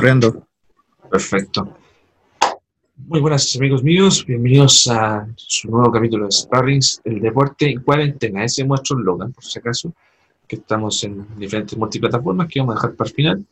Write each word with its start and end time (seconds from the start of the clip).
corriendo. 0.00 0.46
Perfecto. 1.10 1.76
Muy 2.96 3.20
buenas 3.20 3.54
amigos 3.56 3.82
míos, 3.82 4.24
bienvenidos 4.26 4.88
a 4.88 5.28
su 5.36 5.70
nuevo 5.70 5.92
capítulo 5.92 6.24
de 6.24 6.32
Sparrings, 6.32 7.02
el 7.04 7.20
deporte 7.20 7.68
en 7.68 7.82
cuarentena. 7.82 8.42
Ese 8.42 8.62
es 8.62 8.68
nuestro 8.68 8.98
Logan, 8.98 9.30
por 9.30 9.44
si 9.44 9.58
acaso, 9.58 9.92
que 10.48 10.56
estamos 10.56 11.04
en 11.04 11.26
diferentes 11.36 11.76
multiplataformas 11.76 12.48
que 12.48 12.60
vamos 12.60 12.76
a 12.76 12.78
dejar 12.78 12.96
para 12.96 13.10
el 13.10 13.14
final, 13.14 13.46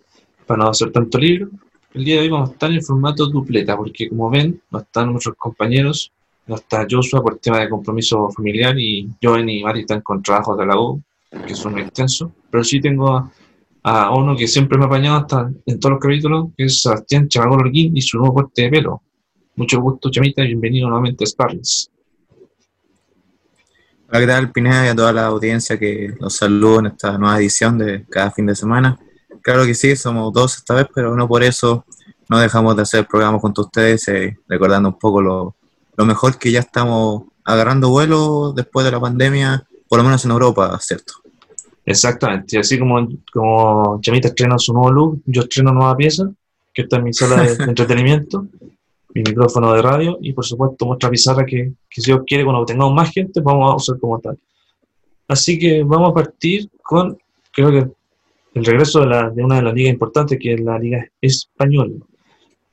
para 0.47 0.63
no 0.65 0.71
hacer 0.71 0.91
tanto 0.91 1.19
libro. 1.19 1.51
El 1.93 2.07
día 2.07 2.15
de 2.15 2.23
hoy 2.23 2.29
vamos 2.31 2.49
a 2.49 2.53
estar 2.55 2.73
en 2.73 2.83
formato 2.83 3.27
dupleta, 3.27 3.77
porque 3.77 4.09
como 4.09 4.31
ven, 4.31 4.59
no 4.71 4.79
están 4.79 5.11
nuestros 5.11 5.37
compañeros, 5.37 6.11
no 6.47 6.55
está 6.55 6.87
Joshua 6.91 7.21
por 7.21 7.37
tema 7.41 7.59
de 7.59 7.69
compromiso 7.69 8.31
familiar 8.31 8.75
y 8.79 9.07
Joven 9.23 9.51
y 9.51 9.63
Mari 9.63 9.81
están 9.81 10.01
con 10.01 10.23
trabajos 10.23 10.57
de 10.57 10.65
la 10.65 10.81
U, 10.81 11.03
que 11.47 11.55
son 11.55 11.73
muy 11.73 11.83
extensos, 11.83 12.31
pero 12.51 12.65
sí 12.65 12.81
tengo 12.81 13.31
a 13.91 14.15
uno 14.15 14.37
que 14.37 14.47
siempre 14.47 14.77
me 14.77 14.85
ha 14.85 14.87
apañado 14.87 15.17
hasta 15.17 15.51
en 15.65 15.81
todos 15.81 15.93
los 15.93 16.01
capítulos, 16.01 16.49
que 16.57 16.65
es 16.65 16.83
Sebastián 16.83 17.27
Chamagol 17.27 17.61
Orguín 17.61 17.97
y 17.97 18.03
su 18.03 18.19
nuevo 18.19 18.35
corte 18.35 18.63
de 18.63 18.71
pelo. 18.71 19.03
Mucho 19.57 19.81
gusto, 19.81 20.11
Chamita, 20.11 20.43
y 20.43 20.49
bienvenido 20.49 20.89
nuevamente 20.89 21.25
a 21.25 21.27
Sparrings. 21.27 21.91
Hola, 24.11 24.21
¿qué 24.21 24.27
tal, 24.27 24.53
Pineda, 24.53 24.87
y 24.87 24.89
a 24.89 24.95
toda 24.95 25.13
la 25.13 25.27
audiencia 25.27 25.79
que 25.79 26.15
los 26.21 26.35
saludo 26.35 26.81
en 26.81 26.87
esta 26.87 27.17
nueva 27.17 27.39
edición 27.39 27.79
de 27.79 28.05
cada 28.11 28.31
fin 28.31 28.45
de 28.47 28.55
semana? 28.55 28.99
Claro 29.41 29.65
que 29.65 29.75
sí, 29.75 29.97
somos 29.97 30.35
dos 30.35 30.57
esta 30.57 30.75
vez, 30.75 30.87
pero 30.95 31.17
no 31.17 31.27
por 31.27 31.43
eso 31.43 31.87
no 32.29 32.39
dejamos 32.39 32.77
de 32.77 32.83
hacer 32.83 33.01
el 33.01 33.07
programa 33.07 33.39
junto 33.39 33.63
a 33.63 33.65
ustedes, 33.65 34.07
eh, 34.09 34.37
recordando 34.49 34.91
un 34.91 34.99
poco 34.99 35.23
lo, 35.23 35.57
lo 35.97 36.05
mejor 36.05 36.39
que 36.39 36.53
ya 36.53 36.61
estamos 36.61 37.23
agarrando 37.43 37.89
vuelo 37.89 38.53
después 38.55 38.85
de 38.85 38.93
la 38.93 39.01
pandemia, 39.01 39.67
por 39.89 39.99
lo 39.99 40.05
menos 40.05 40.23
en 40.27 40.31
Europa, 40.31 40.79
¿cierto? 40.83 41.15
Exactamente, 41.91 42.57
y 42.57 42.59
así 42.59 42.79
como, 42.79 43.09
como 43.33 43.99
Chamita 44.03 44.29
estrena 44.29 44.59
su 44.59 44.75
nuevo 44.75 44.91
look, 44.91 45.23
yo 45.25 45.41
estreno 45.41 45.73
nueva 45.73 45.97
pieza, 45.97 46.31
que 46.75 46.83
está 46.83 46.99
en 46.99 47.05
mi 47.05 47.15
sala 47.15 47.43
de, 47.43 47.65
entretenimiento, 47.65 48.47
mi 49.15 49.23
micrófono 49.23 49.73
de 49.73 49.81
radio 49.81 50.19
y 50.21 50.35
por 50.35 50.45
supuesto 50.45 50.85
nuestra 50.85 51.09
pizarra 51.09 51.47
que, 51.47 51.73
que 51.89 52.01
si 52.03 52.11
Dios 52.11 52.21
quiere 52.27 52.45
cuando 52.45 52.67
tengamos 52.67 52.93
más 52.93 53.11
gente 53.11 53.41
vamos 53.41 53.73
a 53.73 53.77
usar 53.77 53.99
como 53.99 54.21
tal. 54.21 54.39
Así 55.29 55.59
que 55.59 55.83
vamos 55.83 56.11
a 56.11 56.15
partir 56.15 56.69
con, 56.83 57.17
creo 57.53 57.71
que 57.71 57.91
el 58.53 58.65
regreso 58.67 59.01
de, 59.01 59.07
la, 59.07 59.31
de 59.31 59.43
una 59.43 59.57
de 59.57 59.63
las 59.63 59.73
ligas 59.73 59.95
importantes 59.95 60.39
que 60.39 60.53
es 60.53 60.61
la 60.61 60.79
Liga 60.79 61.09
Española. 61.23 61.95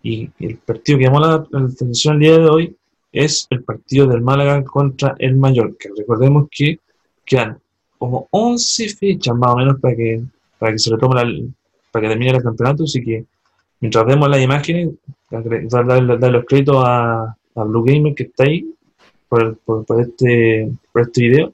Y 0.04 0.30
el 0.40 0.58
partido 0.58 0.98
que 0.98 1.06
llamó 1.06 1.22
la, 1.22 1.48
la 1.52 1.60
atención 1.62 2.16
el 2.16 2.20
día 2.20 2.38
de 2.38 2.50
hoy 2.50 2.76
es 3.14 3.48
el 3.50 3.64
partido 3.64 4.08
del 4.08 4.22
Málaga 4.22 4.62
contra 4.66 5.16
el 5.20 5.38
Mallorca. 5.38 5.88
Recordemos 5.98 6.48
que 6.52 6.80
quedan 7.26 7.60
como 7.98 8.28
11 8.32 8.90
fechas 8.90 9.36
más 9.36 9.52
o 9.52 9.58
menos 9.58 9.80
para 9.80 9.96
que, 9.96 10.22
para 10.60 10.72
que 10.72 10.80
se 10.80 10.92
retome 10.92 11.16
la, 11.16 11.48
para 11.92 12.04
que 12.04 12.10
termine 12.10 12.32
el 12.32 12.44
campeonato, 12.44 12.84
así 12.84 13.04
que 13.04 13.26
mientras 13.80 14.06
vemos 14.06 14.30
las 14.30 14.42
imágenes, 14.42 14.90
darle, 15.30 16.18
dar 16.18 16.32
los 16.32 16.46
créditos 16.46 16.78
a, 16.86 17.36
a, 17.56 17.64
Blue 17.64 17.84
Gamer 17.84 18.14
que 18.14 18.24
está 18.24 18.44
ahí 18.44 18.66
por, 19.28 19.58
por, 19.60 19.86
por, 19.86 20.02
este, 20.02 20.72
por 20.92 21.04
este 21.04 21.22
video. 21.22 21.54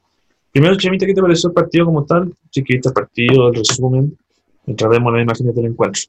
Primero, 0.51 0.75
Chemita, 0.75 1.05
¿qué 1.05 1.13
te 1.13 1.21
pareció 1.21 1.49
el 1.49 1.53
partido 1.53 1.85
como 1.85 2.05
tal? 2.05 2.33
Si 2.49 2.61
viste 2.61 2.89
el 2.89 2.93
partido, 2.93 3.49
el 3.49 3.55
resumen, 3.55 4.17
mientras 4.65 4.89
vemos 4.89 5.13
las 5.13 5.23
imágenes 5.23 5.55
del 5.55 5.65
encuentro. 5.65 6.01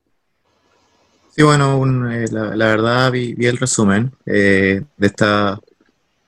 Sí, 1.35 1.43
bueno, 1.43 1.79
un, 1.79 2.13
eh, 2.13 2.27
la, 2.31 2.55
la, 2.57 2.67
verdad 2.67 3.11
vi, 3.11 3.35
vi 3.35 3.47
el 3.47 3.57
resumen 3.57 4.13
eh, 4.27 4.83
de 4.97 5.07
esta 5.07 5.59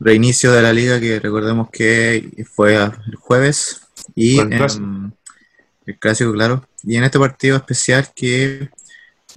reinicio 0.00 0.53
de 0.53 0.62
la 0.62 0.72
liga 0.72 1.00
que 1.00 1.19
recordemos 1.19 1.71
que 1.71 2.44
fue 2.50 2.75
el 2.75 3.16
jueves 3.16 3.84
y 4.14 4.38
en, 4.38 4.52
el 5.86 5.98
clásico, 5.98 6.32
claro. 6.32 6.66
Y 6.82 6.97
en 6.97 7.04
este 7.04 7.19
partido 7.19 7.56
especial 7.56 8.08
que 8.14 8.69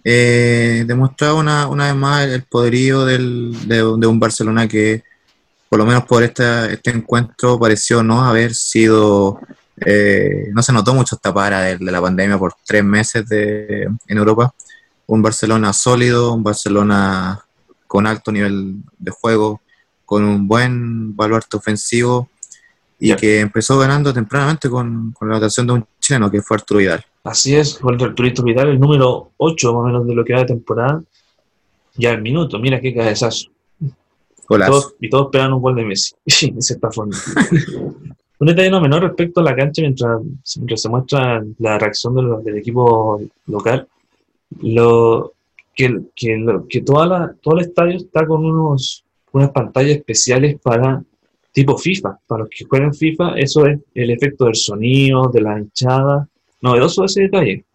eh, 0.03 0.83
demostraba 0.85 1.33
una, 1.33 1.67
una, 1.67 1.87
vez 1.87 1.95
más 1.95 2.27
el 2.27 2.43
poderío 2.43 3.05
del, 3.05 3.67
de, 3.67 3.77
de, 3.77 4.07
un 4.07 4.19
Barcelona 4.19 4.67
que, 4.67 5.03
por 5.69 5.79
lo 5.79 5.85
menos 5.85 6.05
por 6.05 6.23
esta, 6.23 6.71
este 6.71 6.91
encuentro, 6.91 7.59
pareció 7.59 8.03
no 8.03 8.23
haber 8.23 8.53
sido. 8.53 9.39
Eh, 9.85 10.49
no 10.53 10.63
se 10.63 10.73
notó 10.73 10.93
mucho 10.93 11.15
esta 11.15 11.33
para 11.33 11.61
de, 11.61 11.77
de, 11.77 11.91
la 11.91 12.01
pandemia 12.01 12.37
por 12.37 12.55
tres 12.65 12.83
meses 12.83 13.27
de, 13.27 13.83
en 14.07 14.17
Europa. 14.17 14.53
Un 15.05 15.21
Barcelona 15.21 15.71
sólido, 15.73 16.33
un 16.33 16.43
Barcelona 16.43 17.43
con 17.85 18.07
alto 18.07 18.31
nivel 18.31 18.77
de 18.97 19.11
juego, 19.11 19.61
con 20.03 20.23
un 20.23 20.47
buen 20.47 21.15
baluarte 21.15 21.57
ofensivo 21.57 22.29
y 22.99 23.15
que 23.15 23.39
empezó 23.39 23.77
ganando 23.77 24.13
tempranamente 24.13 24.69
con, 24.69 25.11
con, 25.11 25.29
la 25.29 25.35
anotación 25.35 25.67
de 25.67 25.73
un 25.73 25.85
chileno 25.99 26.31
que 26.31 26.41
fue 26.41 26.55
Arturo 26.55 26.79
Vidal. 26.79 27.05
Así 27.23 27.55
es, 27.55 27.77
fue 27.77 27.93
Arturito 27.93 28.43
Vidal, 28.43 28.69
el 28.69 28.79
número 28.79 29.31
8 29.37 29.73
más 29.73 29.81
o 29.81 29.85
menos 29.85 30.07
de 30.07 30.15
lo 30.15 30.25
que 30.25 30.33
va 30.33 30.39
de 30.39 30.45
temporada, 30.45 31.03
ya 31.95 32.11
el 32.11 32.21
minuto, 32.21 32.59
mira 32.59 32.79
qué 32.79 32.93
cabezazo. 32.93 33.49
Todos, 34.47 34.95
y 35.01 35.09
todos 35.09 35.25
esperan 35.25 35.53
un 35.53 35.61
gol 35.61 35.75
de 35.75 35.83
Messi, 35.83 36.15
de 36.25 36.61
cierta 36.61 36.89
forma. 36.89 37.15
un 38.39 38.47
detalle 38.47 38.69
no 38.69 38.79
menor 38.79 39.03
respecto 39.03 39.41
a 39.41 39.43
la 39.43 39.55
cancha, 39.55 39.81
mientras, 39.81 40.21
mientras 40.55 40.81
se 40.81 40.89
muestra 40.89 41.43
la 41.59 41.77
reacción 41.77 42.15
de 42.15 42.21
los, 42.21 42.43
del 42.45 42.57
equipo 42.57 43.21
local, 43.47 43.87
lo, 44.61 45.33
que, 45.75 46.01
que, 46.15 46.45
que 46.69 46.81
toda 46.81 47.07
la, 47.07 47.35
todo 47.41 47.55
el 47.55 47.65
estadio 47.65 47.97
está 47.97 48.25
con 48.25 48.45
unos, 48.45 49.03
unas 49.33 49.51
pantallas 49.51 49.97
especiales 49.97 50.57
para 50.61 51.03
tipo 51.57 51.75
FIFA. 51.75 52.19
Para 52.27 52.41
los 52.41 52.49
que 52.51 52.65
juegan 52.65 52.93
FIFA, 52.93 53.35
eso 53.39 53.65
es 53.65 53.79
el 53.95 54.11
efecto 54.11 54.45
del 54.45 54.55
sonido, 54.55 55.31
de 55.33 55.41
la 55.41 55.57
hinchada. 55.57 56.27
Novedoso 56.61 57.03
ese 57.03 57.21
detalle. 57.21 57.65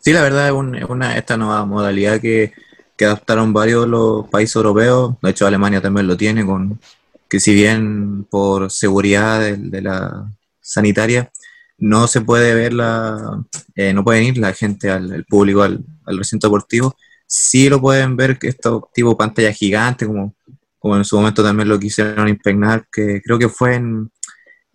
Sí, 0.00 0.10
la 0.14 0.22
verdad 0.22 0.46
es, 0.46 0.52
un, 0.54 0.74
es 0.74 0.84
una, 0.88 1.18
esta 1.18 1.36
nueva 1.36 1.66
modalidad 1.66 2.18
que, 2.18 2.54
que, 2.96 3.04
adaptaron 3.04 3.52
varios 3.52 3.86
los 3.86 4.26
países 4.28 4.56
europeos. 4.56 5.16
De 5.20 5.30
hecho, 5.30 5.46
Alemania 5.46 5.82
también 5.82 6.06
lo 6.06 6.16
tiene, 6.16 6.46
con 6.46 6.80
que 7.28 7.40
si 7.40 7.52
bien 7.52 8.24
por 8.24 8.70
seguridad 8.70 9.40
de, 9.40 9.82
la 9.82 10.32
sanitaria 10.58 11.30
no 11.76 12.06
se 12.06 12.22
puede 12.22 12.54
ver 12.54 12.72
la, 12.72 13.44
eh, 13.74 13.92
no 13.92 14.02
pueden 14.02 14.24
ir 14.24 14.38
la 14.38 14.54
gente 14.54 14.88
al 14.88 15.12
el 15.12 15.26
público 15.26 15.62
al, 15.62 15.84
al, 16.06 16.16
recinto 16.16 16.46
deportivo, 16.46 16.96
sí 17.26 17.68
lo 17.68 17.82
pueden 17.82 18.16
ver 18.16 18.38
esto 18.40 18.88
tipo 18.94 19.14
pantalla 19.14 19.52
gigante 19.52 20.06
como 20.06 20.35
como 20.86 20.98
en 20.98 21.04
su 21.04 21.16
momento 21.16 21.42
también 21.42 21.68
lo 21.68 21.80
quisieron 21.80 22.28
impregnar, 22.28 22.86
que 22.92 23.20
creo 23.20 23.40
que 23.40 23.48
fue 23.48 23.74
en, 23.74 24.08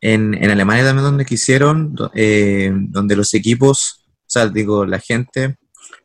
en, 0.02 0.52
Alemania 0.52 0.84
también 0.84 1.06
donde 1.06 1.24
quisieron, 1.24 1.96
eh, 2.14 2.70
donde 2.74 3.16
los 3.16 3.34
equipos, 3.34 4.04
o 4.10 4.26
sea, 4.28 4.48
digo, 4.48 4.86
la 4.86 5.00
gente 5.00 5.56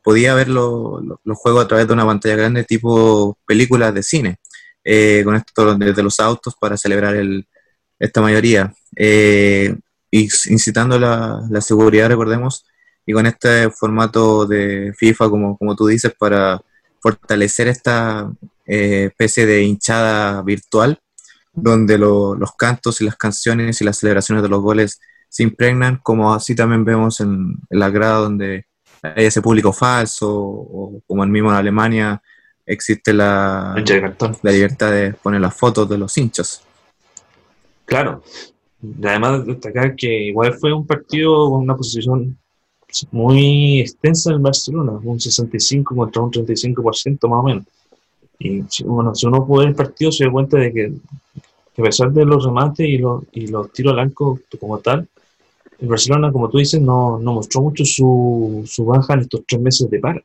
podía 0.01 0.33
ver 0.33 0.47
lo, 0.47 1.01
lo, 1.01 1.19
los 1.25 1.37
juegos 1.37 1.65
a 1.65 1.67
través 1.67 1.87
de 1.87 1.93
una 1.93 2.05
pantalla 2.05 2.37
grande 2.37 2.63
tipo 2.63 3.37
películas 3.45 3.93
de 3.93 4.01
cine, 4.01 4.37
eh, 4.81 5.23
con 5.25 5.35
esto 5.35 5.75
desde 5.75 6.03
los 6.03 6.21
autos 6.21 6.55
para 6.57 6.77
celebrar 6.77 7.17
el, 7.17 7.45
esta 7.99 8.21
mayoría. 8.21 8.73
Eh, 8.95 9.75
incitando 10.09 10.97
la, 10.97 11.41
la, 11.49 11.59
seguridad, 11.59 12.07
recordemos, 12.07 12.65
y 13.05 13.11
con 13.11 13.25
este 13.25 13.69
formato 13.71 14.45
de 14.45 14.93
FIFA, 14.97 15.29
como, 15.29 15.57
como 15.57 15.75
tú 15.75 15.85
dices, 15.85 16.13
para 16.17 16.61
fortalecer 17.01 17.67
esta 17.67 18.31
eh, 18.67 19.05
especie 19.05 19.45
de 19.45 19.63
hinchada 19.63 20.41
virtual, 20.43 20.99
donde 21.53 21.97
lo, 21.97 22.35
los 22.35 22.51
cantos 22.55 23.01
y 23.01 23.05
las 23.05 23.15
canciones 23.15 23.81
y 23.81 23.85
las 23.85 23.97
celebraciones 23.97 24.43
de 24.43 24.49
los 24.49 24.61
goles 24.61 24.99
se 25.29 25.43
impregnan, 25.43 25.99
como 26.03 26.33
así 26.33 26.55
también 26.55 26.85
vemos 26.85 27.19
en, 27.19 27.55
en 27.69 27.79
la 27.79 27.89
grada 27.89 28.19
donde 28.19 28.65
hay 29.01 29.25
ese 29.25 29.41
público 29.41 29.73
falso, 29.73 30.29
o 30.29 31.01
como 31.07 31.23
el 31.23 31.29
mismo 31.29 31.49
en 31.49 31.55
Alemania 31.55 32.21
existe 32.65 33.13
la, 33.13 33.73
la 34.41 34.51
libertad 34.51 34.91
de 34.91 35.13
poner 35.13 35.41
las 35.41 35.55
fotos 35.55 35.89
de 35.89 35.97
los 35.97 36.17
hinchas. 36.17 36.61
Claro, 37.85 38.21
además 39.03 39.45
de 39.45 39.53
destacar 39.53 39.95
que 39.95 40.25
igual 40.25 40.53
fue 40.55 40.73
un 40.73 40.85
partido 40.85 41.49
con 41.49 41.61
una 41.61 41.75
posición 41.75 42.37
muy 43.11 43.81
extensa 43.81 44.31
en 44.33 44.43
Barcelona, 44.43 44.93
un 45.03 45.19
65 45.19 45.95
contra 45.95 46.21
un 46.21 46.31
35% 46.31 47.27
más 47.29 47.39
o 47.39 47.43
menos. 47.43 47.65
Y 48.39 48.63
bueno, 48.83 49.15
si 49.15 49.25
uno 49.25 49.45
puede 49.45 49.65
ver 49.65 49.69
el 49.69 49.75
partido 49.75 50.11
se 50.11 50.25
da 50.25 50.31
cuenta 50.31 50.57
de 50.57 50.71
que, 50.71 50.93
a 51.77 51.83
pesar 51.83 52.11
de 52.11 52.25
los 52.25 52.45
remates 52.45 52.87
y 52.87 52.97
los, 52.97 53.23
y 53.31 53.47
los 53.47 53.71
tiros 53.71 53.93
al 53.93 53.99
arco 53.99 54.39
como 54.59 54.79
tal, 54.79 55.07
el 55.79 55.87
Barcelona, 55.87 56.31
como 56.31 56.49
tú 56.49 56.57
dices, 56.57 56.81
no, 56.81 57.19
no 57.19 57.33
mostró 57.33 57.61
mucho 57.61 57.85
su, 57.85 58.63
su, 58.65 58.85
baja 58.85 59.13
en 59.13 59.21
estos 59.21 59.41
tres 59.47 59.61
meses 59.61 59.89
de 59.89 59.99
par. 59.99 60.23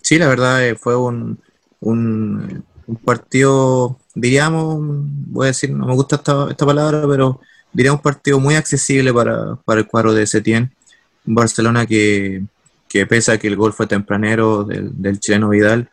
Sí, 0.00 0.18
la 0.18 0.28
verdad 0.28 0.66
eh, 0.66 0.74
fue 0.74 0.96
un, 0.96 1.38
un, 1.80 2.64
partido, 3.04 3.98
diríamos, 4.14 4.78
voy 4.80 5.44
a 5.44 5.48
decir, 5.48 5.70
no 5.70 5.86
me 5.86 5.94
gusta 5.94 6.16
esta, 6.16 6.50
esta 6.50 6.66
palabra, 6.66 7.06
pero 7.08 7.40
diría 7.72 7.92
un 7.92 8.00
partido 8.00 8.38
muy 8.38 8.54
accesible 8.54 9.12
para, 9.12 9.56
para 9.56 9.80
el 9.80 9.86
cuadro 9.86 10.14
de 10.14 10.26
Setién. 10.26 10.72
Barcelona 11.24 11.86
que, 11.86 12.42
que 12.88 13.06
pese 13.06 13.32
a 13.32 13.38
que 13.38 13.48
el 13.48 13.56
gol 13.56 13.72
fue 13.72 13.86
tempranero 13.86 14.64
del, 14.64 14.90
del, 15.00 15.18
chileno 15.20 15.48
Vidal 15.48 15.88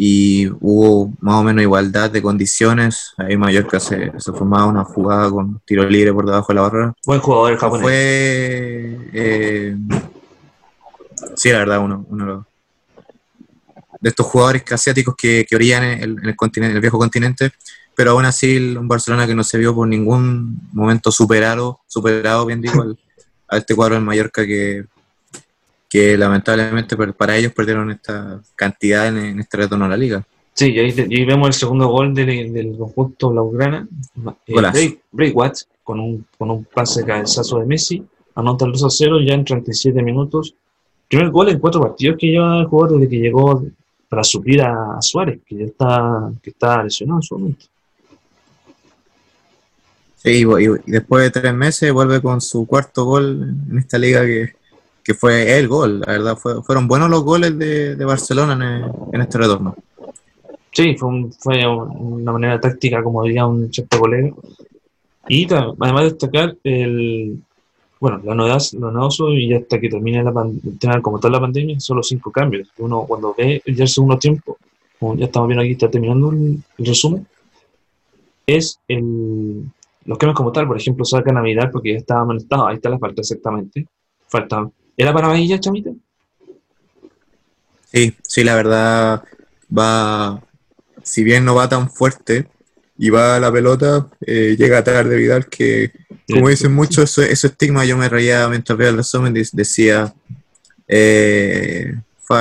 y 0.00 0.46
hubo 0.60 1.12
más 1.20 1.34
o 1.34 1.42
menos 1.42 1.60
igualdad 1.60 2.08
de 2.08 2.22
condiciones, 2.22 3.14
ahí 3.16 3.36
Mallorca 3.36 3.80
se, 3.80 4.12
se 4.16 4.32
formaba 4.32 4.66
una 4.66 4.84
jugada 4.84 5.28
con 5.28 5.60
tiro 5.66 5.82
libre 5.88 6.12
por 6.12 6.24
debajo 6.24 6.46
de 6.52 6.54
la 6.54 6.60
barrera. 6.60 6.94
Buen 7.04 7.18
jugador 7.18 7.50
el 7.52 7.58
japonés. 7.58 7.82
Fue, 7.82 8.98
eh, 9.12 9.76
sí, 11.34 11.50
la 11.50 11.58
verdad, 11.58 11.80
uno, 11.80 12.06
uno 12.10 12.46
de 14.00 14.08
estos 14.08 14.24
jugadores 14.26 14.62
asiáticos 14.70 15.16
que, 15.16 15.44
que 15.48 15.56
orían 15.56 15.82
en 15.82 16.00
el, 16.00 16.10
en 16.22 16.26
el 16.26 16.36
continente, 16.36 16.70
en 16.70 16.76
el 16.76 16.80
viejo 16.80 16.98
continente, 16.98 17.50
pero 17.96 18.12
aún 18.12 18.24
así 18.24 18.56
un 18.76 18.86
Barcelona 18.86 19.26
que 19.26 19.34
no 19.34 19.42
se 19.42 19.58
vio 19.58 19.74
por 19.74 19.88
ningún 19.88 20.60
momento 20.72 21.10
superado, 21.10 21.80
superado 21.88 22.46
bien 22.46 22.60
digo, 22.60 22.82
al- 22.82 22.96
a 23.48 23.56
este 23.56 23.74
cuadro 23.74 23.96
en 23.96 24.04
Mallorca 24.04 24.46
que, 24.46 24.84
que 25.88 26.16
lamentablemente 26.18 26.96
para 27.12 27.36
ellos 27.36 27.52
perdieron 27.52 27.90
esta 27.90 28.40
cantidad 28.54 29.08
en, 29.08 29.16
en 29.18 29.40
este 29.40 29.56
retorno 29.56 29.84
a 29.84 29.88
la 29.88 29.96
liga. 29.96 30.22
Sí, 30.54 30.72
y 30.72 30.78
ahí, 30.80 30.94
y 31.08 31.20
ahí 31.20 31.24
vemos 31.24 31.46
el 31.48 31.54
segundo 31.54 31.86
gol 31.88 32.12
del, 32.14 32.52
del 32.52 32.76
conjunto 32.76 33.30
blaugrana. 33.30 33.86
Eh, 34.46 34.98
Braithwaite, 35.12 35.60
con 35.84 36.00
un, 36.00 36.26
con 36.36 36.50
un 36.50 36.64
pase 36.64 37.04
cabezazo 37.04 37.60
de 37.60 37.66
Messi, 37.66 38.04
anota 38.34 38.66
el 38.66 38.72
2 38.72 38.84
a 38.84 38.90
0 38.90 39.20
ya 39.20 39.34
en 39.34 39.44
37 39.44 40.02
minutos. 40.02 40.54
Primer 41.08 41.30
gol 41.30 41.48
en 41.48 41.58
cuatro 41.58 41.80
partidos 41.80 42.16
que 42.18 42.26
lleva 42.26 42.58
el 42.60 42.66
jugador 42.66 42.98
desde 42.98 43.08
que 43.10 43.16
llegó 43.20 43.64
para 44.08 44.24
suplir 44.24 44.60
a, 44.62 45.00
Suárez, 45.00 45.40
que 45.46 45.56
ya 45.56 45.64
está, 45.64 46.30
que 46.42 46.50
está 46.50 46.82
lesionado 46.82 47.20
en 47.20 47.22
su 47.22 47.38
momento. 47.38 47.64
Sí, 50.16 50.42
y- 50.44 50.88
y 50.88 50.90
después 50.90 51.22
de 51.32 51.40
tres 51.40 51.54
meses 51.54 51.92
vuelve 51.92 52.20
con 52.20 52.40
su 52.40 52.66
cuarto 52.66 53.04
gol 53.04 53.54
en 53.70 53.78
esta 53.78 53.96
liga 53.98 54.24
que, 54.26 54.54
que 55.08 55.14
fue 55.14 55.58
el 55.58 55.68
gol, 55.68 56.00
la 56.00 56.12
verdad, 56.12 56.36
fue- 56.36 56.62
fueron 56.62 56.86
buenos 56.86 57.08
los 57.08 57.24
goles 57.24 57.58
de, 57.58 57.96
de 57.96 58.04
Barcelona 58.04 58.52
en, 58.52 59.14
en 59.14 59.20
este 59.22 59.38
retorno. 59.38 59.74
Sí, 60.70 60.96
fue, 60.98 61.08
un- 61.08 61.32
fue 61.32 61.66
una 61.66 62.30
manera 62.32 62.60
táctica, 62.60 63.02
como 63.02 63.22
diría 63.22 63.46
un 63.46 63.72
cierto 63.72 63.98
colega. 64.00 64.34
Y 65.26 65.50
además 65.50 66.04
destacar 66.04 66.54
el, 66.62 67.38
bueno, 67.98 68.20
la 68.22 68.34
novedad, 68.34 68.60
lo 68.78 68.90
novedoso 68.90 69.30
y 69.32 69.54
hasta 69.54 69.80
que 69.80 69.88
termine 69.88 70.22
la 70.22 70.30
pan- 70.30 70.60
terminar 70.78 71.00
como 71.00 71.18
tal 71.18 71.32
la 71.32 71.40
pandemia, 71.40 71.80
solo 71.80 72.02
cinco 72.02 72.30
cambios. 72.30 72.68
Uno 72.76 73.04
cuando 73.08 73.34
ve 73.36 73.62
ya 73.64 73.84
el 73.84 73.88
segundo 73.88 74.18
tiempo, 74.18 74.58
como 75.00 75.16
ya 75.16 75.24
estamos 75.24 75.48
viendo 75.48 75.62
aquí, 75.62 75.72
está 75.72 75.90
terminando 75.90 76.30
el, 76.32 76.58
el 76.76 76.86
resumen, 76.86 77.26
es 78.46 78.78
el, 78.88 79.64
los 80.04 80.18
cambios 80.18 80.36
como 80.36 80.52
tal, 80.52 80.66
por 80.66 80.76
ejemplo, 80.76 81.02
sacan 81.06 81.38
a 81.38 81.42
Vidal 81.42 81.70
porque 81.70 81.92
ya 81.92 81.98
estaba 81.98 82.20
amonestado, 82.20 82.66
ahí 82.66 82.74
está 82.76 82.90
la 82.90 82.98
falta 82.98 83.22
exactamente. 83.22 83.86
Falta, 84.28 84.68
¿era 84.98 85.12
para 85.14 85.28
amarilla, 85.28 85.58
chamita? 85.58 85.90
Sí, 87.92 88.14
sí, 88.22 88.44
la 88.44 88.54
verdad 88.54 89.22
va, 89.76 90.42
si 91.02 91.24
bien 91.24 91.44
no 91.44 91.54
va 91.54 91.68
tan 91.68 91.90
fuerte 91.90 92.46
y 92.98 93.08
va 93.10 93.36
a 93.36 93.40
la 93.40 93.50
pelota, 93.50 94.08
eh, 94.26 94.56
llega 94.58 94.84
tarde 94.84 95.16
Vidal 95.16 95.46
que, 95.46 95.92
como 96.30 96.48
dicen 96.50 96.74
muchos, 96.74 97.04
eso, 97.10 97.22
eso 97.22 97.46
estigma, 97.46 97.86
yo 97.86 97.96
me 97.96 98.08
reía 98.10 98.46
mientras 98.48 98.76
veía 98.76 98.90
el 98.90 98.96
resumen, 98.98 99.32
de- 99.32 99.48
decía, 99.52 100.12
eh, 100.86 101.94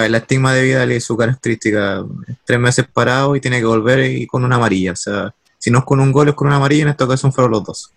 el 0.03 0.15
estigma 0.15 0.53
de 0.53 0.63
Vidal 0.63 0.91
y 0.91 0.99
su 0.99 1.15
característica, 1.15 2.03
tres 2.43 2.59
meses 2.59 2.85
parado 2.91 3.35
y 3.35 3.39
tiene 3.39 3.59
que 3.59 3.65
volver 3.65 4.03
y 4.11 4.27
con 4.27 4.43
una 4.43 4.57
amarilla, 4.57 4.91
o 4.91 4.97
sea, 4.97 5.33
si 5.57 5.71
no 5.71 5.79
es 5.79 5.85
con 5.85 5.99
un 6.01 6.11
gol 6.11 6.27
es 6.29 6.35
con 6.35 6.47
una 6.47 6.57
amarilla, 6.57 6.83
en 6.83 6.89
esta 6.89 7.05
ocasión 7.05 7.31
fueron 7.31 7.51
los 7.51 7.63
dos. 7.63 7.93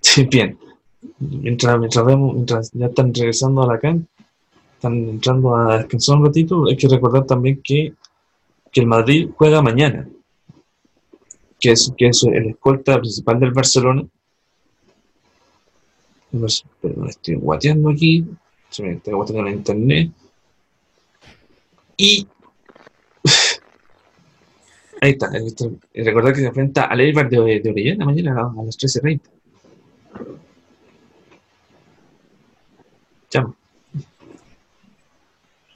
Sí, 0.00 0.24
bien. 0.24 0.58
Mientras, 1.30 1.78
mientras 1.78 2.04
vemos, 2.04 2.34
mientras 2.34 2.70
ya 2.72 2.86
están 2.86 3.14
regresando 3.14 3.62
a 3.62 3.66
la 3.66 3.78
cancha, 3.78 4.08
están 4.74 4.94
entrando 5.08 5.54
a 5.54 5.78
descansar 5.78 6.16
un 6.16 6.26
ratito, 6.26 6.66
hay 6.66 6.76
que 6.76 6.88
recordar 6.88 7.24
también 7.24 7.60
que, 7.62 7.94
que 8.72 8.80
el 8.80 8.86
Madrid 8.88 9.30
juega 9.36 9.62
mañana, 9.62 10.08
que 11.60 11.72
es, 11.72 11.92
que 11.96 12.08
es 12.08 12.24
el 12.24 12.50
escolta 12.50 12.98
principal 12.98 13.38
del 13.38 13.52
Barcelona. 13.52 14.04
Me 16.32 16.46
estoy 16.46 17.36
guateando 17.36 17.90
aquí, 17.90 18.24
se 18.70 18.82
me 18.82 18.92
está 18.94 19.14
guateando 19.14 19.44
la 19.44 19.54
internet. 19.54 20.10
Y 21.96 22.26
ahí 25.00 25.10
está, 25.10 25.30
recordar 25.94 26.32
que 26.32 26.40
se 26.40 26.46
enfrenta 26.46 26.86
al 26.86 27.00
Eibar 27.00 27.30
de, 27.30 27.60
de 27.60 27.70
Orellana 27.70 28.06
mañana 28.06 28.52
a 28.58 28.64
las 28.64 28.76
13.30. 28.76 29.20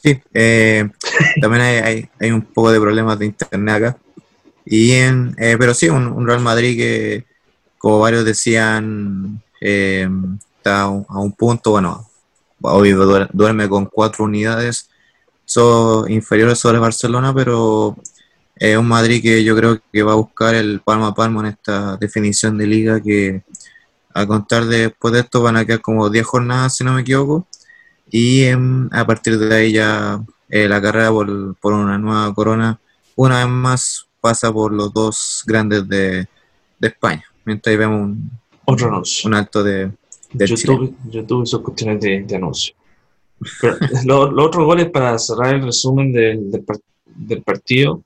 Sí, 0.06 0.22
eh, 0.34 0.88
también 1.40 1.62
hay, 1.62 2.08
hay, 2.20 2.30
un 2.30 2.42
poco 2.42 2.70
de 2.70 2.80
problemas 2.80 3.18
de 3.18 3.26
internet 3.26 3.74
acá. 3.74 3.98
Y 4.64 4.92
en, 4.92 5.34
eh, 5.38 5.56
pero 5.58 5.74
sí, 5.74 5.88
un, 5.88 6.26
Real 6.26 6.40
Madrid 6.40 6.76
que, 6.76 7.24
como 7.78 8.00
varios 8.00 8.24
decían, 8.24 9.42
eh, 9.60 10.08
está 10.58 10.82
a 10.82 10.88
un, 10.90 11.32
punto, 11.32 11.72
bueno, 11.72 12.08
duer- 12.60 13.30
duerme 13.32 13.68
con 13.68 13.86
cuatro 13.86 14.24
unidades, 14.24 14.90
son 15.44 16.10
inferiores 16.10 16.58
sobre 16.58 16.78
Barcelona, 16.78 17.34
pero 17.34 17.96
es 18.56 18.76
un 18.78 18.88
Madrid 18.88 19.22
que 19.22 19.44
yo 19.44 19.56
creo 19.56 19.80
que 19.92 20.02
va 20.04 20.12
a 20.12 20.16
buscar 20.16 20.54
el 20.54 20.80
palmo 20.80 21.06
a 21.06 21.14
palmo 21.14 21.40
en 21.40 21.46
esta 21.48 21.96
definición 21.98 22.58
de 22.58 22.66
liga 22.68 23.00
que 23.02 23.42
a 24.14 24.26
contar 24.26 24.66
de- 24.66 24.88
después 24.88 25.14
de 25.14 25.20
esto 25.20 25.42
van 25.42 25.56
a 25.56 25.64
quedar 25.66 25.82
como 25.82 26.10
10 26.10 26.26
jornadas, 26.26 26.76
si 26.76 26.84
no 26.84 26.92
me 26.94 27.02
equivoco. 27.02 27.46
Y 28.10 28.44
em, 28.44 28.88
a 28.92 29.04
partir 29.06 29.38
de 29.38 29.54
ahí 29.54 29.72
ya 29.72 30.20
eh, 30.48 30.68
la 30.68 30.80
carrera 30.80 31.10
por, 31.10 31.56
por 31.56 31.72
una 31.72 31.98
nueva 31.98 32.32
corona, 32.34 32.78
una 33.16 33.38
vez 33.44 33.48
más, 33.52 34.06
pasa 34.20 34.52
por 34.52 34.72
los 34.72 34.92
dos 34.92 35.42
grandes 35.46 35.88
de, 35.88 36.26
de 36.78 36.88
España. 36.88 37.24
Mientras 37.44 37.72
ahí 37.72 37.76
vemos 37.78 38.00
un, 38.02 38.30
Otro 38.64 38.88
anuncio. 38.88 39.28
un 39.28 39.34
alto 39.34 39.62
de, 39.62 39.90
del 40.32 40.48
YouTube, 40.48 40.94
YouTube 41.08 41.42
y 41.44 41.46
sus 41.46 41.60
cuestiones 41.60 42.00
de, 42.00 42.22
de 42.22 42.36
anuncio. 42.36 42.74
Pero 43.60 43.76
lo- 44.04 44.30
los 44.30 44.46
otros 44.46 44.64
goles 44.64 44.90
para 44.90 45.18
cerrar 45.18 45.54
el 45.54 45.62
resumen 45.64 46.12
del, 46.12 46.50
del 47.06 47.42
partido 47.42 48.02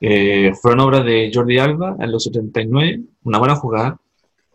eh, 0.00 0.52
fueron 0.60 0.80
obras 0.80 1.04
de 1.04 1.30
Jordi 1.32 1.58
Alba 1.58 1.96
en 2.00 2.10
los 2.10 2.24
79, 2.24 3.00
una 3.24 3.38
buena 3.38 3.56
jugada. 3.56 3.98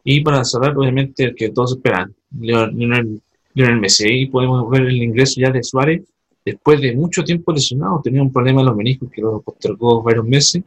Y 0.03 0.21
para 0.21 0.43
cerrar, 0.43 0.77
obviamente, 0.77 1.23
el 1.23 1.35
que 1.35 1.49
todos 1.49 1.73
esperan, 1.77 2.13
Lionel, 2.39 3.21
Lionel- 3.55 3.79
Messi. 3.79 4.03
Ahí 4.07 4.25
podemos 4.27 4.69
ver 4.69 4.83
el 4.83 5.01
ingreso 5.01 5.39
ya 5.41 5.49
de 5.51 5.63
Suárez 5.63 6.03
después 6.45 6.79
de 6.81 6.93
mucho 6.95 7.23
tiempo 7.23 7.51
lesionado. 7.51 8.01
Tenía 8.03 8.21
un 8.21 8.31
problema 8.31 8.61
en 8.61 8.67
los 8.67 8.75
meniscos 8.75 9.09
que 9.11 9.21
lo 9.21 9.41
postergó 9.41 10.03
varios 10.03 10.25
meses. 10.25 10.61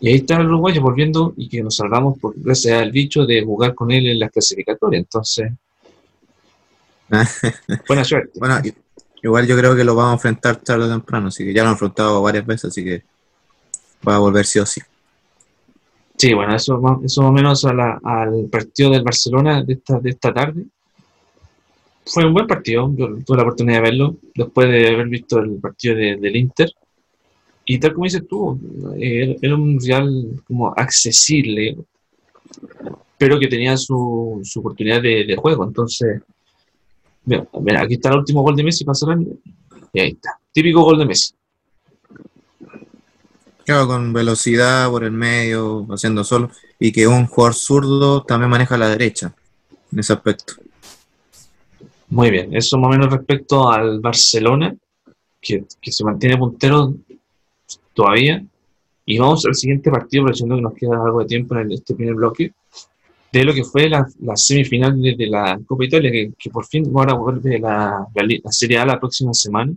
Y 0.00 0.08
ahí 0.08 0.14
está 0.16 0.36
el 0.36 0.46
uruguayo 0.46 0.80
volviendo 0.80 1.34
y 1.36 1.48
que 1.48 1.62
nos 1.62 1.76
salvamos 1.76 2.18
por 2.18 2.32
gracias 2.36 2.80
al 2.80 2.90
bicho 2.92 3.26
de 3.26 3.44
jugar 3.44 3.74
con 3.74 3.90
él 3.90 4.06
en 4.06 4.18
las 4.18 4.30
clasificatorias. 4.30 5.00
Entonces, 5.02 5.52
buena 7.88 8.04
suerte. 8.04 8.38
Bueno, 8.38 8.60
igual 9.22 9.46
yo 9.46 9.56
creo 9.56 9.74
que 9.74 9.84
lo 9.84 9.94
vamos 9.94 10.10
a 10.10 10.14
enfrentar 10.14 10.56
tarde 10.56 10.84
o 10.84 10.88
temprano, 10.88 11.28
así 11.28 11.44
que 11.44 11.52
ya 11.52 11.62
lo 11.62 11.68
han 11.70 11.74
enfrentado 11.74 12.22
varias 12.22 12.46
veces, 12.46 12.66
así 12.66 12.84
que 12.84 13.02
va 14.06 14.16
a 14.16 14.18
volver 14.18 14.44
sí 14.46 14.58
o 14.58 14.66
sí. 14.66 14.80
Sí, 16.16 16.34
bueno, 16.34 16.54
eso, 16.54 16.78
más- 16.80 16.98
eso 17.04 17.22
más 17.22 17.30
o 17.30 17.32
menos 17.32 17.64
a 17.64 17.72
la- 17.72 18.00
al 18.02 18.48
partido 18.50 18.90
del 18.90 19.02
Barcelona 19.02 19.62
de 19.62 19.72
esta, 19.74 19.98
de 20.00 20.10
esta 20.10 20.32
tarde. 20.34 20.64
Fue 22.10 22.24
un 22.24 22.32
buen 22.32 22.46
partido, 22.46 22.90
tuve 22.96 23.36
la 23.36 23.42
oportunidad 23.42 23.76
de 23.76 23.82
verlo 23.82 24.16
después 24.34 24.68
de 24.68 24.88
haber 24.88 25.08
visto 25.08 25.38
el 25.38 25.58
partido 25.60 25.94
de- 25.94 26.16
del 26.16 26.36
Inter. 26.36 26.70
Y 27.66 27.78
tal 27.78 27.92
como 27.92 28.04
dices 28.04 28.26
tú, 28.26 28.58
eh, 28.98 29.36
era 29.42 29.54
un 29.54 29.78
Real 29.78 30.42
como 30.46 30.72
accesible, 30.74 31.76
pero 33.18 33.38
que 33.38 33.46
tenía 33.46 33.76
su, 33.76 34.40
su 34.42 34.60
oportunidad 34.60 35.02
de, 35.02 35.36
juego. 35.36 35.64
Entonces, 35.64 36.22
mira, 37.26 37.82
aquí 37.82 37.94
está 37.94 38.08
el 38.10 38.18
último 38.18 38.42
gol 38.42 38.56
de 38.56 38.64
Messi 38.64 38.86
cerrar, 38.92 39.18
y 39.92 40.00
ahí 40.00 40.10
está. 40.12 40.38
Típico 40.50 40.82
gol 40.82 40.98
de 40.98 41.04
Messi. 41.04 41.34
Claro, 43.66 43.86
con 43.86 44.14
velocidad 44.14 44.88
por 44.88 45.04
el 45.04 45.10
medio, 45.10 45.86
haciendo 45.90 46.24
solo, 46.24 46.50
y 46.80 46.90
que 46.90 47.06
un 47.06 47.26
jugador 47.26 47.54
zurdo 47.54 48.22
también 48.22 48.48
maneja 48.48 48.78
la 48.78 48.88
derecha 48.88 49.34
en 49.92 49.98
ese 49.98 50.14
aspecto. 50.14 50.54
Muy 52.10 52.30
bien, 52.30 52.54
eso 52.56 52.78
más 52.78 52.88
o 52.88 52.90
menos 52.98 53.12
respecto 53.12 53.70
al 53.70 54.00
Barcelona, 54.00 54.74
que, 55.40 55.64
que 55.80 55.92
se 55.92 56.04
mantiene 56.04 56.36
puntero 56.38 56.94
todavía. 57.92 58.42
Y 59.04 59.18
vamos 59.18 59.44
al 59.46 59.54
siguiente 59.54 59.90
partido, 59.90 60.22
aprovechando 60.22 60.56
que 60.56 60.62
nos 60.62 60.74
queda 60.74 61.02
algo 61.04 61.20
de 61.20 61.26
tiempo 61.26 61.54
en 61.54 61.60
el- 61.62 61.72
este 61.72 61.94
primer 61.94 62.14
bloque, 62.14 62.52
de 63.32 63.44
lo 63.44 63.52
que 63.52 63.64
fue 63.64 63.88
la, 63.88 64.06
la 64.20 64.36
semifinal 64.36 65.00
de, 65.00 65.14
de 65.16 65.26
la 65.26 65.58
Copa 65.66 65.84
Italia, 65.84 66.10
que, 66.10 66.32
que 66.38 66.50
por 66.50 66.64
fin 66.66 66.90
ahora 66.94 67.14
vuelve 67.14 67.58
la, 67.58 68.06
la, 68.14 68.22
la 68.44 68.52
Serie 68.52 68.78
A 68.78 68.86
la 68.86 68.98
próxima 68.98 69.32
semana. 69.34 69.72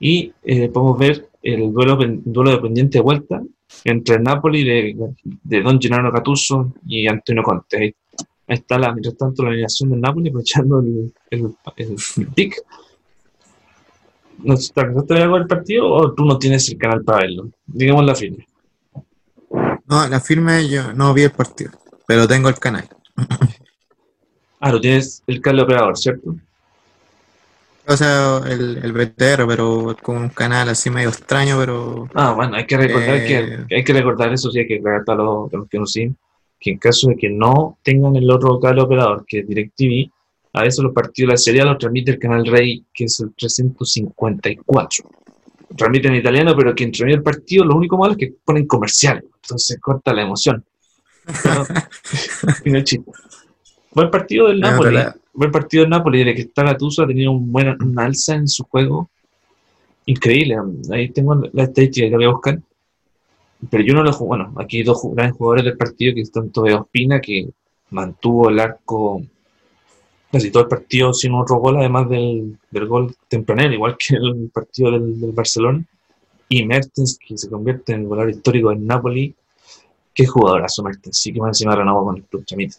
Y 0.00 0.32
eh, 0.44 0.68
podemos 0.68 0.98
ver 0.98 1.28
el 1.42 1.72
duelo, 1.72 1.98
pen- 1.98 2.22
duelo 2.24 2.50
de 2.52 2.58
pendiente 2.58 2.98
de 2.98 3.02
vuelta 3.02 3.42
entre 3.84 4.16
el 4.16 4.22
Napoli 4.22 4.64
de, 4.64 4.96
de 5.24 5.62
Don 5.62 5.80
Gennaro 5.80 6.12
Gattuso 6.12 6.72
y 6.86 7.06
Antonio 7.06 7.42
Conte. 7.42 7.96
Está, 8.48 8.78
la, 8.78 8.92
mientras 8.92 9.16
tanto, 9.16 9.42
la 9.44 9.50
alineación 9.50 9.90
del 9.90 10.00
Napoli, 10.00 10.28
aprovechando 10.30 10.80
el, 10.80 11.12
el, 11.30 11.54
el, 11.76 11.96
el 12.16 12.26
pick. 12.28 12.56
¿No 14.38 14.54
te 14.56 14.80
alcanzaste 14.80 15.12
a 15.12 15.16
ver 15.16 15.22
algo 15.24 15.38
del 15.38 15.46
partido 15.46 15.88
o 15.90 16.12
tú 16.14 16.24
no 16.24 16.38
tienes 16.38 16.68
el 16.70 16.78
canal 16.78 17.04
para 17.04 17.20
verlo? 17.22 17.50
Digamos 17.66 18.04
la 18.04 18.14
firme. 18.14 18.46
No, 19.86 20.06
la 20.08 20.20
firme 20.20 20.68
yo 20.68 20.92
no 20.94 21.12
vi 21.14 21.22
el 21.22 21.30
partido, 21.30 21.72
pero 22.06 22.26
tengo 22.26 22.48
el 22.48 22.58
canal. 22.58 22.88
Ah, 24.60 24.72
lo 24.72 24.80
tienes 24.80 25.22
el 25.28 25.40
cable 25.40 25.62
operador, 25.62 25.96
¿cierto? 25.96 26.34
O 27.86 27.96
sea, 27.96 28.38
el, 28.44 28.78
el 28.82 28.92
BTR, 28.92 29.46
pero 29.46 29.96
como 30.02 30.18
un 30.18 30.30
canal 30.30 30.68
así 30.68 30.90
medio 30.90 31.10
extraño, 31.10 31.56
pero... 31.60 32.08
Ah, 32.14 32.32
bueno, 32.32 32.56
hay 32.56 32.66
que 32.66 32.76
recordar 32.76 33.16
Eh. 33.18 33.64
que 33.68 33.76
hay 33.76 33.84
que 33.84 33.92
recordar 33.92 34.32
eso, 34.32 34.50
sí, 34.50 34.58
hay 34.58 34.66
que 34.66 34.78
recordar 34.82 35.02
a 35.06 35.22
los, 35.22 35.54
a 35.54 35.56
los 35.58 35.68
que 35.68 35.78
no 35.78 35.86
siguen, 35.86 36.18
que 36.60 36.70
en 36.70 36.78
caso 36.78 37.08
de 37.08 37.16
que 37.16 37.28
no 37.30 37.78
tengan 37.82 38.16
el 38.16 38.30
otro 38.30 38.58
cable 38.60 38.82
operador, 38.82 39.24
que 39.26 39.40
es 39.40 39.46
DirecTV, 39.48 40.10
a 40.54 40.62
veces 40.62 40.82
los 40.82 40.92
partidos 40.92 41.28
de 41.28 41.32
la 41.34 41.36
serie 41.36 41.64
los 41.64 41.78
transmite 41.78 42.10
el 42.12 42.18
canal 42.18 42.44
Rey, 42.46 42.84
que 42.92 43.04
es 43.04 43.20
el 43.20 43.32
354. 43.34 45.04
Transmite 45.76 46.08
en 46.08 46.14
italiano, 46.16 46.54
pero 46.56 46.74
quien 46.74 46.90
transmite 46.90 47.18
el 47.18 47.22
partido, 47.22 47.64
lo 47.64 47.76
único 47.76 47.96
malo 47.98 48.12
es 48.12 48.18
que 48.18 48.32
ponen 48.44 48.66
comercial, 48.66 49.22
entonces 49.42 49.78
corta 49.80 50.12
la 50.12 50.22
emoción. 50.22 50.64
Chiste. 52.84 53.04
Buen 53.94 54.10
partido 54.10 54.48
del 54.48 54.64
Ah, 54.64 54.70
Napoli. 54.72 54.94
la- 54.94 55.14
Buen 55.34 55.52
partido 55.52 55.82
del 55.84 55.90
Napoli, 55.90 56.18
desde 56.18 56.34
que 56.34 56.40
está 56.42 56.64
Gattuso 56.64 57.02
ha 57.02 57.06
tenido 57.06 57.30
un 57.30 57.52
buen, 57.52 57.80
un 57.80 57.98
alza 58.00 58.34
en 58.34 58.48
su 58.48 58.64
juego. 58.64 59.08
Increíble. 60.06 60.56
Ahí 60.90 61.10
tengo 61.10 61.40
la 61.52 61.62
estadística 61.64 62.08
que 62.08 62.14
voy 62.16 62.24
a 62.24 62.30
buscar. 62.30 62.58
Pero 63.70 63.82
yo 63.82 63.94
no 63.94 64.02
lo 64.02 64.12
juego. 64.12 64.28
Bueno, 64.28 64.54
aquí 64.56 64.82
dos 64.82 65.00
grandes 65.12 65.36
jugadores 65.36 65.64
del 65.64 65.76
partido 65.76 66.14
que 66.14 66.20
están 66.20 66.50
Tobeo 66.50 66.82
Ospina, 66.82 67.20
que 67.20 67.48
mantuvo 67.90 68.48
el 68.48 68.60
arco 68.60 69.22
casi 70.30 70.50
todo 70.50 70.64
el 70.64 70.68
partido 70.68 71.12
sin 71.14 71.32
otro 71.34 71.56
gol, 71.56 71.78
además 71.78 72.08
del, 72.08 72.58
del 72.70 72.86
gol 72.86 73.16
tempranero, 73.28 73.72
igual 73.72 73.96
que 73.96 74.14
el 74.16 74.50
partido 74.52 74.92
del, 74.92 75.20
del 75.20 75.32
Barcelona. 75.32 75.84
Y 76.50 76.64
Mertens, 76.64 77.18
que 77.18 77.36
se 77.36 77.50
convierte 77.50 77.92
en 77.92 78.02
el 78.02 78.06
goleador 78.06 78.30
histórico 78.30 78.70
del 78.70 78.86
Napoli. 78.86 79.34
Qué 80.14 80.26
jugadorazo 80.26 80.82
Mertens. 80.82 81.18
Sí 81.18 81.32
que 81.32 81.40
más 81.40 81.50
encima 81.50 81.76
renovó 81.76 82.04
con 82.04 82.16
el 82.16 82.24
club 82.24 82.44
chamita. 82.44 82.76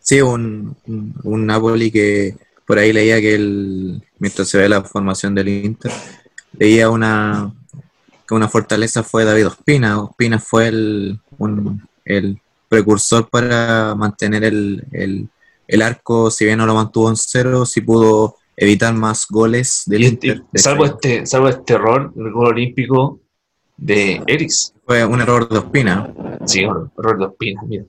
Sí, 0.00 0.20
un, 0.20 0.76
un, 0.86 1.14
un 1.24 1.46
Napoli 1.46 1.90
que 1.90 2.36
por 2.66 2.78
ahí 2.78 2.92
leía 2.92 3.20
que 3.20 3.34
el, 3.34 4.02
mientras 4.18 4.48
se 4.48 4.58
ve 4.58 4.68
la 4.68 4.82
formación 4.82 5.34
del 5.34 5.48
Inter, 5.48 5.90
leía 6.58 6.90
una 6.90 7.52
que 8.28 8.34
una 8.34 8.48
fortaleza 8.48 9.02
fue 9.02 9.24
David 9.24 9.46
Ospina. 9.46 10.02
Ospina 10.02 10.38
fue 10.38 10.68
el, 10.68 11.18
un- 11.38 11.82
el 12.04 12.38
precursor 12.68 13.28
para 13.30 13.94
mantener 13.94 14.44
el, 14.44 14.84
el, 14.92 15.28
el 15.66 15.82
arco, 15.82 16.30
si 16.30 16.44
bien 16.44 16.58
no 16.58 16.66
lo 16.66 16.74
mantuvo 16.74 17.08
en 17.08 17.16
cero, 17.16 17.64
sí 17.64 17.80
pudo 17.80 18.36
evitar 18.56 18.92
más 18.94 19.26
goles 19.28 19.84
del 19.86 20.02
Y 20.02 20.06
Inter. 20.08 20.42
este- 20.44 20.58
salvo, 20.58 20.84
este, 20.84 21.24
salvo 21.24 21.48
este 21.48 21.72
error, 21.74 22.12
el 22.16 22.30
gol 22.32 22.48
olímpico 22.48 23.20
de 23.76 24.22
Eriks. 24.26 24.74
Fue 24.84 25.04
un 25.06 25.20
error 25.20 25.48
de 25.48 25.58
Ospina, 25.58 26.12
Sí, 26.44 26.60
error, 26.64 26.90
error 26.98 27.18
de 27.18 27.24
Ospina, 27.26 27.62
mira. 27.66 27.84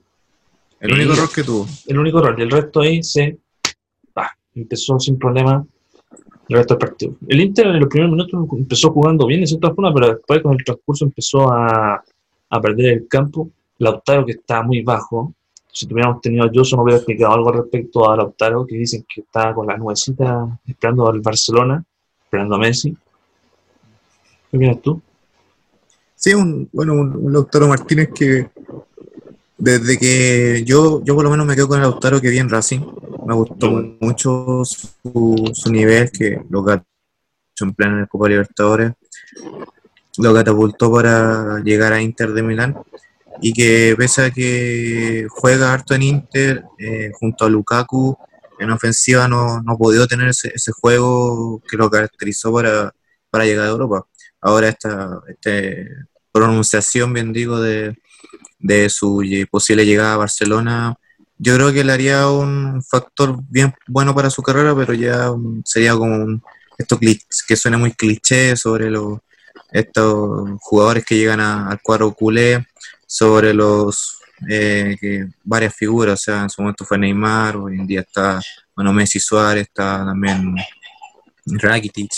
el 0.80 0.92
único 0.94 1.12
error 1.12 1.30
que 1.34 1.42
tuvo. 1.42 1.66
El 1.86 1.98
único 1.98 2.18
error. 2.20 2.36
Y 2.38 2.42
el 2.42 2.50
resto 2.50 2.80
ahí 2.80 3.02
se. 3.02 3.36
empezó 4.54 4.98
sin 4.98 5.18
problema 5.18 5.64
el 6.50 7.40
Inter 7.40 7.66
en 7.68 7.80
los 7.80 7.88
primeros 7.88 8.12
minutos 8.12 8.58
empezó 8.58 8.90
jugando 8.90 9.26
bien 9.26 9.40
de 9.40 9.46
cierta 9.46 9.72
forma, 9.72 9.94
pero 9.94 10.08
después 10.08 10.42
con 10.42 10.52
el 10.52 10.64
transcurso 10.64 11.04
empezó 11.04 11.52
a, 11.52 12.02
a 12.50 12.60
perder 12.60 12.94
el 12.94 13.08
campo. 13.08 13.50
Lautaro 13.78 14.26
que 14.26 14.32
está 14.32 14.62
muy 14.62 14.82
bajo. 14.82 15.32
Si 15.72 15.86
tuviéramos 15.86 16.20
tenido 16.20 16.44
a 16.44 16.50
Joso, 16.52 16.76
no 16.76 16.82
hubiera 16.82 16.98
explicado 16.98 17.34
algo 17.34 17.52
respecto 17.52 18.10
a 18.10 18.16
Lautaro, 18.16 18.66
que 18.66 18.76
dicen 18.76 19.06
que 19.08 19.20
está 19.20 19.54
con 19.54 19.66
la 19.66 19.76
nubecita 19.76 20.58
esperando 20.66 21.08
al 21.08 21.20
Barcelona, 21.20 21.84
esperando 22.24 22.56
a 22.56 22.58
Messi. 22.58 22.96
¿Qué 24.50 24.56
opinas 24.56 24.82
tú? 24.82 25.00
Sí, 26.16 26.34
un, 26.34 26.68
bueno, 26.72 26.94
un, 26.94 27.16
un 27.16 27.32
Lautaro 27.32 27.68
Martínez 27.68 28.10
que 28.12 28.50
desde 29.56 29.98
que 29.98 30.64
yo, 30.64 31.02
yo 31.04 31.14
por 31.14 31.24
lo 31.24 31.30
menos 31.30 31.46
me 31.46 31.54
quedo 31.54 31.68
con 31.68 31.78
el 31.78 31.82
Lautaro 31.82 32.20
que 32.20 32.30
vi 32.30 32.38
en 32.38 32.48
Racing, 32.48 32.80
me 33.26 33.34
gustó 33.34 33.70
mucho 34.00 34.62
su, 34.64 35.50
su 35.54 35.72
nivel, 35.72 36.10
que 36.10 36.42
lo 36.48 36.64
que 36.64 36.72
en 36.72 37.74
en 37.78 38.06
Copa 38.06 38.28
Libertadores, 38.28 38.92
lo 40.18 40.34
catapultó 40.34 40.92
para 40.92 41.60
llegar 41.62 41.92
a 41.92 42.02
Inter 42.02 42.32
de 42.32 42.42
Milán 42.42 42.76
y 43.40 43.52
que 43.52 43.94
pese 43.96 44.24
a 44.24 44.30
que 44.30 45.26
juega 45.28 45.72
harto 45.72 45.94
en 45.94 46.02
Inter 46.02 46.64
eh, 46.78 47.10
junto 47.14 47.44
a 47.44 47.48
Lukaku, 47.48 48.16
en 48.58 48.70
ofensiva 48.70 49.28
no, 49.28 49.62
no 49.62 49.72
ha 49.72 49.78
podido 49.78 50.06
tener 50.06 50.28
ese, 50.28 50.52
ese 50.54 50.72
juego 50.72 51.62
que 51.68 51.76
lo 51.76 51.90
caracterizó 51.90 52.52
para, 52.52 52.92
para 53.30 53.44
llegar 53.44 53.66
a 53.66 53.70
Europa. 53.70 54.06
Ahora 54.40 54.68
esta 54.68 55.20
este 55.28 55.88
pronunciación, 56.32 57.12
bien 57.12 57.32
digo, 57.32 57.60
de, 57.60 57.96
de 58.58 58.88
su 58.88 59.22
posible 59.50 59.86
llegada 59.86 60.14
a 60.14 60.18
Barcelona, 60.18 60.94
yo 61.42 61.54
creo 61.54 61.72
que 61.72 61.82
le 61.84 61.92
haría 61.92 62.28
un 62.28 62.82
factor 62.82 63.38
bien 63.48 63.72
bueno 63.88 64.14
para 64.14 64.28
su 64.30 64.42
carrera, 64.42 64.74
pero 64.76 64.92
ya 64.92 65.30
um, 65.30 65.62
sería 65.64 65.94
como 65.94 66.14
un, 66.16 66.42
esto 66.76 66.98
que 66.98 67.56
suena 67.56 67.78
muy 67.78 67.92
cliché 67.92 68.56
sobre 68.56 68.90
los 68.90 69.18
estos 69.72 70.50
jugadores 70.60 71.04
que 71.04 71.16
llegan 71.16 71.40
a- 71.40 71.68
al 71.70 71.80
cuadro 71.80 72.12
culé, 72.12 72.66
sobre 73.06 73.54
los 73.54 74.18
eh, 74.48 74.96
varias 75.44 75.74
figuras, 75.74 76.20
o 76.20 76.22
sea, 76.24 76.42
en 76.42 76.50
su 76.50 76.62
momento 76.62 76.84
fue 76.84 76.98
Neymar, 76.98 77.56
hoy 77.56 77.78
en 77.78 77.86
día 77.86 78.00
está, 78.00 78.40
bueno, 78.74 78.92
Messi 78.92 79.20
Suárez, 79.20 79.64
está 79.68 80.04
también 80.04 80.54
Rakitic, 81.46 82.12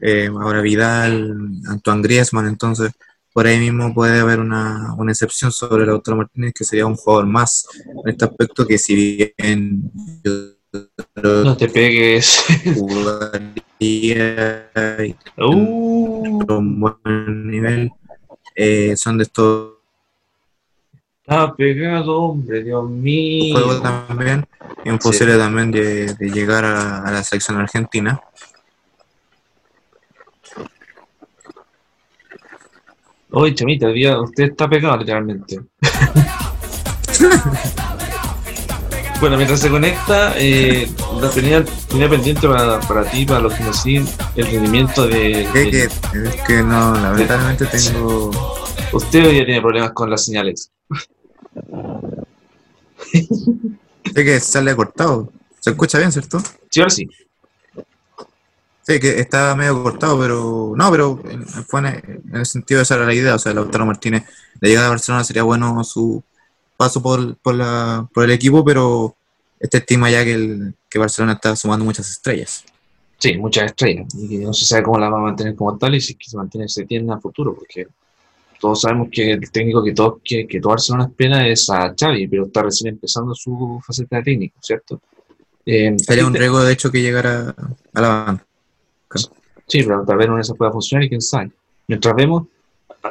eh, 0.00 0.28
ahora 0.28 0.60
Vidal, 0.60 1.32
Antoine 1.68 2.02
Griezmann, 2.02 2.48
entonces 2.48 2.92
por 3.32 3.46
ahí 3.46 3.58
mismo 3.58 3.92
puede 3.94 4.20
haber 4.20 4.40
una, 4.40 4.94
una 4.98 5.12
excepción 5.12 5.50
sobre 5.52 5.86
Lautaro 5.86 6.16
Martínez, 6.18 6.52
que 6.54 6.64
sería 6.64 6.86
un 6.86 6.96
jugador 6.96 7.26
más 7.26 7.66
en 8.04 8.10
este 8.10 8.24
aspecto 8.24 8.66
que 8.66 8.78
si 8.78 9.34
bien 9.44 9.90
yo 10.24 10.32
creo 11.14 11.44
No 11.44 11.56
te 11.56 11.68
pegues. 11.68 12.44
jugaría 12.74 13.62
y 13.78 14.14
Uh, 15.36 16.44
un 16.48 16.80
buen 16.80 17.48
nivel, 17.48 17.90
eh, 18.54 18.96
son 18.96 19.18
de 19.18 19.24
estos 19.24 19.72
está 21.22 21.54
pegado, 21.54 22.20
hombre, 22.20 22.62
Dios 22.64 22.88
mío. 22.90 23.54
juegos 23.54 23.82
también, 23.82 24.44
y 24.84 24.90
un 24.90 24.98
posible 24.98 25.36
también 25.38 25.70
de, 25.70 26.14
de 26.14 26.30
llegar 26.30 26.64
a, 26.64 27.04
a 27.04 27.10
la 27.12 27.22
selección 27.22 27.58
argentina. 27.58 28.20
Oye, 33.32 33.54
chamita, 33.54 33.86
usted 34.20 34.44
está 34.44 34.68
pegado 34.68 34.98
literalmente. 34.98 35.58
bueno, 39.20 39.36
mientras 39.36 39.60
se 39.60 39.70
conecta, 39.70 40.34
eh, 40.36 40.88
la 41.20 41.30
tenía, 41.30 41.64
tenía 41.88 42.08
pendiente 42.10 42.46
para, 42.48 42.80
para 42.80 43.04
ti, 43.04 43.24
para 43.24 43.38
los 43.40 43.54
que 43.54 43.62
nos 43.64 43.80
siguen, 43.80 44.04
el 44.36 44.46
rendimiento 44.46 45.06
de, 45.06 45.42
Es 45.44 45.52
de- 45.54 45.70
que, 45.70 45.82
es 45.84 45.92
que 46.46 46.62
no, 46.62 46.92
lamentablemente 46.94 47.64
tengo. 47.66 48.30
Usted 48.92 49.24
hoy 49.26 49.34
día 49.34 49.44
tiene 49.46 49.60
problemas 49.62 49.92
con 49.92 50.10
las 50.10 50.24
señales. 50.24 50.70
Sé 54.14 54.24
que 54.24 54.40
sale 54.40 54.74
cortado. 54.76 55.30
Se 55.60 55.70
escucha 55.70 55.96
bien, 55.98 56.10
¿cierto? 56.12 56.42
Sí, 56.70 56.80
ahora 56.80 56.90
sí. 56.90 57.08
Sí, 58.84 58.98
que 58.98 59.20
está 59.20 59.54
medio 59.54 59.82
cortado, 59.82 60.18
pero. 60.18 60.72
No, 60.76 60.90
pero 60.90 61.20
en- 61.30 61.44
fue 61.46 61.80
en, 61.80 61.86
en 61.86 62.36
el 62.36 62.46
sentido 62.46 62.78
de 62.78 62.82
esa 62.82 62.96
era 62.96 63.06
la 63.06 63.14
idea. 63.14 63.34
O 63.36 63.38
sea, 63.38 63.54
Lautaro 63.54 63.86
Martínez, 63.86 64.24
de 64.60 64.68
llegar 64.68 64.86
a 64.86 64.88
Barcelona 64.90 65.24
sería 65.24 65.44
bueno 65.44 65.82
su 65.84 66.22
paso 66.76 67.00
por, 67.00 67.36
por, 67.36 67.54
la, 67.54 68.08
por 68.12 68.24
el 68.24 68.32
equipo, 68.32 68.64
pero 68.64 69.14
este 69.60 69.78
estima 69.78 70.10
ya 70.10 70.24
que, 70.24 70.32
el, 70.34 70.74
que 70.88 70.98
Barcelona 70.98 71.34
está 71.34 71.54
sumando 71.54 71.84
muchas 71.84 72.10
estrellas. 72.10 72.64
Sí, 73.18 73.36
muchas 73.38 73.66
estrellas. 73.66 74.12
Y 74.14 74.38
no 74.38 74.52
se 74.52 74.64
sabe 74.64 74.82
cómo 74.82 74.98
la 74.98 75.08
va 75.08 75.18
a 75.18 75.22
mantener 75.22 75.54
como 75.54 75.78
tal 75.78 75.94
y 75.94 76.00
si 76.00 76.12
es 76.14 76.18
que 76.18 76.28
se 76.28 76.36
mantiene 76.36 76.68
se 76.68 76.84
tiene 76.84 77.12
a 77.12 77.18
futuro, 77.20 77.54
porque 77.54 77.86
todos 78.60 78.80
sabemos 78.80 79.08
que 79.12 79.30
el 79.32 79.50
técnico 79.52 79.84
que 79.84 79.92
todo, 79.92 80.20
que, 80.24 80.46
que 80.48 80.60
todo 80.60 80.70
Barcelona 80.70 81.04
espera 81.04 81.46
es 81.46 81.70
a 81.70 81.94
Xavi, 81.96 82.26
pero 82.26 82.46
está 82.46 82.62
recién 82.64 82.94
empezando 82.94 83.32
su 83.34 83.80
faceta 83.86 84.16
de 84.16 84.22
técnico, 84.24 84.58
¿cierto? 84.60 85.00
Eh, 85.64 85.94
Sería 85.98 86.26
un 86.26 86.34
riesgo, 86.34 86.64
de 86.64 86.72
hecho, 86.72 86.90
que 86.90 87.00
llegara 87.00 87.54
a 87.94 88.00
la 88.00 88.08
banca. 88.08 88.46
Sí, 89.72 89.82
pero 89.84 90.04
tal 90.04 90.18
vez 90.18 90.28
no 90.28 90.38
esa 90.38 90.52
pueda 90.52 90.70
funcionar 90.70 91.04
y 91.04 91.08
quién 91.08 91.22
sabe. 91.22 91.50
Mientras 91.88 92.14
vemos, 92.14 92.46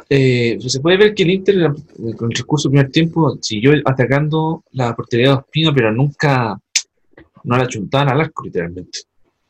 eh, 0.08 0.56
se 0.64 0.78
puede 0.78 0.96
ver 0.96 1.12
que 1.12 1.24
el 1.24 1.30
Inter, 1.30 1.72
con 2.16 2.30
el 2.30 2.36
transcurso 2.36 2.68
del 2.68 2.76
primer 2.76 2.92
tiempo, 2.92 3.36
siguió 3.40 3.72
atacando 3.84 4.62
la 4.70 4.94
portería 4.94 5.30
de 5.30 5.32
Ospina, 5.32 5.74
pero 5.74 5.90
nunca, 5.90 6.56
no 7.42 7.56
la 7.56 7.66
chuntaban 7.66 8.10
al 8.10 8.20
arco, 8.20 8.44
literalmente. 8.44 9.00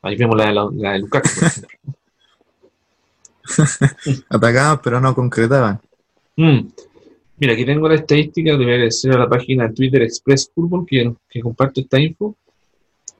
Ahí 0.01 0.15
vemos 0.15 0.35
la 0.35 0.47
de, 0.47 0.53
la, 0.53 0.69
la 0.73 0.93
de 0.93 0.99
Lukaku, 1.01 1.29
por 1.35 1.43
ejemplo. 1.43 1.77
Atacaban, 4.29 4.79
pero 4.83 4.99
no 4.99 5.13
concretaban. 5.13 5.79
Mm. 6.35 6.61
Mira, 7.37 7.53
aquí 7.53 7.63
tengo 7.63 7.87
la 7.87 7.93
estadística, 7.93 8.53
le 8.53 8.57
voy 8.57 8.71
a 8.71 8.73
agradecer 8.73 9.11
a 9.11 9.19
la 9.19 9.29
página 9.29 9.67
de 9.67 9.75
Twitter 9.75 10.01
Express 10.01 10.49
Football 10.51 10.83
que, 10.87 11.13
que 11.29 11.41
comparte 11.41 11.81
esta 11.81 11.99
info. 11.99 12.35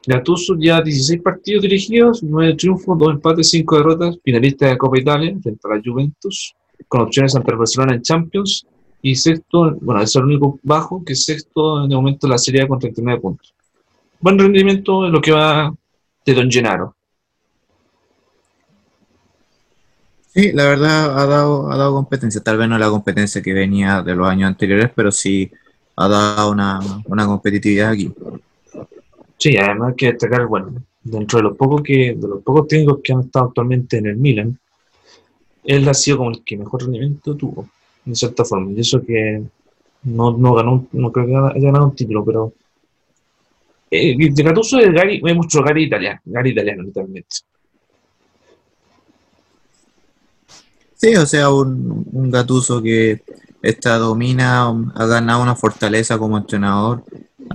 Gattuso 0.06 0.56
ya 0.60 0.82
16 0.82 1.22
partidos 1.22 1.62
dirigidos, 1.62 2.22
9 2.24 2.56
triunfos, 2.56 2.98
2 2.98 3.14
empates, 3.14 3.50
5 3.50 3.78
derrotas, 3.78 4.18
finalista 4.24 4.68
de 4.68 4.78
Copa 4.78 5.00
Italia 5.00 5.36
frente 5.42 5.62
a 5.64 5.76
la 5.76 5.82
Juventus, 5.84 6.54
con 6.88 7.02
opciones 7.02 7.36
ante 7.36 7.52
el 7.52 7.58
Barcelona 7.58 7.96
en 7.96 8.02
Champions, 8.02 8.66
y 9.02 9.16
sexto, 9.16 9.76
bueno, 9.82 10.02
es 10.02 10.16
el 10.16 10.24
único 10.24 10.60
bajo, 10.64 11.04
que 11.04 11.14
sexto 11.14 11.84
en 11.84 11.92
el 11.92 11.98
momento 11.98 12.26
de 12.26 12.32
la 12.32 12.38
Serie 12.38 12.68
con 12.68 12.80
39 12.80 13.20
puntos. 13.20 13.54
Buen 14.20 14.40
rendimiento 14.40 15.06
en 15.06 15.12
lo 15.12 15.22
que 15.22 15.34
va 15.34 15.74
de 16.26 16.34
Don 16.34 16.50
Gennaro. 16.50 16.96
Sí, 20.34 20.52
la 20.54 20.64
verdad 20.64 21.20
ha 21.20 21.26
dado, 21.28 21.72
ha 21.72 21.78
dado 21.78 21.94
competencia, 21.94 22.42
tal 22.42 22.58
vez 22.58 22.68
no 22.68 22.78
la 22.78 22.90
competencia 22.90 23.42
que 23.42 23.54
venía 23.54 24.02
de 24.02 24.16
los 24.16 24.28
años 24.28 24.48
anteriores, 24.48 24.90
pero 24.96 25.12
sí 25.12 25.52
ha 25.96 26.08
dado 26.08 26.52
una, 26.52 26.80
una 27.06 27.28
competitividad 27.28 27.92
aquí. 27.92 28.12
Sí, 29.44 29.58
además 29.58 29.90
hay 29.90 29.96
que 29.96 30.06
destacar, 30.06 30.48
bueno, 30.48 30.74
dentro 31.04 31.40
de 31.40 31.44
los 31.44 31.58
pocos 31.58 31.82
que, 31.82 32.16
de 32.16 32.28
los 32.30 32.42
pocos 32.42 32.66
técnicos 32.66 33.02
que 33.04 33.12
han 33.12 33.20
estado 33.20 33.48
actualmente 33.48 33.98
en 33.98 34.06
el 34.06 34.16
Milan, 34.16 34.58
él 35.66 35.90
ha 35.90 35.94
sido 35.94 36.20
como 36.20 36.32
el 36.32 36.46
que 36.46 36.56
mejor 36.56 36.84
rendimiento 36.84 37.36
tuvo, 37.36 37.68
de 38.06 38.16
cierta 38.16 38.46
forma. 38.46 38.72
Y 38.72 38.80
eso 38.80 39.04
que 39.04 39.44
no, 40.04 40.38
no 40.38 40.54
ganó, 40.54 40.88
no 40.94 41.12
creo 41.12 41.26
que 41.26 41.36
haya 41.36 41.66
ganado 41.66 41.88
un 41.88 41.94
título, 41.94 42.24
pero 42.24 42.54
eh, 43.92 44.16
de 44.18 44.44
Gattuso 44.44 44.80
es 44.80 44.94
Gary, 44.94 45.22
es 45.22 45.36
mucho 45.36 45.62
Gary 45.62 45.84
italiano, 45.84 46.22
Gary 46.24 46.52
italiano 46.52 46.84
literalmente. 46.84 47.36
Sí, 50.96 51.18
o 51.18 51.26
sea, 51.26 51.50
un, 51.50 52.08
un 52.14 52.32
Gatuso 52.32 52.82
que 52.82 53.22
esta 53.62 53.98
domina, 53.98 54.70
ha 54.70 55.06
ganado 55.06 55.44
una 55.44 55.56
fortaleza 55.56 56.18
como 56.18 56.38
entrenador, 56.38 57.04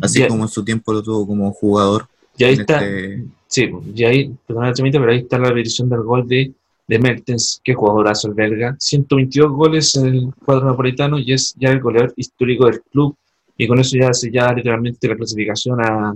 así 0.00 0.26
como 0.26 0.44
en 0.44 0.48
su 0.48 0.64
tiempo 0.64 0.92
lo 0.92 1.02
tuvo 1.02 1.26
como 1.26 1.52
jugador. 1.52 2.06
Y 2.36 2.44
ahí 2.44 2.54
está, 2.54 2.84
este... 2.84 3.24
sí, 3.46 3.70
y 3.94 4.04
ahí, 4.04 4.32
perdón, 4.46 4.72
pero 4.76 5.10
ahí 5.10 5.18
está 5.18 5.38
la 5.38 5.48
verificación 5.48 5.88
del 5.88 6.02
gol 6.02 6.26
de, 6.28 6.52
de 6.86 6.98
Mertens, 6.98 7.60
que 7.62 7.74
jugadorazo 7.74 8.32
belga, 8.32 8.76
122 8.78 9.52
goles 9.52 9.94
en 9.96 10.06
el 10.06 10.34
cuadro 10.44 10.66
napolitano 10.66 11.18
y 11.18 11.32
es 11.32 11.54
ya 11.58 11.70
el 11.70 11.80
goleador 11.80 12.12
histórico 12.16 12.66
del 12.66 12.80
club, 12.82 13.16
y 13.56 13.66
con 13.66 13.78
eso 13.78 13.96
ya 13.98 14.08
hace 14.08 14.30
ya 14.30 14.52
literalmente 14.52 15.08
la 15.08 15.16
clasificación 15.16 15.80
a, 15.80 16.14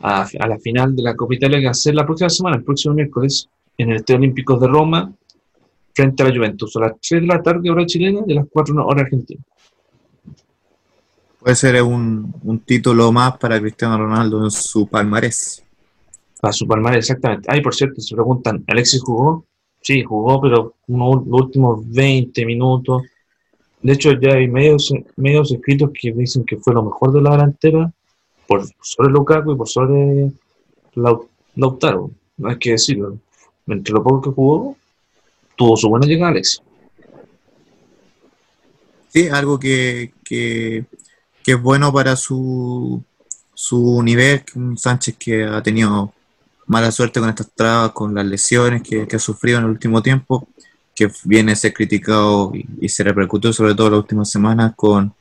a, 0.00 0.28
a 0.38 0.46
la 0.46 0.58
final 0.58 0.94
de 0.94 1.02
la 1.02 1.16
Copa 1.16 1.34
Italia 1.34 1.58
que 1.58 1.64
va 1.64 1.72
a 1.72 1.74
ser 1.74 1.94
la 1.94 2.06
próxima 2.06 2.30
semana, 2.30 2.56
el 2.56 2.64
próximo 2.64 2.94
miércoles, 2.94 3.48
en 3.76 3.90
el 3.90 3.96
Estadio 3.96 4.18
Olímpico 4.18 4.56
de 4.58 4.68
Roma, 4.68 5.12
frente 5.94 6.22
a 6.22 6.28
la 6.28 6.34
Juventus, 6.34 6.76
a 6.76 6.80
las 6.80 6.92
3 7.00 7.22
de 7.22 7.26
la 7.26 7.42
tarde 7.42 7.70
hora 7.70 7.84
chilena 7.84 8.20
y 8.26 8.32
a 8.32 8.36
las 8.36 8.46
4 8.50 8.86
hora 8.86 9.02
argentina. 9.02 9.40
Puede 11.40 11.56
ser 11.56 11.82
un, 11.82 12.34
un, 12.42 12.60
título 12.60 13.10
más 13.12 13.38
para 13.38 13.58
Cristiano 13.58 13.96
Ronaldo 13.96 14.44
en 14.44 14.50
su 14.50 14.86
palmarés. 14.86 15.64
Para 16.40 16.52
su 16.52 16.66
palmarés, 16.66 16.98
exactamente. 16.98 17.48
Ay, 17.50 17.62
por 17.62 17.74
cierto, 17.74 18.00
se 18.00 18.14
preguntan, 18.14 18.62
¿Alexis 18.66 19.02
jugó? 19.02 19.46
Sí, 19.80 20.02
jugó, 20.02 20.40
pero 20.40 20.74
unos, 20.88 21.26
los 21.26 21.40
últimos 21.40 21.90
20 21.90 22.44
minutos. 22.44 23.02
De 23.82 23.94
hecho, 23.94 24.12
ya 24.20 24.34
hay 24.34 24.48
medios, 24.48 24.92
medios 25.16 25.50
escritos 25.50 25.90
que 25.98 26.12
dicen 26.12 26.44
que 26.44 26.58
fue 26.58 26.74
lo 26.74 26.82
mejor 26.82 27.12
de 27.12 27.22
la 27.22 27.30
delantera 27.30 27.90
por 28.46 28.64
sobre 28.82 29.10
Lukaku 29.10 29.52
y 29.52 29.56
por 29.56 29.68
sobre 29.68 30.30
Lautaro. 31.54 32.10
No 32.36 32.48
hay 32.50 32.58
que 32.58 32.72
decirlo. 32.72 33.16
Entre 33.66 33.94
lo 33.94 34.02
poco 34.02 34.20
que 34.22 34.34
jugó, 34.34 34.76
tuvo 35.56 35.76
su 35.76 35.88
buena 35.88 36.06
llegada, 36.06 36.32
Alex. 36.32 36.62
Sí, 39.08 39.28
algo 39.28 39.58
que, 39.58 40.12
que, 40.24 40.84
que 41.42 41.52
es 41.52 41.62
bueno 41.62 41.92
para 41.92 42.16
su, 42.16 43.02
su 43.54 44.02
nivel, 44.02 44.44
un 44.54 44.76
Sánchez 44.76 45.16
que 45.18 45.44
ha 45.44 45.62
tenido 45.62 46.12
mala 46.66 46.92
suerte 46.92 47.20
con 47.20 47.28
estas 47.28 47.50
trabas, 47.54 47.92
con 47.92 48.14
las 48.14 48.24
lesiones 48.24 48.82
que, 48.82 49.06
que 49.06 49.16
ha 49.16 49.18
sufrido 49.18 49.58
en 49.58 49.64
el 49.64 49.70
último 49.70 50.02
tiempo, 50.02 50.46
que 50.94 51.10
viene 51.24 51.52
a 51.52 51.56
ser 51.56 51.72
criticado 51.72 52.52
y, 52.54 52.66
y, 52.80 52.88
se 52.88 53.02
repercutió 53.02 53.52
sobre 53.52 53.74
todo 53.74 53.90
las 53.90 54.00
últimas 54.00 54.30
semanas 54.30 54.72
con, 54.76 55.12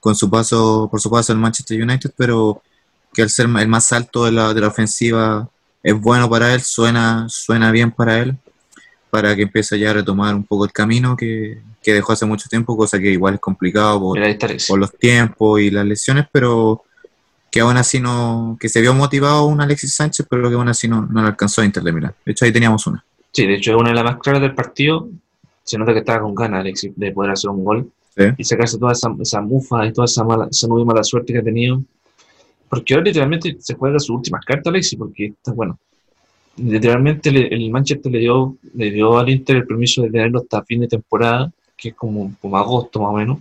con 0.00 0.14
su 0.14 0.30
paso, 0.30 0.88
por 0.90 1.00
su 1.00 1.10
paso 1.10 1.32
en 1.32 1.40
Manchester 1.40 1.82
United, 1.82 2.12
pero 2.16 2.62
que 3.12 3.22
al 3.22 3.30
ser 3.30 3.46
el 3.46 3.68
más 3.68 3.92
alto 3.92 4.24
de 4.24 4.32
la, 4.32 4.54
de 4.54 4.60
la 4.60 4.68
ofensiva 4.68 5.48
es 5.82 5.98
bueno 5.98 6.28
para 6.28 6.54
él, 6.54 6.60
suena, 6.60 7.26
suena 7.28 7.70
bien 7.70 7.90
para 7.90 8.18
él 8.18 8.36
para 9.10 9.34
que 9.34 9.42
empiece 9.42 9.78
ya 9.78 9.90
a 9.90 9.94
retomar 9.94 10.34
un 10.34 10.44
poco 10.44 10.64
el 10.64 10.72
camino 10.72 11.16
que, 11.16 11.60
que 11.82 11.92
dejó 11.92 12.12
hace 12.12 12.26
mucho 12.26 12.48
tiempo, 12.48 12.76
cosa 12.76 12.98
que 12.98 13.10
igual 13.10 13.34
es 13.34 13.40
complicado 13.40 14.00
por, 14.00 14.18
por, 14.68 14.78
los 14.78 14.92
tiempos 14.92 15.60
y 15.60 15.70
las 15.70 15.86
lesiones, 15.86 16.26
pero 16.30 16.82
que 17.50 17.60
aún 17.60 17.76
así 17.76 18.00
no, 18.00 18.56
que 18.60 18.68
se 18.68 18.80
vio 18.80 18.94
motivado 18.94 19.46
un 19.46 19.60
Alexis 19.60 19.94
Sánchez, 19.94 20.26
pero 20.28 20.48
que 20.48 20.56
aún 20.56 20.68
así 20.68 20.88
no, 20.88 21.06
no 21.06 21.22
le 21.22 21.28
alcanzó 21.28 21.62
a 21.62 21.64
Inter 21.64 21.82
de 21.82 21.92
Milán. 21.92 22.14
De 22.24 22.32
hecho, 22.32 22.44
ahí 22.44 22.52
teníamos 22.52 22.86
una. 22.86 23.04
Sí, 23.32 23.46
de 23.46 23.54
hecho 23.54 23.72
es 23.72 23.76
una 23.76 23.90
de 23.90 23.94
las 23.94 24.04
más 24.04 24.18
claras 24.18 24.42
del 24.42 24.54
partido. 24.54 25.08
Se 25.62 25.78
nota 25.78 25.92
que 25.92 26.00
estaba 26.00 26.20
con 26.20 26.34
ganas 26.34 26.60
Alexis 26.60 26.92
de 26.96 27.12
poder 27.12 27.32
hacer 27.32 27.50
un 27.50 27.64
gol 27.64 27.90
¿Sí? 28.16 28.24
y 28.36 28.44
sacarse 28.44 28.78
toda 28.78 28.92
esa, 28.92 29.14
esa, 29.20 29.40
mufa 29.40 29.86
y 29.86 29.92
toda 29.92 30.06
esa 30.06 30.24
mala, 30.24 30.48
esa 30.50 30.66
muy 30.66 30.84
mala 30.84 31.02
suerte 31.04 31.32
que 31.32 31.38
ha 31.38 31.44
tenido. 31.44 31.82
Porque 32.68 32.94
ahora 32.94 33.04
literalmente 33.04 33.56
se 33.60 33.74
juega 33.74 33.98
sus 33.98 34.10
últimas 34.10 34.44
cartas 34.44 34.66
Alexis, 34.66 34.98
porque 34.98 35.26
está 35.26 35.52
bueno 35.52 35.78
literalmente 36.58 37.28
el 37.28 37.70
Manchester 37.70 38.10
le 38.10 38.18
dio, 38.18 38.56
le 38.74 38.90
dio 38.90 39.18
al 39.18 39.28
Inter 39.28 39.56
el 39.56 39.66
permiso 39.66 40.02
de 40.02 40.10
tenerlo 40.10 40.40
hasta 40.40 40.64
fin 40.64 40.80
de 40.80 40.88
temporada, 40.88 41.52
que 41.78 41.90
es 41.90 41.94
como, 41.94 42.34
como 42.40 42.58
agosto 42.58 43.00
más 43.00 43.10
o 43.10 43.16
menos, 43.16 43.38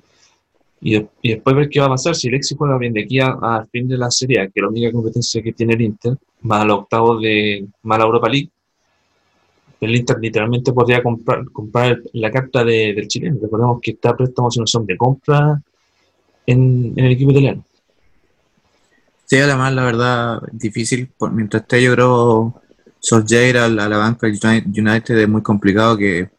y, 0.80 0.96
y, 0.96 1.34
después 1.34 1.56
ver 1.56 1.70
qué 1.70 1.80
va 1.80 1.88
a 1.88 1.90
pasar 1.90 2.16
si 2.16 2.28
el 2.28 2.36
éxito 2.36 2.60
juega 2.60 2.78
bien 2.78 2.94
de 2.94 3.02
aquí 3.02 3.20
al 3.20 3.68
fin 3.72 3.88
de 3.88 3.98
la 3.98 4.12
serie, 4.12 4.38
que 4.54 4.60
es 4.60 4.62
la 4.62 4.70
única 4.70 4.92
competencia 4.92 5.42
que 5.42 5.52
tiene 5.52 5.74
el 5.74 5.82
Inter, 5.82 6.16
más 6.42 6.62
al 6.62 6.70
octavo 6.70 7.20
de 7.20 7.66
más 7.82 7.98
la 7.98 8.06
Europa 8.06 8.30
League, 8.30 8.50
el 9.82 9.96
Inter 9.96 10.18
literalmente 10.20 10.72
podría 10.72 11.02
comprar, 11.02 11.46
comprar 11.52 12.00
la 12.14 12.32
carta 12.32 12.64
de, 12.64 12.94
del 12.94 13.08
chileno. 13.08 13.38
Recordemos 13.42 13.80
que 13.82 13.92
está 13.92 14.16
préstamo 14.16 14.50
si 14.50 14.60
no 14.60 14.68
son 14.68 14.86
de 14.86 14.98
compra 14.98 15.62
en, 16.46 16.94
en 16.96 17.06
el 17.06 17.12
equipo 17.12 17.32
italiano. 17.32 17.64
Sí, 19.26 19.38
además, 19.38 19.74
la 19.74 19.84
verdad, 19.84 20.42
difícil. 20.52 21.12
Mientras 21.32 21.64
esté, 21.64 21.84
yo 21.84 21.94
creo, 21.94 22.62
Solskjaer 23.00 23.58
a 23.58 23.68
la 23.68 23.98
banca 23.98 24.28
United 24.28 25.18
es 25.18 25.30
muy 25.30 25.42
complicado 25.42 25.98
que, 25.98 26.30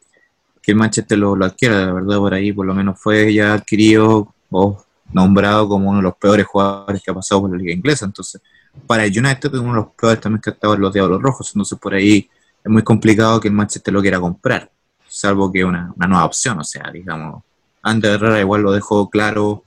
que 0.68 0.72
el 0.72 0.76
Manchester 0.76 1.16
lo, 1.16 1.34
lo, 1.34 1.46
adquiera, 1.46 1.86
la 1.86 1.92
verdad, 1.94 2.18
por 2.18 2.34
ahí 2.34 2.52
por 2.52 2.66
lo 2.66 2.74
menos 2.74 3.00
fue 3.00 3.32
ya 3.32 3.54
adquirido 3.54 4.34
o 4.50 4.84
nombrado 5.14 5.66
como 5.66 5.88
uno 5.88 6.00
de 6.00 6.02
los 6.02 6.16
peores 6.16 6.44
jugadores 6.44 7.02
que 7.02 7.10
ha 7.10 7.14
pasado 7.14 7.40
por 7.40 7.50
la 7.52 7.56
liga 7.56 7.72
inglesa, 7.72 8.04
entonces 8.04 8.42
para 8.86 9.06
el 9.06 9.18
United 9.18 9.48
es 9.48 9.60
uno 9.60 9.70
de 9.70 9.76
los 9.76 9.88
peores 9.98 10.20
también 10.20 10.42
que 10.42 10.50
ha 10.50 10.52
estado 10.52 10.74
en 10.74 10.82
los 10.82 10.92
Diablos 10.92 11.22
Rojos, 11.22 11.50
entonces 11.54 11.78
por 11.78 11.94
ahí 11.94 12.28
es 12.62 12.70
muy 12.70 12.82
complicado 12.82 13.40
que 13.40 13.48
el 13.48 13.54
Manchester 13.54 13.94
lo 13.94 14.02
quiera 14.02 14.20
comprar, 14.20 14.70
salvo 15.08 15.50
que 15.50 15.64
una, 15.64 15.90
una 15.96 16.06
nueva 16.06 16.26
opción, 16.26 16.58
o 16.58 16.64
sea, 16.64 16.90
digamos, 16.92 17.42
Ander 17.80 18.12
Herrera 18.12 18.38
igual 18.38 18.60
lo 18.60 18.72
dejó 18.72 19.08
claro 19.08 19.64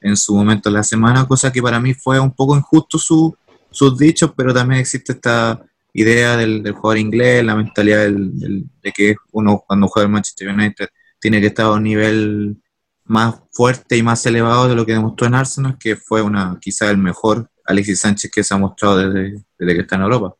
en 0.00 0.16
su 0.16 0.34
momento 0.34 0.70
en 0.70 0.76
la 0.76 0.82
semana, 0.82 1.26
cosa 1.26 1.52
que 1.52 1.60
para 1.60 1.78
mí 1.78 1.92
fue 1.92 2.18
un 2.18 2.30
poco 2.30 2.56
injusto 2.56 2.96
su, 2.96 3.36
sus 3.70 3.98
dichos, 3.98 4.32
pero 4.34 4.54
también 4.54 4.80
existe 4.80 5.12
esta 5.12 5.60
idea 5.92 6.36
del, 6.36 6.70
jugador 6.72 6.98
inglés, 6.98 7.44
la 7.44 7.56
mentalidad 7.56 8.04
del, 8.04 8.64
de 8.82 8.92
que 8.92 9.14
uno 9.32 9.62
cuando 9.66 9.88
juega 9.88 10.06
el 10.06 10.12
Manchester 10.12 10.48
United 10.48 10.88
tiene 11.20 11.40
que 11.40 11.48
estar 11.48 11.66
a 11.66 11.72
un 11.72 11.82
nivel 11.82 12.56
más 13.04 13.36
fuerte 13.52 13.96
y 13.96 14.02
más 14.02 14.24
elevado 14.26 14.68
de 14.68 14.74
lo 14.74 14.86
que 14.86 14.92
demostró 14.92 15.26
en 15.26 15.34
Arsenal, 15.34 15.76
que 15.78 15.96
fue 15.96 16.22
una 16.22 16.58
quizá 16.60 16.90
el 16.90 16.98
mejor 16.98 17.48
Alexis 17.64 18.00
Sánchez 18.00 18.30
que 18.30 18.44
se 18.44 18.54
ha 18.54 18.58
mostrado 18.58 18.98
desde, 18.98 19.42
desde 19.58 19.74
que 19.74 19.80
está 19.80 19.96
en 19.96 20.02
Europa. 20.02 20.34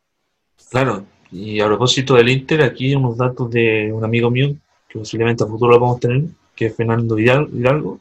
Claro, 0.69 1.05
y 1.31 1.59
a 1.59 1.65
propósito 1.65 2.15
del 2.15 2.29
Inter, 2.29 2.61
aquí 2.61 2.95
unos 2.95 3.17
datos 3.17 3.49
de 3.51 3.91
un 3.93 4.03
amigo 4.03 4.29
mío, 4.29 4.55
que 4.87 4.99
posiblemente 4.99 5.43
a 5.43 5.47
futuro 5.47 5.71
lo 5.71 5.79
vamos 5.79 5.97
a 5.97 5.99
tener, 5.99 6.23
que 6.55 6.67
es 6.67 6.75
Fernando 6.75 7.17
Hidalgo, 7.17 7.99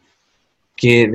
que 0.77 1.13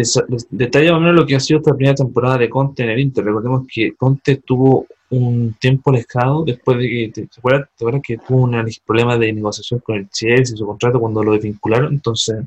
detalla 0.50 0.92
más 0.92 1.00
o 1.00 1.02
menos 1.02 1.16
lo 1.16 1.26
que 1.26 1.36
ha 1.36 1.40
sido 1.40 1.60
esta 1.60 1.74
primera 1.74 1.96
temporada 1.96 2.38
de 2.38 2.50
Conte 2.50 2.84
en 2.84 2.90
el 2.90 3.00
Inter. 3.00 3.26
Recordemos 3.26 3.66
que 3.72 3.96
Conte 3.96 4.38
tuvo 4.38 4.86
un 5.10 5.54
tiempo 5.60 5.92
alejado 5.92 6.44
después 6.44 6.78
de 6.78 6.88
que, 6.88 7.12
¿te 7.14 7.30
acuerdas, 7.38 7.70
¿te 7.78 7.84
acuerdas 7.84 8.02
que 8.04 8.18
tuvo 8.18 8.44
un 8.44 8.66
problema 8.86 9.18
de 9.18 9.32
negociación 9.32 9.80
con 9.82 9.98
el 9.98 10.10
Chelsea, 10.10 10.58
su 10.58 10.66
contrato 10.66 11.00
cuando 11.00 11.24
lo 11.24 11.34
desvincularon? 11.34 11.94
Entonces, 11.94 12.44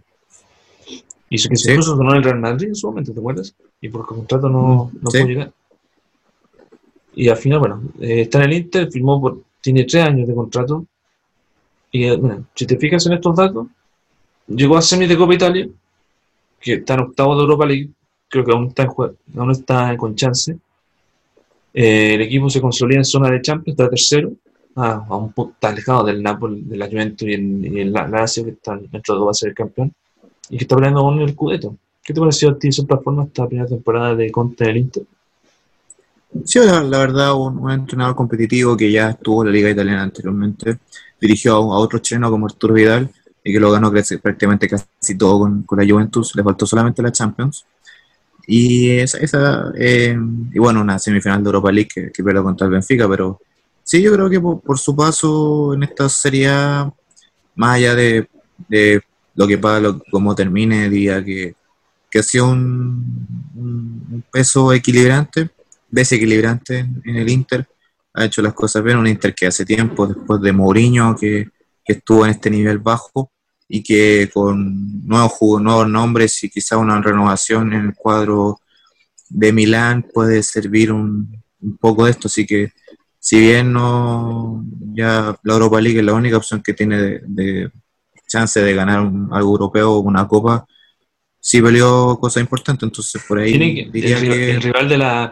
hizo 1.30 1.48
que 1.48 1.56
sí. 1.56 1.70
incluso 1.70 1.96
sonó 1.96 2.14
el 2.14 2.22
Real 2.22 2.40
Madrid 2.40 2.68
en 2.68 2.74
su 2.74 2.88
momento, 2.88 3.12
¿te 3.12 3.20
acuerdas? 3.20 3.54
Y 3.80 3.86
el 3.86 3.92
contrato 3.92 4.48
no, 4.48 4.90
no 5.00 5.10
sí. 5.10 5.18
pudo 5.18 5.28
llegar. 5.28 5.52
Y 7.14 7.28
al 7.28 7.36
final, 7.36 7.58
bueno, 7.58 7.82
eh, 8.00 8.22
está 8.22 8.38
en 8.38 8.44
el 8.44 8.52
Inter, 8.54 8.90
firmó 8.90 9.20
por, 9.20 9.40
tiene 9.60 9.84
tres 9.84 10.04
años 10.04 10.28
de 10.28 10.34
contrato. 10.34 10.86
Y 11.90 12.04
eh, 12.04 12.16
bueno, 12.16 12.44
si 12.54 12.66
te 12.66 12.76
fijas 12.76 13.06
en 13.06 13.14
estos 13.14 13.36
datos, 13.36 13.66
llegó 14.46 14.76
a 14.76 14.82
semi 14.82 15.06
de 15.06 15.16
Copa 15.16 15.34
Italia, 15.34 15.68
que 16.60 16.74
está 16.74 16.94
en 16.94 17.00
octavo 17.00 17.34
de 17.34 17.42
Europa 17.42 17.66
League, 17.66 17.90
creo 18.28 18.44
que 18.44 18.52
aún 18.52 18.68
está, 18.68 18.82
en, 18.82 18.90
aún 19.38 19.50
está 19.50 19.96
con 19.96 20.14
chance 20.14 20.58
eh, 21.80 22.14
el 22.14 22.22
equipo 22.22 22.50
se 22.50 22.60
consolida 22.60 22.98
en 22.98 23.04
zona 23.04 23.30
de 23.30 23.40
Champions, 23.40 23.78
está 23.78 23.88
tercero, 23.88 24.32
ah, 24.74 25.06
a 25.08 25.16
un 25.16 25.32
punto 25.32 25.64
alejado 25.64 26.02
del 26.06 26.20
Napoli, 26.20 26.62
de 26.62 26.76
la 26.76 26.88
Juventus 26.88 27.28
y 27.28 27.34
el, 27.34 27.66
y 27.72 27.80
el 27.82 27.92
Lazio, 27.92 28.44
que 28.44 28.50
están 28.50 28.80
dentro 28.90 29.14
de 29.14 29.18
dos 29.20 29.28
va 29.28 29.30
a 29.30 29.34
ser 29.34 29.50
el 29.50 29.54
campeón, 29.54 29.92
y 30.50 30.56
que 30.56 30.64
está 30.64 30.74
peleando 30.74 31.02
con 31.02 31.20
el 31.20 31.36
Cudeto. 31.36 31.76
¿Qué 32.02 32.12
te 32.12 32.18
pareció 32.18 32.50
a 32.50 32.58
ti, 32.58 32.70
de 32.70 32.82
otra 32.82 32.98
forma, 32.98 33.22
esta 33.22 33.46
primera 33.46 33.68
temporada 33.68 34.16
de 34.16 34.28
Conte 34.32 34.64
del 34.64 34.78
Inter? 34.78 35.04
Sí, 36.44 36.58
la, 36.58 36.82
la 36.82 36.98
verdad, 36.98 37.34
un, 37.34 37.58
un, 37.58 37.70
entrenador 37.70 38.16
competitivo 38.16 38.76
que 38.76 38.90
ya 38.90 39.10
estuvo 39.10 39.42
en 39.42 39.50
la 39.50 39.52
Liga 39.52 39.70
Italiana 39.70 40.02
anteriormente, 40.02 40.78
dirigió 41.20 41.54
a, 41.54 41.58
a 41.58 41.78
otro 41.78 42.00
chileno 42.00 42.28
como 42.28 42.46
Arturo 42.46 42.74
Vidal, 42.74 43.08
y 43.44 43.52
que 43.52 43.60
lo 43.60 43.70
ganó 43.70 43.92
prácticamente 44.20 44.68
casi 44.68 45.16
todo 45.16 45.38
con, 45.38 45.62
con 45.62 45.78
la 45.78 45.86
Juventus, 45.88 46.34
le 46.34 46.42
faltó 46.42 46.66
solamente 46.66 47.02
la 47.02 47.12
Champions 47.12 47.64
Y 48.50 48.92
esa, 48.92 49.18
esa 49.18 49.72
eh, 49.76 50.16
y 50.54 50.58
bueno, 50.58 50.80
una 50.80 50.98
semifinal 50.98 51.42
de 51.42 51.48
Europa 51.48 51.70
League 51.70 51.90
que, 51.94 52.10
que 52.10 52.24
pierde 52.24 52.42
contra 52.42 52.64
el 52.64 52.72
Benfica, 52.72 53.06
pero 53.06 53.42
sí, 53.82 54.00
yo 54.00 54.10
creo 54.10 54.30
que 54.30 54.40
por, 54.40 54.78
su 54.78 54.96
paso 54.96 55.74
en 55.74 55.82
esta 55.82 56.08
serie, 56.08 56.48
más 57.56 57.76
allá 57.76 57.94
de, 57.94 58.26
de 58.66 59.02
lo 59.34 59.46
que 59.46 59.58
pasa, 59.58 59.80
lo, 59.80 60.02
cómo 60.10 60.34
termine, 60.34 60.88
diría 60.88 61.22
que, 61.22 61.56
que 62.10 62.20
ha 62.20 62.22
sido 62.22 62.48
un, 62.48 63.26
un, 63.54 64.24
peso 64.32 64.72
equilibrante, 64.72 65.50
desequilibrante 65.90 66.78
en, 66.78 67.16
el 67.16 67.28
Inter, 67.28 67.68
ha 68.14 68.24
hecho 68.24 68.40
las 68.40 68.54
cosas 68.54 68.82
bien, 68.82 68.96
un 68.96 69.06
Inter 69.06 69.34
que 69.34 69.46
hace 69.46 69.66
tiempo, 69.66 70.06
después 70.06 70.40
de 70.40 70.52
Mourinho, 70.52 71.14
que, 71.14 71.50
que 71.84 71.92
estuvo 71.92 72.24
en 72.24 72.30
este 72.30 72.48
nivel 72.48 72.78
bajo, 72.78 73.30
y 73.68 73.82
que 73.82 74.30
con 74.32 75.06
nuevos, 75.06 75.60
nuevos 75.60 75.88
nombres 75.88 76.42
y 76.42 76.48
quizá 76.48 76.78
una 76.78 77.00
renovación 77.02 77.72
en 77.74 77.86
el 77.86 77.94
cuadro 77.94 78.60
de 79.28 79.52
Milán 79.52 80.06
puede 80.12 80.42
servir 80.42 80.90
un, 80.90 81.42
un, 81.60 81.76
poco 81.76 82.06
de 82.06 82.12
esto. 82.12 82.28
Así 82.28 82.46
que, 82.46 82.72
si 83.18 83.38
bien 83.38 83.72
no 83.72 84.64
ya 84.94 85.36
la 85.42 85.52
Europa 85.52 85.80
League 85.80 85.98
es 85.98 86.04
la 86.04 86.14
única 86.14 86.38
opción 86.38 86.62
que 86.62 86.72
tiene 86.72 86.96
de, 86.96 87.20
de 87.24 87.70
chance 88.26 88.60
de 88.60 88.74
ganar 88.74 89.00
un, 89.00 89.28
algo 89.32 89.52
europeo 89.52 89.92
o 89.92 90.00
una 90.00 90.26
copa, 90.26 90.66
sí 91.38 91.60
peleó 91.60 92.18
cosas 92.18 92.42
importantes. 92.42 92.84
Entonces, 92.84 93.22
por 93.28 93.38
ahí 93.38 93.52
que, 93.52 93.90
diría 93.90 94.18
el, 94.18 94.28
que 94.28 94.50
el, 94.52 94.62
rival 94.62 94.88
de 94.88 94.98
la 94.98 95.30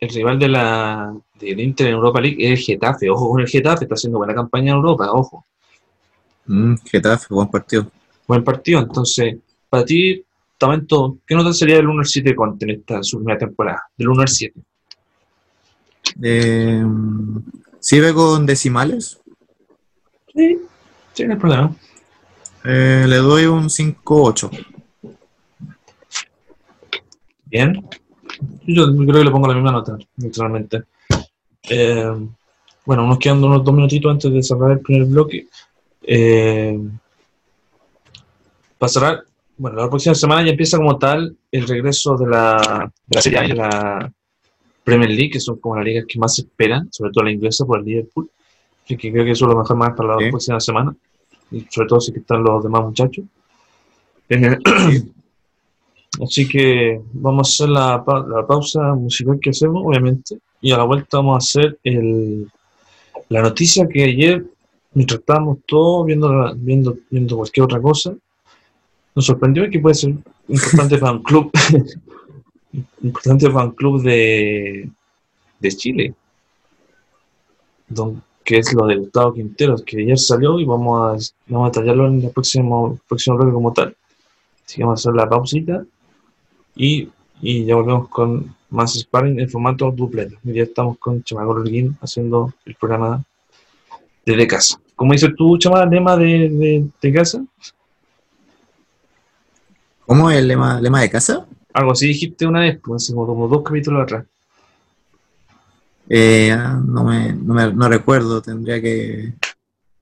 el 0.00 0.08
rival 0.08 0.38
de 0.38 0.48
la 0.48 1.14
del 1.40 1.60
Inter 1.60 1.88
en 1.88 1.94
Europa 1.94 2.20
League 2.20 2.36
es 2.38 2.58
el 2.58 2.64
Getafe. 2.64 3.10
Ojo 3.10 3.30
con 3.30 3.40
el 3.40 3.48
Getafe, 3.48 3.84
está 3.84 3.94
haciendo 3.94 4.18
buena 4.18 4.34
campaña 4.34 4.70
en 4.70 4.76
Europa, 4.76 5.10
ojo. 5.10 5.44
Mm, 6.46 6.74
Getafe, 6.84 7.26
buen 7.30 7.48
partido. 7.48 7.90
Buen 8.26 8.44
partido, 8.44 8.80
entonces, 8.80 9.36
para 9.68 9.84
ti, 9.84 10.24
Tamento, 10.56 11.18
¿qué 11.26 11.34
nota 11.34 11.52
sería 11.52 11.76
del 11.76 11.88
1 11.88 12.00
al 12.00 12.06
7 12.06 12.34
Conte 12.34 12.64
en 12.64 12.70
esta 12.70 13.02
su 13.02 13.18
primera 13.18 13.38
temporada? 13.38 13.82
Del 13.96 14.08
1 14.08 14.22
al 14.22 14.28
7. 14.28 14.60
Eh, 16.22 16.84
¿Sí 17.80 18.00
ve 18.00 18.14
con 18.14 18.46
decimales? 18.46 19.20
Sí, 20.34 20.58
sí, 21.12 21.24
no 21.24 21.32
hay 21.34 21.38
problema. 21.38 21.76
Eh, 22.64 23.04
le 23.06 23.16
doy 23.16 23.44
un 23.44 23.68
5-8. 23.68 24.50
Bien. 27.46 27.88
Yo 28.66 28.86
creo 28.96 29.18
que 29.18 29.24
le 29.24 29.30
pongo 29.30 29.48
la 29.48 29.54
misma 29.54 29.72
nota, 29.72 29.98
naturalmente. 30.16 30.84
Eh, 31.68 32.10
bueno, 32.86 33.06
nos 33.06 33.18
quedan 33.18 33.44
unos 33.44 33.64
dos 33.64 33.74
minutitos 33.74 34.10
antes 34.10 34.32
de 34.32 34.42
cerrar 34.42 34.72
el 34.72 34.80
primer 34.80 35.06
bloque. 35.08 35.48
Eh, 36.06 36.78
pasará, 38.78 39.24
bueno, 39.56 39.76
la 39.78 39.88
próxima 39.88 40.14
semana 40.14 40.44
ya 40.44 40.50
empieza 40.50 40.76
como 40.76 40.98
tal 40.98 41.36
el 41.50 41.66
regreso 41.66 42.16
de 42.16 42.26
la, 42.26 42.92
de 43.06 43.16
la 43.16 43.22
Serie 43.22 43.38
A 43.38 43.44
y 43.46 43.52
la 43.52 44.12
Premier 44.82 45.10
League, 45.10 45.30
que 45.30 45.40
son 45.40 45.58
como 45.58 45.76
las 45.76 45.84
ligas 45.84 46.04
que 46.06 46.18
más 46.18 46.34
se 46.34 46.42
esperan, 46.42 46.88
sobre 46.92 47.10
todo 47.12 47.24
la 47.24 47.32
inglesa 47.32 47.64
por 47.64 47.78
el 47.78 47.86
Liverpool. 47.86 48.30
Así 48.84 48.96
que 48.96 49.10
creo 49.10 49.24
que 49.24 49.30
eso 49.30 49.46
es 49.46 49.52
lo 49.52 49.58
mejor 49.58 49.76
más 49.76 49.94
para 49.96 50.16
la 50.16 50.18
¿Sí? 50.18 50.30
próxima 50.30 50.60
semana, 50.60 50.94
y 51.50 51.66
sobre 51.70 51.88
todo 51.88 52.00
si 52.00 52.12
están 52.12 52.42
los 52.42 52.62
demás 52.62 52.82
muchachos. 52.82 53.24
Eh, 54.28 54.58
así 56.22 56.46
que 56.46 57.00
vamos 57.12 57.48
a 57.48 57.50
hacer 57.50 57.68
la, 57.70 58.04
la, 58.28 58.46
pausa 58.46 58.94
musical 58.94 59.38
que 59.40 59.50
hacemos, 59.50 59.82
obviamente, 59.86 60.38
y 60.60 60.72
a 60.72 60.76
la 60.76 60.84
vuelta 60.84 61.18
vamos 61.18 61.34
a 61.34 61.38
hacer 61.38 61.78
el, 61.82 62.46
la 63.30 63.40
noticia 63.40 63.88
que 63.88 64.04
ayer 64.04 64.44
mientras 64.94 65.20
estábamos 65.20 65.58
todos 65.66 66.06
viendo, 66.06 66.54
viendo, 66.56 66.96
viendo 67.10 67.36
cualquier 67.36 67.64
otra 67.64 67.80
cosa, 67.80 68.14
nos 69.14 69.26
sorprendió 69.26 69.68
que 69.70 69.80
puede 69.80 69.94
ser 69.94 70.14
importante 70.48 70.98
fan 71.04 71.22
club, 71.22 71.50
importante 73.02 73.50
fan 73.50 73.70
club 73.72 74.02
de, 74.02 74.88
de 75.60 75.68
Chile, 75.70 76.14
don, 77.88 78.22
que 78.44 78.58
es 78.58 78.72
lo 78.72 78.86
de 78.86 78.96
Gustavo 78.96 79.34
Quinteros, 79.34 79.82
que 79.82 80.00
ayer 80.00 80.18
salió 80.18 80.58
y 80.58 80.64
vamos 80.64 81.00
a, 81.00 81.32
vamos 81.48 81.66
a 81.66 81.70
detallarlo 81.70 82.08
en 82.08 82.22
el 82.22 82.30
próximo, 82.30 82.98
próximo 83.08 83.36
bloque 83.36 83.52
como 83.52 83.72
tal. 83.72 83.96
Así 84.64 84.76
que 84.76 84.84
vamos 84.84 85.00
a 85.00 85.10
hacer 85.10 85.16
la 85.16 85.28
pausita 85.28 85.84
y, 86.76 87.08
y 87.40 87.64
ya 87.64 87.76
volvemos 87.76 88.08
con 88.08 88.54
más 88.70 88.94
sparring 88.94 89.40
en 89.40 89.48
formato 89.48 89.90
dupleto. 89.90 90.36
Hoy 90.44 90.52
día 90.52 90.64
estamos 90.64 90.98
con 90.98 91.22
Chamagol 91.22 91.60
Holguín 91.60 91.96
haciendo 92.00 92.52
el 92.64 92.74
programa 92.74 93.22
desde 94.26 94.46
casa. 94.46 94.80
¿Cómo 94.96 95.12
dices 95.12 95.30
tú, 95.36 95.58
Chama, 95.58 95.82
el 95.82 95.90
lema 95.90 96.16
de, 96.16 96.48
de, 96.48 96.86
de, 97.00 97.12
casa? 97.12 97.44
¿Cómo 100.06 100.30
es 100.30 100.38
el 100.38 100.48
lema, 100.48 100.80
lema 100.80 101.00
de 101.00 101.10
casa? 101.10 101.46
Algo 101.72 101.92
así 101.92 102.06
dijiste 102.06 102.46
una 102.46 102.60
vez, 102.60 102.78
pues, 102.82 103.08
como, 103.10 103.26
como 103.26 103.48
dos 103.48 103.62
capítulos 103.62 104.02
atrás. 104.02 104.24
Eh, 106.08 106.56
no, 106.84 107.04
me, 107.04 107.32
no, 107.32 107.54
me, 107.54 107.72
no 107.72 107.88
recuerdo, 107.88 108.40
tendría 108.40 108.80
que 108.80 109.34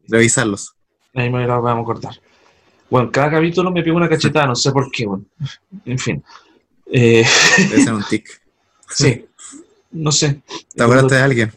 revisarlos. 0.08 0.74
Ahí 1.14 1.30
me 1.30 1.46
lo 1.46 1.62
vamos 1.62 1.84
a 1.84 1.86
cortar. 1.86 2.20
Bueno, 2.90 3.10
cada 3.10 3.30
capítulo 3.30 3.70
me 3.70 3.82
pego 3.82 3.96
una 3.96 4.08
cachetada, 4.08 4.46
no 4.46 4.56
sé 4.56 4.70
por 4.72 4.90
qué, 4.90 5.06
bueno. 5.06 5.24
En 5.84 5.98
fin. 5.98 6.22
Eh... 6.86 7.24
Debe 7.56 7.82
ser 7.82 7.94
un 7.94 8.04
tic. 8.04 8.28
sí, 8.90 9.24
no 9.92 10.12
sé. 10.12 10.42
¿Te 10.74 10.82
acordaste 10.82 11.14
de 11.14 11.22
alguien? 11.22 11.52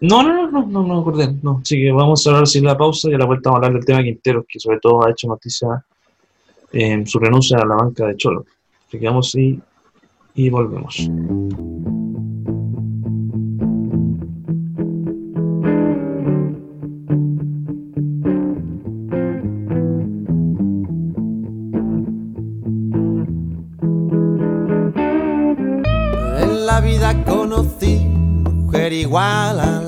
No, 0.00 0.22
no, 0.22 0.48
no, 0.48 0.62
no, 0.62 0.66
no, 0.66 0.86
no 0.86 1.00
acordé. 1.00 1.34
No. 1.42 1.60
Así 1.62 1.76
que 1.76 1.90
vamos 1.90 2.26
a 2.26 2.30
hablar 2.30 2.46
sin 2.46 2.64
la 2.64 2.76
pausa 2.76 3.10
y 3.10 3.14
a 3.14 3.18
la 3.18 3.26
vuelta 3.26 3.50
vamos 3.50 3.62
a 3.62 3.66
hablar 3.66 3.80
del 3.80 3.86
tema 3.86 4.02
Quinteros, 4.02 4.44
que 4.48 4.60
sobre 4.60 4.78
todo 4.78 5.04
ha 5.04 5.10
hecho 5.10 5.26
noticia 5.26 5.84
en 6.72 7.06
su 7.06 7.18
renuncia 7.18 7.58
a 7.58 7.66
la 7.66 7.74
banca 7.74 8.06
de 8.06 8.16
Cholo. 8.16 8.44
Así 8.86 8.98
que 8.98 9.06
vamos 9.06 9.34
y, 9.34 9.60
y 10.34 10.50
volvemos. 10.50 10.98
En 26.40 26.66
la 26.66 26.80
vida 26.80 27.24
conocí 27.24 28.08
mujer 28.68 28.92
igual 28.92 29.60
a 29.60 29.82
la 29.82 29.87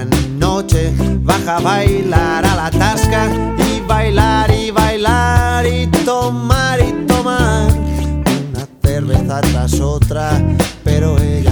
noche 0.71 0.93
baja 1.21 1.57
a 1.57 1.59
bailar 1.59 2.45
a 2.45 2.55
la 2.55 2.71
tasca 2.71 3.27
y 3.57 3.81
bailar 3.81 4.51
y 4.51 4.71
bailar 4.71 5.65
y 5.65 5.87
tomar 6.05 6.79
y 6.79 7.05
tomar. 7.05 7.71
Una 7.71 8.67
cerveza 8.81 9.41
tras 9.41 9.79
otra, 9.79 10.41
pero 10.83 11.17
ella 11.17 11.50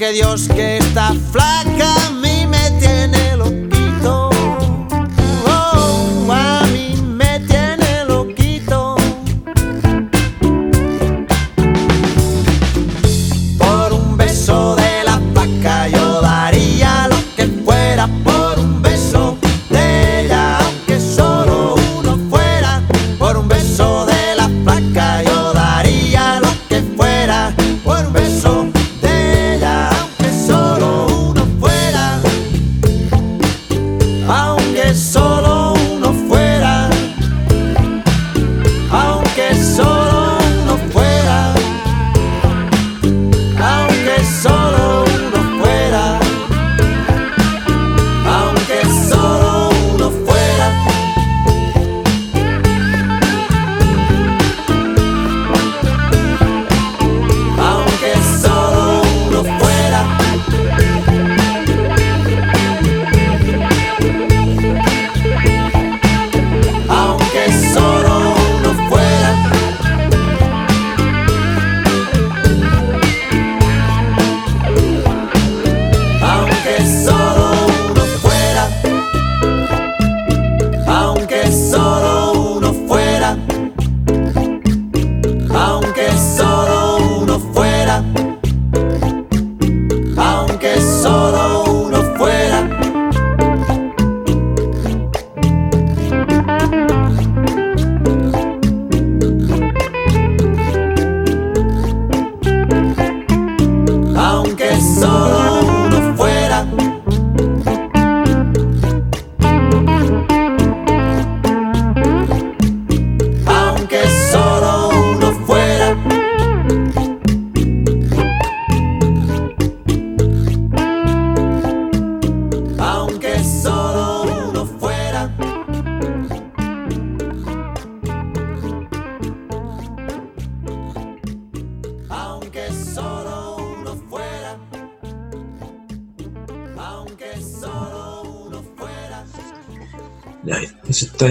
porque 0.00 0.14
Dios 0.14 0.48
que 0.48 0.78
está 0.78 1.12
flaca 1.30 1.49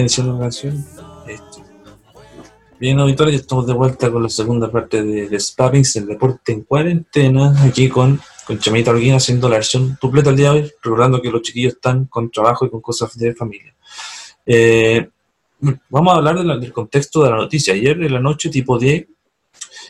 canción? 0.04 0.86
Esto. 1.28 1.64
Bien, 2.80 2.98
auditores, 3.00 3.36
estamos 3.36 3.68
de 3.68 3.74
vuelta 3.74 4.10
con 4.10 4.24
la 4.24 4.30
segunda 4.30 4.72
parte 4.72 5.04
de, 5.04 5.28
de 5.28 5.40
Spappings, 5.40 5.98
el 5.98 6.08
deporte 6.08 6.54
en 6.54 6.62
cuarentena, 6.62 7.54
aquí 7.66 7.90
con, 7.90 8.20
con 8.48 8.58
Chamita 8.58 8.92
Orguín 8.92 9.16
haciendo 9.16 9.50
la 9.50 9.56
versión 9.56 9.98
completa 10.00 10.30
el 10.30 10.38
día 10.38 10.54
de 10.54 10.62
hoy, 10.62 10.72
recordando 10.82 11.22
que 11.22 11.30
los 11.30 11.42
chiquillos 11.42 11.74
están 11.74 12.06
con 12.06 12.32
trabajo 12.32 12.66
y 12.66 12.70
con 12.70 12.80
cosas 12.80 13.18
de 13.18 13.36
familia. 13.36 13.76
Eh, 14.46 15.10
vamos 15.90 16.14
a 16.14 16.18
hablar 16.18 16.38
de 16.38 16.46
la- 16.46 16.58
del 16.58 16.72
contexto 16.72 17.22
de 17.24 17.30
la 17.32 17.36
noticia. 17.36 17.74
Ayer 17.74 18.02
en 18.02 18.14
la 18.14 18.20
noche, 18.22 18.50
tipo 18.50 18.80
10, 18.80 19.06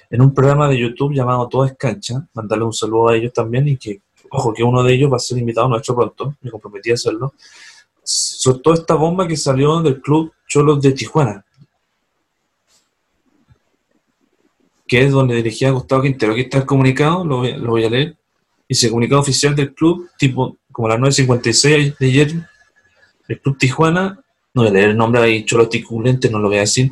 en 0.09 0.21
un 0.21 0.33
programa 0.33 0.67
de 0.67 0.79
YouTube 0.79 1.13
llamado 1.13 1.47
Todo 1.47 1.65
es 1.65 1.75
Cancha, 1.77 2.27
mandarle 2.33 2.65
un 2.65 2.73
saludo 2.73 3.09
a 3.09 3.15
ellos 3.15 3.31
también 3.33 3.67
y 3.67 3.77
que, 3.77 4.01
ojo, 4.31 4.51
que 4.51 4.63
uno 4.63 4.81
de 4.81 4.95
ellos 4.95 5.11
va 5.11 5.17
a 5.17 5.19
ser 5.19 5.37
invitado 5.37 5.67
nuestro 5.69 5.95
pronto, 5.95 6.35
me 6.41 6.49
comprometí 6.49 6.89
a 6.89 6.95
hacerlo, 6.95 7.35
soltó 8.09 8.73
esta 8.73 8.95
bomba 8.95 9.27
que 9.27 9.37
salió 9.37 9.81
del 9.81 10.01
club 10.01 10.33
Cholos 10.47 10.81
de 10.81 10.93
Tijuana, 10.93 11.45
que 14.87 15.01
es 15.03 15.11
donde 15.11 15.35
dirigía 15.35 15.69
Gustavo 15.69 16.01
Quintero. 16.01 16.33
Aquí 16.33 16.41
está 16.41 16.57
el 16.57 16.65
comunicado, 16.65 17.23
lo 17.23 17.37
voy, 17.37 17.53
lo 17.53 17.69
voy 17.69 17.85
a 17.85 17.89
leer. 17.89 18.17
Dice, 18.67 18.89
comunicado 18.89 19.21
oficial 19.21 19.55
del 19.55 19.73
club, 19.73 20.09
tipo 20.17 20.57
como 20.71 20.87
las 20.87 20.99
9.56 20.99 21.97
de 21.97 22.07
ayer, 22.07 22.33
el 23.27 23.41
club 23.41 23.57
Tijuana, 23.57 24.19
no 24.53 24.63
voy 24.63 24.69
a 24.69 24.73
leer 24.73 24.89
el 24.89 24.97
nombre 24.97 25.21
ahí, 25.21 25.45
Cholos 25.45 25.69
Ticulentes, 25.69 26.31
no 26.31 26.39
lo 26.39 26.47
voy 26.47 26.57
a 26.57 26.61
decir, 26.61 26.91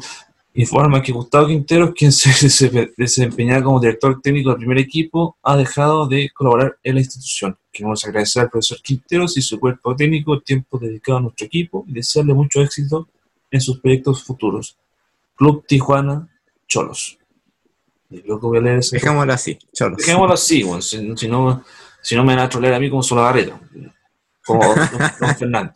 informa 0.58 1.04
que 1.04 1.12
Gustavo 1.12 1.48
Quintero, 1.48 1.94
quien 1.94 2.12
se, 2.12 2.32
se 2.50 2.92
desempeñaba 2.98 3.64
como 3.64 3.80
director 3.80 4.20
técnico 4.22 4.50
del 4.50 4.58
primer 4.58 4.80
equipo, 4.80 5.38
ha 5.44 5.56
dejado 5.56 6.08
de 6.08 6.30
colaborar 6.34 6.78
en 6.84 6.96
la 6.96 7.02
institución. 7.02 7.58
Queremos 7.72 8.04
agradecer 8.06 8.42
al 8.42 8.50
profesor 8.50 8.80
Quinteros 8.82 9.38
y 9.38 9.42
su 9.42 9.60
cuerpo 9.60 9.96
técnico 9.96 10.34
el 10.34 10.44
tiempo 10.44 10.80
dedicado 10.80 11.20
a 11.20 11.22
nuestro 11.22 11.46
equipo 11.46 11.86
y 11.88 11.94
desearle 11.94 12.34
mucho 12.34 12.62
éxito 12.62 13.08
en 13.52 13.62
sus 13.62 13.80
proyectos 13.80 14.24
futuros. 14.24 14.78
Club 15.36 15.64
Tijuana 15.68 16.28
Cholos. 16.68 17.20
Voy 18.10 18.58
a 18.58 18.62
leer 18.62 18.80
ese 18.80 18.96
Dejémoslo 18.96 19.34
así, 19.34 19.60
cholos. 19.74 19.98
Dejémoslo 19.98 20.34
así, 20.34 20.64
bueno, 20.64 20.82
si, 20.82 20.98
si 21.18 21.28
no, 21.28 21.64
si 22.02 22.16
no 22.16 22.24
me 22.24 22.36
van 22.36 22.46
a 22.46 22.50
trolear 22.50 22.74
a 22.74 22.80
mí 22.80 22.90
como 22.90 23.04
solo 23.04 23.22
Barreto, 23.22 23.60
como 24.44 24.62
don, 25.20 25.36
Fernando. 25.38 25.74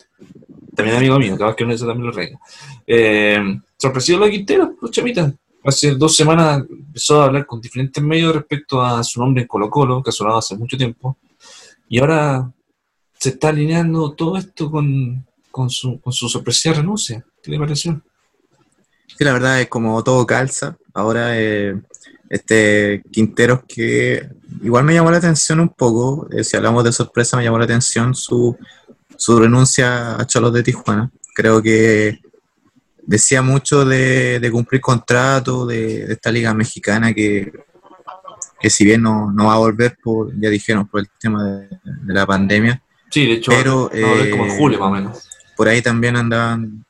También 0.76 0.98
amigo 0.98 1.20
mío, 1.20 1.38
capaz 1.38 1.56
que 1.56 1.65
uno 1.65 1.72
de 1.72 1.76
esos 1.76 1.88
también 1.88 2.08
lo 2.08 2.13
rega. 2.13 2.39
Eh, 2.88 3.60
sorpresivo 3.82 4.20
lo 4.20 4.30
Quintero, 4.30 4.76
chamita. 4.91 5.34
Hace 5.63 5.96
dos 5.96 6.15
semanas 6.15 6.63
empezó 6.70 7.22
a 7.22 7.26
hablar 7.26 7.46
con 7.46 7.60
diferentes 7.60 8.04
medios 8.04 8.36
respecto 8.36 8.82
a 8.82 9.04
su 9.04 9.20
nombre 9.20 9.41
en 9.41 9.48
Colo 9.48 9.70
Colo, 9.70 10.04
que 10.04 10.10
ha 10.10 10.13
sonado 10.13 10.38
hace 10.38 10.56
mucho 10.56 10.78
tiempo. 10.78 11.17
Y 11.89 12.00
ahora 12.00 12.52
se 13.17 13.30
está 13.30 13.50
alineando 13.50 14.13
todo 14.13 14.38
esto 14.38 14.70
con, 14.72 15.26
con, 15.52 15.70
su, 15.70 16.00
con 16.00 16.13
su 16.13 16.30
sorpresiva 16.30 16.76
renuncia. 16.76 17.26
¿Qué 17.41 17.52
le 17.52 17.60
pareció? 17.60 18.02
Sí, 19.08 19.24
la 19.24 19.34
verdad 19.34 19.62
es 19.62 19.67
como 19.67 20.04
todo 20.04 20.26
calza. 20.26 20.78
Ahora 20.94 21.39
eh, 21.39 21.80
este 22.30 23.04
Quinteros 23.12 23.62
que 23.67 24.30
igual 24.63 24.84
me 24.84 24.94
llamó 24.94 25.12
la 25.12 25.17
atención 25.17 25.60
un 25.60 25.70
poco, 25.70 26.28
eh, 26.32 26.44
si 26.44 26.56
hablamos 26.56 26.84
de 26.84 26.91
sorpresa 26.91 27.38
me 27.38 27.44
llamó 27.44 27.58
la 27.58 27.65
atención 27.65 28.15
su, 28.15 28.58
su 29.17 29.39
renuncia 29.39 30.15
a 30.15 30.26
Cholos 30.26 30.54
de 30.54 30.63
Tijuana. 30.63 31.12
Creo 31.36 31.62
que 31.62 32.20
decía 33.04 33.42
mucho 33.42 33.86
de, 33.86 34.40
de 34.40 34.52
cumplir 34.52 34.82
contrato 34.82 35.66
de, 35.66 36.06
de 36.08 36.14
esta 36.14 36.32
liga 36.32 36.54
mexicana 36.54 37.14
que, 37.14 37.52
que 38.60 38.70
si 38.70 38.86
bien 38.86 39.02
no, 39.02 39.32
no 39.32 39.48
va 39.48 39.56
a 39.56 39.60
volver, 39.60 39.98
por, 40.02 40.32
ya 40.40 40.50
dijeron, 40.50 40.88
por 40.88 41.02
el 41.02 41.10
tema 41.20 41.44
de, 41.44 41.68
de 41.84 42.14
la 42.14 42.26
pandemia, 42.26 42.82
Sí, 43.12 43.26
de 43.26 43.34
hecho, 43.34 43.52
Pero, 43.52 43.90
como 43.90 44.46
en 44.46 44.52
eh, 44.52 44.58
julio 44.58 44.80
más 44.80 44.88
o 44.88 44.92
menos. 44.92 45.30
por 45.58 45.68
ahí 45.68 45.82
también 45.82 46.16
andaban. 46.16 46.86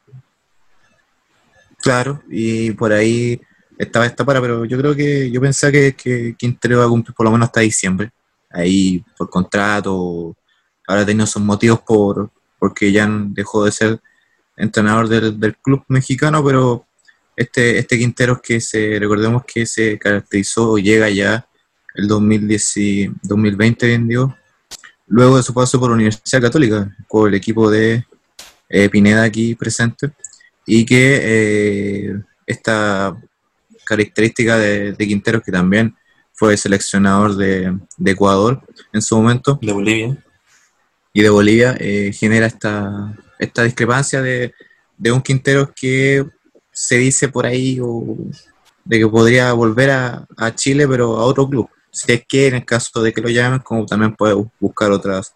Claro, 1.80 2.22
y 2.30 2.72
por 2.72 2.94
ahí 2.94 3.42
estaba 3.80 4.06
esta 4.06 4.24
para, 4.24 4.40
pero 4.40 4.64
yo 4.66 4.78
creo 4.78 4.96
que 4.96 5.32
yo 5.32 5.42
pensaba 5.42 5.72
que, 5.72 5.94
que 5.96 6.36
Quintero 6.38 6.78
va 6.78 6.86
a 6.86 6.90
cumplir 6.90 7.16
por 7.16 7.26
lo 7.26 7.32
menos 7.32 7.48
hasta 7.48 7.62
diciembre. 7.62 8.12
Ahí 8.52 9.04
por 9.18 9.32
contrato, 9.32 10.36
ahora 10.88 11.02
teniendo 11.02 11.26
sus 11.26 11.42
motivos 11.42 11.80
por 11.82 12.30
porque 12.60 12.92
ya 12.92 13.10
dejó 13.10 13.66
de 13.66 13.72
ser 13.72 14.00
entrenador 14.62 15.08
del, 15.08 15.40
del 15.40 15.56
club 15.58 15.84
mexicano, 15.88 16.44
pero 16.44 16.86
este, 17.36 17.80
este 17.80 17.98
Quinteros 17.98 18.40
que 18.42 18.60
se, 18.62 18.98
recordemos 19.00 19.44
que 19.46 19.66
se 19.66 19.98
caracterizó, 19.98 20.78
llega 20.78 21.10
ya 21.10 21.48
el 21.96 22.08
2010, 22.08 22.78
y- 22.78 23.12
2020, 23.24 23.88
bien 23.88 24.08
digo, 24.08 24.36
luego 25.08 25.38
de 25.38 25.44
su 25.44 25.54
paso 25.54 25.80
por 25.80 25.90
la 25.90 25.96
Universidad 25.96 26.42
Católica, 26.42 26.90
con 27.08 27.28
el 27.28 27.34
equipo 27.36 27.70
de 27.70 28.06
eh, 28.70 28.90
Pineda 28.90 29.24
aquí 29.24 29.56
presente, 29.56 30.12
y 30.66 30.86
que 30.86 31.20
eh, 31.22 32.22
esta 32.46 33.16
característica 33.86 34.58
de, 34.58 34.94
de 34.94 35.08
Quinteros, 35.08 35.42
que 35.44 35.52
también 35.52 35.96
fue 36.34 36.56
seleccionador 36.56 37.36
de, 37.36 37.78
de 37.98 38.12
Ecuador 38.12 38.62
en 38.94 39.02
su 39.02 39.16
momento, 39.18 39.60
De 39.62 39.74
Bolivia. 39.74 40.18
y 41.14 41.22
de 41.22 41.30
Bolivia, 41.30 41.76
eh, 41.80 42.12
genera 42.14 42.46
esta, 42.48 43.14
esta 43.42 43.64
discrepancia 43.64 44.22
de, 44.22 44.54
de 44.98 45.12
un 45.12 45.22
Quinteros 45.22 45.70
que 45.76 46.26
se 46.72 46.98
dice 46.98 47.28
por 47.28 47.46
ahí 47.46 47.80
o 47.82 48.16
de 48.86 49.00
que 49.00 49.08
podría 49.08 49.52
volver 49.54 49.90
a, 49.92 50.26
a 50.38 50.56
Chile, 50.56 50.88
pero 50.88 51.18
a 51.18 51.26
otro 51.26 51.50
club. 51.50 51.68
Si 51.92 52.12
es 52.12 52.24
que 52.26 52.48
en 52.48 52.56
el 52.56 52.66
caso 52.66 53.02
de 53.02 53.12
que 53.12 53.22
lo 53.22 53.30
llamen, 53.30 53.60
como 53.60 53.86
también 53.86 54.16
puede 54.16 54.34
bu- 54.36 54.50
buscar 54.60 54.92
otras 54.92 55.34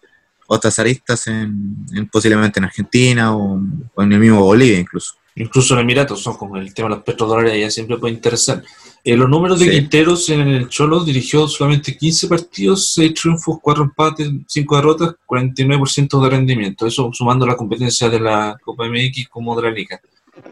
otras 0.48 0.78
aristas 0.78 1.26
en, 1.26 1.76
en 1.92 2.08
posiblemente 2.08 2.60
en 2.60 2.64
Argentina 2.64 3.36
o, 3.36 3.60
en 3.98 4.12
el 4.12 4.20
mismo 4.20 4.44
Bolivia 4.44 4.78
incluso. 4.78 5.14
Incluso 5.34 5.74
en 5.74 5.80
Emiratos, 5.80 6.22
son 6.22 6.36
como 6.36 6.56
el 6.56 6.72
tema 6.72 6.88
de 6.88 6.94
los 6.94 7.04
petrodólares, 7.04 7.52
allá 7.52 7.70
siempre 7.70 7.98
puede 7.98 8.14
interesar. 8.14 8.62
Eh, 9.08 9.16
los 9.16 9.28
números 9.28 9.60
de 9.60 9.66
Sí. 9.66 9.70
Quinteros 9.70 10.28
en 10.30 10.40
el 10.40 10.68
Cholo 10.68 11.04
dirigió 11.04 11.46
solamente 11.46 11.96
15 11.96 12.26
partidos, 12.26 12.92
6 12.94 13.14
triunfos, 13.14 13.58
4 13.62 13.84
empates, 13.84 14.28
5 14.48 14.74
derrotas, 14.76 15.14
49% 15.26 16.20
de 16.20 16.28
rendimiento. 16.30 16.86
Eso 16.86 17.10
sumando 17.12 17.46
la 17.46 17.56
competencia 17.56 18.08
de 18.10 18.18
la 18.18 18.56
Copa 18.64 18.84
MX 18.88 19.28
como 19.28 19.54
de 19.54 19.62
la 19.62 19.70
Liga. 19.70 20.00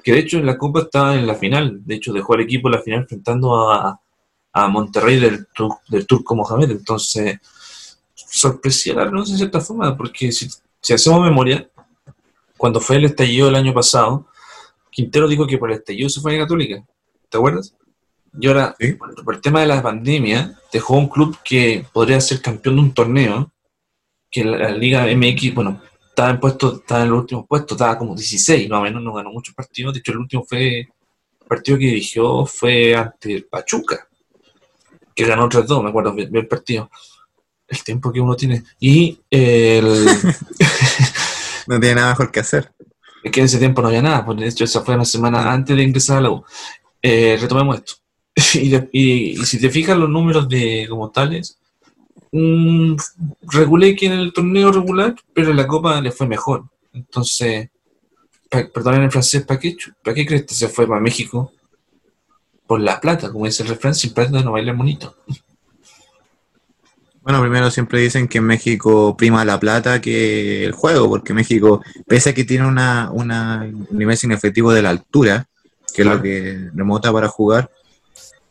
Que 0.03 0.13
de 0.13 0.21
hecho 0.21 0.39
en 0.39 0.47
la 0.47 0.57
Copa 0.57 0.83
estaba 0.83 1.17
en 1.17 1.27
la 1.27 1.35
final. 1.35 1.81
De 1.85 1.97
hecho 1.97 2.13
dejó 2.13 2.35
al 2.35 2.43
equipo 2.43 2.69
en 2.69 2.73
la 2.77 2.81
final 2.83 3.01
enfrentando 3.01 3.71
a, 3.73 4.01
a 4.53 4.69
Monterrey 4.69 5.19
del, 5.19 5.49
tur- 5.49 5.81
del 5.89 6.07
Turco 6.07 6.37
Mohamed. 6.37 6.71
Entonces, 6.71 7.39
sorpresiva 8.15 9.03
la 9.03 9.11
renuncia 9.11 9.35
de 9.35 9.39
cierta 9.39 9.61
forma, 9.61 9.97
porque 9.97 10.31
si, 10.33 10.49
si 10.81 10.93
hacemos 10.93 11.21
memoria, 11.23 11.69
cuando 12.57 12.81
fue 12.81 12.97
el 12.97 13.05
estallido 13.07 13.49
el 13.49 13.57
año 13.57 13.75
pasado, 13.75 14.27
Quintero 14.91 15.27
dijo 15.27 15.45
que 15.47 15.59
por 15.59 15.71
el 15.73 15.79
estallido 15.79 16.09
se 16.09 16.21
fue 16.21 16.37
a 16.37 16.39
Católica. 16.43 16.85
¿Te 17.29 17.37
acuerdas? 17.37 17.75
Y 18.39 18.47
ahora, 18.49 18.75
Sí. 18.79 18.93
por, 18.95 19.15
por 19.25 19.35
el 19.35 19.41
tema 19.41 19.61
de 19.61 19.67
la 19.67 19.83
pandemia, 19.83 20.59
dejó 20.73 20.95
un 20.97 21.09
club 21.09 21.37
que 21.45 21.87
podría 21.93 22.21
ser 22.21 22.41
campeón 22.43 22.77
de 22.77 22.83
un 22.83 22.95
torneo, 22.95 23.53
que 24.31 24.45
la, 24.45 24.59
la 24.59 24.71
Liga 24.71 25.07
MX, 25.07 25.55
bueno, 25.55 25.81
estaba 26.09 26.31
en 26.31 26.41
puesto, 26.41 26.77
estaba 26.77 27.03
en 27.03 27.11
los 27.11 27.21
últimos 27.21 27.47
puestos, 27.49 27.77
estaba 27.77 27.97
como 27.99 28.15
16, 28.15 28.69
más 28.69 28.81
o 28.81 28.83
menos, 28.83 29.03
no 29.03 29.13
ganó 29.13 29.31
muchos 29.31 29.55
partidos. 29.55 29.93
De 29.95 30.01
hecho, 30.01 30.13
el 30.13 30.19
último 30.19 30.45
fue, 30.49 30.81
el 30.81 30.89
partido 31.49 31.79
que 31.79 31.87
dirigió 31.87 32.45
fue 32.47 32.95
ante 32.95 33.35
el 33.35 33.45
Pachuca, 33.47 34.09
que 35.15 35.25
ganó 35.25 35.49
3-2, 35.49 35.83
me 35.83 35.91
acuerdo 35.91 36.13
bien, 36.13 36.35
el 36.35 36.47
partido. 36.49 36.91
El 37.67 37.83
tiempo 37.83 38.13
que 38.13 38.21
uno 38.21 38.35
tiene. 38.37 38.63
Y 38.79 39.19
el, 39.31 40.07
No 41.67 41.81
tiene 41.81 41.95
nada 41.97 42.11
mejor 42.11 42.31
que 42.31 42.41
hacer. 42.41 42.73
Es 43.23 43.33
que 43.33 43.41
en 43.41 43.47
ese 43.47 43.59
tiempo 43.59 43.81
no 43.81 43.89
había 43.89 44.03
nada, 44.03 44.25
pues 44.25 44.39
de 44.39 44.47
hecho 44.49 44.65
esa 44.65 44.83
fue 44.83 44.95
una 44.95 45.05
semana 45.05 45.51
antes 45.51 45.75
de 45.75 45.83
ingresar 45.83 46.19
a 46.19 46.21
la 46.21 46.31
U. 46.31 46.45
Eh, 47.01 47.39
retomemos 47.41 47.77
esto. 47.77 47.95
y, 48.55 48.69
de- 48.69 48.89
y- 48.93 49.41
y 49.41 49.45
si 49.47 49.59
te 49.61 49.71
fijas 49.71 49.97
los 49.97 50.09
números 50.11 50.49
de 50.49 50.87
como 50.89 51.11
tales, 51.11 51.59
mm, 52.33 52.95
regulé 53.53 53.95
que 53.97 54.07
en 54.07 54.13
el 54.13 54.33
torneo 54.33 54.73
regular, 54.73 55.15
pero 55.33 55.51
en 55.51 55.57
la 55.57 55.67
Copa 55.67 56.01
le 56.01 56.11
fue 56.13 56.27
mejor. 56.27 56.65
Entonces, 56.93 57.69
pa- 58.51 58.69
perdonen 58.73 59.03
el 59.05 59.11
francés, 59.13 59.45
¿para 59.45 59.61
qué, 59.61 59.77
¿para 60.03 60.15
qué 60.15 60.27
crees 60.27 60.45
que 60.45 60.55
se 60.55 60.69
fue 60.69 60.87
para 60.87 61.01
México? 61.01 61.53
Por 62.67 62.81
la 62.81 63.01
plata, 63.01 63.31
como 63.31 63.45
dice 63.47 63.63
el 63.63 63.69
refrán, 63.69 63.95
sin 63.95 64.13
plata 64.15 64.43
no 64.43 64.53
baila 64.53 64.73
bonito. 64.73 65.17
Bueno, 67.23 67.41
primero 67.41 67.71
siempre 67.71 68.01
dicen 68.01 68.29
que 68.29 68.37
en 68.37 68.45
México 68.45 69.17
prima 69.17 69.47
la 69.47 69.59
plata 69.59 69.99
que 69.99 70.63
el 70.63 70.73
juego, 70.73 71.09
porque 71.09 71.33
México, 71.33 71.83
pese 72.07 72.29
a 72.31 72.35
que 72.35 72.45
tiene 72.45 72.67
una, 72.67 73.11
una 73.13 73.63
un 73.63 73.87
nivel 73.99 74.15
significativo 74.19 74.73
de 74.75 74.83
la 74.83 74.91
altura, 74.91 75.49
que 75.95 76.03
es 76.03 76.07
lo 76.07 76.21
que 76.21 76.69
remota 76.75 77.11
para 77.15 77.29
jugar, 77.29 77.71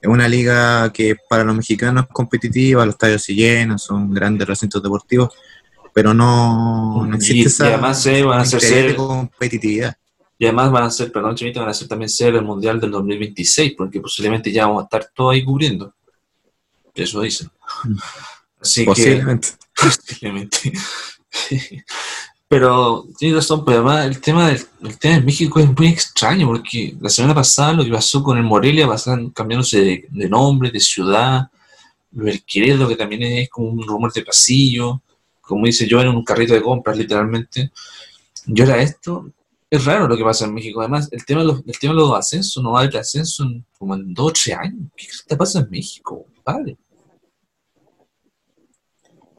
es 0.04 0.10
una 0.10 0.28
liga 0.28 0.92
que 0.92 1.16
para 1.30 1.44
los 1.46 1.56
mexicanos 1.56 2.04
es 2.06 2.10
competitiva, 2.14 2.86
los 2.86 2.96
estadios 2.96 3.24
se 3.24 3.34
llenan, 3.34 3.80
son 3.80 4.12
grandes 4.14 4.46
recintos 4.48 4.84
deportivos, 4.84 5.30
pero 5.94 6.14
no, 6.14 7.06
no 7.06 7.16
existe 7.16 7.36
Y- 7.38 7.44
y 7.44 7.46
esa 7.46 7.68
además, 7.68 8.06
eh, 8.06 8.22
van 8.24 8.40
a 8.42 8.46
ser 8.46 8.60
ser- 8.62 8.96
competitividad. 8.98 9.96
Y 10.38 10.46
además 10.46 10.72
van 10.72 10.84
a 10.84 10.92
ser, 10.92 11.10
perdón, 11.12 11.36
Chimita, 11.36 11.62
van 11.62 11.70
a 11.70 11.74
ser 11.74 11.88
también 11.88 12.10
ser 12.10 12.36
el 12.36 12.44
Mundial 12.44 12.82
del 12.82 12.92
2026, 12.92 13.76
porque 13.78 14.02
posiblemente 14.02 14.52
ya 14.52 14.66
vamos 14.68 14.82
a 14.82 14.86
estar 14.86 15.08
todos 15.16 15.34
ahí 15.34 15.44
cubriendo. 15.46 15.94
Eso 16.94 17.22
dicen. 17.22 17.50
Así 18.62 18.84
Posiblemente. 18.84 19.48
que, 19.74 19.84
posiblemente. 19.86 20.58
Pero 22.54 23.08
tienes 23.18 23.38
razón, 23.38 23.66
pero 23.66 23.78
además 23.78 24.06
el 24.06 24.22
tema, 24.22 24.50
del, 24.50 24.62
el 24.84 25.00
tema 25.00 25.16
de 25.16 25.22
México 25.24 25.60
es 25.60 25.76
muy 25.76 25.88
extraño 25.88 26.46
porque 26.46 26.96
la 27.02 27.10
semana 27.10 27.34
pasada 27.34 27.74
lo 27.74 27.84
que 27.84 27.90
pasó 27.90 28.22
con 28.22 28.38
el 28.38 28.44
Morelia, 28.44 28.88
pasaron 28.88 29.32
cambiándose 29.32 29.82
de, 29.82 30.08
de 30.12 30.30
nombre, 30.30 30.70
de 30.70 30.80
ciudad, 30.80 31.50
lo 32.12 32.26
del 32.26 32.44
Querétaro, 32.44 32.88
que 32.88 32.96
también 32.96 33.24
es 33.24 33.50
como 33.50 33.70
un 33.70 33.82
rumor 33.82 34.14
de 34.14 34.22
pasillo, 34.22 35.02
como 35.42 35.66
dice 35.66 35.88
yo, 35.88 36.00
en 36.00 36.10
un 36.10 36.24
carrito 36.24 36.54
de 36.54 36.62
compras, 36.62 36.96
literalmente. 36.96 37.72
Yo 38.46 38.66
era 38.66 38.80
esto, 38.84 39.32
es 39.68 39.84
raro 39.84 40.08
lo 40.08 40.16
que 40.16 40.24
pasa 40.24 40.46
en 40.46 40.54
México. 40.54 40.80
Además, 40.82 41.10
el 41.12 41.26
tema 41.26 41.42
de 41.42 41.48
los, 41.48 41.64
el 41.66 41.80
tema 41.80 41.96
de 41.96 42.02
los 42.02 42.14
ascensos 42.16 42.62
no 42.62 42.74
va 42.74 42.82
a 42.82 42.84
haber 42.84 42.98
ascenso 42.98 43.46
en, 43.46 43.66
como 43.80 43.96
en 43.96 44.14
dos 44.14 44.28
o 44.28 44.32
tres 44.32 44.56
años. 44.56 44.92
¿Qué 44.96 45.08
te 45.28 45.36
pasa 45.36 45.62
en 45.62 45.72
México, 45.72 46.28
padre? 46.44 46.78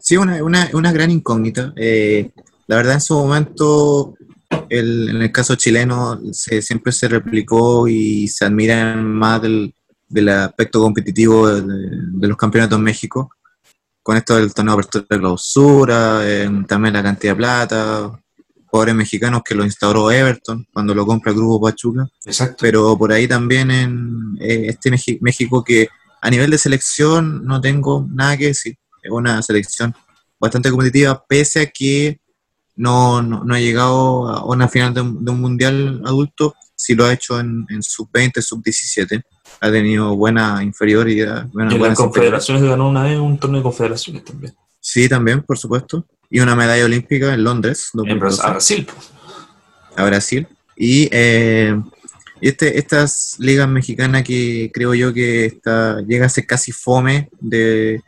Sí, 0.01 0.17
una, 0.17 0.43
una, 0.43 0.69
una 0.73 0.91
gran 0.91 1.13
incógnita. 1.13 1.73
Eh, 1.77 2.33
la 2.67 2.77
verdad, 2.77 2.95
en 2.95 3.01
su 3.01 3.15
momento, 3.15 4.15
el- 4.69 5.11
en 5.11 5.23
el 5.23 5.33
caso 5.33 5.55
chileno, 5.57 6.21
se, 6.33 6.63
siempre 6.63 6.93
se 6.93 7.09
replicó 7.09 7.87
y 7.89 8.29
se 8.29 8.45
admira 8.45 8.95
más 8.97 9.43
del, 9.43 9.75
del 10.09 10.29
aspecto 10.29 10.81
competitivo 10.81 11.49
de, 11.49 11.63
de 11.63 12.29
los 12.29 12.37
campeonatos 12.37 12.79
en 12.79 12.85
México, 12.85 13.31
con 14.03 14.17
esto 14.17 14.37
del 14.37 14.53
torneo 14.53 14.75
de 14.77 14.81
apertura 14.81 15.07
de 15.09 15.19
clausura, 15.19 16.21
eh, 16.25 16.51
también 16.69 16.95
la 16.95 17.03
cantidad 17.03 17.33
de 17.33 17.37
plata, 17.37 18.21
jugadores 18.67 18.95
mexicanos 18.95 19.43
que 19.45 19.55
lo 19.55 19.65
instauró 19.65 20.11
Everton 20.11 20.67
cuando 20.73 20.95
lo 20.95 21.07
compra 21.07 21.31
el 21.31 21.39
Grupo 21.39 21.61
Pachuca 21.61 22.09
Exacto. 22.27 22.57
pero 22.61 22.99
por 22.99 23.13
ahí 23.13 23.29
también 23.29 23.71
en 23.71 24.37
eh, 24.41 24.67
este 24.69 24.91
México 25.21 25.63
que 25.63 25.89
a 26.21 26.29
nivel 26.31 26.51
de 26.51 26.59
selección 26.59 27.45
no 27.45 27.61
tengo 27.61 28.07
nada 28.11 28.37
que 28.37 28.47
decir. 28.47 28.77
Es 29.03 29.11
una 29.11 29.41
selección 29.43 29.95
bastante 30.41 30.71
competitiva, 30.71 31.23
pese 31.29 31.61
a 31.61 31.67
que 31.67 32.19
no, 32.77 33.23
no, 33.23 33.45
no 33.45 33.55
ha 33.55 33.61
llegado 33.61 34.29
a 34.29 34.45
una 34.45 34.69
final 34.69 34.93
de 34.95 35.01
un, 35.01 35.25
de 35.25 35.31
un 35.31 35.41
mundial 35.41 36.03
adulto, 36.05 36.55
sí 36.75 36.95
lo 36.95 37.05
ha 37.05 37.13
hecho 37.13 37.39
en, 37.41 37.67
en 37.71 37.83
sub-20, 37.83 38.41
sub-17. 38.41 39.23
Ha 39.61 39.71
tenido 39.71 40.17
buena 40.17 40.63
inferioridad. 40.63 41.47
Buena, 41.53 41.73
y 41.73 41.77
en 41.77 41.83
las 41.83 41.97
confederaciones 41.97 42.63
ganó 42.63 42.89
una 42.89 43.05
vez 43.05 43.19
un 43.19 43.39
torneo 43.39 43.59
de 43.61 43.63
confederaciones 43.63 44.25
también. 44.25 44.55
Sí, 44.81 45.09
también, 45.09 45.43
por 45.43 45.57
supuesto. 45.57 46.07
Y 46.29 46.41
una 46.41 46.57
medalla 46.57 46.85
olímpica 46.85 47.33
en 47.33 47.45
Londres. 47.45 47.91
En 47.95 48.19
Bras- 48.19 48.37
2012. 48.39 48.43
a 48.47 48.51
Brasil. 48.51 48.87
a 49.97 50.05
Brasil. 50.05 50.49
Y 50.77 51.09
eh, 51.13 51.81
este, 52.41 52.79
estas 52.79 53.37
ligas 53.39 53.69
mexicanas 53.69 54.25
que 54.25 54.71
creo 54.75 54.93
yo 54.95 55.15
que 55.15 55.47
está, 55.47 56.01
llega 56.03 56.27
a 56.27 56.29
ser 56.29 56.47
casi 56.47 56.73
fome 56.73 57.29
de, 57.41 58.03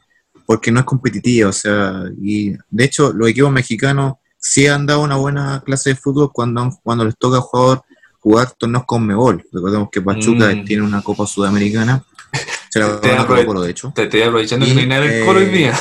porque 0.44 0.72
no 0.72 0.80
es 0.80 0.86
competitiva. 0.86 1.48
O 1.50 1.52
sea, 1.52 2.02
y 2.20 2.52
de 2.68 2.84
hecho 2.84 3.12
los 3.12 3.28
equipos 3.28 3.52
mexicanos 3.52 4.14
sí 4.48 4.66
han 4.68 4.86
dado 4.86 5.00
una 5.00 5.16
buena 5.16 5.62
clase 5.64 5.90
de 5.90 5.96
fútbol 5.96 6.30
cuando, 6.32 6.70
cuando 6.82 7.04
les 7.04 7.16
toca 7.18 7.38
a 7.38 7.40
jugador 7.40 7.82
jugar 8.20 8.50
torneos 8.58 8.84
con 8.86 9.06
Mebol. 9.06 9.44
Recordemos 9.52 9.88
que 9.90 10.00
Pachuca 10.02 10.46
Mm. 10.54 10.64
tiene 10.64 10.82
una 10.82 11.02
Copa 11.02 11.26
Sudamericana. 11.26 12.02
Se 12.70 12.78
la 12.80 13.00
Te 13.00 13.08
aprove- 13.16 13.26
Colo-Colo, 13.26 13.60
de 13.62 13.70
hecho. 13.70 13.92
Te 13.94 14.04
estoy 14.04 14.22
aprovechando 14.22 14.66
Y, 14.66 14.68
que 14.70 14.74
no 14.74 14.80
hay 14.82 14.86
nada 14.86 15.00
del 15.02 15.24
coro 15.24 15.38
hoy 15.38 15.46
eh, 15.46 15.48
día. 15.48 15.74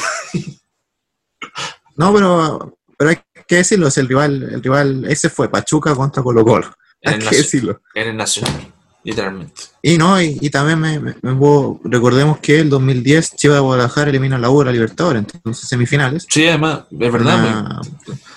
No, 1.97 2.13
pero, 2.13 2.77
pero 2.97 3.09
hay 3.11 3.17
que 3.47 3.55
decirlo, 3.57 3.87
es 3.87 3.97
el 3.97 4.07
rival, 4.07 4.43
el 4.43 4.61
rival, 4.63 5.05
ese 5.07 5.29
fue 5.29 5.49
Pachuca 5.49 5.95
contra 5.95 6.21
Colo-Colo. 6.23 6.73
En 7.01 7.13
Hay 7.13 7.19
que 7.29 7.37
decirlo. 7.37 7.81
en 7.93 8.09
el 8.09 8.17
Nacional, 8.17 8.73
literalmente. 9.05 9.53
Y 9.81 9.97
no, 9.97 10.21
y, 10.21 10.37
y 10.41 10.49
también 10.49 10.79
me, 10.79 10.99
me- 10.99 11.15
me 11.21 11.33
puedo- 11.35 11.79
recordemos 11.85 12.39
que 12.39 12.59
el 12.59 12.69
2010 12.69 13.35
Chivas 13.37 13.55
de 13.57 13.61
Guadalajara 13.61 14.09
elimina 14.09 14.35
a 14.35 14.39
la 14.39 14.49
U 14.49 14.59
de 14.59 14.65
la 14.65 14.71
Libertadores, 14.73 15.23
entonces 15.33 15.69
semifinales. 15.69 16.25
Sí, 16.29 16.45
además, 16.47 16.81
es 16.91 17.11
verdad. 17.11 17.39
Una- 17.39 17.81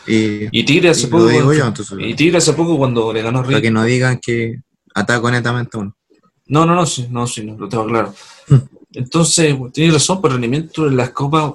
y 0.06 0.46
Y 0.52 0.64
Tigre 0.64 0.90
hace 0.90 1.06
y 1.06 1.10
poco. 1.10 1.24
lo 1.24 1.28
digo 1.30 1.44
cuando- 1.46 1.58
yo, 1.58 1.66
entonces, 1.66 1.98
y 2.00 2.14
Tigre 2.14 2.38
hace 2.38 2.52
poco 2.52 2.76
cuando 2.78 3.12
le 3.12 3.22
ganó 3.22 3.38
a 3.38 3.42
para 3.42 3.48
River. 3.48 3.62
que 3.62 3.70
no 3.70 3.82
digan 3.84 4.18
que 4.20 4.60
ataco 4.94 5.30
netamente 5.30 5.76
uno. 5.78 5.94
No, 6.46 6.64
no, 6.64 6.74
no, 6.74 6.86
sí, 6.86 7.06
no, 7.10 7.26
sí, 7.26 7.44
no, 7.44 7.56
lo 7.58 7.68
tengo 7.68 7.86
claro. 7.86 8.14
Mm. 8.48 8.54
Entonces, 8.94 9.54
tienes 9.72 9.94
razón, 9.94 10.20
por 10.20 10.32
rendimiento 10.32 10.86
en 10.86 10.96
las 10.96 11.10
copas. 11.10 11.52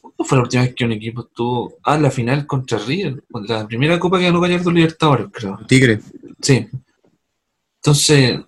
¿Cuándo 0.00 0.24
fue 0.24 0.38
la 0.38 0.44
última 0.44 0.62
vez 0.62 0.74
que 0.74 0.84
un 0.84 0.92
equipo 0.92 1.22
estuvo? 1.22 1.74
Ah, 1.82 1.98
la 1.98 2.10
final 2.12 2.46
contra 2.46 2.78
River, 2.78 3.22
la 3.48 3.66
primera 3.66 3.98
copa 3.98 4.18
que 4.18 4.24
ganó 4.26 4.40
Gallardo 4.40 4.70
Libertadores, 4.70 5.26
creo. 5.32 5.58
Tigre, 5.66 6.00
Sí. 6.40 6.66
Entonces, 7.86 8.40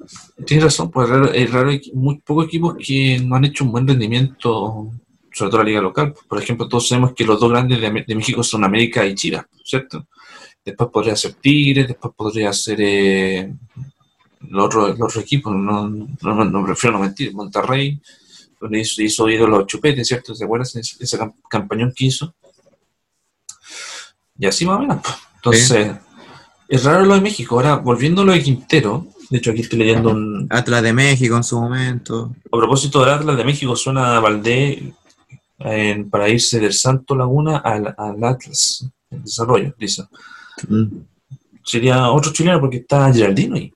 tienes 0.45 0.65
razón, 0.65 0.91
pues 0.91 1.09
es 1.09 1.15
raro, 1.15 1.33
es 1.33 1.53
raro 1.53 1.71
hay 1.71 1.81
muy 1.95 2.19
pocos 2.19 2.47
equipos 2.47 2.75
que 2.85 3.21
no 3.21 3.37
han 3.37 3.45
hecho 3.45 3.63
un 3.63 3.71
buen 3.71 3.87
rendimiento, 3.87 4.91
sobre 5.33 5.51
todo 5.53 5.59
la 5.59 5.69
liga 5.69 5.81
local. 5.81 6.13
Por 6.29 6.43
ejemplo, 6.43 6.67
todos 6.67 6.89
sabemos 6.89 7.13
que 7.15 7.23
los 7.23 7.39
dos 7.39 7.49
grandes 7.49 7.81
de, 7.81 8.17
México 8.17 8.43
son 8.43 8.65
América 8.65 9.07
y 9.07 9.15
Chivas, 9.15 9.47
¿cierto? 9.63 10.09
Después 10.65 10.91
podría 10.93 11.15
ser 11.15 11.35
Tigres, 11.35 11.87
después 11.87 12.13
podría 12.17 12.53
ser 12.53 12.79
eh, 12.81 13.55
los 14.49 14.65
otros 14.67 14.99
los 14.99 15.09
otros 15.09 15.23
equipos, 15.23 15.55
no, 15.55 15.89
no, 15.89 16.09
no, 16.21 16.45
no, 16.45 16.65
prefiero 16.65 16.97
no 16.97 17.05
mentir, 17.05 17.33
Monterrey, 17.33 17.97
donde 18.61 18.81
hizo, 18.81 19.01
hizo 19.03 19.29
ídolo 19.29 19.65
Chupete, 19.67 20.05
¿cierto? 20.05 20.35
¿Se 20.35 20.45
acuerdan 20.45 20.67
ese, 20.67 20.81
ese 20.99 21.17
cam- 21.17 21.37
campañón 21.49 21.93
que 21.95 22.07
hizo? 22.07 22.35
Y 24.37 24.47
así 24.47 24.67
más 24.67 24.79
o 24.79 24.81
menos. 24.81 24.99
pues. 25.01 25.17
Entonces, 25.37 25.93
es 26.67 26.85
raro 26.85 27.05
lo 27.05 27.15
de 27.15 27.21
México. 27.21 27.55
Ahora, 27.55 27.77
volviendo 27.77 28.23
a 28.23 28.25
lo 28.25 28.33
de 28.33 28.43
Quintero, 28.43 29.07
de 29.31 29.39
hecho 29.39 29.51
aquí 29.51 29.61
estoy 29.61 29.79
leyendo 29.81 30.11
un... 30.11 30.47
Atlas 30.51 30.83
de 30.83 30.93
México 30.93 31.37
en 31.37 31.45
su 31.45 31.61
momento. 31.61 32.35
A 32.51 32.57
propósito 32.57 33.01
del 33.01 33.11
Atlas 33.15 33.37
de 33.37 33.45
México, 33.45 33.77
suena 33.77 34.17
a 34.17 34.21
Valdés 34.21 34.83
en- 35.59 36.09
para 36.09 36.29
irse 36.29 36.61
del 36.61 36.73
Santo 36.73 37.15
Laguna 37.15 37.59
al, 37.59 37.95
al 37.97 38.25
Atlas, 38.25 38.89
en 39.11 39.23
desarrollo, 39.25 39.75
dice. 39.79 40.05
Mm. 40.69 40.85
Sería 41.65 42.11
otro 42.11 42.33
chileno 42.33 42.61
porque 42.61 42.79
está 42.79 43.13
Geraldino 43.13 43.57
ahí. 43.57 43.73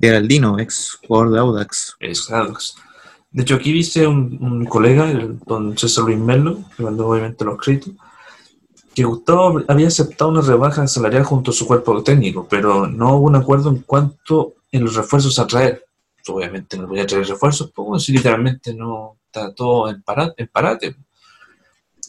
Geraldino, 0.00 0.58
ex 0.58 0.98
jugador 1.06 1.32
de 1.32 1.38
Audax. 1.38 1.96
Es 2.00 2.30
Atlas. 2.30 2.74
De 3.30 3.42
hecho, 3.42 3.56
aquí 3.56 3.72
dice 3.72 4.06
un, 4.06 4.38
un 4.40 4.64
colega, 4.66 5.10
el 5.10 5.38
don 5.40 5.76
César 5.76 6.04
Luis 6.04 6.18
Melo, 6.18 6.58
que 6.76 6.82
mandó 6.82 7.08
obviamente 7.08 7.44
los 7.44 7.58
créditos, 7.58 7.94
que 8.94 9.04
Gustavo 9.04 9.62
había 9.68 9.88
aceptado 9.88 10.30
una 10.30 10.40
rebaja 10.40 10.86
salarial 10.86 11.24
junto 11.24 11.50
a 11.50 11.54
su 11.54 11.66
cuerpo 11.66 12.02
técnico, 12.02 12.46
pero 12.48 12.86
no 12.86 13.16
hubo 13.16 13.26
un 13.26 13.36
acuerdo 13.36 13.70
en 13.70 13.78
cuanto 13.82 14.54
en 14.70 14.84
los 14.84 14.94
refuerzos 14.94 15.38
a 15.38 15.46
traer. 15.46 15.84
Obviamente 16.28 16.78
no 16.78 16.86
podía 16.88 17.06
traer 17.06 17.26
refuerzos, 17.26 17.70
pues 17.74 18.08
literalmente 18.08 18.72
no 18.74 19.16
está 19.26 19.52
todo 19.52 19.90
en, 19.90 20.02
para- 20.02 20.32
en 20.36 20.48
parate. 20.48 20.96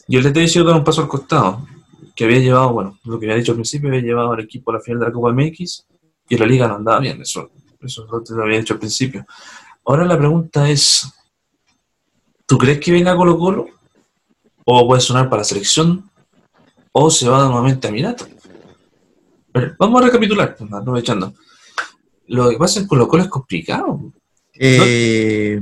Y 0.08 0.16
el 0.16 0.22
DT 0.22 0.40
decidió 0.40 0.64
dar 0.64 0.76
un 0.76 0.84
paso 0.84 1.02
al 1.02 1.08
costado, 1.08 1.66
que 2.14 2.24
había 2.24 2.38
llevado, 2.38 2.72
bueno, 2.72 2.98
lo 3.04 3.18
que 3.18 3.26
había 3.26 3.36
dicho 3.36 3.52
al 3.52 3.56
principio, 3.56 3.88
había 3.88 4.00
llevado 4.02 4.32
al 4.32 4.40
equipo 4.40 4.70
a 4.70 4.74
la 4.74 4.80
final 4.80 5.00
de 5.00 5.06
la 5.06 5.12
Copa 5.12 5.32
MX 5.32 5.84
y 6.28 6.36
la 6.38 6.46
liga 6.46 6.68
no 6.68 6.76
andaba 6.76 7.00
bien, 7.00 7.20
eso, 7.20 7.50
eso 7.82 8.06
lo 8.10 8.42
había 8.42 8.58
dicho 8.58 8.74
al 8.74 8.78
principio. 8.80 9.26
Ahora 9.84 10.04
la 10.04 10.16
pregunta 10.16 10.68
es, 10.70 11.12
¿tú 12.46 12.56
crees 12.58 12.80
que 12.80 12.92
venga 12.92 13.16
Colo 13.16 13.38
Colo? 13.38 13.66
¿O 14.64 14.86
puede 14.86 15.00
sonar 15.00 15.28
para 15.28 15.40
la 15.40 15.44
selección? 15.44 16.08
¿O 16.98 17.10
se 17.10 17.28
va 17.28 17.44
nuevamente 17.44 17.88
a 17.88 17.90
Mirato? 17.90 18.26
Pero 19.52 19.74
vamos 19.78 20.00
a 20.00 20.06
recapitular, 20.06 20.56
pues, 20.56 20.72
aprovechando. 20.72 21.34
Lo 22.28 22.48
que 22.48 22.56
pasa 22.56 22.80
en 22.80 22.86
Colo 22.86 23.06
Colo 23.06 23.22
es 23.24 23.28
complicado. 23.28 24.00
Eh, 24.54 25.60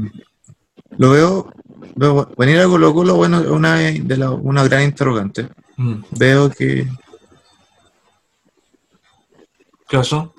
Lo 0.96 1.10
veo, 1.10 1.52
veo 1.96 2.30
venir 2.38 2.60
a 2.60 2.66
Colo 2.68 2.94
Colo, 2.94 3.16
bueno, 3.16 3.40
es 3.40 3.48
una, 3.48 3.74
de 3.78 4.16
la- 4.16 4.30
una 4.30 4.62
gran 4.62 4.82
interrogante. 4.84 5.48
Mm, 5.76 6.02
Veo 6.12 6.50
que 6.50 6.86
¿Qué 9.88 9.96
pasó? 9.98 10.32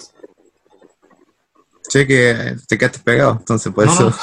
sé 1.89 2.07
que 2.07 2.55
te 2.67 2.77
quedaste 2.77 2.99
pegado, 2.99 3.35
entonces 3.39 3.73
por 3.73 3.85
No, 3.85 3.91
eso. 3.93 4.09
no. 4.09 4.15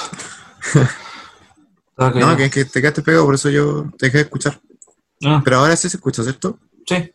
No, 2.19 2.37
que, 2.37 2.51
que 2.51 2.65
te 2.65 2.81
quedaste 2.81 3.03
pegado, 3.03 3.27
por 3.27 3.35
eso 3.35 3.49
yo 3.51 3.85
te 3.99 4.07
dejé 4.07 4.19
de 4.19 4.25
escuchar. 4.25 4.59
Ah, 5.25 5.41
Pero 5.45 5.59
ahora 5.59 5.77
sí 5.77 5.89
se 5.89 5.97
escucha, 5.97 6.23
¿cierto? 6.23 6.59
sí. 6.87 7.11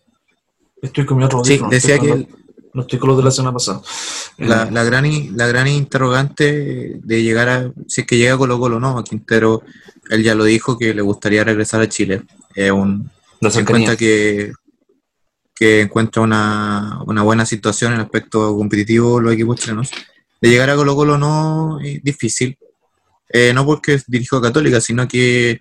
Estoy 0.82 1.06
con 1.06 1.18
mi 1.18 1.24
otro 1.24 1.44
Sí, 1.44 1.54
audífono, 1.54 1.72
decía 1.72 1.96
estoy 1.96 2.08
que 2.08 2.12
con 2.14 2.20
el- 2.22 2.28
los- 2.30 2.74
no 2.76 2.82
estoy 2.82 3.00
con 3.00 3.08
los 3.10 3.18
de 3.18 3.24
la 3.24 3.32
semana 3.32 3.54
pasada. 3.54 3.82
la, 4.38 4.64
Eh, 4.64 4.72
la 4.72 4.84
gran 4.84 5.38
la 5.38 5.48
gran 5.48 5.68
interrogante 5.68 7.00
de 7.04 7.24
llegar 7.24 7.50
a, 7.50 7.72
si 7.88 8.02
es 8.02 8.08
que 8.08 8.18
llega 8.18 8.36
a 8.36 8.38
Colo 8.38 8.60
Colo 8.60 8.78
o 8.78 8.80
no, 8.80 9.00
a 9.00 9.04
Quintero, 9.04 9.64
él 10.12 10.24
ya 10.24 10.36
lo 10.36 10.44
dijo 10.44 10.78
que 10.78 10.94
le 10.94 11.02
gustaría 11.02 11.44
regresar 11.44 11.82
a 11.82 11.90
Chile. 11.90 12.22
Es 12.54 12.70
un, 12.72 13.10
la 13.42 13.50
se 13.50 13.62
encuentra 13.62 13.96
que, 13.96 14.54
que 15.56 15.82
encuentra 15.82 16.22
una, 16.22 17.00
una 17.08 17.24
buena 17.24 17.46
situación 17.48 17.94
en 17.94 18.00
el 18.00 18.06
aspecto 18.06 18.56
competitivo 18.56 19.20
los 19.20 19.34
equipos 19.34 19.60
chilenos. 19.60 19.90
De 20.40 20.50
llegar 20.50 20.70
a 20.70 20.76
Colo 20.76 20.96
Colo 20.96 21.18
no 21.18 21.80
es 21.80 22.04
difícil, 22.04 22.58
Eh, 23.30 23.52
no 23.54 23.66
porque 23.66 24.00
dirijo 24.08 24.38
a 24.38 24.42
Católica, 24.42 24.80
sino 24.80 25.06
que 25.08 25.60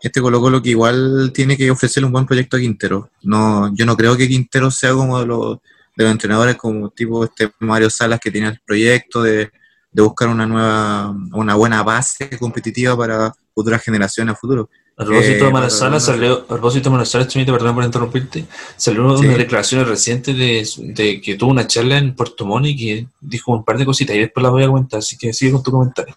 este 0.00 0.20
Colo 0.20 0.40
Colo 0.40 0.60
que 0.62 0.70
igual 0.70 1.30
tiene 1.32 1.56
que 1.56 1.70
ofrecerle 1.70 2.06
un 2.06 2.12
buen 2.12 2.26
proyecto 2.26 2.56
a 2.56 2.60
Quintero. 2.60 3.10
No, 3.22 3.74
yo 3.74 3.86
no 3.86 3.96
creo 3.96 4.16
que 4.16 4.28
Quintero 4.28 4.70
sea 4.70 4.92
como 4.92 5.18
de 5.20 5.26
los, 5.26 5.58
de 5.96 6.04
los 6.04 6.12
entrenadores 6.12 6.56
como 6.56 6.90
tipo 6.90 7.24
este 7.24 7.50
Mario 7.60 7.88
Salas 7.90 8.20
que 8.20 8.30
tiene 8.30 8.48
el 8.48 8.60
proyecto 8.66 9.22
de, 9.22 9.50
de 9.92 10.02
buscar 10.02 10.28
una 10.28 10.46
nueva, 10.46 11.14
una 11.32 11.54
buena 11.54 11.82
base 11.82 12.28
competitiva 12.38 12.96
para 12.96 13.32
futuras 13.54 13.82
generaciones 13.82 14.34
a 14.34 14.36
futuro. 14.36 14.68
A 14.96 15.04
propósito 15.04 15.48
Eh, 15.48 15.92
de 15.92 16.00
salió, 16.00 16.34
a 16.34 16.46
propósito 16.46 16.84
de 16.84 16.90
Manuel 16.90 17.06
Sala, 17.08 17.26
Chimito, 17.26 17.52
perdón 17.52 17.74
por 17.74 17.82
interrumpirte, 17.84 18.46
salió 18.76 19.18
Sí. 19.18 19.24
unas 19.26 19.38
declaraciones 19.38 19.88
recientes 19.88 20.36
de, 20.36 20.68
de 20.94 21.20
que 21.20 21.34
tuvo 21.34 21.50
una 21.50 21.66
charla 21.66 21.98
en 21.98 22.14
Puerto 22.14 22.46
Montt 22.46 22.66
y 22.66 22.76
que 22.76 23.06
dijo 23.20 23.52
un 23.52 23.64
par 23.64 23.76
de 23.76 23.84
cositas 23.86 24.14
y 24.14 24.20
después 24.20 24.42
las 24.42 24.52
voy 24.52 24.62
a 24.62 24.68
comentar, 24.68 24.98
así 25.00 25.16
que 25.16 25.32
sigue 25.32 25.50
con 25.50 25.64
tu 25.64 25.72
comentario. 25.72 26.14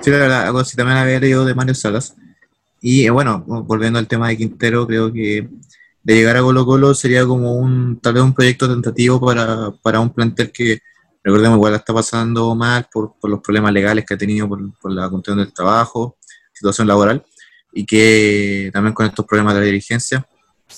Sí, 0.00 0.10
la 0.10 0.16
verdad, 0.18 0.46
algo 0.46 0.60
así 0.60 0.74
también 0.74 0.96
había 0.96 1.20
leído 1.20 1.44
de 1.44 1.54
Mario 1.54 1.74
Salas. 1.74 2.14
Y 2.82 3.06
eh, 3.06 3.10
bueno, 3.10 3.42
volviendo 3.46 3.98
al 3.98 4.08
tema 4.08 4.28
de 4.28 4.36
Quintero, 4.36 4.86
creo 4.86 5.10
que 5.12 5.48
de 6.02 6.14
llegar 6.14 6.36
a 6.36 6.42
Colo 6.42 6.66
Colo 6.66 6.94
sería 6.94 7.24
como 7.24 7.54
un, 7.54 8.00
tal 8.00 8.14
vez 8.14 8.22
un 8.24 8.34
proyecto 8.34 8.68
tentativo 8.68 9.20
para, 9.20 9.70
para 9.82 10.00
un 10.00 10.10
plantel 10.10 10.50
que, 10.50 10.80
recordemos, 11.22 11.56
igual 11.56 11.74
está 11.74 11.94
pasando 11.94 12.52
mal 12.56 12.88
por, 12.92 13.14
por 13.20 13.30
los 13.30 13.40
problemas 13.40 13.72
legales 13.72 14.04
que 14.04 14.14
ha 14.14 14.18
tenido 14.18 14.48
por, 14.48 14.76
por 14.80 14.90
la 14.90 15.08
cuestión 15.08 15.38
del 15.38 15.52
trabajo, 15.52 16.16
situación 16.52 16.88
laboral, 16.88 17.24
y 17.72 17.86
que 17.86 18.68
también 18.72 18.92
con 18.94 19.06
estos 19.06 19.24
problemas 19.24 19.54
de 19.54 19.60
la 19.60 19.66
dirigencia. 19.66 20.26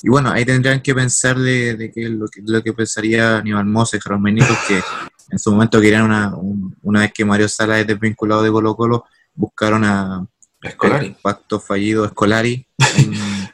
Y 0.03 0.11
bueno, 0.11 0.31
ahí 0.31 0.45
tendrían 0.45 0.83
que 0.83 0.95
pensar 0.95 1.39
de, 1.39 1.75
de 1.75 1.91
que 1.91 2.09
lo 2.09 2.27
que 2.29 2.43
lo 2.45 2.63
que 2.63 2.73
pensaría 2.75 3.39
Aníbal 3.39 3.65
Mose 3.65 3.97
y 3.97 4.01
Jaron 4.01 4.23
Benítez, 4.23 4.59
que 4.69 4.83
en 5.31 5.39
su 5.39 5.53
momento 5.53 5.81
querían 5.81 6.03
una, 6.03 6.35
un- 6.37 6.77
una 6.83 7.01
vez 7.01 7.13
que 7.15 7.25
Mario 7.25 7.49
Sala 7.49 7.81
es 7.81 7.87
desvinculado 7.87 8.43
de 8.43 8.51
Colo 8.51 8.77
Colo, 8.77 9.05
buscaron 9.35 9.85
a 9.85 10.27
Escolari, 10.69 11.07
el 11.07 11.15
pacto 11.17 11.61
fallido 11.61 12.05
Escolari, 12.05 12.67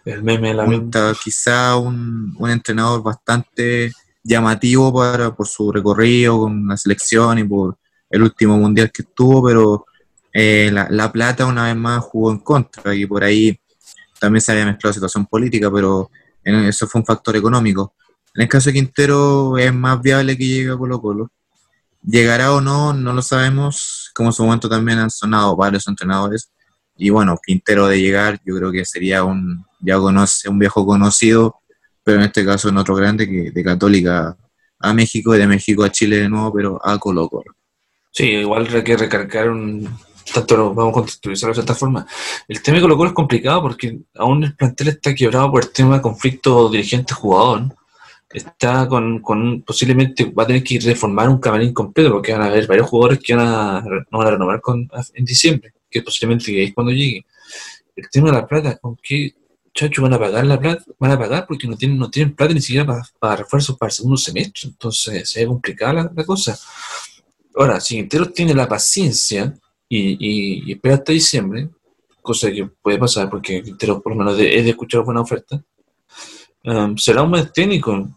el 0.04 0.22
meme 0.22 0.48
de 0.48 0.54
la 0.54 0.64
un- 0.64 0.70
quizá 1.22 1.76
un, 1.76 2.34
un 2.38 2.50
entrenador 2.50 3.02
bastante 3.02 3.92
llamativo 4.22 4.92
para, 4.92 5.34
por 5.34 5.46
su 5.46 5.72
recorrido 5.72 6.38
con 6.40 6.68
la 6.68 6.76
selección 6.76 7.38
y 7.38 7.44
por 7.44 7.76
el 8.10 8.22
último 8.22 8.56
mundial 8.58 8.90
que 8.92 9.02
estuvo, 9.02 9.42
pero 9.44 9.86
eh, 10.32 10.70
la, 10.72 10.86
la 10.90 11.10
plata 11.10 11.46
una 11.46 11.64
vez 11.64 11.76
más 11.76 12.02
jugó 12.04 12.30
en 12.30 12.38
contra 12.38 12.94
y 12.94 13.06
por 13.06 13.24
ahí 13.24 13.58
también 14.18 14.40
se 14.42 14.52
había 14.52 14.66
mezclado 14.66 14.92
situación 14.94 15.26
política, 15.26 15.70
pero 15.70 16.10
en- 16.44 16.64
eso 16.66 16.86
fue 16.86 17.00
un 17.00 17.06
factor 17.06 17.36
económico. 17.36 17.94
En 18.34 18.42
el 18.42 18.48
caso 18.48 18.68
de 18.70 18.74
Quintero 18.74 19.58
es 19.58 19.72
más 19.74 20.00
viable 20.00 20.36
que 20.36 20.46
llegue 20.46 20.70
a 20.72 20.76
Colo 20.76 21.00
Colo. 21.00 21.30
Llegará 22.02 22.52
o 22.52 22.60
no, 22.60 22.92
no 22.94 23.12
lo 23.12 23.20
sabemos, 23.22 24.10
como 24.14 24.28
en 24.28 24.32
su 24.32 24.44
momento 24.44 24.68
también 24.68 24.98
han 25.00 25.10
sonado 25.10 25.56
varios 25.56 25.86
entrenadores. 25.88 26.50
Y 27.00 27.08
bueno, 27.08 27.38
Quintero 27.42 27.88
de 27.88 27.98
llegar, 27.98 28.40
yo 28.44 28.54
creo 28.56 28.70
que 28.70 28.84
sería 28.84 29.24
un, 29.24 29.64
ya 29.80 29.96
conoce, 29.96 30.50
un 30.50 30.58
viejo 30.58 30.84
conocido, 30.84 31.56
pero 32.04 32.18
en 32.18 32.24
este 32.24 32.44
caso 32.44 32.68
en 32.68 32.76
otro 32.76 32.94
grande 32.94 33.26
que 33.26 33.50
de 33.50 33.64
Católica 33.64 34.36
a 34.78 34.92
México 34.92 35.34
y 35.34 35.38
de 35.38 35.46
México 35.46 35.82
a 35.82 35.90
Chile 35.90 36.16
de 36.16 36.28
nuevo, 36.28 36.52
pero 36.52 36.80
a 36.84 36.98
Colo 36.98 37.26
Colo. 37.30 37.56
Sí, 38.10 38.24
igual 38.24 38.68
hay 38.70 38.84
que 38.84 38.98
recargar 38.98 39.48
un 39.48 39.88
tanto 40.34 40.56
lo 40.58 40.74
vamos 40.74 40.92
a 40.92 40.94
contextualizar 40.94 41.54
de 41.54 41.60
esta 41.60 41.74
forma. 41.74 42.06
El 42.46 42.62
tema 42.62 42.76
de 42.76 42.82
Colo 42.82 42.98
Colo 42.98 43.08
es 43.08 43.14
complicado 43.14 43.62
porque 43.62 43.98
aún 44.16 44.44
el 44.44 44.54
plantel 44.54 44.88
está 44.88 45.14
quebrado 45.14 45.50
por 45.50 45.62
el 45.62 45.72
tema 45.72 45.96
de 45.96 46.02
conflicto 46.02 46.68
dirigente-jugador. 46.68 47.74
Está 48.30 48.86
con, 48.86 49.20
con 49.20 49.62
posiblemente 49.62 50.26
va 50.26 50.42
a 50.42 50.46
tener 50.46 50.62
que 50.62 50.78
reformar 50.80 51.30
un 51.30 51.38
camarín 51.38 51.72
completo 51.72 52.12
porque 52.12 52.32
van 52.32 52.42
a 52.42 52.46
haber 52.46 52.66
varios 52.66 52.88
jugadores 52.90 53.20
que 53.20 53.34
van 53.34 53.46
a, 53.46 53.80
no 54.10 54.18
van 54.18 54.26
a 54.26 54.30
renovar 54.32 54.60
con, 54.60 54.86
en 55.14 55.24
diciembre, 55.24 55.72
que 55.90 56.02
posiblemente 56.02 56.62
es 56.62 56.72
cuando 56.72 56.92
llegue. 56.92 57.26
El 57.96 58.08
tema 58.08 58.30
de 58.30 58.36
la 58.36 58.46
plata, 58.46 58.78
¿con 58.78 58.96
qué 59.02 59.34
chacho 59.74 60.02
van 60.02 60.14
a 60.14 60.18
pagar 60.18 60.46
la 60.46 60.58
plata? 60.58 60.84
Van 60.98 61.10
a 61.12 61.18
pagar 61.18 61.46
porque 61.46 61.66
no 61.66 61.76
tienen, 61.76 61.98
no 61.98 62.10
tienen 62.10 62.34
plata 62.34 62.54
ni 62.54 62.60
siquiera 62.60 62.86
para, 62.86 63.02
para 63.18 63.36
refuerzos 63.36 63.76
para 63.76 63.88
el 63.88 63.94
segundo 63.94 64.16
semestre. 64.16 64.68
Entonces 64.68 65.30
se 65.30 65.40
ve 65.40 65.46
complicada 65.46 66.10
la, 66.14 66.24
cosa. 66.24 66.58
Ahora, 67.56 67.80
si 67.80 67.96
Quinteros 67.96 68.32
tiene 68.32 68.54
la 68.54 68.68
paciencia 68.68 69.54
y, 69.88 70.72
espera 70.72 70.96
hasta 70.96 71.12
diciembre, 71.12 71.68
cosa 72.22 72.50
que 72.50 72.66
puede 72.66 72.98
pasar 72.98 73.28
porque 73.28 73.62
Quinteros 73.62 74.02
por 74.02 74.12
lo 74.12 74.18
menos 74.18 74.36
de- 74.36 74.56
es 74.56 74.64
de 74.64 74.70
escuchar 74.70 75.02
buena 75.02 75.20
oferta, 75.20 75.62
um, 76.64 76.96
será 76.96 77.22
un 77.22 77.30
buen 77.30 77.50
técnico. 77.52 78.08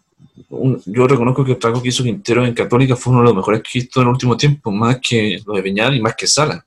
Yo 0.86 1.08
reconozco 1.08 1.44
que 1.46 1.54
el 1.54 1.60
trabajo 1.60 1.82
que 1.82 1.90
hizo 1.90 2.04
Quintero 2.04 2.46
en 2.46 2.54
Católica 2.54 2.96
fue 2.96 3.12
uno 3.12 3.22
de 3.22 3.28
los 3.28 3.36
mejores 3.36 3.62
que 3.62 3.78
he 3.78 3.82
visto 3.82 4.02
en 4.02 4.08
el 4.08 4.14
último 4.14 4.38
tiempo, 4.38 4.72
más 4.72 5.00
que 5.00 5.40
lo 5.46 5.54
de 5.54 5.64
Peñal 5.64 5.96
y 5.96 6.02
más 6.02 6.16
que 6.16 6.28
Sala. 6.28 6.66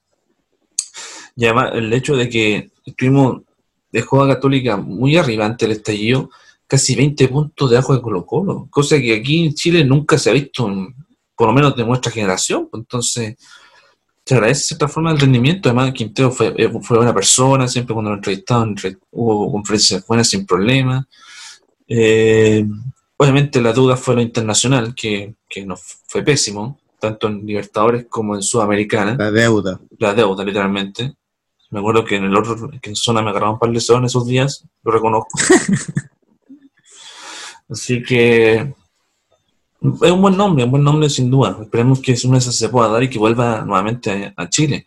Y 1.37 1.45
además 1.45 1.71
el 1.75 1.93
hecho 1.93 2.17
de 2.17 2.29
que 2.29 2.71
estuvimos 2.85 3.43
dejó 3.93 4.23
a 4.23 4.29
Católica 4.29 4.77
muy 4.77 5.17
arriba 5.17 5.47
ante 5.47 5.67
el 5.67 5.73
estallido, 5.73 6.31
casi 6.67 6.97
20 6.97 7.29
puntos 7.29 7.71
debajo 7.71 7.95
de 7.95 8.01
Colo 8.03 8.27
Colo, 8.27 8.67
cosa 8.71 8.99
que 8.99 9.15
aquí 9.15 9.47
en 9.47 9.55
Chile 9.55 9.85
nunca 9.85 10.19
se 10.19 10.31
ha 10.31 10.33
visto, 10.33 10.67
por 11.37 11.47
lo 11.49 11.53
menos 11.53 11.77
de 11.77 11.85
nuestra 11.85 12.11
generación. 12.11 12.69
pues, 12.71 12.81
Entonces, 12.81 13.37
se 14.25 14.35
agradece 14.35 14.61
de 14.61 14.65
cierta 14.65 14.89
forma 14.89 15.13
el 15.13 15.21
rendimiento. 15.21 15.69
Además, 15.69 15.93
Quintero 15.93 16.33
fue, 16.33 16.53
eh, 16.57 16.69
fue 16.83 16.97
buena 16.97 17.15
persona, 17.15 17.69
siempre 17.69 17.95
cuando 17.95 18.11
lo 18.11 18.17
entrevistaban 18.17 18.71
entre- 18.71 18.97
hubo 19.13 19.53
conferencias 19.53 20.05
buenas 20.07 20.29
sin 20.29 20.45
problema. 20.45 21.07
Eh, 21.87 22.67
obviamente 23.17 23.61
la 23.61 23.73
duda 23.73 23.97
fue 23.97 24.17
lo 24.17 24.23
internacional, 24.23 24.95
que, 24.95 25.35
que 25.49 25.65
nos 25.65 25.81
fue 26.07 26.23
pésimo, 26.23 26.81
tanto 26.99 27.29
en 27.29 27.47
Libertadores 27.47 28.07
como 28.09 28.35
en 28.35 28.43
Sudamericana 28.43 29.15
La 29.17 29.31
deuda. 29.31 29.81
la 29.99 30.13
deuda, 30.15 30.45
literalmente. 30.45 31.15
Me 31.71 31.81
acuerdo 31.81 32.05
que 32.05 32.17
en 32.17 32.25
el 32.25 32.37
otro, 32.37 32.71
que 32.81 32.91
en 32.91 32.97
zona 32.97 33.23
me 33.23 33.31
agarraron 33.31 33.55
un 33.55 33.59
par 33.59 33.69
de 33.69 33.75
lesiones 33.75 34.13
esos 34.13 34.27
días, 34.27 34.65
lo 34.83 34.93
reconozco. 34.93 35.29
Así 37.69 38.03
que 38.03 38.55
es 38.55 40.11
un 40.11 40.23
buen 40.23 40.37
nombre, 40.37 40.65
un 40.65 40.71
buen 40.71 40.85
nombre 40.85 41.11
sin 41.11 41.31
duda. 41.31 41.59
Esperemos 41.61 42.01
que 42.01 42.17
una 42.25 42.35
de 42.35 42.39
esas 42.39 42.57
se 42.57 42.69
pueda 42.69 42.89
dar 42.89 43.03
y 43.03 43.11
que 43.11 43.19
vuelva 43.19 43.63
nuevamente 43.63 44.33
a, 44.37 44.43
a 44.43 44.49
Chile. 44.49 44.87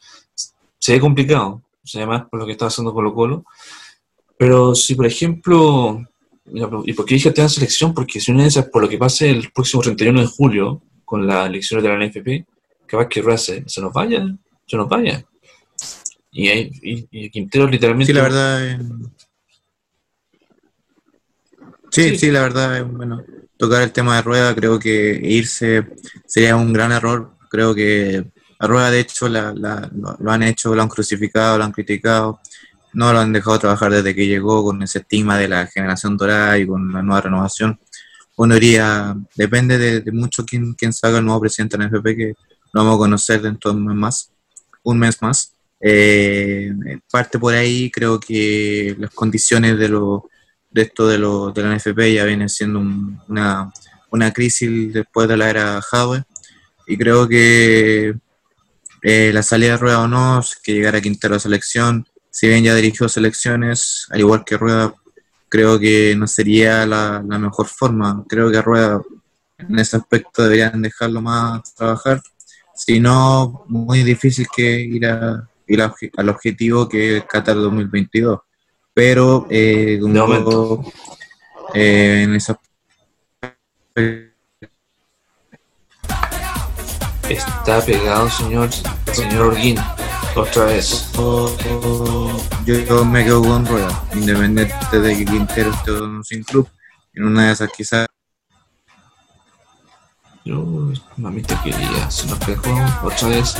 Se 0.77 0.93
ve 0.93 0.99
complicado, 0.99 1.61
se 1.83 1.99
ve 1.99 2.05
más 2.05 2.27
por 2.29 2.39
lo 2.39 2.45
que 2.45 2.53
está 2.53 2.67
haciendo 2.67 2.93
Colo 2.93 3.13
Colo. 3.13 3.45
Pero 4.37 4.73
si, 4.73 4.95
por 4.95 5.05
ejemplo, 5.05 6.01
¿y 6.85 6.93
por 6.93 7.05
qué 7.05 7.15
dije 7.15 7.31
tema 7.31 7.49
selección? 7.49 7.93
Porque 7.93 8.21
si 8.21 8.31
una 8.31 8.43
de 8.43 8.47
esas, 8.47 8.69
por 8.69 8.81
lo 8.81 8.87
que 8.87 8.97
pase 8.97 9.29
el 9.29 9.51
próximo 9.51 9.83
31 9.83 10.21
de 10.21 10.27
julio, 10.27 10.81
con 11.03 11.27
las 11.27 11.47
elecciones 11.47 11.83
de 11.83 11.89
la 11.89 12.05
NFP, 12.05 12.47
capaz 12.85 13.07
que 13.07 13.21
Rueda 13.21 13.37
se, 13.37 13.67
se 13.67 13.81
nos 13.81 13.91
vaya, 13.91 14.25
se 14.65 14.77
nos 14.77 14.87
vaya. 14.87 15.25
Y, 16.31 16.47
ahí- 16.47 16.71
y, 16.81 17.07
y 17.11 17.29
Quintero 17.29 17.67
literalmente... 17.67 18.11
Sí, 18.11 18.17
la 18.17 18.23
verdad. 18.23 18.65
eh, 18.67 18.79
Sí, 21.91 22.09
Sí. 22.09 22.17
sí, 22.17 22.31
la 22.31 22.41
verdad, 22.43 22.77
eh, 22.77 22.81
bueno, 22.83 23.23
tocar 23.57 23.81
el 23.81 23.91
tema 23.91 24.15
de 24.17 24.21
Rueda, 24.21 24.53
creo 24.55 24.77
que 24.79 25.19
irse 25.23 25.87
sería 26.25 26.55
un 26.55 26.71
gran 26.71 26.91
error. 26.91 27.35
Creo 27.49 27.73
que 27.73 28.31
a 28.59 28.67
Rueda, 28.67 28.91
de 28.91 28.99
hecho, 28.99 29.27
la- 29.27 29.53
la- 29.55 29.89
lo, 30.19 30.31
han 30.31 30.43
hecho, 30.43 30.75
lo 30.75 30.81
han 30.83 30.87
crucificado, 30.87 31.57
lo 31.57 31.63
han 31.63 31.71
criticado, 31.71 32.39
no 32.93 33.11
lo 33.11 33.19
han 33.19 33.33
dejado 33.33 33.57
trabajar 33.59 33.91
desde 33.91 34.13
que 34.13 34.27
llegó 34.27 34.63
con 34.63 34.81
ese 34.83 34.99
estigma 34.99 35.37
de 35.37 35.47
la 35.47 35.65
generación 35.67 36.15
dorada 36.15 36.57
y 36.59 36.67
con 36.67 36.91
la 36.93 37.01
nueva 37.01 37.21
renovación. 37.21 37.79
Uno 38.35 38.53
diría, 38.53 39.15
depende 39.35 39.77
de, 39.79 40.01
de 40.01 40.11
mucho 40.11 40.45
quién, 40.45 40.73
quién 40.75 40.93
salga 40.93 41.17
el 41.19 41.25
nuevo 41.25 41.41
presidente 41.41 41.75
de 41.77 41.83
la 41.83 41.89
NFP, 41.89 42.15
que 42.15 42.33
lo 42.71 42.83
vamos 42.83 42.95
a 42.95 42.99
conocer 42.99 43.41
dentro 43.41 43.71
de 43.71 43.77
un 43.77 43.87
mes 43.87 43.95
más. 43.97 44.31
Un 44.83 44.99
mes 44.99 45.21
más. 45.21 45.53
Eh, 45.81 46.71
parte 47.11 47.39
por 47.39 47.53
ahí, 47.53 47.89
creo 47.91 48.19
que 48.19 48.95
las 48.99 49.11
condiciones 49.11 49.77
de 49.77 49.89
los 49.89 50.21
de 50.71 50.83
esto 50.83 51.07
de, 51.07 51.17
lo, 51.17 51.51
de 51.51 51.63
la 51.63 51.69
NFP 51.75 52.13
ya 52.13 52.25
viene 52.25 52.47
siendo 52.47 52.79
un- 52.79 53.19
una, 53.27 53.71
una 54.11 54.31
crisis 54.31 54.93
después 54.93 55.27
de 55.27 55.35
la 55.35 55.49
era 55.49 55.81
Jadwe 55.81 56.23
y 56.85 56.95
creo 56.97 57.27
que 57.27 58.13
eh, 59.01 59.31
la 59.33 59.41
salida 59.41 59.71
de 59.71 59.77
Rueda 59.77 60.01
o 60.01 60.07
no, 60.07 60.41
que 60.63 60.73
llegara 60.73 61.01
Quintero 61.01 61.35
a 61.35 61.39
selección, 61.39 62.05
si 62.29 62.47
bien 62.47 62.63
ya 62.63 62.75
dirigió 62.75 63.09
selecciones, 63.09 64.05
al 64.11 64.19
igual 64.19 64.43
que 64.45 64.57
Rueda, 64.57 64.93
creo 65.47 65.79
que 65.79 66.15
no 66.15 66.27
sería 66.27 66.85
la, 66.85 67.23
la 67.27 67.39
mejor 67.39 67.65
forma. 67.67 68.23
Creo 68.27 68.51
que 68.51 68.57
a 68.57 68.61
Rueda 68.61 69.01
en 69.57 69.79
ese 69.79 69.97
aspecto 69.97 70.43
deberían 70.43 70.81
dejarlo 70.81 71.21
más 71.21 71.73
trabajar, 71.75 72.21
si 72.75 72.99
no, 72.99 73.63
muy 73.67 74.03
difícil 74.03 74.45
que 74.55 74.81
ir, 74.81 75.05
a, 75.07 75.49
ir 75.69 75.81
a- 75.81 75.93
al 76.17 76.29
objetivo 76.29 76.89
que 76.89 77.17
es 77.17 77.23
Qatar 77.25 77.55
2022 77.55 78.39
pero 78.93 79.45
eh, 79.49 79.97
como 80.01 80.13
De 80.13 80.19
momento. 80.19 80.83
eh, 81.73 82.23
en 82.23 82.35
esa 82.35 82.59
Está 87.29 87.79
pegado, 87.85 88.29
señor, 88.29 88.69
señor 89.13 89.41
Orguín, 89.47 89.77
otra 90.35 90.65
vez. 90.65 91.11
yo, 91.15 91.55
yo 92.65 93.05
me 93.05 93.23
quedo 93.23 93.43
con 93.43 93.65
rueda 93.65 94.03
independiente 94.15 94.99
de 94.99 95.15
que 95.17 95.25
Quintero 95.25 95.69
esté 95.71 95.91
sin 96.23 96.43
club 96.43 96.67
en 97.13 97.25
una 97.25 97.47
de 97.47 97.53
esas 97.53 97.69
quizás 97.71 98.07
Yo, 100.43 100.91
mamita 101.17 101.61
querida, 101.61 102.09
se 102.09 102.25
nos 102.27 102.39
pegó 102.39 102.73
otra 103.03 103.27
vez. 103.27 103.55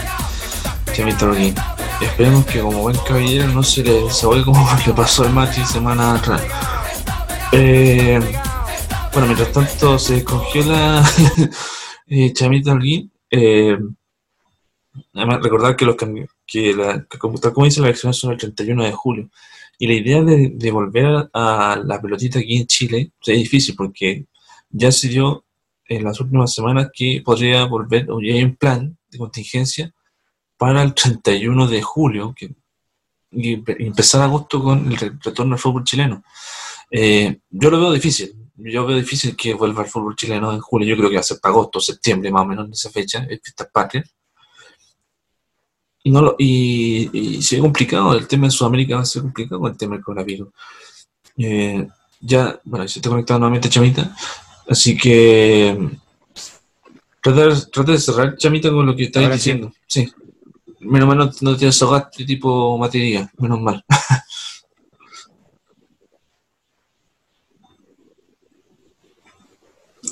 Chamito 0.93 1.27
Orguín. 1.27 1.53
Esperemos 2.01 2.45
que 2.45 2.61
como 2.61 2.81
buen 2.81 2.95
caballero 3.05 3.47
no 3.49 3.61
se 3.61 3.83
le 3.83 4.03
desahogue 4.03 4.43
como 4.43 4.65
le 4.87 4.93
pasó 4.93 5.23
al 5.23 5.33
Mati 5.33 5.61
semana 5.65 6.15
atrás. 6.15 6.41
Eh, 7.51 8.19
bueno, 9.11 9.27
mientras 9.27 9.51
tanto 9.51 9.99
se 9.99 10.15
descongela 10.15 11.03
eh, 12.07 12.31
Chamito 12.31 12.71
Orguín. 12.71 13.11
Eh, 13.29 13.77
además, 15.13 15.39
recordar 15.43 15.75
que 15.75 15.85
los 15.85 15.97
que, 16.47 16.73
la, 16.73 17.05
que 17.09 17.17
como, 17.17 17.37
tal 17.37 17.51
como 17.51 17.65
dice, 17.65 17.81
las 17.81 17.89
elecciones 17.89 18.17
son 18.17 18.31
el 18.31 18.37
31 18.37 18.83
de 18.85 18.91
julio. 18.93 19.29
Y 19.77 19.87
la 19.87 19.93
idea 19.93 20.21
de, 20.21 20.51
de 20.55 20.71
volver 20.71 21.29
a, 21.33 21.73
a 21.73 21.75
la 21.75 22.01
pelotita 22.01 22.39
aquí 22.39 22.57
en 22.57 22.67
Chile 22.67 23.11
es 23.25 23.37
difícil 23.37 23.75
porque 23.75 24.25
ya 24.69 24.91
se 24.91 25.09
dio 25.09 25.43
en 25.85 26.03
las 26.05 26.19
últimas 26.21 26.53
semanas 26.53 26.89
que 26.93 27.21
podría 27.25 27.65
volver, 27.65 28.09
o 28.09 28.21
ya 28.21 28.33
hay 28.33 28.43
un 28.43 28.55
plan 28.55 28.97
de 29.09 29.17
contingencia 29.17 29.93
para 30.59 30.83
el 30.83 30.93
31 30.93 31.67
de 31.67 31.81
julio, 31.81 32.35
que, 32.37 32.53
y 33.31 33.55
empe- 33.55 33.77
y 33.79 33.87
empezar 33.87 34.21
agosto 34.21 34.61
con 34.61 34.91
el 34.91 34.97
re- 34.97 35.13
retorno 35.23 35.53
al 35.55 35.59
fútbol 35.59 35.83
chileno. 35.85 36.21
Eh, 36.91 37.39
yo 37.49 37.69
lo 37.71 37.79
veo 37.79 37.91
difícil, 37.93 38.35
yo 38.57 38.85
veo 38.85 38.97
difícil 38.97 39.35
que 39.37 39.53
vuelva 39.53 39.83
al 39.83 39.89
fútbol 39.89 40.15
chileno 40.17 40.51
en 40.53 40.59
julio, 40.59 40.89
yo 40.89 40.97
creo 40.97 41.09
que 41.09 41.15
va 41.15 41.21
a 41.21 41.23
ser 41.23 41.39
para 41.39 41.53
agosto, 41.53 41.79
septiembre 41.79 42.29
más 42.29 42.41
o 42.43 42.45
menos 42.47 42.65
en 42.67 42.73
esa 42.73 42.89
fecha, 42.89 43.19
es 43.29 43.39
fiestas 43.41 43.69
patrias. 43.71 44.09
Y, 46.03 46.11
no 46.11 46.21
lo, 46.21 46.35
y, 46.37 47.09
y 47.37 47.41
se 47.41 47.55
ve 47.57 47.61
complicado, 47.61 48.13
el 48.17 48.27
tema 48.27 48.45
en 48.47 48.51
Sudamérica 48.51 48.95
va 48.95 49.01
a 49.01 49.05
ser 49.05 49.21
complicado 49.21 49.61
con 49.61 49.71
el 49.71 49.77
tema 49.77 49.95
del 49.95 50.03
coronavirus. 50.03 50.49
Eh, 51.37 51.87
ya, 52.21 52.59
bueno, 52.65 52.87
se 52.87 52.99
está 52.99 53.09
conectado 53.09 53.39
nuevamente 53.39 53.69
Chamita, 53.69 54.13
así 54.67 54.97
que 54.97 55.77
trata, 57.21 57.47
de- 57.47 57.65
trata 57.71 57.91
de 57.93 57.97
cerrar 57.99 58.35
Chamita 58.37 58.69
con 58.71 58.85
lo 58.85 58.95
que 58.95 59.03
estáis 59.03 59.25
Ahora 59.25 59.37
sí. 59.37 59.51
diciendo. 59.51 59.73
Sí. 59.87 60.11
Menos 60.79 61.07
mal 61.07 61.17
no, 61.17 61.31
no 61.41 61.57
te 61.57 61.65
desahogaste 61.65 62.25
tipo 62.25 62.77
materia, 62.77 63.29
menos 63.37 63.59
mal. 63.59 63.83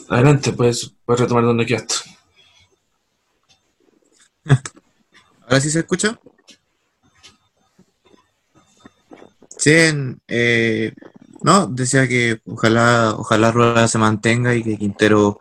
Adelante, 0.09 0.53
puedes, 0.53 0.93
puedes 1.05 1.21
retomar 1.21 1.43
donde 1.43 1.65
quedaste. 1.65 1.95
¿Ahora 5.43 5.59
sí 5.61 5.69
se 5.69 5.79
escucha? 5.79 6.19
Sí, 9.57 9.71
eh, 10.27 10.93
no, 11.41 11.67
decía 11.67 12.07
que 12.07 12.41
ojalá, 12.45 13.15
ojalá 13.17 13.51
Rueda 13.51 13.87
se 13.87 13.97
mantenga 13.97 14.53
y 14.53 14.63
que 14.63 14.77
Quintero, 14.77 15.39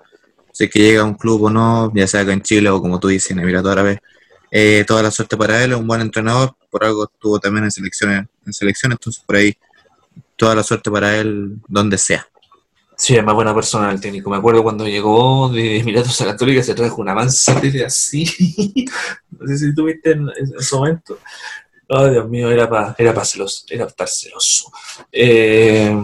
es 0.58 0.70
que 0.70 0.78
llega 0.78 1.02
a 1.02 1.04
un 1.04 1.14
club 1.14 1.44
o 1.44 1.50
no, 1.50 1.92
ya 1.94 2.06
sea 2.06 2.22
acá 2.22 2.32
en 2.32 2.42
Chile 2.42 2.70
o 2.70 2.80
como 2.80 2.98
tú 2.98 3.08
dices, 3.08 3.30
en 3.32 3.40
Emiratos 3.40 3.72
Árabes, 3.72 3.98
eh, 4.50 4.84
toda 4.86 5.02
la 5.02 5.10
suerte 5.10 5.36
para 5.36 5.62
él, 5.62 5.72
es 5.72 5.78
un 5.78 5.86
buen 5.86 6.00
entrenador, 6.00 6.54
por 6.70 6.84
algo 6.84 7.04
estuvo 7.04 7.38
también 7.38 7.64
en 7.64 7.70
selecciones, 7.70 8.26
en 8.44 8.52
selecciones, 8.52 8.96
entonces 9.00 9.22
por 9.24 9.36
ahí 9.36 9.56
toda 10.36 10.54
la 10.54 10.62
suerte 10.62 10.90
para 10.90 11.16
él 11.16 11.58
donde 11.68 11.98
sea. 11.98 12.26
Sí, 12.96 13.14
es 13.14 13.22
más 13.22 13.34
buena 13.34 13.54
persona 13.54 13.90
el 13.90 14.00
técnico. 14.00 14.30
Me 14.30 14.38
acuerdo 14.38 14.62
cuando 14.62 14.86
llegó 14.86 15.50
de 15.50 15.80
Emiratos 15.80 16.18
a 16.22 16.26
Católica 16.26 16.62
se 16.62 16.74
trajo 16.74 17.02
una 17.02 17.14
tele 17.60 17.84
así. 17.84 18.24
no 19.38 19.46
sé 19.46 19.58
si 19.58 19.74
tuviste 19.74 20.12
en, 20.12 20.30
ese 20.58 20.74
momento. 20.74 21.18
Ay, 21.90 22.12
Dios 22.12 22.28
mío, 22.28 22.50
era 22.50 22.68
para 22.68 22.94
era 22.98 23.12
pa 23.12 23.24
celoso, 23.24 23.66
era 23.68 23.84
estar 23.84 24.08
celoso. 24.08 24.72
Eh, 25.12 25.94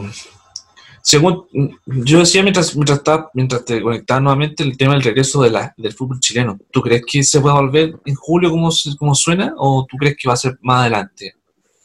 según 1.03 1.47
yo 1.87 2.21
decía 2.21 2.43
mientras, 2.43 2.75
mientras, 2.77 2.99
estaba- 2.99 3.31
mientras 3.35 3.65
te 3.65 3.83
conectabas 3.83 4.23
nuevamente 4.23 4.63
el 4.63 4.77
tema 4.77 4.95
del 4.95 5.03
regreso 5.03 5.43
de 5.43 5.51
la, 5.51 5.75
del 5.77 5.93
fútbol 5.93 6.21
chileno. 6.21 6.59
¿Tú 6.71 6.81
crees 6.81 7.03
que 7.07 7.23
se 7.25 7.41
puede 7.41 7.55
volver 7.57 7.95
en 8.05 8.15
julio 8.15 8.51
como, 8.51 8.71
como 8.99 9.15
suena 9.15 9.53
o 9.57 9.87
tú 9.91 9.97
crees 9.97 10.17
que 10.17 10.29
va 10.29 10.35
a 10.35 10.37
ser 10.39 10.59
más 10.63 10.81
adelante, 10.83 11.35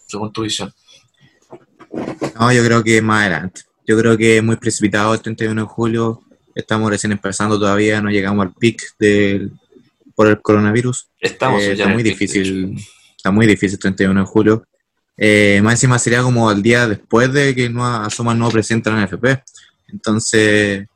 según 0.06 0.32
tu 0.32 0.44
visión? 0.44 0.72
No, 2.40 2.52
yo 2.52 2.64
creo 2.64 2.84
que 2.84 3.02
más 3.02 3.22
adelante. 3.22 3.62
Yo 3.86 3.98
creo 3.98 4.18
que 4.18 4.38
es 4.38 4.44
muy 4.44 4.58
precipitado 4.58 5.14
el 5.14 5.22
31 5.22 5.62
de 5.62 5.68
julio. 5.68 6.22
Estamos 6.54 6.90
recién 6.90 7.12
empezando 7.12 7.58
todavía, 7.60 8.02
no 8.02 8.10
llegamos 8.10 8.46
al 8.46 8.54
pic 8.54 8.82
del, 9.00 9.52
por 10.16 10.28
el 10.28 10.42
coronavirus. 10.42 11.10
Estamos 11.20 11.62
Eh, 11.64 11.68
ya 11.68 11.84
está 11.84 11.88
muy 11.94 12.04
difícil, 12.04 12.78
está 13.16 13.32
muy 13.32 13.46
difícil 13.48 13.76
el 13.76 13.80
31 13.80 14.20
de 14.22 14.26
julio. 14.26 14.64
Eh, 15.18 15.60
más 15.64 15.74
encima 15.74 15.98
sería 15.98 16.22
como 16.22 16.52
el 16.52 16.62
día 16.62 16.88
después 16.88 17.34
de 17.34 17.56
que 17.56 17.70
no 17.70 17.86
asoma 17.86 18.34
el 18.34 18.38
nuevo 18.38 18.54
presidente 18.54 18.90
de 18.90 18.96
la 18.96 19.06
NFP. 19.06 19.44
Entonces 19.88 20.88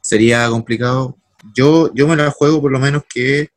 sería 0.00 0.48
complicado. 0.48 1.16
Yo, 1.54 1.92
yo 1.94 2.08
me 2.08 2.16
la 2.16 2.30
juego 2.30 2.60
por 2.60 2.72
lo 2.72 2.78
menos 2.78 3.02
que 3.08 3.50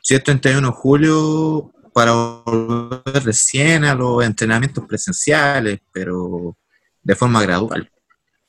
si 0.00 0.14
es 0.14 0.24
31 0.24 0.66
de 0.66 0.74
julio 0.74 1.70
para 1.92 2.12
volver 2.12 3.24
recién 3.24 3.84
a 3.84 3.94
los 3.94 4.24
entrenamientos 4.24 4.84
presenciales, 4.86 5.80
pero 5.92 6.56
de 7.02 7.14
forma 7.14 7.42
gradual. 7.42 7.90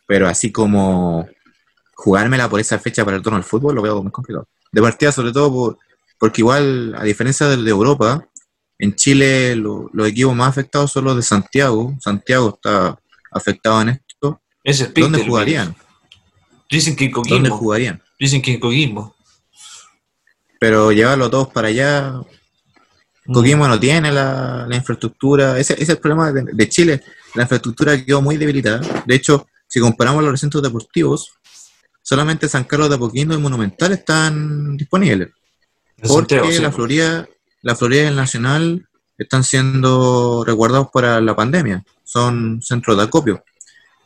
Pero 0.08 0.28
así 0.28 0.52
como 0.52 1.28
jugármela 1.96 2.50
por 2.50 2.60
esa 2.60 2.80
fecha 2.80 3.04
para 3.04 3.18
el 3.18 3.24
torno 3.24 3.38
al 3.38 3.44
fútbol, 3.44 3.76
lo 3.76 3.82
veo 3.82 4.02
muy 4.02 4.12
complicado. 4.12 4.48
De 4.72 4.82
partida, 4.82 5.12
sobre 5.12 5.32
todo 5.34 5.52
por, 5.52 5.78
porque 6.20 6.42
igual, 6.42 6.96
a 6.98 7.04
diferencia 7.04 7.48
del 7.48 7.66
de 7.66 7.72
Europa, 7.72 8.28
en 8.80 8.96
Chile 8.96 9.56
lo- 9.56 9.90
los 9.94 10.08
equipos 10.08 10.36
más 10.36 10.50
afectados 10.50 10.92
son 10.92 11.04
los 11.06 11.16
de 11.16 11.22
Santiago. 11.22 11.96
Santiago 12.00 12.56
está 12.56 12.98
afectado 13.32 13.82
en 13.82 13.90
esto. 13.90 14.42
Es 14.64 14.94
¿Dónde 14.94 15.24
jugarían? 15.26 15.76
Dicen 16.70 16.96
que 16.96 17.06
en 17.06 17.12
¿Dónde 17.12 17.30
Coquimbo. 17.30 17.58
jugarían? 17.58 18.02
Dicen 18.20 18.42
que 18.42 18.54
en 18.54 18.60
Coquimbo. 18.60 19.16
Pero 20.60 20.92
llevarlo 20.92 21.30
todos 21.30 21.50
para 21.50 21.68
allá, 21.70 22.14
Mm. 23.26 23.34
Coquimbo 23.34 23.68
no 23.68 23.80
tiene 23.80 24.12
la, 24.12 24.66
la 24.68 24.76
infraestructura, 24.76 25.60
ese, 25.60 25.74
ese 25.74 25.84
es 25.84 25.90
el 25.90 25.98
problema 26.00 26.32
de, 26.32 26.46
de 26.52 26.70
Chile, 26.70 27.04
la 27.36 27.44
infraestructura 27.44 28.04
quedó 28.04 28.24
muy 28.24 28.38
debilitada. 28.38 28.82
De 29.06 29.14
hecho, 29.14 29.48
si 29.68 29.80
comparamos 29.80 30.24
los 30.24 30.32
recintos 30.32 30.64
deportivos, 30.64 31.32
solamente 32.02 32.50
San 32.50 32.64
Carlos 32.64 32.90
de 32.90 32.96
Apoquindo 32.96 33.36
y 33.36 33.38
Monumental 33.38 33.92
están 33.92 34.76
disponibles. 34.76 35.30
Porque 36.02 36.38
Santiago, 36.38 36.52
sí. 36.52 36.60
la 36.60 36.72
Florida, 36.72 37.28
la 37.62 37.76
Florida 37.76 38.04
y 38.04 38.08
el 38.08 38.16
Nacional 38.16 38.88
están 39.18 39.44
siendo 39.44 40.44
resguardados 40.46 40.88
para 40.94 41.20
la 41.22 41.36
pandemia. 41.36 41.84
Son 42.04 42.62
centros 42.62 42.98
de 42.98 43.04
acopio. 43.04 43.44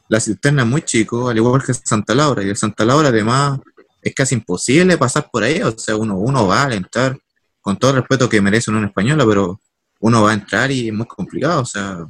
La 0.10 0.20
cisterna 0.20 0.64
es 0.64 0.68
muy 0.68 0.82
chico, 0.82 1.30
al 1.30 1.38
igual 1.38 1.64
que 1.64 1.74
Santa 1.74 2.16
Laura. 2.16 2.44
Y 2.44 2.50
el 2.50 2.58
Santa 2.58 2.84
Laura, 2.84 3.10
además, 3.10 3.60
es 4.02 4.14
casi 4.14 4.36
imposible 4.36 4.98
pasar 4.98 5.30
por 5.32 5.44
ahí. 5.44 5.62
O 5.62 5.78
sea, 5.78 5.96
uno, 5.96 6.18
uno 6.18 6.48
va 6.48 6.66
a 6.66 6.74
entrar, 6.74 7.18
con 7.62 7.78
todo 7.78 7.92
el 7.92 7.98
respeto 7.98 8.28
que 8.28 8.42
merece 8.42 8.72
una 8.72 8.86
española, 8.86 9.26
pero 9.26 9.62
uno 10.02 10.24
va 10.24 10.32
a 10.32 10.34
entrar 10.34 10.70
y 10.72 10.88
es 10.90 10.94
muy 10.94 11.06
complicado. 11.06 11.62
O 11.62 11.66
sea, 11.66 12.06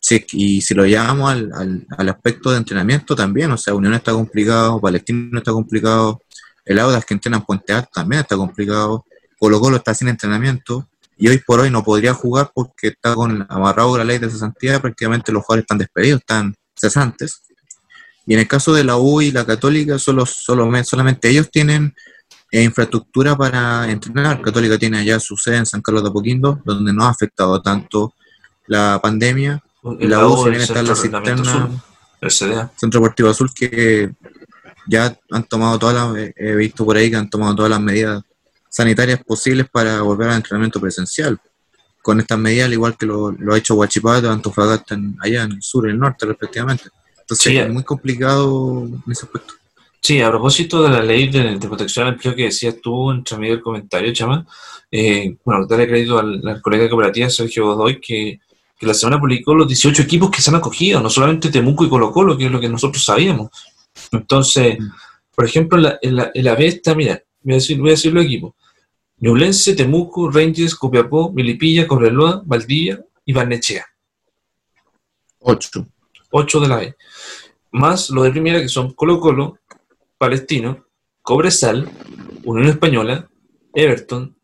sí, 0.00 0.24
y 0.32 0.60
si 0.62 0.74
lo 0.74 0.84
llevamos 0.84 1.30
al, 1.30 1.52
al, 1.54 1.86
al 1.96 2.08
aspecto 2.08 2.50
de 2.50 2.56
entrenamiento 2.56 3.14
también, 3.14 3.52
o 3.52 3.58
sea, 3.58 3.74
Unión 3.74 3.94
está 3.94 4.12
complicado, 4.12 4.80
Palestino 4.80 5.38
está 5.38 5.52
complicado, 5.52 6.20
el 6.64 6.78
Audas 6.78 7.04
que 7.04 7.14
entrena 7.14 7.38
en 7.38 7.44
Puente 7.44 7.72
Alto 7.72 7.90
también 7.94 8.22
está 8.22 8.36
complicado, 8.36 9.04
Colo 9.38 9.60
Colo 9.60 9.76
está 9.76 9.94
sin 9.94 10.08
entrenamiento 10.08 10.88
y 11.16 11.28
hoy 11.28 11.38
por 11.38 11.60
hoy 11.60 11.70
no 11.70 11.82
podría 11.82 12.14
jugar 12.14 12.50
porque 12.54 12.88
está 12.88 13.14
con 13.14 13.46
amarrado 13.48 13.98
la 13.98 14.04
ley 14.04 14.18
de 14.18 14.30
cesantía, 14.30 14.80
prácticamente 14.80 15.32
los 15.32 15.44
jugadores 15.44 15.64
están 15.64 15.78
despedidos, 15.78 16.20
están 16.20 16.54
cesantes. 16.76 17.42
Y 18.24 18.34
en 18.34 18.40
el 18.40 18.48
caso 18.48 18.72
de 18.72 18.84
la 18.84 18.96
U 18.98 19.20
y 19.20 19.32
la 19.32 19.44
Católica, 19.44 19.98
solo, 19.98 20.26
solo, 20.26 20.70
solamente 20.84 21.28
ellos 21.28 21.50
tienen 21.50 21.94
eh, 22.52 22.62
infraestructura 22.62 23.36
para 23.36 23.90
entrenar. 23.90 24.40
Católica 24.42 24.78
tiene 24.78 24.98
allá 24.98 25.18
su 25.18 25.36
sede 25.36 25.56
en 25.56 25.66
San 25.66 25.80
Carlos 25.80 26.02
de 26.02 26.10
Apoquindo, 26.10 26.60
donde 26.64 26.92
no 26.92 27.04
ha 27.04 27.10
afectado 27.10 27.60
tanto 27.62 28.14
la 28.66 29.00
pandemia. 29.02 29.62
Y 29.98 30.06
la 30.06 30.26
U, 30.26 30.44
si 30.44 30.50
bien 30.50 30.62
está 30.62 30.80
en 30.80 30.88
la 30.88 30.94
cisterna. 30.94 31.82
Centro 32.76 33.00
Deportivo 33.00 33.30
Azul, 33.30 33.50
que 33.54 34.12
ya 34.86 35.16
han 35.30 35.44
tomado 35.44 35.78
todas 35.78 35.94
las, 35.94 36.32
he 36.36 36.54
visto 36.54 36.84
por 36.84 36.96
ahí 36.96 37.10
que 37.10 37.16
han 37.16 37.30
tomado 37.30 37.56
todas 37.56 37.70
las 37.70 37.80
medidas 37.80 38.22
sanitarias 38.78 39.20
posibles 39.24 39.66
para 39.70 40.02
volver 40.02 40.28
al 40.28 40.36
entrenamiento 40.36 40.80
presencial. 40.80 41.38
Con 42.00 42.20
estas 42.20 42.38
medidas, 42.38 42.66
al 42.66 42.72
igual 42.74 42.96
que 42.96 43.06
lo, 43.06 43.32
lo 43.32 43.54
ha 43.54 43.58
hecho 43.58 43.74
Huachipato, 43.74 44.30
Antofagasta, 44.30 44.94
en- 44.94 45.16
allá 45.20 45.42
en 45.42 45.52
el 45.52 45.62
sur 45.62 45.86
y 45.86 45.90
el 45.90 45.98
norte, 45.98 46.26
respectivamente. 46.26 46.84
Entonces, 47.20 47.52
Sí, 47.52 47.58
es 47.58 47.68
muy 47.70 47.82
complicado 47.82 48.84
en 48.86 49.02
ese 49.12 49.26
aspecto. 49.26 49.54
Sí, 50.00 50.20
a 50.22 50.30
propósito 50.30 50.82
de 50.84 50.90
la 50.90 51.02
ley 51.02 51.28
de, 51.28 51.58
de 51.58 51.68
protección 51.68 52.06
al 52.06 52.14
empleo 52.14 52.34
que 52.36 52.44
decías 52.44 52.76
tú 52.80 53.10
entre 53.10 53.36
medio 53.36 53.54
del 53.54 53.62
comentario, 53.62 54.12
Chama, 54.12 54.46
eh, 54.90 55.36
bueno, 55.44 55.66
darle 55.66 55.88
crédito 55.88 56.18
al, 56.18 56.40
al 56.46 56.62
colega 56.62 56.84
de 56.84 56.88
cooperativa 56.90 57.28
Sergio 57.28 57.66
Godoy 57.66 58.00
que, 58.00 58.38
que 58.78 58.86
la 58.86 58.94
semana 58.94 59.18
publicó 59.20 59.54
los 59.56 59.66
18 59.66 60.02
equipos 60.02 60.30
que 60.30 60.40
se 60.40 60.50
han 60.50 60.56
acogido, 60.56 61.00
no 61.00 61.10
solamente 61.10 61.50
Temuco 61.50 61.84
y 61.84 61.88
Colo 61.90 62.12
Colo, 62.12 62.38
que 62.38 62.46
es 62.46 62.50
lo 62.52 62.60
que 62.60 62.68
nosotros 62.68 63.04
sabíamos. 63.04 63.48
Entonces, 64.12 64.78
Mm. 64.78 64.86
por 65.34 65.44
ejemplo, 65.44 65.76
en 65.78 65.82
la, 65.84 65.98
en 66.00 66.16
la, 66.16 66.30
en 66.32 66.44
la 66.44 66.94
mira, 66.96 67.20
voy 67.42 67.52
a 67.54 67.56
decir, 67.56 67.78
voy 67.78 67.90
a 67.90 67.96
decir 67.98 68.12
los 68.14 68.24
equipos. 68.24 68.54
Ñublense, 69.20 69.74
Temuco, 69.74 70.30
Rangers, 70.30 70.74
Copiapó, 70.74 71.32
Milipilla, 71.32 71.86
Cobreloa, 71.86 72.42
Valdivia 72.44 73.04
y 73.24 73.32
Barnechea. 73.32 73.84
Ocho. 75.40 75.86
8 76.30 76.60
de 76.60 76.68
la 76.68 76.76
B. 76.76 76.96
Más 77.72 78.10
los 78.10 78.24
de 78.24 78.30
primera 78.30 78.60
que 78.60 78.68
son 78.68 78.92
Colo 78.94 79.18
Colo, 79.20 79.58
Palestino, 80.18 80.86
Cobresal, 81.22 81.88
Unión 82.44 82.68
Española, 82.68 83.28
Everton, 83.74 84.36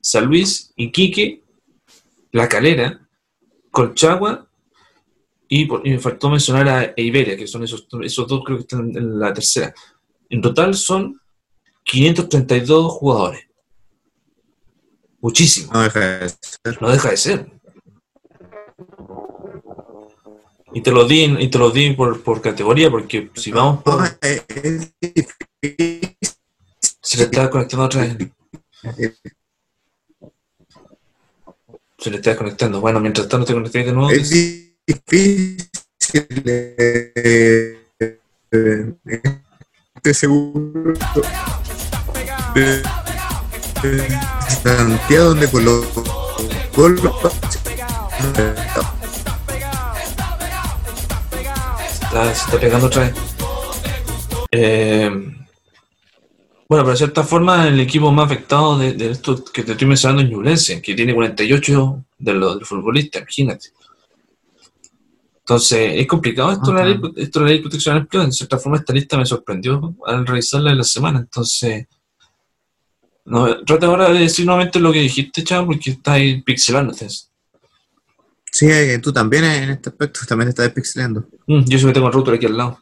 San 0.00 0.26
Luis, 0.26 0.72
Iquique, 0.76 1.42
La 2.32 2.48
Calera, 2.48 3.00
Colchagua 3.70 4.48
y, 5.48 5.64
por- 5.66 5.86
y 5.86 5.90
me 5.90 5.98
faltó 5.98 6.30
mencionar 6.30 6.68
a 6.68 6.92
Iberia, 7.00 7.36
que 7.36 7.46
son 7.46 7.62
esos, 7.64 7.86
esos 8.02 8.26
dos 8.26 8.42
creo 8.44 8.56
que 8.58 8.62
están 8.62 8.96
en 8.96 9.18
la 9.18 9.32
tercera. 9.32 9.74
En 10.28 10.40
total 10.40 10.74
son 10.74 11.20
532 11.84 12.92
jugadores. 12.92 13.46
Muchísimo. 15.26 15.72
No 15.72 15.82
deja 15.82 15.98
de 16.00 16.28
ser. 16.28 16.80
No 16.80 16.88
deja 16.88 17.10
de 17.10 17.16
ser. 17.16 17.50
Y 20.72 20.80
te 20.82 20.92
lo 20.92 21.04
di, 21.04 21.24
y 21.24 21.48
te 21.48 21.58
lo 21.58 21.70
di 21.70 21.94
por, 21.94 22.22
por 22.22 22.40
categoría, 22.40 22.88
porque 22.92 23.28
si 23.34 23.50
vamos 23.50 23.82
por... 23.82 23.98
No, 23.98 24.04
es- 24.20 24.44
es 24.48 24.92
difícil. 25.00 26.16
Se 27.02 27.16
le 27.18 27.24
está 27.24 27.50
conectando 27.50 27.86
otra 27.86 28.02
vez. 28.02 28.16
Se 31.98 32.10
le 32.10 32.16
está 32.18 32.30
desconectando. 32.30 32.80
Bueno, 32.80 33.00
mientras 33.00 33.28
tanto 33.28 33.46
te 33.46 33.52
conecté 33.54 33.82
de 33.82 33.92
nuevo. 33.92 34.10
Es 34.10 34.30
difícil. 34.86 35.68
eh, 36.46 37.82
eh, 38.52 38.94
Estoy 39.96 40.14
seguro. 40.14 40.92
de 42.54 42.82
Santiago, 44.62 45.24
donde 45.30 45.48
colocó 45.50 47.30
Está- 51.92 52.34
se 52.34 52.44
está 52.44 52.58
pegando 52.60 52.86
otra 52.86 53.02
vez. 53.02 53.14
Eh, 54.50 55.10
bueno, 56.68 56.84
pero 56.84 56.90
de 56.90 56.96
cierta 56.96 57.22
forma, 57.22 57.68
el 57.68 57.78
equipo 57.80 58.10
más 58.10 58.26
afectado 58.26 58.78
de, 58.78 58.94
de 58.94 59.10
esto 59.10 59.44
que 59.44 59.62
te 59.62 59.72
estoy 59.72 59.86
mencionando 59.86 60.22
es 60.22 60.30
Ñublense, 60.30 60.80
que 60.82 60.94
tiene 60.94 61.14
48 61.14 62.04
de 62.18 62.32
los, 62.34 62.58
de 62.58 62.64
futbolistas, 62.64 63.22
imagínate. 63.22 63.68
Entonces, 65.40 65.92
es 65.94 66.06
complicado 66.08 66.50
esto, 66.50 66.72
la 66.72 66.84
ley, 66.84 66.98
esto 67.16 67.38
de 67.38 67.44
la 67.44 67.48
ley 67.50 67.58
de 67.58 67.62
protección 67.62 67.94
al 67.94 68.02
empleo. 68.02 68.32
Cierta 68.32 68.58
forma, 68.58 68.78
esta 68.78 68.92
lista 68.92 69.16
me 69.16 69.24
sorprendió 69.24 69.94
al 70.04 70.26
revisarla 70.26 70.72
en 70.72 70.78
la 70.78 70.84
semana. 70.84 71.20
Entonces, 71.20 71.86
no, 73.26 73.64
trata 73.64 73.86
ahora 73.86 74.10
de 74.10 74.20
decir 74.20 74.46
nuevamente 74.46 74.78
lo 74.78 74.92
que 74.92 75.00
dijiste, 75.00 75.44
chavo, 75.44 75.66
porque 75.66 75.90
está 75.90 76.12
ahí 76.12 76.40
pixelándote. 76.42 77.08
Sí, 78.52 78.66
eh, 78.70 78.98
tú 79.02 79.12
también 79.12 79.44
en 79.44 79.70
este 79.70 79.90
aspecto 79.90 80.20
también 80.26 80.46
te 80.46 80.50
estás 80.50 80.66
despixelando. 80.66 81.26
Mm, 81.46 81.64
yo 81.66 81.88
que 81.88 81.92
tengo 81.92 82.06
el 82.06 82.12
router 82.12 82.34
aquí 82.34 82.46
al 82.46 82.56
lado. 82.56 82.80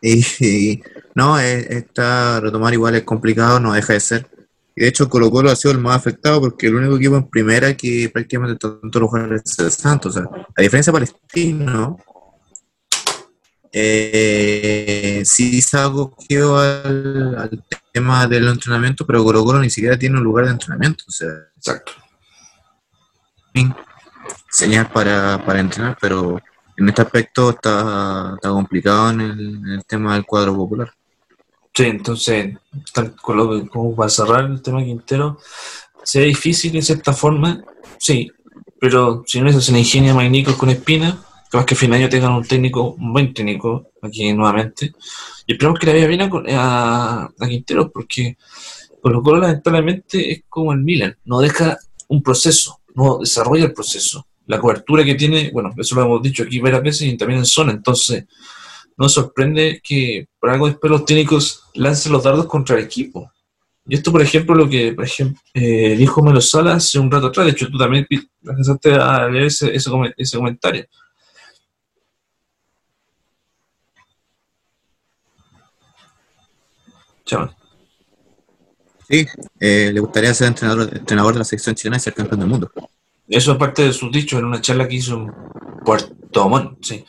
Y, 0.00 0.24
y 0.40 0.82
no, 1.14 1.38
eh, 1.38 1.66
esta 1.68 2.40
retomar 2.40 2.72
igual 2.72 2.94
es 2.94 3.02
complicado, 3.02 3.60
no 3.60 3.74
deja 3.74 3.92
de 3.92 4.00
ser. 4.00 4.30
Y 4.74 4.82
de 4.82 4.88
hecho, 4.88 5.10
Colo 5.10 5.30
Colo 5.30 5.50
ha 5.50 5.56
sido 5.56 5.72
el 5.72 5.80
más 5.80 5.96
afectado 5.96 6.40
porque 6.40 6.68
el 6.68 6.76
único 6.76 6.96
equipo 6.96 7.16
en 7.16 7.28
primera 7.28 7.76
que 7.76 8.08
prácticamente 8.08 8.56
tanto 8.56 9.00
los 9.00 9.10
jugadores 9.10 9.42
es 9.44 9.58
el 9.58 9.70
Santos. 9.70 10.16
O 10.16 10.20
sea, 10.20 10.30
a 10.56 10.62
diferencia 10.62 10.92
de 10.92 10.98
Palestino, 10.98 11.98
eh, 13.72 15.22
sí 15.24 15.60
se 15.62 15.78
ha 15.78 15.90
cogido 15.90 16.58
al, 16.58 17.36
al 17.38 17.64
tema 17.92 18.26
del 18.26 18.48
entrenamiento, 18.48 19.06
pero 19.06 19.22
Colo 19.24 19.44
Colo 19.44 19.60
ni 19.60 19.70
siquiera 19.70 19.98
tiene 19.98 20.18
un 20.18 20.24
lugar 20.24 20.46
de 20.46 20.52
entrenamiento. 20.52 21.04
O 21.08 21.10
sea, 21.12 21.28
Exacto. 21.56 21.92
señal 24.50 24.90
para, 24.90 25.44
para 25.44 25.60
entrenar, 25.60 25.96
pero 26.00 26.40
en 26.76 26.88
este 26.88 27.02
aspecto 27.02 27.50
está, 27.50 28.32
está 28.34 28.48
complicado 28.50 29.10
en 29.10 29.20
el, 29.20 29.40
en 29.56 29.66
el 29.68 29.84
tema 29.84 30.14
del 30.14 30.24
cuadro 30.24 30.54
popular. 30.54 30.92
Sí, 31.72 31.84
entonces, 31.84 32.56
tal- 32.92 33.14
con 33.14 33.36
lo- 33.36 33.66
como 33.68 33.94
para 33.94 34.08
cerrar 34.08 34.44
el 34.46 34.60
tema 34.60 34.82
Quintero, 34.82 35.38
sea 36.02 36.22
difícil 36.22 36.72
de 36.72 36.82
cierta 36.82 37.12
forma, 37.12 37.62
sí, 37.98 38.30
pero 38.80 39.22
si 39.26 39.40
no 39.40 39.48
eso 39.48 39.60
se 39.60 39.72
le 39.72 39.78
ingenia 39.78 40.14
magníficos 40.14 40.56
con 40.56 40.70
Espina, 40.70 41.18
capaz 41.50 41.66
que 41.66 41.74
a 41.74 41.76
fin 41.76 41.90
de 41.90 41.96
año 41.96 42.08
tengan 42.08 42.32
un 42.32 42.44
técnico, 42.44 42.92
un 42.92 43.12
buen 43.12 43.34
técnico 43.34 43.90
aquí 44.00 44.32
nuevamente, 44.32 44.92
y 45.46 45.52
esperamos 45.52 45.78
que 45.78 45.86
le 45.86 45.92
vaya 45.94 46.06
bien 46.06 46.22
a, 46.22 46.30
a, 46.56 47.24
a 47.38 47.48
Quintero, 47.48 47.90
porque 47.90 48.36
Colo 49.02 49.38
lamentablemente 49.38 50.30
es 50.30 50.42
como 50.48 50.72
el 50.72 50.80
Milan, 50.80 51.16
no 51.24 51.40
deja 51.40 51.76
un 52.08 52.22
proceso, 52.22 52.80
no 52.94 53.18
desarrolla 53.18 53.64
el 53.64 53.72
proceso. 53.72 54.26
La 54.46 54.60
cobertura 54.60 55.04
que 55.04 55.14
tiene, 55.14 55.50
bueno, 55.52 55.72
eso 55.76 55.94
lo 55.94 56.02
hemos 56.02 56.22
dicho 56.22 56.42
aquí 56.42 56.58
varias 56.60 56.82
veces 56.82 57.02
y 57.02 57.16
también 57.16 57.40
en 57.40 57.46
zona, 57.46 57.72
entonces 57.72 58.26
no 58.96 59.08
sorprende 59.08 59.80
que 59.82 60.28
por 60.38 60.50
algo 60.50 60.66
después 60.66 60.90
los 60.90 61.04
técnicos 61.04 61.64
lancen 61.74 62.12
los 62.12 62.22
dardos 62.22 62.46
contra 62.46 62.76
el 62.76 62.84
equipo. 62.84 63.30
Y 63.86 63.94
esto, 63.94 64.12
por 64.12 64.20
ejemplo, 64.22 64.54
lo 64.54 64.68
que 64.68 64.92
por 64.92 65.04
ejemplo, 65.04 65.40
eh, 65.54 65.96
dijo 65.96 66.22
Melo 66.22 66.40
Sala 66.40 66.74
hace 66.74 66.98
un 66.98 67.10
rato 67.10 67.28
atrás, 67.28 67.46
de 67.46 67.52
hecho 67.52 67.68
tú 67.70 67.78
también 67.78 68.06
alcanzaste 68.46 68.92
a 68.92 69.28
leer 69.28 69.44
ese, 69.46 69.74
ese, 69.74 69.90
ese 70.16 70.36
comentario. 70.36 70.84
Chaval. 77.30 77.56
Sí, 79.08 79.26
eh, 79.60 79.90
le 79.92 80.00
gustaría 80.00 80.34
ser 80.34 80.48
entrenador, 80.48 80.90
entrenador 80.92 81.34
de 81.34 81.38
la 81.38 81.44
selección 81.44 81.76
chilena 81.76 81.96
y 81.96 82.00
ser 82.00 82.12
campeón 82.12 82.40
del 82.40 82.48
mundo. 82.48 82.70
Eso 83.28 83.52
es 83.52 83.58
parte 83.58 83.82
de 83.82 83.92
sus 83.92 84.10
dichos 84.10 84.40
en 84.40 84.46
una 84.46 84.60
charla 84.60 84.88
que 84.88 84.96
hizo 84.96 85.14
en 85.14 85.32
Puerto 85.84 86.48
Montt, 86.48 86.84
sí, 86.84 87.04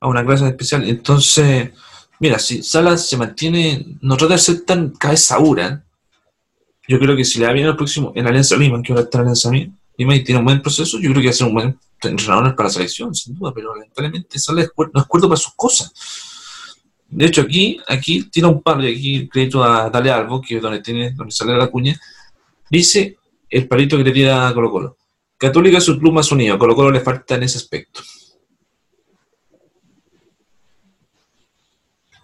a 0.00 0.08
una 0.08 0.24
clase 0.24 0.48
especial. 0.48 0.88
Entonces, 0.88 1.72
mira, 2.20 2.38
si 2.38 2.62
Salas 2.62 3.06
se 3.06 3.18
mantiene, 3.18 3.98
no 4.00 4.16
trata 4.16 4.34
de 4.34 4.38
ser 4.38 4.60
tan 4.62 4.90
cabeza 4.90 5.36
dura, 5.36 5.84
yo 6.88 6.98
creo 6.98 7.14
que 7.14 7.24
si 7.26 7.38
le 7.38 7.46
da 7.46 7.52
bien 7.52 7.66
al 7.66 7.76
próximo 7.76 8.12
en 8.14 8.26
Alianza 8.26 8.56
Lima, 8.56 8.80
que 8.82 8.92
ahora 8.92 9.04
está 9.04 9.18
en 9.18 9.22
Alianza 9.24 9.50
Lima 9.50 10.16
y 10.16 10.24
tiene 10.24 10.38
un 10.38 10.46
buen 10.46 10.62
proceso, 10.62 10.98
yo 10.98 11.10
creo 11.10 11.20
que 11.20 11.28
va 11.28 11.32
a 11.32 11.34
ser 11.34 11.46
un 11.46 11.54
buen 11.54 11.78
entrenador 12.02 12.56
para 12.56 12.68
la 12.68 12.72
selección, 12.72 13.14
sin 13.14 13.34
duda, 13.34 13.52
pero 13.54 13.74
lamentablemente 13.74 14.38
Salas 14.38 14.70
no 14.76 15.00
es 15.00 15.06
cuerdo 15.06 15.28
para 15.28 15.40
sus 15.40 15.52
cosas. 15.54 15.92
De 17.14 17.26
hecho, 17.26 17.42
aquí, 17.42 17.80
aquí 17.86 18.24
tira 18.24 18.48
un 18.48 18.60
par, 18.60 18.82
y 18.82 18.92
aquí 18.92 19.28
crédito 19.28 19.62
a 19.62 19.88
Dale 19.88 20.10
Albo, 20.10 20.40
que 20.40 20.56
es 20.56 20.62
donde, 20.62 20.80
tiene, 20.80 21.12
donde 21.12 21.30
sale 21.30 21.56
la 21.56 21.68
cuña, 21.68 21.96
dice 22.68 23.16
el 23.48 23.68
palito 23.68 23.96
que 23.96 24.02
le 24.02 24.10
tira 24.10 24.48
a 24.48 24.52
Colo 24.52 24.72
Colo. 24.72 24.96
Católica 25.38 25.78
es 25.78 25.84
su 25.84 25.96
club 25.96 26.12
más 26.12 26.32
unido, 26.32 26.58
Colo 26.58 26.74
Colo 26.74 26.90
le 26.90 26.98
falta 26.98 27.36
en 27.36 27.44
ese 27.44 27.58
aspecto. 27.58 28.00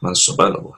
Manso 0.01 0.35
palo. 0.35 0.75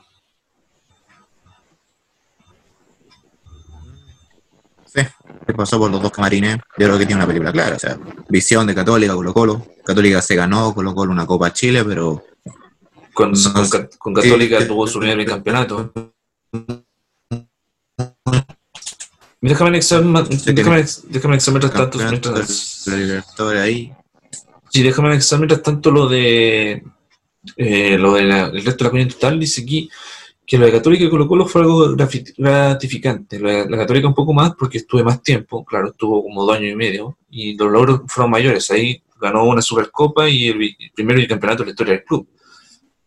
Sí, 4.84 5.00
pasó 5.56 5.78
por 5.78 5.90
los 5.90 6.02
dos 6.02 6.12
camarines. 6.12 6.58
Yo 6.76 6.86
creo 6.86 6.98
que 6.98 7.06
tiene 7.06 7.22
una 7.22 7.26
película 7.26 7.50
clara. 7.50 7.78
Visión 8.28 8.66
de 8.66 8.74
Católica, 8.74 9.14
Colo 9.14 9.32
Colo. 9.32 9.66
Católica 9.82 10.20
se 10.20 10.34
ganó, 10.34 10.74
Colo 10.74 10.94
Colo 10.94 11.12
una 11.12 11.24
Copa 11.24 11.50
Chile, 11.50 11.82
pero 11.82 12.26
Con, 13.14 13.32
con, 13.34 13.68
Ca- 13.68 13.88
con 13.98 14.14
Católica 14.14 14.66
tuvo 14.66 14.86
su 14.86 14.98
primer 14.98 15.18
bicampeonato. 15.18 15.92
Déjame 19.40 19.68
anexar, 19.70 20.02
déjame, 20.04 20.84
déjame 21.08 21.32
anexar 21.34 21.52
mientras 21.54 21.72
tanto, 21.72 21.98
campeonato 21.98 22.28
de 22.32 22.34
mientras, 22.38 22.86
ahí. 23.60 23.92
sí, 24.70 24.82
déjame 24.82 25.08
anexar 25.08 25.38
mientras 25.40 25.62
tanto 25.62 25.90
lo 25.90 26.08
de 26.08 26.82
eh, 27.56 27.98
lo 27.98 28.14
del 28.14 28.30
resto 28.52 28.70
de 28.70 28.84
la 28.84 28.90
comunidad 28.90 29.14
total, 29.14 29.40
dice 29.40 29.62
aquí 29.62 29.90
que 30.46 30.58
lo 30.58 30.66
de 30.66 30.72
Católica 30.72 31.04
y 31.04 31.10
Colo 31.10 31.26
Colo 31.26 31.46
fue 31.46 31.62
algo 31.62 31.94
gratificante. 32.36 33.38
Lo 33.40 33.48
de 33.48 33.68
la 33.70 33.76
Católica 33.78 34.06
un 34.06 34.14
poco 34.14 34.32
más 34.32 34.54
porque 34.56 34.78
estuve 34.78 35.02
más 35.02 35.22
tiempo, 35.22 35.64
claro, 35.64 35.88
estuvo 35.90 36.22
como 36.22 36.44
dos 36.44 36.56
años 36.56 36.72
y 36.72 36.76
medio, 36.76 37.16
y 37.30 37.56
los 37.56 37.70
logros 37.70 38.02
fueron 38.06 38.30
mayores. 38.30 38.70
Ahí 38.70 39.02
ganó 39.20 39.44
una 39.44 39.62
Supercopa 39.62 40.28
y 40.28 40.48
el, 40.48 40.58
bi- 40.58 40.76
el 40.78 40.90
primer 40.92 41.16
bicampeonato 41.16 41.62
de 41.62 41.66
la 41.66 41.70
historia 41.72 41.94
del 41.94 42.04
club. 42.04 42.28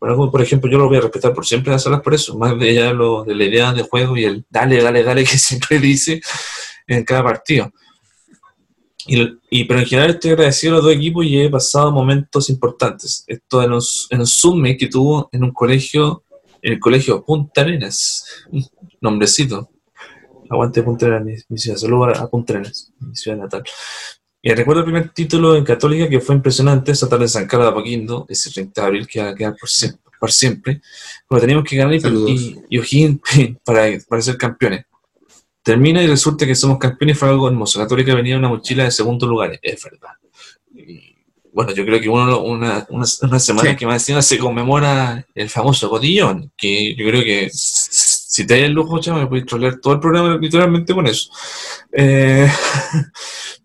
Por, 0.06 0.12
algo, 0.12 0.30
por 0.30 0.40
ejemplo, 0.40 0.70
yo 0.70 0.78
lo 0.78 0.88
voy 0.88 0.98
a 0.98 1.02
respetar 1.02 1.34
por 1.34 1.48
siempre 1.48 1.74
a 1.74 1.80
Salas 1.80 2.02
por 2.02 2.14
eso, 2.14 2.38
más 2.38 2.60
de 2.60 2.70
allá 2.70 2.94
lo, 2.94 3.24
de 3.24 3.34
la 3.34 3.44
idea 3.44 3.74
de 3.74 3.82
juego 3.82 4.16
y 4.16 4.26
el 4.26 4.46
dale, 4.52 4.80
dale, 4.80 5.02
dale 5.02 5.24
que 5.24 5.36
siempre 5.40 5.80
dice 5.80 6.22
en 6.86 7.04
cada 7.04 7.24
partido. 7.24 7.74
Y, 9.08 9.28
y 9.50 9.64
pero 9.64 9.80
en 9.80 9.88
general 9.88 10.12
estoy 10.12 10.30
agradecido 10.30 10.74
a 10.74 10.76
los 10.76 10.86
dos 10.86 10.94
equipos 10.94 11.26
y 11.26 11.42
he 11.42 11.50
pasado 11.50 11.92
momentos 11.92 12.52
importantes. 12.52 13.24
Esto 13.26 13.64
en 13.64 13.72
los, 13.72 14.06
en 14.12 14.20
los 14.20 14.40
Zoom 14.40 14.64
que 14.78 14.88
tuvo 14.88 15.28
en 15.32 15.44
un 15.44 15.52
colegio, 15.52 16.24
en 16.62 16.74
el 16.74 16.80
colegio 16.80 17.26
Punta 17.26 17.62
Arenas, 17.62 18.46
nombrecito. 19.02 19.72
Aguante 20.52 20.84
Punta 20.84 21.08
Arenas, 21.08 21.46
mi, 21.50 21.58
ciudad. 21.58 21.78
Saludos 21.78 22.20
a 22.20 22.30
Punta 22.30 22.54
Arenas, 22.54 22.94
mi 23.00 23.16
ciudad 23.16 23.38
natal. 23.40 23.64
Y 24.48 24.54
recuerdo 24.54 24.82
el 24.82 24.86
primer 24.86 25.10
título 25.10 25.56
en 25.56 25.64
Católica 25.64 26.08
que 26.08 26.20
fue 26.20 26.36
impresionante, 26.36 26.92
esa 26.92 27.10
tarde 27.10 27.24
en 27.24 27.30
San 27.30 27.48
Carlos 27.48 27.66
de 27.66 27.72
Apoquindo, 27.72 28.28
ese 28.30 28.52
30 28.52 28.80
de 28.80 28.88
abril 28.88 29.08
que 29.08 29.20
va 29.20 29.30
a 29.30 29.34
quedar 29.34 29.56
por 29.60 29.68
siempre. 29.68 30.02
Por 30.20 30.32
siempre 30.32 30.82
cuando 31.28 31.42
teníamos 31.42 31.68
que 31.68 31.76
ganar 31.76 31.96
y, 31.96 32.62
y, 32.70 32.78
O'Higgins 32.78 33.22
para, 33.66 33.88
para 34.08 34.22
ser 34.22 34.38
campeones. 34.38 34.86
Termina 35.64 36.04
y 36.04 36.06
resulta 36.06 36.46
que 36.46 36.54
somos 36.54 36.78
campeones, 36.78 37.18
fue 37.18 37.28
algo 37.28 37.48
hermoso. 37.48 37.80
Católica 37.80 38.14
venía 38.14 38.34
en 38.34 38.40
una 38.40 38.50
mochila 38.50 38.84
de 38.84 38.92
segundo 38.92 39.26
lugar, 39.26 39.60
es 39.64 39.84
verdad. 39.84 40.12
Y, 40.76 41.16
bueno, 41.52 41.72
yo 41.74 41.84
creo 41.84 42.00
que 42.00 42.08
uno, 42.08 42.40
una, 42.42 42.86
una, 42.90 43.06
una 43.24 43.40
semana 43.40 43.72
Sí. 43.72 43.76
que 43.76 43.88
más 43.88 44.04
encima 44.04 44.22
se 44.22 44.38
conmemora 44.38 45.26
el 45.34 45.50
famoso 45.50 45.90
cotillón, 45.90 46.52
que 46.56 46.96
yo 46.96 47.08
creo 47.08 47.24
que 47.24 47.50
si 47.52 48.46
te 48.46 48.54
hay 48.54 48.62
el 48.66 48.74
lujo, 48.74 49.00
chaval, 49.00 49.24
me 49.24 49.28
puedes 49.28 49.48
trolear 49.48 49.80
todo 49.80 49.96
el 49.96 50.00
programa 50.00 50.38
literalmente 50.38 50.94
con 50.94 51.08
eso. 51.08 51.32
Eh, 51.92 52.48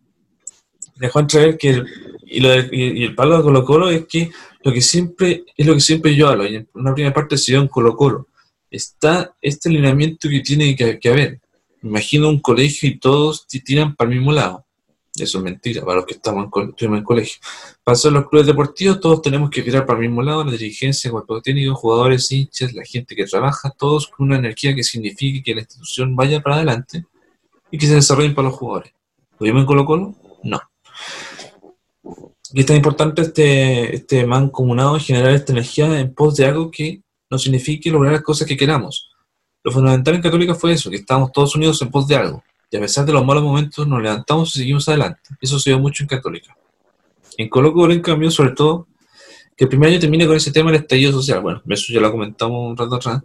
dejó 1.00 1.20
entrever 1.20 1.58
que 1.58 1.70
el, 1.70 1.86
y, 2.24 2.40
lo 2.40 2.50
de- 2.50 2.68
y- 2.72 3.04
el 3.04 3.14
palo 3.14 3.36
de 3.38 3.42
Colo 3.42 3.64
Colo 3.64 3.90
es 3.90 4.06
que 4.06 4.30
lo 4.62 4.72
que 4.72 4.80
siempre 4.82 5.44
es 5.56 5.66
lo 5.66 5.74
que 5.74 5.80
siempre 5.80 6.14
yo 6.14 6.28
hablo 6.28 6.46
y 6.46 6.56
en 6.56 6.68
una 6.74 6.94
primera 6.94 7.14
parte 7.14 7.36
se 7.36 7.52
dio 7.52 7.60
en 7.60 7.68
Colo 7.68 7.96
Colo 7.96 8.28
está 8.70 9.34
este 9.40 9.68
alineamiento 9.68 10.28
que 10.28 10.40
tiene 10.40 10.76
que, 10.76 11.08
haber 11.08 11.40
imagino 11.82 12.28
un 12.28 12.40
colegio 12.40 12.88
y 12.88 12.98
todos 12.98 13.46
tiran 13.48 13.96
para 13.96 14.10
el 14.10 14.16
mismo 14.16 14.32
lado. 14.32 14.64
Eso 15.16 15.38
es 15.38 15.44
mentira, 15.44 15.84
para 15.84 15.96
los 15.96 16.06
que 16.06 16.14
estamos 16.14 16.48
en, 16.54 16.68
estuvimos 16.68 17.02
colegio. 17.02 17.40
Pasó 17.82 18.08
en 18.08 18.14
los 18.14 18.28
clubes 18.28 18.46
deportivos, 18.46 19.00
todos 19.00 19.20
tenemos 19.22 19.50
que 19.50 19.62
tirar 19.62 19.84
para 19.84 19.98
el 19.98 20.06
mismo 20.06 20.22
lado, 20.22 20.44
la 20.44 20.52
dirigencia, 20.52 21.10
cuerpo 21.10 21.42
técnico, 21.42 21.74
jugadores, 21.74 22.30
hinchas, 22.30 22.72
la 22.74 22.84
gente 22.84 23.16
que 23.16 23.24
trabaja, 23.24 23.70
todos 23.76 24.06
con 24.06 24.26
una 24.26 24.36
energía 24.38 24.72
que 24.74 24.84
signifique 24.84 25.42
que 25.42 25.54
la 25.54 25.62
institución 25.62 26.14
vaya 26.14 26.40
para 26.40 26.56
adelante 26.56 27.04
y 27.72 27.76
que 27.78 27.86
se 27.86 27.94
desarrollen 27.96 28.34
para 28.36 28.48
los 28.48 28.56
jugadores. 28.56 28.92
¿Lo 29.38 29.44
vimos 29.46 29.62
en 29.62 29.66
Colo 29.66 29.84
Colo? 29.84 30.14
No. 30.44 30.60
Y 32.52 32.60
es 32.60 32.66
tan 32.66 32.76
importante 32.76 33.22
este, 33.22 33.94
este 33.94 34.26
mancomunado 34.26 34.98
generar 34.98 35.30
esta 35.32 35.52
energía 35.52 36.00
en 36.00 36.14
pos 36.14 36.36
de 36.36 36.46
algo 36.46 36.70
que 36.70 37.02
nos 37.30 37.42
signifique 37.42 37.90
lograr 37.90 38.12
las 38.12 38.22
cosas 38.22 38.46
que 38.46 38.56
queramos. 38.56 39.10
Lo 39.62 39.70
fundamental 39.70 40.14
en 40.16 40.22
Católica 40.22 40.54
fue 40.54 40.72
eso, 40.72 40.90
que 40.90 40.96
estábamos 40.96 41.32
todos 41.32 41.54
unidos 41.54 41.80
en 41.82 41.90
pos 41.90 42.08
de 42.08 42.16
algo. 42.16 42.42
Y 42.70 42.76
a 42.76 42.80
pesar 42.80 43.04
de 43.04 43.12
los 43.12 43.24
malos 43.24 43.42
momentos, 43.42 43.86
nos 43.86 44.02
levantamos 44.02 44.54
y 44.54 44.60
seguimos 44.60 44.88
adelante. 44.88 45.20
Eso 45.40 45.58
se 45.58 45.70
ve 45.70 45.76
mucho 45.76 46.02
en 46.02 46.08
Católica. 46.08 46.56
En 47.36 47.48
Colo 47.48 47.90
en 47.92 48.00
cambio, 48.00 48.30
sobre 48.30 48.52
todo, 48.52 48.86
que 49.56 49.64
el 49.64 49.68
primer 49.68 49.90
año 49.90 50.00
termine 50.00 50.26
con 50.26 50.36
ese 50.36 50.52
tema 50.52 50.70
del 50.70 50.80
estallido 50.80 51.12
social. 51.12 51.40
Bueno, 51.40 51.62
eso 51.68 51.92
ya 51.92 52.00
lo 52.00 52.10
comentamos 52.10 52.70
un 52.70 52.76
rato 52.76 52.96
atrás, 52.96 53.22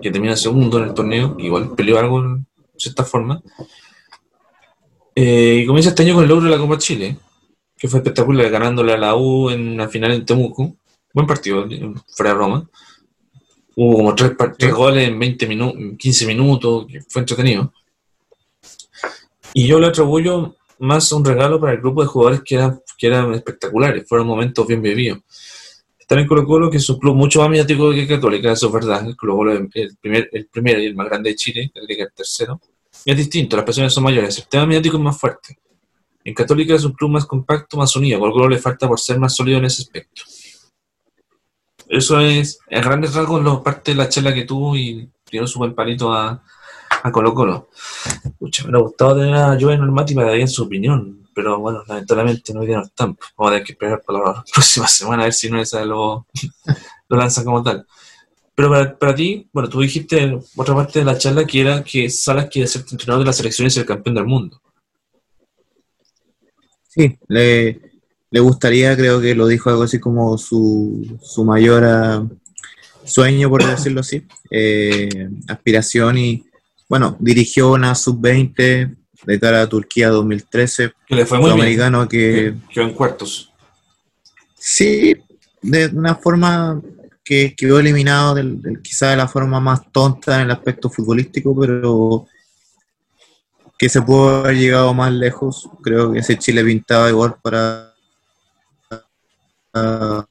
que 0.00 0.10
termina 0.10 0.36
segundo 0.36 0.78
en 0.78 0.84
el 0.84 0.94
torneo, 0.94 1.36
igual 1.38 1.74
peleó 1.76 1.98
algo 1.98 2.20
en 2.20 2.46
cierta 2.76 3.04
forma. 3.04 3.42
Eh, 5.14 5.60
y 5.62 5.66
comienza 5.66 5.90
este 5.90 6.02
año 6.02 6.14
con 6.14 6.24
el 6.24 6.28
logro 6.28 6.46
de 6.46 6.50
la 6.50 6.58
Copa 6.58 6.78
Chile, 6.78 7.16
que 7.76 7.88
fue 7.88 8.00
espectacular, 8.00 8.50
ganándole 8.50 8.92
a 8.92 8.96
la 8.96 9.14
U 9.14 9.50
en 9.50 9.76
la 9.76 9.88
final 9.88 10.12
en 10.12 10.24
Temuco. 10.24 10.76
Buen 11.12 11.26
partido, 11.26 11.66
fuera 12.08 12.32
de 12.32 12.38
Roma. 12.38 12.68
Hubo 13.76 13.96
como 13.96 14.14
tres, 14.14 14.72
goles 14.72 15.08
en 15.08 15.18
20 15.18 15.46
minutos, 15.46 15.82
15 15.98 16.26
minutos, 16.26 16.86
fue 17.08 17.22
entretenido. 17.22 17.72
Y 19.52 19.66
yo 19.66 19.78
le 19.78 19.88
atribuyo 19.88 20.56
más 20.78 21.10
un 21.12 21.24
regalo 21.24 21.60
para 21.60 21.72
el 21.72 21.80
grupo 21.80 22.02
de 22.02 22.08
jugadores 22.08 22.42
que 22.44 22.56
eran, 22.56 22.80
que 22.98 23.06
eran 23.06 23.32
espectaculares, 23.34 24.08
fueron 24.08 24.26
momentos 24.26 24.66
bien 24.66 24.82
vividos. 24.82 25.20
Estar 25.98 26.18
en 26.18 26.26
Colo 26.26 26.44
Colo, 26.44 26.70
que 26.70 26.76
es 26.76 26.90
un 26.90 26.98
club 26.98 27.14
mucho 27.14 27.40
más 27.40 27.48
mediático 27.48 27.90
que 27.90 28.06
Católica, 28.06 28.52
eso 28.52 28.66
es 28.66 28.72
verdad. 28.72 29.06
El 29.06 29.16
Colo 29.16 29.36
Colo 29.36 29.52
es 29.54 29.60
el, 29.74 29.96
primer, 29.96 30.28
el 30.32 30.48
y 30.82 30.86
el 30.86 30.94
más 30.94 31.08
grande 31.08 31.30
de 31.30 31.36
Chile, 31.36 31.70
que 31.72 31.80
es 31.80 31.98
el 31.98 32.12
tercero. 32.14 32.60
Es 33.10 33.16
distinto, 33.16 33.56
las 33.56 33.64
presiones 33.64 33.92
son 33.92 34.04
mayores, 34.04 34.38
el 34.38 34.46
tema 34.48 34.66
mediático 34.66 34.96
es 34.96 35.02
más 35.02 35.18
fuerte. 35.18 35.58
En 36.24 36.32
Católica 36.32 36.74
es 36.74 36.84
un 36.84 36.92
club 36.92 37.10
más 37.10 37.26
compacto, 37.26 37.76
más 37.76 37.94
unido. 37.96 38.18
Colo 38.18 38.48
le 38.48 38.58
falta 38.58 38.88
por 38.88 38.98
ser 38.98 39.18
más 39.18 39.34
sólido 39.36 39.58
en 39.58 39.66
ese 39.66 39.82
aspecto. 39.82 40.22
Eso 41.86 42.18
es, 42.18 42.58
en 42.68 42.82
grandes 42.82 43.14
rasgos, 43.14 43.42
lo, 43.42 43.62
parte 43.62 43.90
de 43.90 43.98
la 43.98 44.08
charla 44.08 44.32
que 44.32 44.44
tuvo 44.44 44.74
y 44.74 45.10
dio 45.30 45.46
su 45.46 45.58
buen 45.58 45.74
palito 45.74 46.12
a, 46.12 46.42
a 47.02 47.12
Colo 47.12 47.34
Colo. 47.34 47.68
Pucha, 48.38 48.62
me 48.62 48.70
hubiera 48.70 48.84
gustado 48.84 49.16
tener 49.16 49.34
a 49.34 49.58
Joven 49.60 49.80
Normati 49.80 50.14
para 50.14 50.36
dar 50.36 50.48
su 50.48 50.62
opinión, 50.62 51.28
pero 51.34 51.58
bueno, 51.58 51.82
lamentablemente 51.86 52.54
no 52.54 52.62
dieron 52.62 52.84
están. 52.84 53.18
Vamos 53.36 53.50
a 53.50 53.54
tener 53.54 53.64
que 53.66 53.72
esperar 53.72 54.02
para 54.06 54.18
la 54.20 54.44
próxima 54.52 54.88
semana 54.88 55.22
a 55.22 55.26
ver 55.26 55.34
si 55.34 55.50
no 55.50 55.60
esa 55.60 55.84
lo, 55.84 56.26
lo 57.08 57.16
lanza 57.16 57.44
como 57.44 57.62
tal. 57.62 57.86
Pero 58.54 58.70
para, 58.70 58.98
para, 58.98 59.14
ti, 59.14 59.48
bueno, 59.52 59.68
tú 59.68 59.80
dijiste 59.80 60.38
otra 60.54 60.74
parte 60.74 61.00
de 61.00 61.04
la 61.04 61.18
charla 61.18 61.44
que 61.44 61.60
era 61.60 61.82
que 61.82 62.08
Salas 62.08 62.48
quiere 62.48 62.68
ser 62.68 62.84
entrenador 62.90 63.24
de 63.24 63.26
las 63.26 63.36
selecciones 63.36 63.76
y 63.76 63.80
el 63.80 63.86
campeón 63.86 64.14
del 64.14 64.26
mundo. 64.26 64.60
Sí, 66.88 67.18
le, 67.26 67.80
le 68.30 68.40
gustaría, 68.40 68.96
creo 68.96 69.20
que 69.20 69.34
lo 69.34 69.46
dijo 69.46 69.70
algo 69.70 69.82
así 69.82 69.98
como 69.98 70.38
su, 70.38 71.18
su 71.22 71.44
mayor 71.44 71.84
ah, 71.84 72.26
sueño, 73.04 73.48
por 73.48 73.64
decirlo 73.64 74.00
así, 74.00 74.26
eh, 74.50 75.28
aspiración 75.48 76.18
y, 76.18 76.44
bueno, 76.88 77.16
dirigió 77.20 77.72
una 77.72 77.94
sub-20 77.94 78.96
de 79.24 79.40
cara 79.40 79.62
a 79.62 79.68
Turquía 79.68 80.08
2013. 80.10 80.92
Que 81.06 81.14
le 81.14 81.26
fue 81.26 81.38
muy 81.38 81.50
americano 81.50 82.08
que 82.08 82.54
quedó 82.72 82.84
en 82.84 82.94
cuartos. 82.94 83.52
Sí, 84.56 85.14
de 85.62 85.86
una 85.86 86.14
forma 86.14 86.80
que 87.24 87.54
quedó 87.56 87.78
eliminado, 87.80 88.34
del, 88.34 88.80
quizá 88.82 89.08
de 89.10 89.16
la 89.16 89.26
forma 89.26 89.58
más 89.58 89.90
tonta 89.90 90.36
en 90.36 90.42
el 90.42 90.50
aspecto 90.50 90.90
futbolístico, 90.90 91.58
pero 91.58 92.26
que 93.78 93.88
se 93.88 94.02
pudo 94.02 94.40
haber 94.40 94.56
llegado 94.56 94.92
más 94.92 95.10
lejos. 95.12 95.68
Creo 95.82 96.12
que 96.12 96.18
ese 96.18 96.38
Chile 96.38 96.62
pintaba 96.62 97.08
igual 97.08 97.36
para 97.42 97.94
la, 99.72 100.28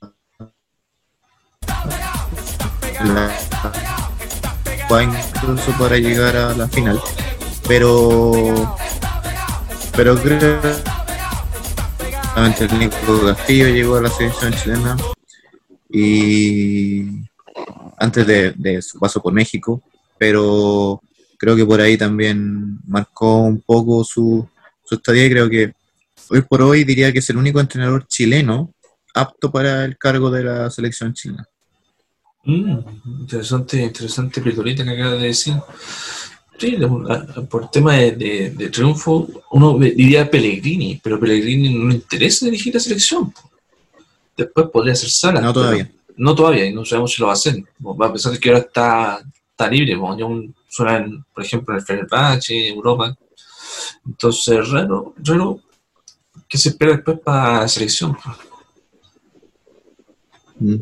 incluso 5.01 5.71
para 5.79 5.97
llegar 5.97 6.37
a 6.37 6.53
la 6.53 6.67
final. 6.67 7.01
Pero 7.67 8.77
pero 9.95 10.15
creo 10.15 10.59
el 12.35 12.79
Nico 12.79 13.25
Castillo 13.25 13.67
llegó 13.67 13.97
a 13.97 14.01
la 14.01 14.09
selección 14.09 14.53
chilena 14.53 14.97
y 15.95 17.05
antes 17.99 18.25
de, 18.25 18.81
su 18.81 18.99
paso 18.99 19.21
por 19.21 19.31
México, 19.31 19.83
pero 20.17 20.99
creo 21.37 21.55
que 21.55 21.65
por 21.65 21.79
ahí 21.79 21.97
también 21.97 22.79
marcó 22.87 23.43
un 23.43 23.61
poco 23.61 24.03
su, 24.03 24.47
su 24.83 24.95
estadía 24.95 25.27
y 25.27 25.29
creo 25.29 25.49
que 25.49 25.73
hoy 26.31 26.41
por 26.41 26.63
hoy 26.63 26.83
diría 26.83 27.13
que 27.13 27.19
es 27.19 27.29
el 27.29 27.37
único 27.37 27.59
entrenador 27.59 28.07
chileno 28.07 28.73
apto 29.13 29.51
para 29.51 29.85
el 29.85 29.95
cargo 29.97 30.31
de 30.31 30.43
la 30.43 30.69
selección 30.71 31.13
china. 31.13 31.47
Mm, 32.45 32.79
interesante, 33.21 33.83
interesante 33.83 34.41
pildorita 34.41 34.83
que 34.83 34.89
acaba 34.89 35.13
de 35.13 35.27
decir. 35.27 35.53
Sí, 36.57 36.77
por 37.49 37.69
tema 37.69 37.93
de, 37.97 38.69
triunfo, 38.71 39.27
uno 39.51 39.77
diría 39.77 40.29
Pellegrini, 40.29 40.99
pero 41.03 41.19
Pellegrini 41.19 41.77
no 41.77 41.89
le 41.89 41.95
interesa 41.95 42.45
dirigir 42.45 42.73
la 42.73 42.79
selección. 42.79 43.33
Después 44.35 44.67
podría 44.71 44.95
ser 44.95 45.09
Sala. 45.09 45.41
No 45.41 45.53
todavía. 45.53 45.91
No 46.15 46.35
todavía, 46.35 46.65
y 46.65 46.73
no 46.73 46.85
sabemos 46.85 47.11
si 47.11 47.21
lo 47.21 47.27
va 47.27 47.33
a 47.33 47.35
hacer. 47.35 47.63
Va 47.79 48.07
a 48.07 48.13
pesar 48.13 48.31
de 48.31 48.39
que 48.39 48.49
ahora 48.49 48.61
está, 48.61 49.23
está 49.49 49.67
libre, 49.69 49.97
como 49.97 50.17
ya 50.17 50.25
suena, 50.67 51.25
por 51.33 51.43
ejemplo, 51.43 51.73
en 51.73 51.79
el 51.79 51.85
Fenerbahce, 51.85 52.67
Europa. 52.69 53.15
Entonces, 54.05 54.69
raro, 54.69 55.13
raro, 55.17 55.59
¿qué 56.47 56.57
se 56.57 56.69
espera 56.69 56.93
después 56.93 57.19
para 57.19 57.61
la 57.61 57.67
selección? 57.67 58.15
Mm. 60.59 60.75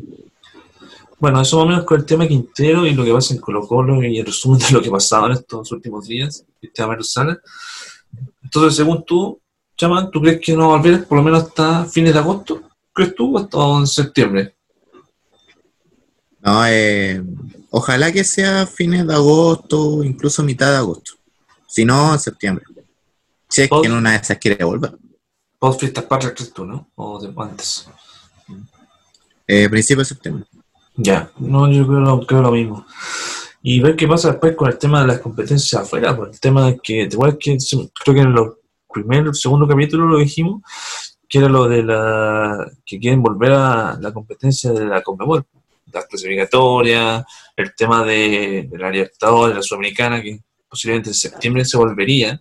Bueno, 1.19 1.39
eso 1.39 1.57
más 1.57 1.65
o 1.65 1.69
menos 1.69 1.85
con 1.85 1.99
el 1.99 2.05
tema 2.05 2.27
Quintero 2.27 2.85
y 2.85 2.95
lo 2.95 3.05
que 3.05 3.13
pasa 3.13 3.35
en 3.35 3.39
Colo 3.39 3.67
Colo 3.67 4.03
y 4.03 4.17
el 4.17 4.25
resumen 4.25 4.59
de 4.59 4.71
lo 4.71 4.81
que 4.81 4.89
pasaba 4.89 5.27
en 5.27 5.33
estos 5.33 5.71
últimos 5.71 6.07
días, 6.07 6.43
tema 6.73 6.97
Sala. 7.01 7.39
Entonces, 8.43 8.75
según 8.75 9.05
tú, 9.05 9.39
Chaman, 9.77 10.09
¿tú 10.09 10.19
crees 10.19 10.41
que 10.41 10.53
no 10.55 10.69
va 10.69 10.75
a 10.75 10.77
volver 10.79 11.07
por 11.07 11.17
lo 11.17 11.23
menos 11.23 11.43
hasta 11.43 11.85
fines 11.85 12.13
de 12.13 12.19
agosto? 12.19 12.61
¿Crees 12.93 13.15
tú 13.15 13.35
o 13.35 13.39
hasta 13.39 13.57
en 13.79 13.87
septiembre? 13.87 14.55
No, 16.41 16.65
eh, 16.67 17.23
ojalá 17.69 18.11
que 18.11 18.23
sea 18.23 18.65
fines 18.65 19.07
de 19.07 19.13
agosto, 19.13 20.03
incluso 20.03 20.43
mitad 20.43 20.71
de 20.71 20.77
agosto. 20.77 21.13
Si 21.67 21.85
no, 21.85 22.13
en 22.13 22.19
septiembre. 22.19 22.65
Si 23.47 23.61
es 23.61 23.69
que 23.69 23.87
en 23.87 23.93
una 23.93 24.11
de 24.11 24.17
esas 24.17 24.37
quiere 24.37 24.63
volver. 24.63 24.97
Post 25.59 25.79
fiestas 25.81 26.05
patrias, 26.05 26.33
crees 26.35 26.53
tú, 26.53 26.65
¿no? 26.65 26.89
O 26.95 27.19
de 27.19 27.31
antes. 27.37 27.87
Eh, 29.47 29.69
principio 29.69 30.01
de 30.01 30.05
septiembre. 30.05 30.45
Ya, 30.95 31.31
no, 31.37 31.71
yo 31.71 31.85
creo, 31.85 31.99
lo, 31.99 32.25
creo 32.25 32.41
lo 32.41 32.51
mismo. 32.51 32.85
Y 33.61 33.79
ver 33.79 33.95
qué 33.95 34.07
pasa 34.07 34.31
después 34.31 34.55
con 34.55 34.69
el 34.69 34.77
tema 34.77 35.01
de 35.01 35.07
las 35.07 35.19
competencias 35.19 35.81
afuera, 35.81 36.15
pues, 36.15 36.31
el 36.31 36.39
tema 36.39 36.65
de 36.65 36.79
que, 36.79 37.03
igual 37.03 37.37
que 37.37 37.57
creo 38.03 38.15
que 38.15 38.21
en 38.21 38.33
los 38.33 38.55
primeros, 38.91 39.39
segundo 39.39 39.67
capítulo 39.67 40.07
lo 40.07 40.17
dijimos, 40.17 40.61
que 41.31 41.37
era 41.37 41.47
lo 41.47 41.69
de 41.69 41.81
la 41.81 42.69
que 42.85 42.99
quieren 42.99 43.23
volver 43.23 43.53
a 43.53 43.97
la 44.01 44.11
competencia 44.11 44.73
de 44.73 44.85
la 44.85 45.01
Conmebol, 45.01 45.45
las 45.93 46.05
clasificatorias, 46.05 47.23
el 47.55 47.73
tema 47.73 48.03
de, 48.03 48.67
de 48.69 48.77
la 48.77 48.91
Libertadores, 48.91 49.55
de 49.55 49.59
la 49.59 49.63
Sudamericana, 49.63 50.21
que 50.21 50.41
posiblemente 50.67 51.11
en 51.11 51.13
septiembre 51.13 51.63
se 51.63 51.77
volvería. 51.77 52.37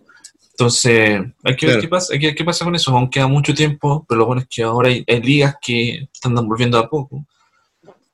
Entonces, 0.51 1.21
hay 1.41 1.55
que 1.55 1.67
ver 1.67 1.79
qué 1.79 1.87
pasa, 1.87 2.13
hay 2.13 2.19
que 2.19 2.25
ver 2.27 2.35
qué 2.35 2.43
pasa 2.43 2.65
con 2.65 2.75
eso, 2.75 2.91
aún 2.91 3.09
queda 3.09 3.27
mucho 3.27 3.53
tiempo, 3.53 4.05
pero 4.07 4.19
lo 4.19 4.25
bueno 4.25 4.41
es 4.41 4.49
que 4.49 4.63
ahora 4.63 4.89
hay, 4.89 5.21
ligas 5.21 5.55
que 5.61 6.09
están 6.13 6.35
volviendo 6.35 6.77
a 6.77 6.89
poco. 6.89 7.25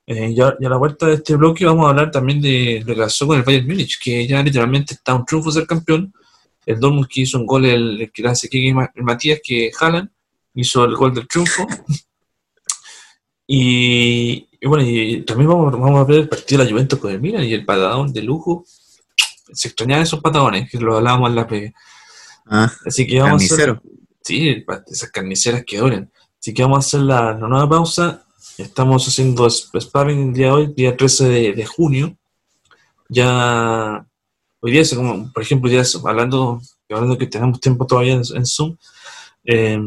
Eh, 0.06 0.30
y, 0.30 0.40
a, 0.40 0.56
la 0.60 0.76
vuelta 0.76 1.06
de 1.06 1.14
este 1.14 1.34
bloque 1.34 1.66
vamos 1.66 1.86
a 1.86 1.90
hablar 1.90 2.12
también 2.12 2.40
de 2.40 2.84
lo 2.86 2.94
que 2.94 3.00
pasó 3.00 3.26
con 3.26 3.36
el 3.36 3.42
Bayern 3.42 3.66
Múnich, 3.66 3.98
que 4.00 4.28
ya 4.28 4.40
literalmente 4.44 4.94
está 4.94 5.12
un 5.16 5.24
triunfo 5.24 5.50
ser 5.50 5.66
campeón. 5.66 6.12
El 6.64 6.78
Dortmund 6.78 7.08
que 7.08 7.22
hizo 7.22 7.36
un 7.36 7.46
gol, 7.46 7.64
el, 7.64 8.12
que 8.14 8.28
hace 8.28 8.48
que 8.48 8.68
el 8.68 9.02
Matías, 9.02 9.40
que 9.42 9.72
jalan, 9.74 10.08
hizo 10.60 10.84
el 10.84 10.96
gol 10.96 11.14
del 11.14 11.28
triunfo. 11.28 11.66
y, 13.46 14.46
bueno, 14.66 14.84
y 14.84 15.22
también 15.22 15.48
vamos, 15.48 15.72
vamos, 15.72 16.00
a 16.00 16.04
ver 16.04 16.20
el 16.20 16.28
partido 16.28 16.58
de 16.58 16.64
la 16.64 16.70
Juventus 16.70 16.98
con 16.98 17.12
el 17.12 17.20
Milan 17.20 17.44
y 17.44 17.54
el 17.54 17.64
patadón 17.64 18.12
de 18.12 18.22
lujo. 18.22 18.64
Se 19.52 19.68
extrañaban 19.68 20.02
esos 20.02 20.20
patadones, 20.20 20.70
que 20.70 20.78
lo 20.78 20.96
hablábamos 20.96 21.30
en 21.30 21.36
la 21.36 21.46
P 21.46 21.72
Ah, 22.50 22.72
Así 22.86 23.06
que 23.06 23.20
vamos 23.20 23.42
a 23.42 23.54
hacer, 23.54 23.80
Sí, 24.22 24.64
esas 24.90 25.10
carniceras 25.10 25.64
que 25.64 25.78
duelen. 25.78 26.10
Así 26.40 26.52
que 26.52 26.62
vamos 26.62 26.84
a 26.84 26.86
hacer 26.86 27.00
la, 27.00 27.34
nueva 27.34 27.68
pausa. 27.68 28.24
Estamos 28.56 29.06
haciendo 29.06 29.48
sparring 29.48 30.28
el 30.28 30.34
día 30.34 30.46
de 30.46 30.52
hoy, 30.52 30.66
día 30.74 30.96
13 30.96 31.28
de, 31.54 31.66
junio. 31.66 32.16
Ya 33.08 34.04
hoy 34.60 34.72
día, 34.72 34.82
como, 34.94 35.32
por 35.32 35.42
ejemplo, 35.42 35.70
ya 35.70 35.82
hablando, 36.04 36.60
hablando 36.90 37.16
que 37.16 37.26
tenemos 37.26 37.60
tiempo 37.60 37.86
todavía 37.86 38.14
en, 38.14 38.46
Zoom, 38.46 38.76
eh, 39.44 39.78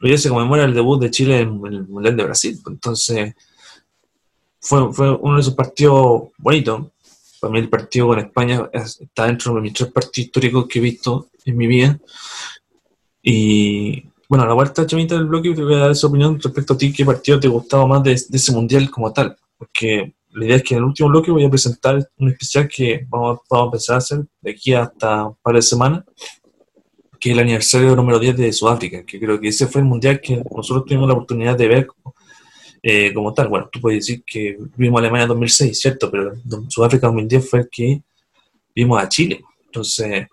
hoy 0.00 0.10
día 0.10 0.18
se 0.18 0.28
conmemora 0.28 0.64
el 0.64 0.74
debut 0.74 1.00
de 1.00 1.10
Chile 1.10 1.40
en, 1.40 1.60
el 1.66 1.86
Mundial 1.86 2.16
de 2.16 2.24
Brasil. 2.24 2.60
Entonces, 2.66 3.34
fue, 4.60 4.92
fue 4.92 5.14
uno 5.14 5.36
de 5.36 5.40
esos 5.40 5.54
partidos 5.54 6.28
bonitos. 6.38 6.86
Para 7.40 7.52
mí 7.52 7.58
el 7.60 7.68
partido 7.68 8.08
con 8.08 8.18
España 8.18 8.68
está 8.72 9.26
dentro 9.26 9.54
de 9.54 9.60
mis 9.60 9.72
tres 9.72 9.92
partidos 9.92 10.26
históricos 10.26 10.66
que 10.66 10.78
he 10.78 10.82
visto 10.82 11.28
en 11.44 11.56
mi 11.56 11.66
vida. 11.66 11.98
Y 13.22 14.04
bueno, 14.28 14.44
a 14.44 14.48
la 14.48 14.54
vuelta, 14.54 14.86
Chamita, 14.86 15.14
del 15.14 15.26
bloque, 15.26 15.54
te 15.54 15.62
voy 15.62 15.74
a 15.74 15.78
dar 15.78 15.90
esa 15.90 16.06
opinión 16.06 16.40
respecto 16.40 16.74
a 16.74 16.78
ti, 16.78 16.92
qué 16.92 17.04
partido 17.04 17.38
te 17.38 17.48
gustaba 17.48 17.86
más 17.86 18.02
de, 18.02 18.10
de 18.10 18.36
ese 18.36 18.52
mundial 18.52 18.90
como 18.90 19.12
tal. 19.12 19.36
Porque 19.56 20.14
la 20.36 20.44
idea 20.44 20.56
es 20.56 20.62
que 20.62 20.74
en 20.74 20.78
el 20.78 20.84
último 20.84 21.08
bloque 21.08 21.30
voy 21.30 21.44
a 21.44 21.50
presentar 21.50 22.08
un 22.18 22.28
especial 22.28 22.68
que 22.68 23.06
vamos, 23.08 23.40
vamos 23.48 23.64
a 23.64 23.66
empezar 23.66 23.94
a 23.94 23.98
hacer 23.98 24.26
de 24.42 24.50
aquí 24.50 24.74
hasta 24.74 25.28
un 25.28 25.36
par 25.42 25.54
de 25.54 25.62
semanas, 25.62 26.04
que 27.18 27.30
es 27.30 27.34
el 27.34 27.42
aniversario 27.42 27.96
número 27.96 28.18
10 28.18 28.36
de 28.36 28.52
Sudáfrica, 28.52 29.04
que 29.04 29.18
creo 29.18 29.40
que 29.40 29.48
ese 29.48 29.66
fue 29.66 29.80
el 29.80 29.86
mundial 29.86 30.20
que 30.20 30.42
nosotros 30.54 30.84
tuvimos 30.84 31.08
la 31.08 31.14
oportunidad 31.14 31.56
de 31.56 31.68
ver 31.68 31.86
eh, 32.82 33.12
como 33.12 33.32
tal. 33.34 33.48
Bueno, 33.48 33.68
tú 33.70 33.80
puedes 33.80 34.06
decir 34.06 34.22
que 34.24 34.56
vimos 34.76 35.00
Alemania 35.00 35.26
2006, 35.26 35.78
¿cierto? 35.78 36.10
Pero 36.10 36.32
Sudáfrica 36.68 37.08
2010 37.08 37.50
fue 37.50 37.60
el 37.60 37.68
que 37.70 38.02
vimos 38.74 39.02
a 39.02 39.08
Chile. 39.08 39.42
Entonces, 39.66 40.26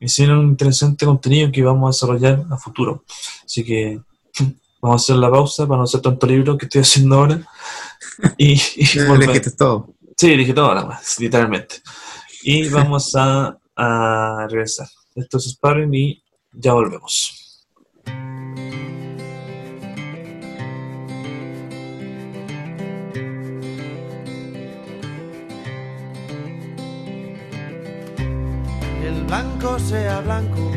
hicieron 0.00 0.38
un 0.38 0.48
interesante 0.50 1.04
contenido 1.06 1.50
que 1.52 1.62
vamos 1.62 1.88
a 1.88 1.90
desarrollar 1.96 2.46
a 2.50 2.56
futuro. 2.56 3.04
Así 3.44 3.64
que 3.64 4.00
vamos 4.80 5.02
a 5.02 5.04
hacer 5.04 5.16
la 5.16 5.30
pausa 5.30 5.66
para 5.66 5.78
no 5.78 5.84
hacer 5.84 6.00
tanto 6.00 6.26
libro 6.26 6.56
que 6.56 6.66
estoy 6.66 6.80
haciendo 6.80 7.16
ahora 7.16 7.46
y, 8.36 8.52
y 8.76 8.86
todo. 9.58 9.94
Sí, 10.16 10.36
dije 10.36 10.52
todo 10.52 10.74
nada 10.74 10.86
más, 10.86 11.18
literalmente. 11.18 11.76
Y 12.42 12.68
vamos 12.68 13.14
a, 13.16 13.56
a 13.76 14.46
regresar. 14.48 14.88
Esto 15.14 15.36
es 15.38 15.44
Sparring 15.50 15.94
y 15.94 16.22
ya 16.52 16.72
volvemos. 16.72 17.66
Que 29.00 29.08
el 29.08 29.24
blanco 29.24 29.78
sea 29.78 30.20
blanco, 30.20 30.70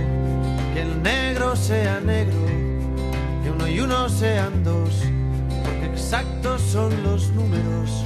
que 0.73 0.81
el 0.81 1.01
negro 1.01 1.55
sea 1.55 1.99
negro, 2.01 2.45
que 3.43 3.51
uno 3.51 3.67
y 3.67 3.79
uno 3.79 4.09
sean 4.09 4.63
dos 4.63 5.05
exactos 5.95 6.61
son 6.61 6.91
los 7.03 7.29
números. 7.31 8.03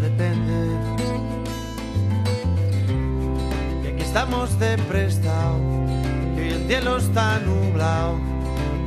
Depende. 0.00 0.91
Estamos 4.12 4.58
de 4.58 4.76
prestado, 4.76 5.58
que 6.36 6.48
el 6.50 6.66
cielo 6.66 6.98
está 6.98 7.38
nublado. 7.38 8.20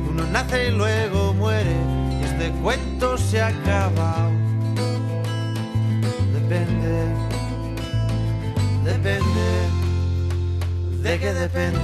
Uno 0.08 0.24
nace 0.30 0.68
y 0.68 0.70
luego 0.70 1.34
muere, 1.34 1.74
y 2.20 2.24
este 2.24 2.52
cuento 2.62 3.18
se 3.18 3.42
ha 3.42 3.48
acabado. 3.48 4.30
Depende, 6.32 7.08
depende, 8.84 9.48
de 11.02 11.18
qué 11.18 11.34
depende 11.34 11.80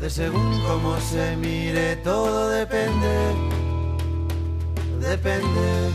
de 0.00 0.10
según 0.10 0.62
cómo 0.68 1.00
se 1.00 1.36
mire, 1.36 1.96
todo 1.96 2.50
depende, 2.50 3.14
depende, 5.00 5.90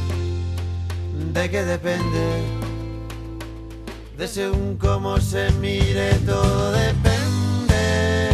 de 1.32 1.50
qué 1.50 1.64
depende, 1.64 2.59
de 4.20 4.28
según 4.28 4.76
cómo 4.76 5.18
se 5.22 5.50
mire, 5.62 6.12
todo 6.26 6.74
depende. 6.74 8.30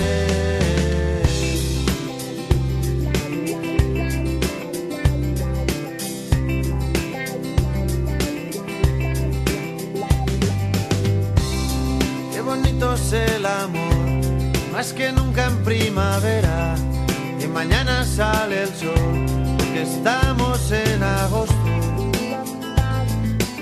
Qué 12.33 12.41
bonito 12.41 12.95
es 12.95 13.13
el 13.13 13.45
amor 13.45 13.93
más 14.71 14.91
que 14.91 15.11
nunca 15.11 15.45
en 15.45 15.63
primavera, 15.63 16.75
y 17.39 17.45
mañana 17.47 18.03
sale 18.03 18.63
el 18.63 18.69
sol, 18.69 19.25
porque 19.55 19.83
estamos 19.83 20.71
en 20.71 21.03
agosto. 21.03 21.55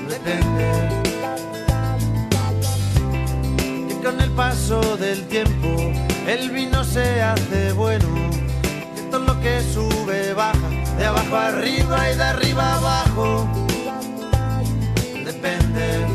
Depende. 0.07 1.02
Paso 4.35 4.97
del 4.97 5.27
tiempo, 5.27 5.91
el 6.27 6.49
vino 6.49 6.83
se 6.83 7.21
hace 7.21 7.73
bueno. 7.73 8.07
Esto 8.95 9.17
es 9.17 9.27
lo 9.27 9.39
que 9.41 9.61
sube, 9.61 10.33
baja, 10.33 10.69
de 10.97 11.05
abajo 11.05 11.35
arriba 11.35 12.11
y 12.11 12.15
de 12.15 12.23
arriba 12.23 12.75
abajo. 12.75 13.47
Depende. 15.25 16.07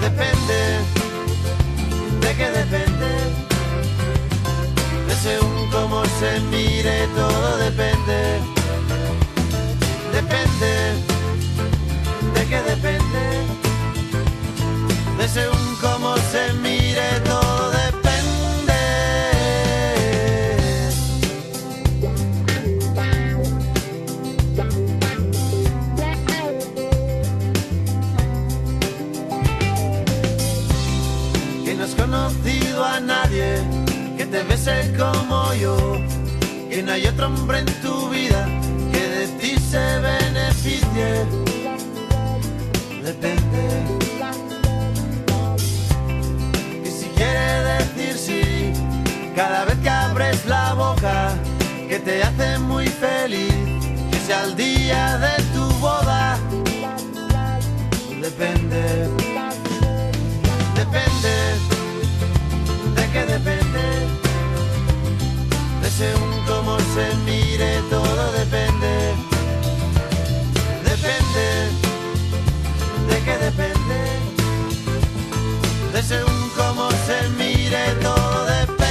Depende. 0.00 0.58
¿De 2.20 2.36
qué 2.36 2.50
depende? 2.50 3.44
según 5.24 5.70
cómo 5.70 6.04
se 6.20 6.38
mire, 6.50 7.08
todo 7.16 7.56
depende. 7.56 8.40
Depende, 10.12 10.72
¿de 12.34 12.46
qué 12.46 12.60
depende? 12.62 13.43
De 15.24 15.30
según 15.30 15.76
cómo 15.80 16.14
se 16.30 16.52
mire, 16.52 17.18
todo 17.24 17.70
depende. 17.70 18.74
Que 31.64 31.74
no 31.74 31.84
has 31.84 31.94
conocido 31.94 32.84
a 32.84 33.00
nadie 33.00 33.84
te 34.26 34.42
bese 34.42 34.92
como 34.98 35.54
yo, 35.54 35.76
que 36.68 36.82
no 36.82 36.92
hay 36.92 37.06
otro 37.06 37.28
hombre 37.28 37.60
en 37.60 37.66
tu 37.80 38.10
vida 38.10 38.46
que 38.92 39.00
de 39.00 39.26
ti 39.38 39.56
se 39.70 40.00
beneficie. 40.00 41.43
Quiere 47.24 47.62
decir 47.78 48.18
sí, 48.18 48.72
cada 49.34 49.64
vez 49.64 49.78
que 49.78 49.90
abres 49.90 50.44
la 50.46 50.74
boca, 50.74 51.34
que 51.88 51.98
te 51.98 52.22
hace 52.22 52.58
muy 52.58 52.86
feliz, 52.86 53.54
que 54.10 54.18
sea 54.26 54.44
el 54.44 54.56
día 54.56 55.18
de 55.18 55.42
tu 55.54 55.64
boda. 55.80 56.38
Depende. 58.20 58.82
Depende. 60.74 61.34
¿De 62.96 63.04
qué 63.12 63.24
depende? 63.26 63.84
según 65.96 66.32
cómo 66.48 66.76
se 66.94 67.06
mire, 67.24 67.80
todo 67.88 68.32
depende. 68.32 69.14
Depende, 70.90 71.46
¿de 73.08 73.16
qué 73.24 73.36
depende? 73.46 73.98
De 75.92 76.02
según 76.02 76.43
cómo 76.56 76.90
se 77.06 77.28
mire, 77.36 77.94
todo 78.02 78.44
depende. 78.46 78.83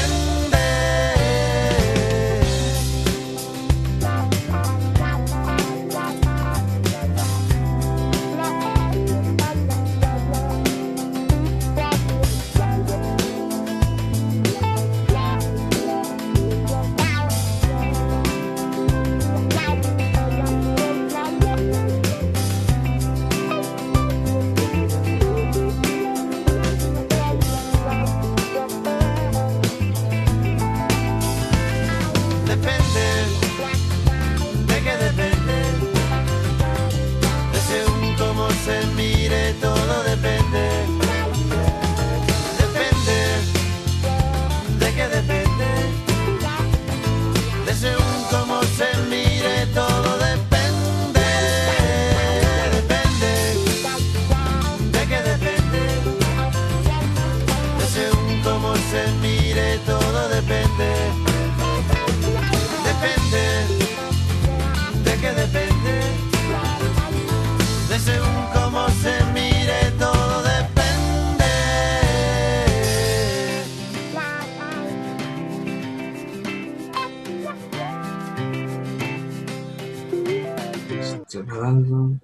Grabando, 81.54 82.20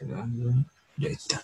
grabando, 0.00 0.52
y 0.98 1.06
ahí 1.06 1.12
está. 1.12 1.42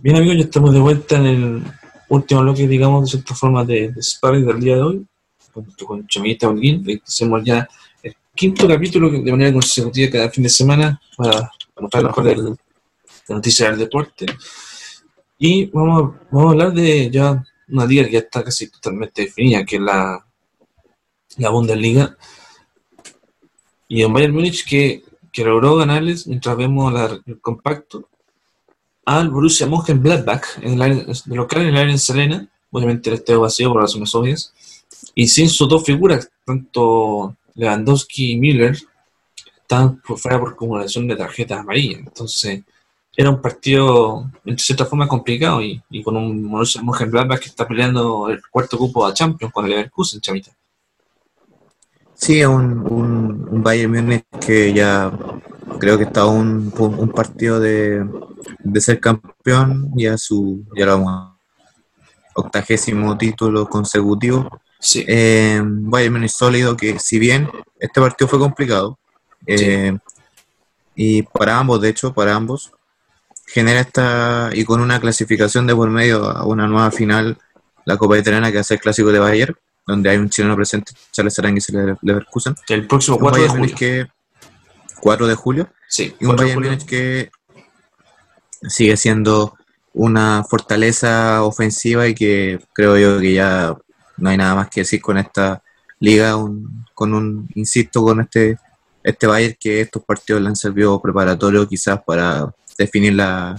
Bien 0.00 0.16
amigos, 0.16 0.36
ya 0.36 0.42
estamos 0.44 0.72
de 0.72 0.80
vuelta 0.80 1.16
en 1.16 1.26
el 1.26 1.62
último 2.08 2.42
bloque, 2.42 2.68
digamos, 2.68 3.04
de 3.04 3.10
cierta 3.10 3.34
forma 3.34 3.64
de, 3.64 3.90
de 3.90 4.02
Sparring 4.02 4.46
del 4.46 4.60
día 4.60 4.76
de 4.76 4.82
hoy, 4.82 5.06
junto 5.52 5.86
con 5.86 6.06
Chamita 6.06 6.48
Holguín, 6.48 6.84
hacemos 7.06 7.42
ya 7.44 7.68
el 8.02 8.14
quinto 8.34 8.66
capítulo 8.68 9.10
de 9.10 9.30
manera 9.30 9.52
consecutiva 9.52 10.10
cada 10.12 10.30
fin 10.30 10.42
de 10.44 10.50
semana 10.50 11.00
para 11.16 11.50
mostrar 11.80 12.04
mejor 12.04 12.24
de 12.24 12.56
noticias 13.28 13.70
del 13.70 13.78
deporte. 13.80 14.26
Y 15.38 15.66
vamos, 15.66 16.02
a- 16.14 16.26
vamos 16.30 16.48
a 16.48 16.52
hablar 16.52 16.72
de 16.72 17.10
ya 17.10 17.44
una 17.68 17.86
liga 17.86 18.04
que 18.04 18.12
ya 18.12 18.18
está 18.20 18.42
casi 18.44 18.68
totalmente 18.70 19.22
definida, 19.22 19.64
que 19.64 19.76
es 19.76 19.82
la, 19.82 20.24
la 21.38 21.50
Bundesliga. 21.50 22.16
Y 23.88 24.02
en 24.02 24.12
Bayern 24.12 24.34
Múnich 24.34 24.64
que, 24.68 25.04
que 25.34 25.44
logró 25.44 25.74
ganarles, 25.74 26.28
mientras 26.28 26.56
vemos 26.56 26.94
el 27.26 27.40
compacto, 27.40 28.08
al 29.04 29.30
Borussia 29.30 29.66
Mönchengladbach 29.66 30.44
en 30.62 30.74
el 30.74 30.82
área- 30.82 31.06
local 31.26 31.62
en 31.62 31.68
el 31.68 31.76
área 31.76 31.92
en 31.92 31.98
Serena, 31.98 32.48
obviamente 32.70 33.10
el 33.10 33.16
estadio 33.16 33.40
vacío 33.40 33.72
por 33.72 33.82
razones 33.82 34.14
obvias, 34.14 34.54
y 35.12 35.26
sin 35.26 35.48
sus 35.48 35.68
dos 35.68 35.84
figuras, 35.84 36.30
tanto 36.46 37.36
Lewandowski 37.56 38.32
y 38.32 38.36
Müller, 38.38 38.78
por 40.06 40.18
fuera 40.18 40.38
por 40.38 40.50
acumulación 40.50 41.08
de 41.08 41.16
tarjetas 41.16 41.58
amarillas. 41.58 41.98
Entonces, 41.98 42.62
era 43.16 43.28
un 43.28 43.42
partido, 43.42 44.30
en 44.44 44.56
cierta 44.56 44.86
forma, 44.86 45.08
complicado 45.08 45.60
y, 45.62 45.82
y 45.90 46.00
con 46.00 46.16
un 46.16 46.48
Borussia 46.48 46.80
Mönchengladbach 46.80 47.40
que 47.40 47.48
está 47.48 47.66
peleando 47.66 48.28
el 48.28 48.40
cuarto 48.52 48.78
cupo 48.78 49.04
a 49.04 49.12
Champions 49.12 49.52
con 49.52 49.64
el 49.64 49.72
Leverkusen, 49.72 50.20
chamita. 50.20 50.52
Sí, 52.24 52.42
un, 52.42 52.90
un, 52.90 53.48
un 53.50 53.62
Bayern 53.62 53.92
Múnich 53.92 54.24
que 54.40 54.72
ya 54.72 55.12
creo 55.78 55.98
que 55.98 56.04
está 56.04 56.24
un, 56.24 56.72
un 56.74 57.10
partido 57.10 57.60
de, 57.60 58.02
de 58.60 58.80
ser 58.80 58.98
campeón, 58.98 59.90
ya 59.94 60.16
su, 60.16 60.64
ya 60.74 60.86
lo 60.86 60.92
vamos, 60.92 61.34
octagésimo 62.34 63.18
título 63.18 63.68
consecutivo. 63.68 64.58
Sí, 64.80 65.04
Eh, 65.06 65.60
Bayern 65.62 66.14
Múnich 66.14 66.30
sólido 66.30 66.74
que 66.78 66.98
si 66.98 67.18
bien 67.18 67.46
este 67.78 68.00
partido 68.00 68.26
fue 68.26 68.38
complicado, 68.38 68.98
eh, 69.46 69.94
y 70.94 71.24
para 71.24 71.58
ambos, 71.58 71.82
de 71.82 71.90
hecho, 71.90 72.14
para 72.14 72.34
ambos, 72.34 72.72
genera 73.48 73.80
esta, 73.80 74.48
y 74.54 74.64
con 74.64 74.80
una 74.80 74.98
clasificación 74.98 75.66
de 75.66 75.76
por 75.76 75.90
medio 75.90 76.24
a 76.24 76.46
una 76.46 76.66
nueva 76.66 76.90
final, 76.90 77.36
la 77.84 77.98
Copa 77.98 78.16
Italiana 78.16 78.50
que 78.50 78.60
hace 78.60 78.72
el 78.74 78.80
clásico 78.80 79.12
de 79.12 79.18
Bayern, 79.18 79.54
donde 79.86 80.10
hay 80.10 80.16
un 80.16 80.28
chileno 80.30 80.56
presente, 80.56 80.92
Charles 81.12 81.38
Aranguis 81.38 81.68
y 81.68 81.72
Le- 81.72 81.96
Leverkusen. 82.02 82.54
el 82.68 82.86
próximo 82.86 83.16
Un 83.16 83.22
4 83.22 83.42
de 83.42 83.48
julio. 83.48 83.60
Múnich 83.62 83.76
que 83.76 84.06
4 85.00 85.26
de 85.26 85.34
julio 85.34 85.68
Sí, 85.88 86.14
y 86.20 86.24
un 86.24 86.30
4 86.30 86.46
de 86.46 86.54
Bayern. 86.56 86.62
Múnich 86.72 86.86
que 86.86 87.30
sigue 88.68 88.96
siendo 88.96 89.56
una 89.92 90.42
fortaleza 90.44 91.42
ofensiva 91.42 92.06
y 92.08 92.14
que 92.14 92.58
creo 92.72 92.96
yo 92.96 93.20
que 93.20 93.34
ya 93.34 93.76
no 94.16 94.30
hay 94.30 94.36
nada 94.36 94.54
más 94.54 94.68
que 94.70 94.80
decir 94.80 95.00
con 95.00 95.18
esta 95.18 95.62
liga, 96.00 96.36
un- 96.36 96.84
con 96.94 97.14
un, 97.14 97.48
insisto, 97.54 98.02
con 98.02 98.20
este, 98.20 98.58
este 99.02 99.26
Bayern 99.26 99.56
que 99.58 99.80
estos 99.82 100.02
partidos 100.04 100.42
le 100.42 100.48
han 100.48 100.56
servido 100.56 101.00
preparatorio 101.00 101.68
quizás 101.68 102.00
para 102.04 102.52
definir 102.78 103.14
la, 103.14 103.54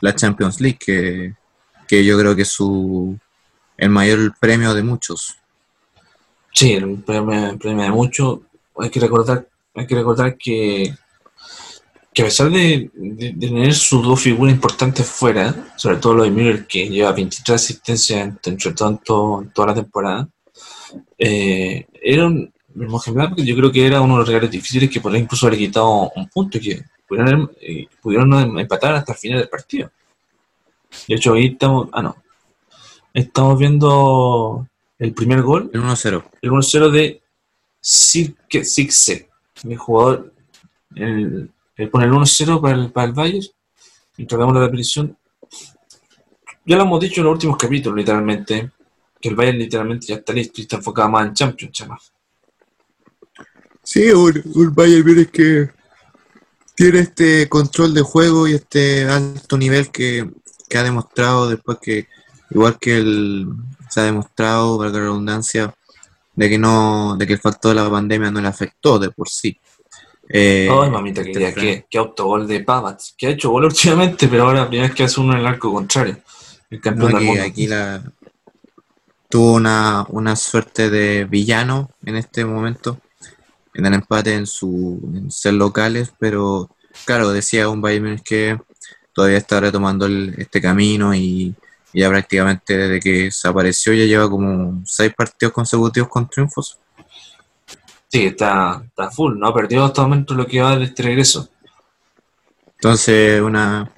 la 0.00 0.14
Champions 0.14 0.60
League, 0.60 0.78
que, 0.78 1.34
que 1.88 2.04
yo 2.04 2.18
creo 2.18 2.34
que 2.34 2.42
es 2.42 2.48
su, 2.48 3.18
el 3.76 3.90
mayor 3.90 4.34
premio 4.40 4.72
de 4.74 4.82
muchos. 4.82 5.36
Sí, 6.54 6.72
el 6.72 7.02
premio, 7.02 7.50
el 7.50 7.58
premio 7.58 7.82
de 7.82 7.90
mucho. 7.90 8.42
Hay 8.78 8.88
que 8.88 9.00
recordar, 9.00 9.48
hay 9.74 9.86
que 9.88 9.94
recordar 9.96 10.38
que, 10.38 10.94
que 12.12 12.22
a 12.22 12.26
pesar 12.26 12.48
de, 12.48 12.90
tener 13.40 13.74
sus 13.74 14.04
dos 14.04 14.20
figuras 14.20 14.54
importantes 14.54 15.04
fuera, 15.04 15.52
sobre 15.76 15.96
todo 15.96 16.14
lo 16.14 16.22
de 16.22 16.30
Müller, 16.30 16.66
que 16.66 16.88
lleva 16.88 17.10
23 17.10 17.56
asistencias 17.56 18.20
entre, 18.46 18.72
tanto 18.72 19.42
en 19.42 19.50
toda 19.50 19.68
la 19.68 19.74
temporada, 19.74 20.28
eh, 21.18 21.86
era 22.00 22.26
un 22.26 22.52
Mönchengladbach, 22.74 23.36
yo 23.38 23.56
creo 23.56 23.72
que 23.72 23.86
era 23.86 24.00
uno 24.00 24.14
de 24.14 24.18
los 24.20 24.28
regalos 24.28 24.50
difíciles 24.50 24.90
que 24.90 25.00
podría 25.00 25.22
incluso 25.22 25.46
haber 25.46 25.58
quitado 25.58 26.12
un 26.14 26.28
punto 26.28 26.58
y 26.58 26.60
que 26.60 26.84
pudieron, 27.08 27.50
eh, 27.60 27.86
pudieron 28.00 28.58
empatar 28.60 28.94
hasta 28.94 29.12
el 29.12 29.18
final 29.18 29.38
del 29.40 29.48
partido. 29.48 29.90
De 31.08 31.16
hecho, 31.16 31.34
ahí 31.34 31.46
estamos, 31.46 31.88
ah 31.92 32.02
no, 32.02 32.16
estamos 33.12 33.58
viendo 33.58 34.68
el 34.98 35.12
primer 35.12 35.42
gol 35.42 35.70
El 35.72 35.82
1-0. 35.82 36.24
el 36.42 36.50
1-0 36.50 36.90
de 36.90 37.22
Sirke 37.80 38.64
Sixe, 38.64 39.28
el 39.62 39.76
jugador, 39.76 40.32
el, 40.94 41.50
el 41.76 41.90
pone 41.90 42.06
el 42.06 42.12
1-0 42.12 42.60
para 42.60 42.74
el, 42.76 42.92
para 42.92 43.06
el 43.08 43.12
Bayern, 43.12 43.46
y 44.16 44.26
tratamos 44.26 44.54
la 44.54 44.60
repetición. 44.60 45.16
Ya 46.64 46.76
lo 46.76 46.84
hemos 46.84 47.00
dicho 47.00 47.20
en 47.20 47.26
los 47.26 47.34
últimos 47.34 47.58
capítulos, 47.58 47.98
literalmente, 47.98 48.70
que 49.20 49.28
el 49.28 49.34
Bayern 49.34 49.58
literalmente 49.58 50.06
ya 50.06 50.14
está 50.16 50.32
listo 50.32 50.60
y 50.60 50.62
está 50.62 50.76
enfocado 50.76 51.10
más 51.10 51.26
en 51.26 51.34
Champions, 51.34 51.72
chama. 51.72 51.98
Sí, 53.82 54.10
un, 54.12 54.40
un 54.54 54.74
Bayern 54.74 55.06
Múnich 55.06 55.30
que 55.30 55.70
tiene 56.74 57.00
este 57.00 57.48
control 57.48 57.92
de 57.92 58.00
juego 58.00 58.48
y 58.48 58.54
este 58.54 59.04
alto 59.04 59.58
nivel 59.58 59.90
que, 59.90 60.30
que 60.68 60.78
ha 60.78 60.82
demostrado 60.82 61.50
después 61.50 61.78
que, 61.82 62.08
igual 62.50 62.78
que 62.78 62.96
el, 62.96 63.46
se 63.94 64.00
ha 64.00 64.04
demostrado, 64.04 64.76
para 64.76 64.90
la 64.90 64.98
redundancia, 64.98 65.72
de 66.34 66.48
que 66.48 66.58
no, 66.58 67.16
de 67.16 67.26
que 67.26 67.34
el 67.34 67.38
factor 67.38 67.74
de 67.76 67.80
la 67.82 67.88
pandemia 67.88 68.30
no 68.30 68.40
le 68.40 68.48
afectó 68.48 68.98
de 68.98 69.10
por 69.10 69.28
sí. 69.28 69.56
Eh, 70.28 70.68
Ay, 70.70 70.90
mamita 70.90 71.20
este 71.20 71.32
querida, 71.32 71.54
qué, 71.54 71.86
qué 71.88 71.98
autogol 71.98 72.48
de 72.48 72.60
Pavats, 72.60 73.14
que 73.16 73.28
ha 73.28 73.30
hecho 73.30 73.50
gol 73.50 73.66
últimamente, 73.66 74.26
pero 74.26 74.44
ahora 74.44 74.60
la 74.62 74.68
primera 74.68 74.88
vez 74.88 74.96
que 74.96 75.04
hace 75.04 75.20
uno 75.20 75.34
en 75.34 75.40
el 75.40 75.46
arco 75.46 75.72
contrario, 75.72 76.16
el 76.70 76.78
no, 76.78 76.82
campeón 76.82 77.08
del 77.08 77.16
aquí, 77.16 77.26
mundo. 77.26 77.42
aquí 77.44 77.66
la, 77.68 78.02
tuvo 79.28 79.52
una, 79.54 80.06
una 80.08 80.34
suerte 80.34 80.90
de 80.90 81.24
villano 81.24 81.90
en 82.04 82.16
este 82.16 82.44
momento, 82.44 82.98
en 83.74 83.86
el 83.86 83.94
empate 83.94 84.34
en 84.34 84.46
su 84.46 85.00
en 85.14 85.30
ser 85.30 85.54
locales, 85.54 86.12
pero 86.18 86.70
claro, 87.04 87.30
decía 87.30 87.68
un 87.68 87.80
Bayern 87.80 88.18
que 88.20 88.58
todavía 89.12 89.38
está 89.38 89.60
retomando 89.60 90.06
el- 90.06 90.34
este 90.38 90.60
camino 90.60 91.14
y 91.14 91.54
ya 91.94 92.08
prácticamente 92.08 92.76
desde 92.76 93.00
que 93.00 93.30
se 93.30 93.48
apareció 93.48 93.92
ya 93.94 94.04
lleva 94.04 94.28
como 94.28 94.82
seis 94.84 95.12
partidos 95.14 95.52
consecutivos 95.52 96.08
con 96.08 96.28
triunfos. 96.28 96.78
Sí, 98.08 98.26
está, 98.26 98.82
está 98.86 99.10
full, 99.10 99.38
no 99.38 99.48
ha 99.48 99.54
perdido 99.54 99.84
hasta 99.84 100.02
el 100.02 100.08
momento 100.08 100.34
lo 100.34 100.46
que 100.46 100.60
va 100.60 100.76
de 100.76 100.84
este 100.84 101.02
regreso. 101.02 101.48
Entonces 102.76 103.40
una 103.40 103.90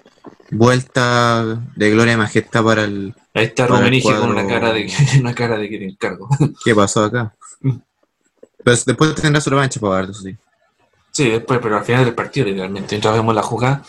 vuelta 0.50 1.60
de 1.74 1.90
gloria 1.90 2.14
y 2.14 2.16
majestad 2.16 2.62
para 2.62 2.84
el... 2.84 3.14
Ahí 3.34 3.46
está 3.46 3.66
Rummenigge 3.66 4.14
con 4.14 4.30
una 4.30 4.46
cara 4.46 4.72
de 4.72 4.90
una 5.20 5.34
cara 5.34 5.58
de 5.58 5.68
que 5.68 5.78
te 5.78 5.84
encargo. 5.86 6.28
¿Qué 6.64 6.74
pasó 6.74 7.04
acá? 7.04 7.34
Mm. 7.60 7.76
Pues 8.64 8.84
después 8.84 9.14
tendrá 9.14 9.40
su 9.40 9.50
revancha 9.50 9.80
para 9.80 10.00
ver, 10.00 10.10
eso 10.10 10.22
sí. 10.22 10.36
Sí, 11.12 11.30
después, 11.30 11.60
pero 11.62 11.78
al 11.78 11.84
final 11.84 12.04
del 12.04 12.14
partido, 12.14 12.46
literalmente, 12.46 12.94
mientras 12.94 13.14
vemos 13.14 13.34
la 13.34 13.42
jugada. 13.42 13.82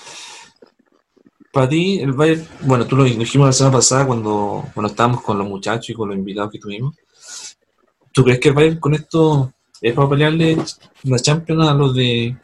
Para 1.57 1.69
ti, 1.69 1.99
el 1.99 2.13
Bayern, 2.13 2.47
bueno, 2.61 2.85
tú 2.85 2.95
lo 2.95 3.03
dijimos 3.03 3.47
la 3.47 3.51
semana 3.51 3.77
pasada 3.77 4.05
cuando, 4.05 4.63
cuando 4.75 4.91
estábamos 4.91 5.23
con 5.23 5.39
los 5.39 5.47
muchachos 5.47 5.89
y 5.89 5.93
con 5.95 6.07
los 6.07 6.15
invitados 6.15 6.51
que 6.51 6.59
tuvimos. 6.59 6.95
¿Tú 8.11 8.23
crees 8.23 8.39
que 8.39 8.49
el 8.49 8.53
Bayern 8.53 8.79
con 8.79 8.93
esto 8.93 9.51
es 9.81 9.91
para 9.95 10.07
pelearle 10.07 10.55
la 11.01 11.17
Champions 11.17 11.67
a 11.67 11.73
los 11.73 11.95
de 11.95 12.37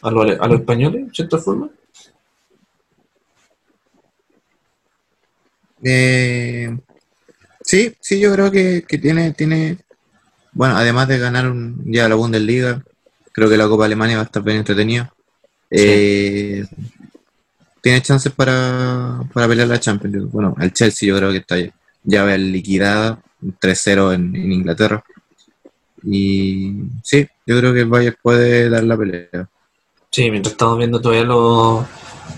a 0.00 0.10
los, 0.10 0.40
a 0.40 0.46
los 0.46 0.60
españoles, 0.60 1.06
de 1.06 1.12
cierta 1.12 1.36
forma? 1.36 1.68
Eh, 5.82 6.78
sí, 7.60 7.94
sí, 8.00 8.18
yo 8.18 8.32
creo 8.32 8.50
que, 8.50 8.86
que 8.88 8.96
tiene, 8.96 9.32
tiene, 9.32 9.76
bueno, 10.52 10.78
además 10.78 11.08
de 11.08 11.18
ganar 11.18 11.50
un, 11.50 11.82
ya 11.92 12.08
la 12.08 12.14
Bundesliga, 12.14 12.82
creo 13.32 13.50
que 13.50 13.58
la 13.58 13.68
Copa 13.68 13.84
Alemania 13.84 14.16
va 14.16 14.22
a 14.22 14.24
estar 14.24 14.42
bien 14.42 14.56
entretenida. 14.56 15.12
Eh, 15.70 16.64
tiene 17.86 18.02
chances 18.02 18.32
para, 18.32 19.20
para 19.32 19.46
pelear 19.46 19.68
la 19.68 19.78
Champions. 19.78 20.28
Bueno, 20.32 20.56
el 20.60 20.72
Chelsea 20.72 21.08
yo 21.08 21.16
creo 21.18 21.30
que 21.30 21.36
está 21.36 21.54
ya 22.02 22.36
liquidada, 22.36 23.22
3-0 23.40 24.12
en, 24.12 24.34
Inglaterra. 24.34 25.04
Y 26.02 26.72
sí, 27.04 27.28
yo 27.46 27.56
creo 27.56 27.72
que 27.72 27.82
el 27.82 27.86
Bayern 27.86 28.16
puede 28.20 28.68
dar 28.68 28.82
la 28.82 28.96
pelea. 28.96 29.48
Sí, 30.10 30.28
mientras 30.32 30.54
estamos 30.54 30.78
viendo 30.78 31.00
todavía 31.00 31.26
los, 31.26 31.86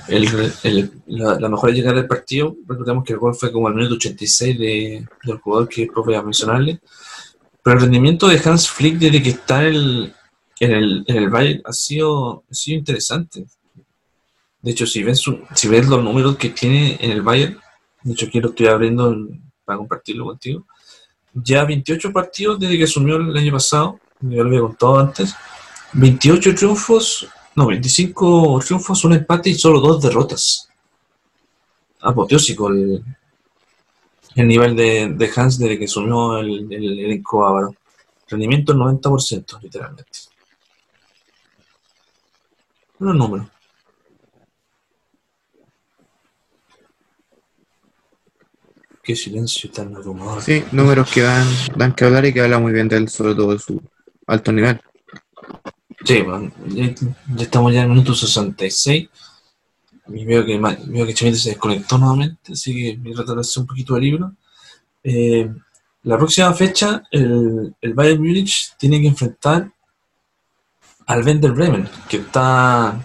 el, 0.09 0.53
el, 0.65 0.93
la, 1.07 1.49
mejor 1.49 1.73
llegada 1.73 1.97
del 1.97 2.07
partido, 2.07 2.55
recordemos 2.67 3.03
que 3.03 3.15
el 3.15 3.19
gol 3.19 3.35
fue 3.35 3.51
como 3.51 3.69
al 3.69 3.75
minuto 3.75 3.95
86 3.95 4.59
de, 4.59 5.09
del 5.25 5.39
jugador 5.39 5.67
que 5.67 5.81
después 5.81 6.05
voy 6.05 6.15
a 6.15 6.23
mencionarle. 6.23 6.79
Pero 7.63 7.77
el 7.77 7.83
rendimiento 7.85 8.29
de 8.29 8.39
Hans 8.45 8.69
Flick 8.69 8.99
desde 8.99 9.23
que 9.23 9.31
está 9.31 9.65
el, 9.65 10.13
en 10.61 11.05
el 11.07 11.31
Bayern 11.31 11.63
ha 11.65 11.73
sido, 11.73 12.45
ha 12.51 12.55
sido 12.55 12.81
interesante. 12.81 13.47
De 14.69 14.73
hecho, 14.73 14.87
si 14.87 15.03
ves, 15.03 15.23
si 15.55 15.67
ves 15.67 15.89
los 15.89 16.05
números 16.05 16.37
que 16.37 16.51
tiene 16.51 16.99
en 17.01 17.11
el 17.11 17.23
Bayern, 17.23 17.59
de 18.03 18.13
hecho 18.13 18.27
aquí 18.27 18.39
lo 18.39 18.51
estoy 18.51 18.67
abriendo 18.67 19.17
para 19.65 19.79
compartirlo 19.79 20.27
contigo, 20.27 20.67
ya 21.33 21.65
28 21.65 22.13
partidos 22.13 22.61
desde 22.61 22.77
que 22.77 22.85
asumió 22.85 23.17
el 23.17 23.35
año 23.35 23.51
pasado, 23.51 23.99
ya 24.21 24.43
lo 24.43 24.49
había 24.49 24.61
contado 24.61 24.99
antes, 24.99 25.35
28 25.95 26.55
triunfos, 26.55 27.27
no, 27.55 27.67
25 27.67 28.61
triunfos, 28.63 29.05
un 29.07 29.15
empate 29.15 29.49
y 29.49 29.55
solo 29.55 29.81
dos 29.81 30.03
derrotas. 30.03 30.69
Apoteósico 32.03 32.69
el, 32.69 33.03
el 34.35 34.47
nivel 34.47 34.77
de, 34.77 35.15
de, 35.15 35.31
Hans 35.35 35.59
desde 35.59 35.79
que 35.79 35.87
asumió 35.87 36.41
el, 36.41 36.71
el 36.71 36.99
elenco 37.07 37.47
ávaro. 37.47 37.75
Rendimiento 38.29 38.75
del 38.75 38.83
90%, 38.83 39.63
literalmente. 39.63 40.19
Unos 42.99 43.17
números. 43.17 43.58
Qué 49.09 49.17
silencio 49.17 49.71
tan 49.71 49.97
abrumador. 49.97 50.43
Sí, 50.43 50.63
números 50.71 51.11
que 51.11 51.23
dan, 51.23 51.49
dan 51.75 51.95
que 51.95 52.05
hablar 52.05 52.27
y 52.27 52.35
que 52.35 52.43
habla 52.43 52.59
muy 52.59 52.75
bien 52.75 52.89
de 52.89 52.99
él, 52.99 53.09
sobre 53.09 53.35
todo 53.35 53.55
de 53.55 53.59
su 53.59 53.81
alto 54.27 54.53
nivel. 54.53 54.79
Sí, 56.05 56.21
bueno, 56.21 56.53
ya, 56.67 56.95
ya, 57.35 57.43
estamos 57.43 57.73
ya 57.73 57.79
en 57.79 57.85
el 57.85 57.93
minuto 57.93 58.15
66. 58.15 59.09
Y 60.09 60.25
veo 60.27 60.45
que, 60.45 60.59
veo 60.59 61.07
que 61.07 61.17
se 61.17 61.31
desconectó 61.31 61.97
nuevamente, 61.97 62.53
así 62.53 62.75
que 62.75 62.99
voy 62.99 63.13
a 63.13 63.15
tratar 63.15 63.37
de 63.37 63.41
hacer 63.41 63.63
un 63.63 63.67
poquito 63.67 63.95
de 63.95 64.01
libro. 64.03 64.33
Eh, 65.03 65.51
la 66.03 66.19
próxima 66.19 66.53
fecha, 66.53 67.03
el, 67.11 67.75
el 67.81 67.95
Bayern 67.95 68.23
Múnich 68.23 68.77
tiene 68.77 69.01
que 69.01 69.07
enfrentar 69.07 69.73
al 71.07 71.25
Wender 71.25 71.53
Bremen, 71.53 71.89
que 72.11 72.19
está 72.19 73.03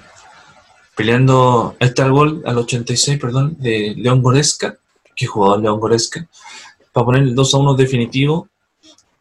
peleando, 0.98 1.78
este 1.80 2.02
al 2.02 2.12
gol 2.12 2.44
al 2.46 2.58
86, 2.58 3.18
perdón, 3.18 3.56
de 3.58 3.96
León 3.96 4.22
Goreska 4.22 4.80
que 5.16 5.26
jugador 5.26 5.62
León 5.62 5.80
Goreska, 5.80 6.28
para 6.92 7.06
poner 7.06 7.24
el 7.24 7.36
2 7.36 7.54
a 7.54 7.58
1 7.58 7.74
definitivo 7.76 8.50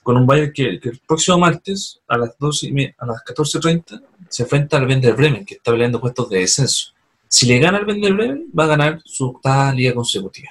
con 0.02 0.16
un 0.16 0.27
Bayern 0.27 0.52
que, 0.52 0.81
el 0.82 1.01
próximo 1.06 1.39
martes 1.39 2.01
a 2.09 2.19
las 2.19 2.36
12 2.39 2.66
y 2.66 2.85
a 2.98 3.06
las 3.06 3.24
14.30 3.24 4.02
se 4.28 4.43
enfrenta 4.43 4.77
al 4.77 4.86
Werder 4.86 5.14
Bremen, 5.14 5.44
que 5.44 5.55
está 5.55 5.70
peleando 5.70 6.01
puestos 6.01 6.28
de 6.28 6.40
descenso. 6.40 6.93
Si 7.28 7.47
le 7.47 7.59
gana 7.59 7.78
al 7.78 7.86
Werder 7.86 8.12
Bremen, 8.12 8.51
va 8.59 8.64
a 8.64 8.69
ganar 8.69 9.01
su 9.05 9.27
octava 9.28 9.73
liga 9.73 9.94
consecutiva. 9.94 10.51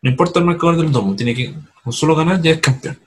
No 0.00 0.10
importa 0.10 0.38
el 0.38 0.46
marcador 0.46 0.76
del 0.76 0.92
domo, 0.92 1.16
tiene 1.16 1.34
que 1.34 1.54
con 1.82 1.92
solo 1.92 2.14
ganar 2.14 2.40
ya 2.40 2.52
es 2.52 2.60
campeón. 2.60 2.98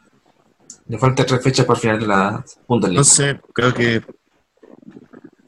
Le 0.87 0.97
falta 0.97 1.25
tres 1.25 1.41
fechas 1.41 1.65
para 1.65 1.77
el 1.77 1.81
final 1.81 1.99
de 1.99 2.07
la 2.07 2.45
Bundesliga. 2.67 3.01
Entonces, 3.01 3.37
creo 3.53 3.73
que 3.73 4.01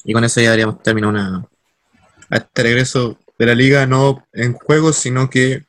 y 0.06 0.14
con 0.14 0.24
eso 0.24 0.42
ya 0.42 0.50
daríamos 0.50 0.82
terminado 0.82 1.12
una 1.12 1.46
este 2.30 2.64
regreso 2.64 3.18
de 3.44 3.48
la 3.48 3.56
liga 3.56 3.86
no 3.86 4.26
en 4.32 4.54
juegos, 4.54 4.96
sino 4.96 5.30
que 5.30 5.64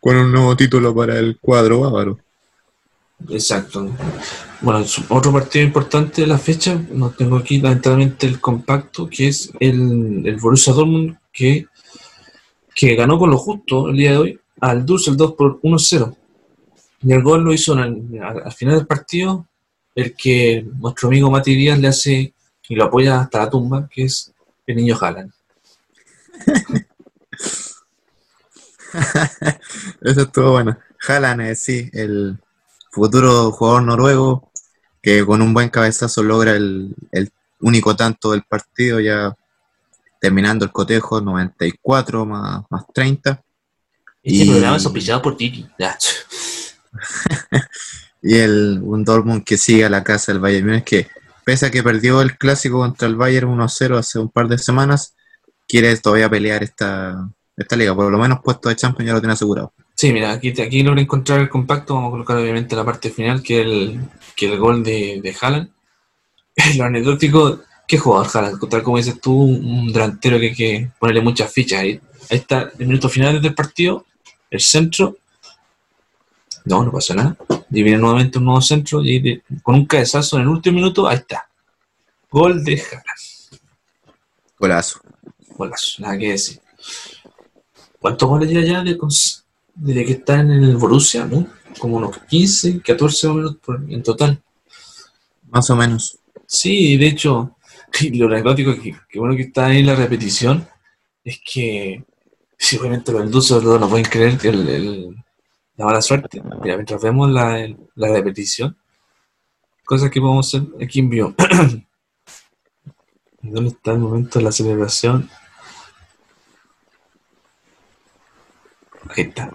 con 0.00 0.16
un 0.16 0.30
nuevo 0.30 0.54
título 0.54 0.94
para 0.94 1.18
el 1.18 1.38
cuadro 1.40 1.80
bávaro. 1.80 2.18
Exacto. 3.30 3.90
Bueno, 4.60 4.84
otro 5.08 5.32
partido 5.32 5.64
importante 5.64 6.20
de 6.22 6.26
la 6.26 6.38
fecha, 6.38 6.78
no 6.90 7.10
tengo 7.10 7.36
aquí 7.36 7.60
lamentablemente 7.60 8.26
el 8.26 8.40
compacto, 8.40 9.08
que 9.08 9.28
es 9.28 9.50
el, 9.58 10.22
el 10.26 10.36
Borussia 10.36 10.74
Dortmund, 10.74 11.16
que, 11.32 11.66
que 12.74 12.94
ganó 12.94 13.18
con 13.18 13.30
lo 13.30 13.38
justo 13.38 13.88
el 13.88 13.96
día 13.96 14.12
de 14.12 14.18
hoy 14.18 14.40
al 14.60 14.84
Düsseldorf 14.84 15.34
por 15.36 15.60
1-0. 15.62 16.14
Y 17.02 17.12
el 17.12 17.22
gol 17.22 17.44
lo 17.44 17.52
hizo 17.52 17.72
al, 17.72 18.02
al, 18.44 18.52
final 18.52 18.76
del 18.76 18.86
partido 18.86 19.46
el 19.94 20.14
que 20.14 20.66
nuestro 20.78 21.08
amigo 21.08 21.30
Mati 21.30 21.54
Díaz 21.54 21.78
le 21.78 21.88
hace 21.88 22.34
y 22.68 22.74
lo 22.74 22.84
apoya 22.84 23.20
hasta 23.20 23.38
la 23.38 23.50
tumba, 23.50 23.88
que 23.90 24.04
es 24.04 24.32
el 24.66 24.76
niño 24.76 24.96
Haaland. 25.00 25.32
Eso 30.00 30.22
estuvo 30.22 30.52
bueno. 30.52 30.78
Haaland, 31.06 31.40
eh, 31.42 31.54
sí, 31.54 31.90
el 31.92 32.38
futuro 32.90 33.52
jugador 33.52 33.82
noruego 33.82 34.50
que 35.02 35.24
con 35.24 35.42
un 35.42 35.54
buen 35.54 35.68
cabezazo 35.68 36.22
logra 36.22 36.52
el, 36.52 36.94
el 37.12 37.30
único 37.60 37.94
tanto 37.94 38.32
del 38.32 38.42
partido, 38.42 39.00
ya 39.00 39.34
terminando 40.20 40.64
el 40.64 40.72
cotejo, 40.72 41.20
94 41.20 42.26
más, 42.26 42.62
más 42.70 42.84
30. 42.92 43.42
Este 44.22 44.44
y... 44.44 44.50
programa 44.50 44.76
es 44.76 44.84
auspiciado 44.84 45.22
por 45.22 45.36
Titi. 45.36 45.66
y 48.22 48.36
el, 48.36 48.80
un 48.82 49.04
Dortmund 49.04 49.44
que 49.44 49.56
sigue 49.56 49.84
a 49.84 49.90
la 49.90 50.02
casa 50.02 50.32
del 50.32 50.40
Bayern 50.40 50.66
Múnich, 50.66 50.84
que 50.84 51.08
pese 51.44 51.66
a 51.66 51.70
que 51.70 51.82
perdió 51.82 52.22
el 52.22 52.36
clásico 52.36 52.78
contra 52.78 53.06
el 53.06 53.16
Bayern 53.16 53.48
1-0 53.48 53.98
hace 53.98 54.18
un 54.18 54.28
par 54.28 54.48
de 54.48 54.58
semanas, 54.58 55.14
quiere 55.66 55.96
todavía 55.96 56.28
pelear 56.28 56.62
esta, 56.62 57.28
esta 57.56 57.76
liga, 57.76 57.94
por 57.94 58.10
lo 58.10 58.18
menos 58.18 58.40
puesto 58.42 58.68
de 58.68 58.76
Champions 58.76 59.08
ya 59.08 59.14
lo 59.14 59.20
tiene 59.20 59.32
asegurado. 59.32 59.72
Sí, 59.94 60.12
mira, 60.12 60.32
aquí, 60.32 60.50
aquí 60.60 60.82
logré 60.82 61.02
encontrar 61.02 61.40
el 61.40 61.48
compacto, 61.48 61.94
vamos 61.94 62.08
a 62.08 62.10
colocar 62.12 62.36
obviamente 62.36 62.76
la 62.76 62.84
parte 62.84 63.10
final, 63.10 63.42
que 63.42 63.62
el, 63.62 64.00
que 64.36 64.46
el 64.46 64.58
gol 64.58 64.84
de, 64.84 65.20
de 65.22 65.36
Haaland. 65.40 65.70
Lo 66.76 66.84
anecdótico, 66.84 67.60
¿qué 67.88 67.96
jugador 67.96 68.28
Haaland? 68.32 68.68
Tal 68.68 68.82
como 68.82 68.98
dices 68.98 69.18
tú, 69.20 69.32
un 69.32 69.92
delantero 69.92 70.38
que 70.38 70.48
hay 70.48 70.54
que 70.54 70.90
ponerle 70.98 71.22
muchas 71.22 71.50
fichas 71.50 71.80
ahí. 71.80 72.00
Ahí 72.28 72.38
está, 72.38 72.70
el 72.78 72.86
minuto 72.86 73.08
final 73.08 73.40
del 73.40 73.54
partido, 73.54 74.04
el 74.50 74.60
centro. 74.60 75.16
No, 76.66 76.84
no 76.84 76.92
pasa 76.92 77.14
nada. 77.14 77.36
Y 77.70 77.82
viene 77.82 77.98
nuevamente 77.98 78.38
un 78.38 78.44
nuevo 78.44 78.60
centro 78.60 79.02
y 79.02 79.18
de, 79.20 79.42
con 79.62 79.76
un 79.76 79.86
cabezazo 79.86 80.36
en 80.36 80.42
el 80.42 80.48
último 80.48 80.76
minuto, 80.76 81.08
ahí 81.08 81.16
está. 81.16 81.48
Gol 82.30 82.62
de 82.64 82.82
Haaland. 82.82 83.60
Golazo. 84.58 85.05
Golazo, 85.56 86.02
nada 86.02 86.18
que 86.18 86.32
decir. 86.32 86.60
¿Cuántos 87.98 88.28
goles 88.28 88.50
ya 88.50 88.60
ya 88.60 88.82
de, 88.82 88.98
desde 89.74 90.04
que 90.04 90.12
está 90.12 90.40
en 90.40 90.50
el 90.50 90.76
Borussia? 90.76 91.24
¿no? 91.24 91.46
Como 91.78 91.96
unos 91.96 92.18
15, 92.18 92.80
14 92.80 93.28
minutos 93.28 93.56
por, 93.64 93.82
en 93.88 94.02
total. 94.02 94.42
Más 95.48 95.68
o 95.70 95.76
menos. 95.76 96.18
Sí, 96.46 96.96
de 96.96 97.08
hecho, 97.08 97.56
lo 98.12 98.26
anecdótico 98.26 98.72
es 98.72 98.80
que, 98.80 98.96
que, 99.08 99.18
bueno 99.18 99.36
que 99.36 99.42
está 99.42 99.66
ahí 99.66 99.82
la 99.82 99.94
repetición 99.94 100.66
es 101.24 101.40
que 101.44 102.04
si 102.56 102.78
obviamente 102.78 103.12
los 103.12 103.24
indusos 103.24 103.62
no 103.62 103.88
pueden 103.88 104.06
creer 104.06 104.38
que 104.38 104.48
el, 104.48 104.68
el, 104.68 105.16
la 105.76 105.84
mala 105.84 106.00
suerte. 106.00 106.42
Mira, 106.62 106.76
mientras 106.76 107.02
vemos 107.02 107.30
la, 107.30 107.68
la 107.96 108.08
repetición, 108.08 108.76
cosas 109.84 110.10
que 110.10 110.20
podemos 110.20 110.46
hacer 110.46 110.66
aquí 110.82 111.00
en 111.00 111.10
vivo. 111.10 111.34
¿Dónde 113.42 113.70
está 113.70 113.92
el 113.92 113.98
momento 113.98 114.38
de 114.38 114.44
la 114.44 114.52
celebración? 114.52 115.28
Ahí 119.10 119.24
está. 119.24 119.50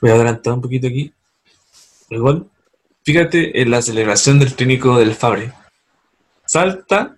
Voy 0.00 0.10
a 0.10 0.14
adelantar 0.14 0.54
un 0.54 0.60
poquito 0.60 0.86
aquí. 0.86 1.12
El 2.10 2.20
gol. 2.20 2.50
Fíjate 3.04 3.60
en 3.60 3.70
la 3.70 3.82
celebración 3.82 4.38
del 4.38 4.54
técnico 4.54 4.98
del 4.98 5.14
Fabre. 5.14 5.52
Salta. 6.46 7.16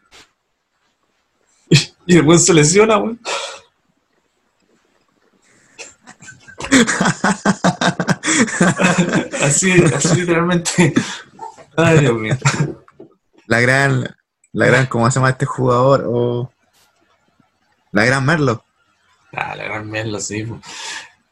Y 2.06 2.16
el 2.16 2.22
buen 2.22 2.38
se 2.38 2.52
lesiona, 2.52 2.98
weón. 2.98 3.18
así, 9.42 9.72
así 9.94 10.20
literalmente. 10.20 10.92
Ay, 11.76 12.00
Dios 12.00 12.14
mío. 12.14 12.36
La 13.46 13.60
gran, 13.60 14.16
la 14.52 14.66
gran, 14.66 14.86
¿cómo 14.86 15.10
se 15.10 15.14
llama 15.14 15.30
este 15.30 15.46
jugador? 15.46 16.04
O 16.06 16.52
la 17.92 18.04
gran 18.04 18.24
Merlo. 18.24 18.64
Ah, 19.32 19.56
la 19.56 19.64
gran 19.64 19.90
Merlo, 19.90 20.20
sí. 20.20 20.46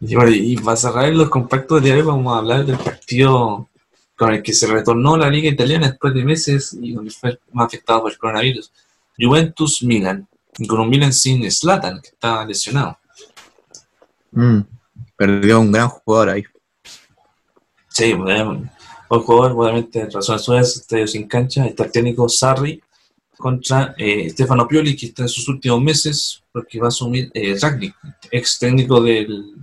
Y, 0.04 0.16
bueno, 0.16 0.32
y 0.32 0.56
para 0.56 0.76
cerrar 0.76 1.08
los 1.12 1.30
compactos 1.30 1.80
de 1.80 1.92
hoy 1.92 2.02
vamos 2.02 2.34
a 2.34 2.38
hablar 2.38 2.66
del 2.66 2.76
partido 2.76 3.68
con 4.16 4.34
el 4.34 4.42
que 4.42 4.52
se 4.52 4.66
retornó 4.66 5.16
la 5.16 5.30
liga 5.30 5.48
italiana 5.48 5.90
después 5.90 6.12
de 6.12 6.24
meses 6.24 6.76
y 6.80 6.92
donde 6.92 7.12
fue 7.12 7.38
más 7.52 7.66
afectado 7.66 8.02
por 8.02 8.10
el 8.10 8.18
coronavirus. 8.18 8.72
Juventus-Milan, 9.16 10.26
con 10.68 10.80
un 10.80 10.88
Milan 10.88 11.12
sin 11.12 11.48
Slatan, 11.48 12.02
que 12.02 12.08
estaba 12.08 12.44
lesionado. 12.44 12.98
Mm, 14.32 14.62
perdió 15.16 15.60
un 15.60 15.70
gran 15.70 15.88
jugador 15.88 16.30
ahí. 16.30 16.44
Sí, 17.86 18.12
un 18.12 18.70
jugador, 19.08 19.52
obviamente, 19.52 20.08
razones 20.10 20.42
suyas, 20.42 20.76
estadio 20.78 21.06
sin 21.06 21.28
cancha, 21.28 21.64
está 21.64 21.84
el 21.84 21.92
técnico 21.92 22.28
Sarri 22.28 22.82
contra 23.36 23.94
eh, 23.96 24.28
Stefano 24.30 24.66
Pioli, 24.66 24.96
que 24.96 25.06
está 25.06 25.22
en 25.22 25.28
sus 25.28 25.48
últimos 25.48 25.80
meses, 25.80 26.42
porque 26.50 26.80
va 26.80 26.86
a 26.86 26.88
asumir 26.88 27.30
eh, 27.34 27.56
Ragnick, 27.60 27.94
ex 28.32 28.58
técnico 28.58 29.00
del 29.00 29.62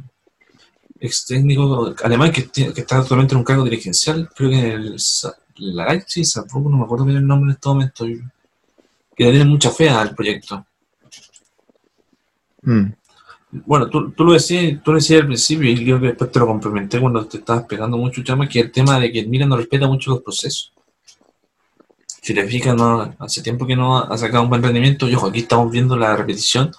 ex 1.00 1.26
técnico 1.26 1.94
alemán 2.04 2.32
que, 2.32 2.48
que, 2.50 2.82
está 2.82 3.00
actualmente 3.00 3.34
en 3.34 3.40
un 3.40 3.44
cargo 3.44 3.64
dirigencial, 3.64 4.30
creo 4.36 4.50
que 4.50 4.60
en 4.60 4.66
el 4.66 4.98
Leipzig, 5.58 6.26
no 6.54 6.78
me 6.78 6.84
acuerdo 6.84 7.06
bien 7.06 7.18
el 7.18 7.28
nombre 7.28 7.52
en 7.52 7.56
este 7.56 7.70
momento, 7.70 8.06
que 8.06 9.24
le 9.24 9.32
tiene 9.32 9.46
mucha 9.46 9.72
fe 9.72 9.90
al 9.90 10.16
proyecto. 10.16 10.66
Mm. 12.62 12.86
Bueno, 13.52 13.90
tú, 13.90 14.12
tú 14.12 14.26
lo 14.26 14.34
decías, 14.34 14.82
tú 14.84 14.92
lo 14.92 14.98
decías 14.98 15.22
al 15.22 15.28
principio 15.28 15.70
y 15.70 15.84
yo 15.84 15.98
después 15.98 16.32
te 16.32 16.40
lo 16.40 16.46
complementé 16.46 17.00
cuando 17.00 17.26
te 17.26 17.38
estabas 17.38 17.64
pegando 17.64 17.98
mucho, 17.98 18.24
Chama, 18.24 18.48
que 18.48 18.60
el 18.60 18.72
tema 18.72 19.00
de 19.00 19.12
que 19.12 19.20
el 19.20 19.28
Milan 19.28 19.50
no 19.50 19.58
respeta 19.58 19.88
mucho 19.88 20.12
los 20.12 20.22
procesos. 20.22 20.72
Si 22.22 22.34
te 22.34 22.46
fijas, 22.46 22.76
no, 22.76 23.16
hace 23.18 23.42
tiempo 23.42 23.66
que 23.66 23.76
no 23.76 23.98
ha 23.98 24.18
sacado 24.18 24.44
un 24.44 24.50
buen 24.50 24.62
rendimiento. 24.62 25.08
Y 25.10 25.16
ojo, 25.16 25.28
aquí 25.28 25.40
estamos 25.40 25.72
viendo 25.72 25.98
la 25.98 26.16
repetición, 26.16 26.72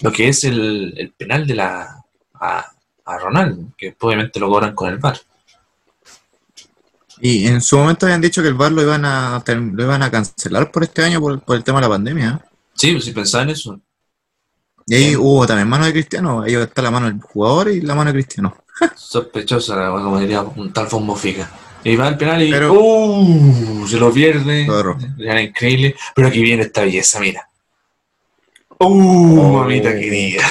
lo 0.00 0.10
que 0.10 0.28
es 0.28 0.44
el, 0.44 0.94
el 0.96 1.12
penal 1.12 1.46
de 1.46 1.54
la 1.54 2.04
a, 2.34 2.72
a 3.08 3.18
Ronaldo, 3.18 3.72
que 3.76 3.96
obviamente 4.00 4.38
lo 4.38 4.48
cobran 4.48 4.74
con 4.74 4.90
el 4.90 4.98
VAR. 4.98 5.18
Y 7.20 7.46
en 7.46 7.60
su 7.60 7.76
momento 7.78 8.06
habían 8.06 8.20
dicho 8.20 8.42
que 8.42 8.48
el 8.48 8.54
VAR 8.54 8.70
lo 8.70 8.82
iban 8.82 9.04
a, 9.04 9.42
lo 9.46 9.82
iban 9.82 10.02
a 10.02 10.10
cancelar 10.10 10.70
por 10.70 10.84
este 10.84 11.02
año 11.02 11.20
por, 11.20 11.40
por 11.40 11.56
el 11.56 11.64
tema 11.64 11.78
de 11.78 11.86
la 11.86 11.88
pandemia. 11.88 12.40
¿eh? 12.42 12.48
Sí, 12.74 12.92
pues 12.92 13.04
si 13.04 13.12
pensaba 13.12 13.42
en 13.44 13.50
eso. 13.50 13.80
Y 14.86 14.94
ahí 14.94 15.16
hubo 15.16 15.46
también 15.46 15.68
mano 15.68 15.86
de 15.86 15.92
Cristiano. 15.92 16.42
Ahí 16.42 16.54
está 16.54 16.82
la 16.82 16.90
mano 16.90 17.06
del 17.06 17.20
jugador 17.20 17.70
y 17.70 17.80
la 17.80 17.94
mano 17.94 18.12
de 18.12 18.14
Cristiano. 18.14 18.56
Sospechosa, 18.94 19.74
como 19.90 20.18
diría 20.20 20.42
un 20.42 20.72
tal 20.72 20.86
Fombofica. 20.86 21.50
Y 21.84 21.96
va 21.96 22.08
al 22.08 22.18
penal 22.18 22.42
y 22.42 22.50
Pero- 22.50 22.72
¡uh! 22.74 23.86
se 23.88 23.98
lo 23.98 24.12
pierde. 24.12 24.66
Claro. 24.66 24.96
Era 25.18 25.42
increíble. 25.42 25.96
Pero 26.14 26.28
aquí 26.28 26.42
viene 26.42 26.62
esta 26.64 26.82
belleza, 26.82 27.20
mira. 27.20 27.48
¡Uh! 28.78 29.40
Oh. 29.40 29.58
Mamita 29.58 29.92
querida. 29.92 30.44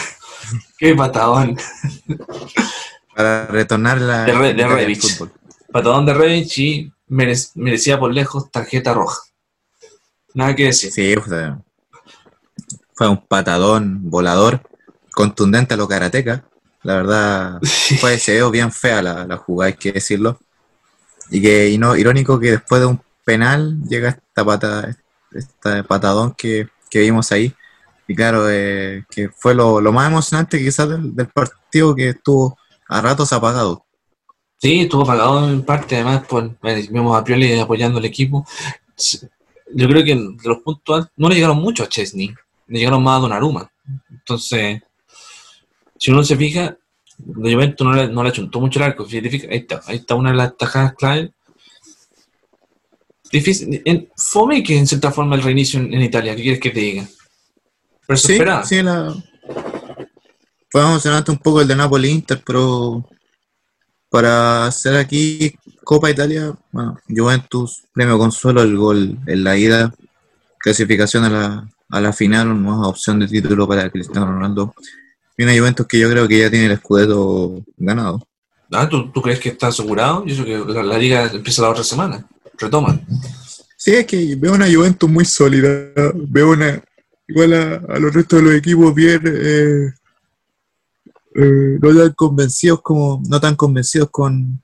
¡Qué 0.77 0.95
patadón! 0.95 1.57
Para 3.15 3.47
retornar 3.47 3.99
la 3.99 4.23
De 4.25 4.33
Re- 4.33 4.53
de. 4.53 5.31
Patadón 5.71 6.05
de 6.05 6.13
Revich 6.13 6.57
y 6.59 6.91
merec- 7.09 7.51
merecía 7.55 7.99
por 7.99 8.13
lejos 8.13 8.49
tarjeta 8.51 8.93
roja. 8.93 9.19
Nada 10.33 10.55
que 10.55 10.65
decir. 10.65 10.91
Sí, 10.91 11.15
o 11.15 11.23
sea, 11.25 11.59
fue 12.93 13.07
un 13.09 13.17
patadón 13.25 14.09
volador 14.09 14.61
contundente 15.13 15.73
a 15.73 15.77
lo 15.77 15.87
karateca. 15.87 16.45
La 16.83 16.95
verdad, 16.95 17.59
fue, 17.99 18.17
se 18.19 18.33
veo 18.33 18.51
bien 18.51 18.71
fea 18.71 19.01
la, 19.01 19.25
la 19.25 19.37
jugada, 19.37 19.67
hay 19.69 19.73
que 19.77 19.91
decirlo. 19.93 20.39
Y 21.29 21.41
que 21.41 21.69
y 21.69 21.77
no, 21.77 21.95
irónico 21.95 22.39
que 22.39 22.51
después 22.51 22.79
de 22.81 22.87
un 22.87 23.01
penal 23.25 23.81
llega 23.89 24.09
esta 24.09 24.45
pata, 24.45 24.95
este 25.33 25.83
patadón 25.83 26.33
que, 26.33 26.69
que 26.89 27.01
vimos 27.01 27.31
ahí. 27.31 27.53
Y 28.07 28.15
claro, 28.15 28.49
eh, 28.49 29.03
que 29.09 29.29
fue 29.29 29.53
lo, 29.53 29.81
lo 29.81 29.91
más 29.91 30.09
emocionante 30.09 30.59
quizás 30.59 30.89
del, 30.89 31.15
del 31.15 31.27
partido 31.27 31.93
que 31.93 32.09
estuvo 32.09 32.57
a 32.87 33.01
ratos 33.01 33.33
apagado. 33.33 33.85
Sí, 34.59 34.81
estuvo 34.81 35.05
pagado 35.05 35.47
en 35.49 35.63
parte, 35.63 35.95
además, 35.95 36.25
por 36.25 36.57
eh, 36.63 36.87
vimos 36.89 37.15
a 37.15 37.23
Pioli 37.23 37.59
apoyando 37.59 37.99
al 37.99 38.05
equipo. 38.05 38.45
Yo 39.73 39.87
creo 39.87 40.03
que 40.03 40.15
los 40.43 40.59
puntos 40.59 41.07
no 41.15 41.29
le 41.29 41.35
llegaron 41.35 41.57
mucho 41.57 41.83
a 41.83 41.89
Chesney, 41.89 42.33
le 42.67 42.79
llegaron 42.79 43.03
más 43.03 43.17
a 43.17 43.21
Donnarumma. 43.21 43.71
Entonces, 44.09 44.81
si 45.97 46.11
uno 46.11 46.23
se 46.23 46.35
fija, 46.35 46.75
de 47.17 47.53
Juventus 47.53 47.85
no 47.85 47.93
le, 47.93 48.07
no 48.07 48.23
le 48.23 48.29
achuntó 48.29 48.59
mucho 48.59 48.79
el 48.79 48.85
arco. 48.85 49.07
Si 49.07 49.21
te 49.21 49.29
fijas, 49.29 49.49
ahí 49.51 49.57
está, 49.57 49.81
ahí 49.85 49.97
está 49.97 50.15
una 50.15 50.31
de 50.31 50.37
las 50.37 50.57
tajadas 50.57 50.93
clave. 50.93 51.31
Difícil, 53.31 53.81
en, 53.85 54.09
fome 54.15 54.63
que 54.63 54.77
en 54.77 54.87
cierta 54.87 55.11
forma 55.11 55.35
el 55.35 55.43
reinicio 55.43 55.79
en, 55.79 55.93
en 55.93 56.01
Italia, 56.01 56.35
¿qué 56.35 56.41
quieres 56.41 56.59
que 56.61 56.69
te 56.71 56.79
diga? 56.79 57.07
Pero 58.07 58.17
Sí, 58.17 58.39
sí, 58.63 58.81
la... 58.81 59.13
fue 60.69 60.81
emocionante 60.81 61.31
un 61.31 61.37
poco 61.37 61.61
el 61.61 61.67
de 61.67 61.75
Napoli-Inter, 61.75 62.41
pero 62.45 63.05
para 64.09 64.65
hacer 64.65 64.95
aquí 64.95 65.53
Copa 65.83 66.09
Italia, 66.09 66.53
bueno, 66.71 66.97
Juventus, 67.07 67.83
premio 67.93 68.17
consuelo, 68.17 68.61
el 68.61 68.77
gol 68.77 69.17
en 69.27 69.43
la 69.43 69.57
ida, 69.57 69.93
clasificación 70.59 71.25
a 71.25 71.29
la, 71.29 71.69
a 71.89 72.01
la 72.01 72.13
final, 72.13 72.47
una 72.47 72.59
nueva 72.59 72.87
opción 72.87 73.19
de 73.19 73.27
título 73.27 73.67
para 73.67 73.89
Cristiano 73.89 74.25
Ronaldo. 74.25 74.73
Y 75.37 75.43
una 75.43 75.55
Juventus 75.55 75.85
que 75.85 75.99
yo 75.99 76.09
creo 76.09 76.27
que 76.27 76.39
ya 76.39 76.49
tiene 76.49 76.65
el 76.65 76.71
escudeto 76.71 77.61
ganado. 77.77 78.25
Ah, 78.71 78.89
¿tú, 78.89 79.11
tú 79.11 79.21
crees 79.21 79.39
que 79.39 79.49
está 79.49 79.67
asegurado? 79.67 80.25
Yo 80.25 80.43
creo 80.43 80.65
que 80.65 80.73
la, 80.73 80.83
la 80.83 80.97
liga 80.97 81.25
empieza 81.31 81.61
la 81.61 81.69
otra 81.69 81.83
semana. 81.83 82.25
Retoman. 82.57 83.05
Sí, 83.77 83.91
es 83.91 84.05
que 84.07 84.35
veo 84.35 84.53
una 84.53 84.65
Juventus 84.65 85.09
muy 85.09 85.25
sólida, 85.25 85.69
veo 86.15 86.51
una, 86.51 86.81
igual 87.27 87.53
a, 87.53 87.75
a 87.93 87.99
los 87.99 88.13
restos 88.13 88.39
de 88.39 88.45
los 88.45 88.55
equipos 88.55 88.93
bien, 88.93 89.21
eh, 89.25 89.93
eh, 91.35 91.77
no 91.79 91.95
tan 91.95 92.13
convencidos 92.13 92.81
como, 92.81 93.21
no 93.27 93.39
tan 93.39 93.55
convencidos 93.55 94.09
con, 94.09 94.61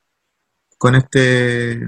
con 0.77 0.95
este 0.95 1.87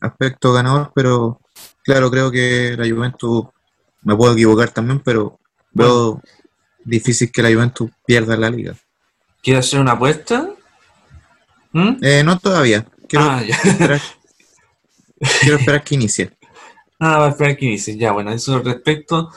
aspecto 0.00 0.52
ganador, 0.52 0.92
pero 0.94 1.40
claro, 1.82 2.10
creo 2.10 2.30
que 2.30 2.76
la 2.76 2.88
Juventus, 2.88 3.46
me 4.02 4.14
puedo 4.14 4.34
equivocar 4.34 4.70
también, 4.70 5.00
pero 5.00 5.38
veo 5.72 6.20
difícil 6.84 7.30
que 7.32 7.42
la 7.42 7.52
Juventus 7.52 7.90
pierda 8.04 8.36
la 8.36 8.50
liga. 8.50 8.74
¿Quieres 9.42 9.66
hacer 9.66 9.80
una 9.80 9.92
apuesta? 9.92 10.50
¿Mm? 11.72 11.96
Eh, 12.02 12.22
no 12.24 12.38
todavía, 12.38 12.86
quiero, 13.08 13.24
Ah, 13.24 13.42
esperar, 13.42 14.00
quiero 15.40 15.56
esperar 15.56 15.84
que 15.84 15.94
inicie. 15.94 16.30
Ah, 16.98 17.18
va 17.18 17.26
a 17.26 17.28
esperar 17.28 17.58
que 17.58 17.66
inicie. 17.66 17.94
Ya, 17.98 18.12
bueno, 18.12 18.32
eso 18.32 18.58
respecto. 18.60 19.30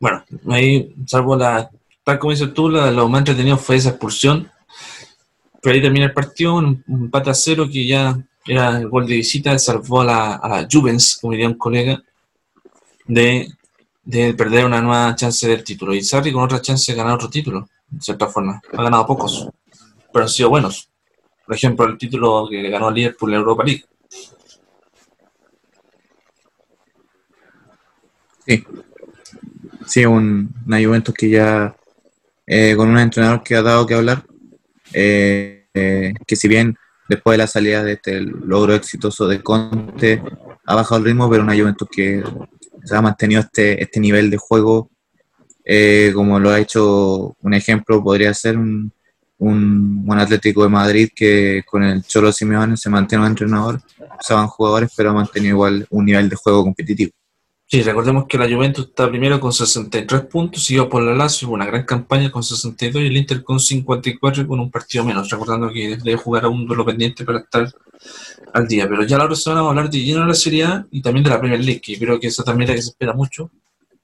Bueno, 0.00 0.24
ahí, 0.48 0.92
salvo 1.06 1.36
la. 1.36 1.70
Tal 2.02 2.18
como 2.18 2.32
dices 2.32 2.52
tú, 2.52 2.68
la- 2.68 2.90
lo 2.90 3.08
más 3.08 3.20
entretenido 3.20 3.56
fue 3.56 3.76
esa 3.76 3.90
expulsión. 3.90 4.50
Pero 5.62 5.74
ahí 5.74 5.80
termina 5.82 6.06
el 6.06 6.12
partido, 6.12 6.54
un, 6.56 6.82
un 6.88 7.02
empate 7.04 7.30
a 7.30 7.34
cero 7.34 7.66
que 7.70 7.86
ya 7.86 8.18
era 8.46 8.78
el 8.78 8.88
gol 8.88 9.06
de 9.06 9.16
visita, 9.16 9.58
salvó 9.58 10.00
a 10.00 10.04
la, 10.04 10.34
a 10.34 10.66
como 11.20 11.32
diría 11.32 11.48
un 11.48 11.54
colega, 11.58 12.02
de, 13.06 13.48
de 14.04 14.34
perder 14.34 14.64
una 14.66 14.80
nueva 14.80 15.14
chance 15.14 15.46
del 15.48 15.64
título. 15.64 15.94
Y 15.94 16.02
Sarri 16.02 16.32
con 16.32 16.44
otra 16.44 16.60
chance 16.60 16.92
de 16.92 16.98
ganar 16.98 17.14
otro 17.14 17.28
título, 17.30 17.68
de 17.88 18.00
cierta 18.00 18.26
forma. 18.26 18.60
Ha 18.72 18.82
ganado 18.82 19.06
pocos, 19.06 19.48
pero 20.12 20.24
han 20.24 20.28
sido 20.28 20.50
buenos. 20.50 20.90
Por 21.46 21.56
ejemplo, 21.56 21.86
el 21.86 21.98
título 21.98 22.48
que 22.50 22.70
ganó 22.70 22.88
el 22.90 22.94
Liverpool 22.96 23.30
en 23.30 23.34
la 23.34 23.40
Europa 23.40 23.64
League. 23.64 23.84
Sí. 28.46 28.64
Sí, 29.90 30.06
un, 30.06 30.54
una 30.68 30.80
Juventus 30.80 31.12
que 31.12 31.28
ya 31.30 31.76
eh, 32.46 32.76
con 32.76 32.90
un 32.90 32.98
entrenador 32.98 33.42
que 33.42 33.56
ha 33.56 33.62
dado 33.62 33.84
que 33.88 33.94
hablar, 33.94 34.24
eh, 34.92 35.66
eh, 35.74 36.14
que 36.24 36.36
si 36.36 36.46
bien 36.46 36.76
después 37.08 37.34
de 37.34 37.38
la 37.38 37.48
salida 37.48 37.82
de 37.82 37.94
este 37.94 38.20
logro 38.20 38.72
exitoso 38.74 39.26
de 39.26 39.42
Conte 39.42 40.22
ha 40.64 40.74
bajado 40.76 41.00
el 41.00 41.06
ritmo, 41.06 41.28
pero 41.28 41.42
una 41.42 41.58
Juventus 41.58 41.88
que 41.90 42.22
se 42.84 42.96
ha 42.96 43.02
mantenido 43.02 43.40
este, 43.40 43.82
este 43.82 43.98
nivel 43.98 44.30
de 44.30 44.36
juego, 44.36 44.90
como 46.14 46.38
lo 46.38 46.50
ha 46.50 46.60
hecho 46.60 47.34
un 47.40 47.54
ejemplo, 47.54 48.00
podría 48.00 48.32
ser 48.32 48.58
un, 48.58 48.92
un, 49.38 50.06
Atlético 50.20 50.62
de 50.62 50.68
Madrid 50.68 51.08
que 51.16 51.64
con 51.66 51.82
el 51.82 52.04
Cholo 52.04 52.30
Simeone 52.30 52.76
se 52.76 52.90
mantiene 52.90 53.24
un 53.24 53.30
entrenador, 53.30 53.80
usaban 54.20 54.46
jugadores, 54.46 54.92
pero 54.96 55.10
ha 55.10 55.14
mantenido 55.14 55.54
igual 55.54 55.84
un 55.90 56.04
nivel 56.04 56.28
de 56.28 56.36
juego 56.36 56.62
competitivo. 56.62 57.10
Sí, 57.72 57.82
recordemos 57.82 58.26
que 58.26 58.36
la 58.36 58.48
Juventus 58.48 58.86
está 58.88 59.08
primero 59.08 59.38
con 59.38 59.52
63 59.52 60.22
puntos, 60.22 60.64
siguió 60.64 60.88
por 60.88 61.04
la 61.04 61.14
Lazio, 61.14 61.50
una 61.50 61.66
gran 61.66 61.84
campaña 61.84 62.28
con 62.28 62.42
62 62.42 63.00
y 63.00 63.06
el 63.06 63.16
Inter 63.16 63.44
con 63.44 63.60
54 63.60 64.42
y 64.42 64.46
con 64.48 64.58
un 64.58 64.72
partido 64.72 65.04
menos, 65.04 65.30
recordando 65.30 65.72
que 65.72 65.96
debe 65.96 66.16
jugar 66.16 66.46
a 66.46 66.48
un 66.48 66.66
duelo 66.66 66.84
pendiente 66.84 67.24
para 67.24 67.38
estar 67.38 67.72
al 68.52 68.66
día. 68.66 68.88
Pero 68.88 69.04
ya 69.04 69.18
la 69.18 69.26
otra 69.26 69.36
semana 69.36 69.60
vamos 69.60 69.76
a 69.76 69.78
hablar 69.78 69.92
de 69.92 70.00
lleno 70.00 70.22
de 70.22 70.26
la 70.26 70.34
Serie 70.34 70.64
A 70.64 70.84
y 70.90 71.00
también 71.00 71.22
de 71.22 71.30
la 71.30 71.38
Premier 71.38 71.60
League, 71.60 71.80
que 71.80 71.96
creo 71.96 72.18
que 72.18 72.26
esa 72.26 72.42
también 72.42 72.64
es 72.64 72.70
la 72.70 72.74
que 72.74 72.82
se 72.82 72.90
espera 72.90 73.12
mucho, 73.12 73.52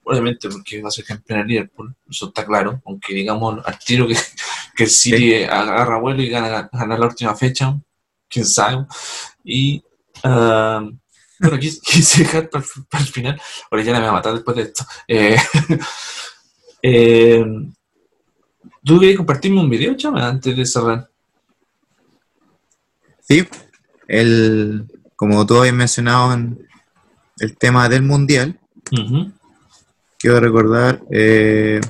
obviamente 0.05 0.49
porque 0.49 0.81
va 0.81 0.87
a 0.87 0.93
ser 0.93 1.05
campeón 1.05 1.41
el 1.41 1.49
Liverpool, 1.49 1.93
eso 2.09 2.27
está 2.29 2.47
claro, 2.47 2.81
aunque 2.87 3.15
digamos 3.15 3.67
al 3.67 3.79
tiro 3.81 4.07
que, 4.07 4.15
que 4.77 4.85
el 4.85 4.91
City 4.91 5.43
agarra 5.43 5.99
vuelo 5.99 6.23
y 6.23 6.29
gana, 6.29 6.71
gana 6.73 6.97
la 6.97 7.07
última 7.07 7.35
fecha, 7.35 7.77
quién 8.29 8.47
sabe. 8.47 8.87
Y... 9.43 9.83
ah, 10.23 10.89
bueno, 11.41 11.59
quise, 11.59 11.81
quise 11.85 12.23
dejar 12.23 12.49
para, 12.51 12.65
el- 12.65 12.85
para 12.85 13.05
el 13.05 13.11
final. 13.11 13.41
Ahora 13.71 13.85
ya 13.85 13.93
me 13.93 14.01
va 14.01 14.09
a 14.09 14.13
matar 14.13 14.35
después 14.35 14.57
de 14.57 14.63
esto. 14.65 14.85
Eh, 15.09 15.37
eh, 16.83 17.45
¿Tú 18.85 19.01
querías 19.01 19.17
compartirme 19.17 19.61
un 19.61 19.69
video, 19.71 19.97
chama, 19.97 20.29
antes 20.29 20.57
de 20.57 20.65
cerrar? 20.65 21.11
Sí, 23.29 23.47
el, 24.07 24.87
como 25.17 25.45
tú 25.45 25.57
habías 25.59 25.75
mencionado 25.75 26.33
en 26.33 26.67
el 27.41 27.57
tema 27.57 27.89
del 27.89 28.03
mundial, 28.03 28.61
quiero 30.17 30.39
recordar 30.39 31.03
eh, 31.11 31.81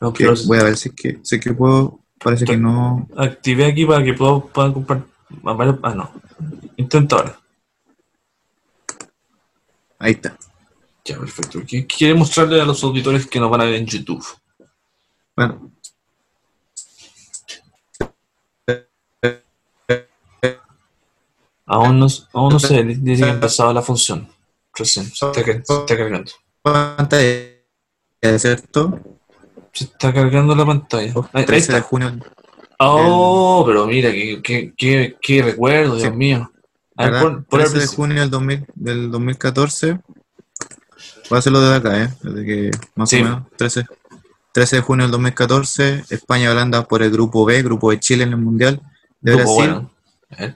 No, 0.00 0.12
que 0.12 0.24
pero 0.24 0.34
voy 0.46 0.58
a 0.58 0.64
ver 0.64 0.76
si 0.76 0.88
es 0.88 0.94
que, 0.96 1.20
si 1.22 1.36
es 1.36 1.40
que 1.40 1.52
puedo, 1.54 2.00
parece 2.18 2.44
que 2.44 2.56
no. 2.56 3.08
activé 3.16 3.66
aquí 3.66 3.86
para 3.86 4.04
que 4.04 4.14
pueda, 4.14 4.40
compartir. 4.72 5.06
Ah, 5.44 5.94
no. 5.94 6.10
Intenta 6.76 7.16
ahora. 7.16 7.40
Ahí 9.98 10.12
está. 10.12 10.36
Ya, 11.04 11.18
perfecto. 11.18 11.60
¿Qué 11.66 11.86
quiere 11.86 12.14
mostrarle 12.14 12.60
a 12.60 12.64
los 12.64 12.82
auditores 12.82 13.26
que 13.26 13.38
nos 13.40 13.50
van 13.50 13.60
a 13.60 13.64
ver 13.64 13.74
en 13.74 13.86
YouTube? 13.86 14.24
Bueno, 15.36 15.70
Aún 21.68 21.98
no, 21.98 22.06
aún 22.32 22.52
no 22.52 22.60
sé, 22.60 22.82
dice 22.84 23.24
que 23.24 23.28
ha 23.28 23.32
empezado 23.34 23.72
la 23.72 23.82
función. 23.82 24.28
Recién, 24.72 25.06
se 25.06 25.26
está, 25.26 25.40
está 25.40 25.96
cargando. 25.96 26.30
pantalla, 26.62 27.50
¿cierto? 28.38 29.00
Se 29.72 29.84
está 29.84 30.12
cargando 30.12 30.54
la 30.54 30.64
pantalla. 30.64 31.12
Ahí, 31.12 31.22
ahí 31.32 31.44
13 31.44 31.72
de 31.72 31.78
está. 31.78 31.88
junio, 31.88 32.18
Oh, 32.78 33.64
pero 33.66 33.86
mira, 33.86 34.12
qué, 34.12 34.40
qué, 34.42 34.74
qué, 34.76 35.16
qué 35.20 35.42
recuerdo, 35.42 35.96
Dios 35.96 36.14
mío. 36.14 36.52
A 36.96 37.04
ver, 37.04 37.12
¿verdad? 37.12 37.22
pon- 37.22 37.44
pon 37.44 37.60
el 37.60 37.70
13 37.70 37.78
de 37.80 37.86
junio 37.96 38.20
del, 38.20 38.30
2000 38.30 38.66
del 38.74 39.10
2014. 39.10 39.92
Voy 41.28 41.36
a 41.36 41.38
hacerlo 41.38 41.60
desde 41.60 41.76
acá, 41.76 42.02
¿eh? 42.04 42.08
Desde 42.22 42.44
que, 42.44 42.70
más 42.94 43.10
Sí. 43.10 43.20
o 43.20 43.24
menos, 43.24 43.42
13, 43.56 43.84
13 44.52 44.76
de 44.76 44.82
junio 44.82 45.04
del 45.04 45.10
2014, 45.12 46.04
España 46.10 46.44
y 46.44 46.48
Holanda 46.48 46.84
por 46.86 47.02
el 47.02 47.10
grupo 47.10 47.44
B, 47.44 47.62
grupo 47.62 47.90
de 47.90 48.00
Chile 48.00 48.24
en 48.24 48.30
el 48.30 48.36
Mundial 48.38 48.80
de 49.20 49.32
Grupo 49.34 49.56
Brasil, 49.56 49.72
bueno. 49.74 49.92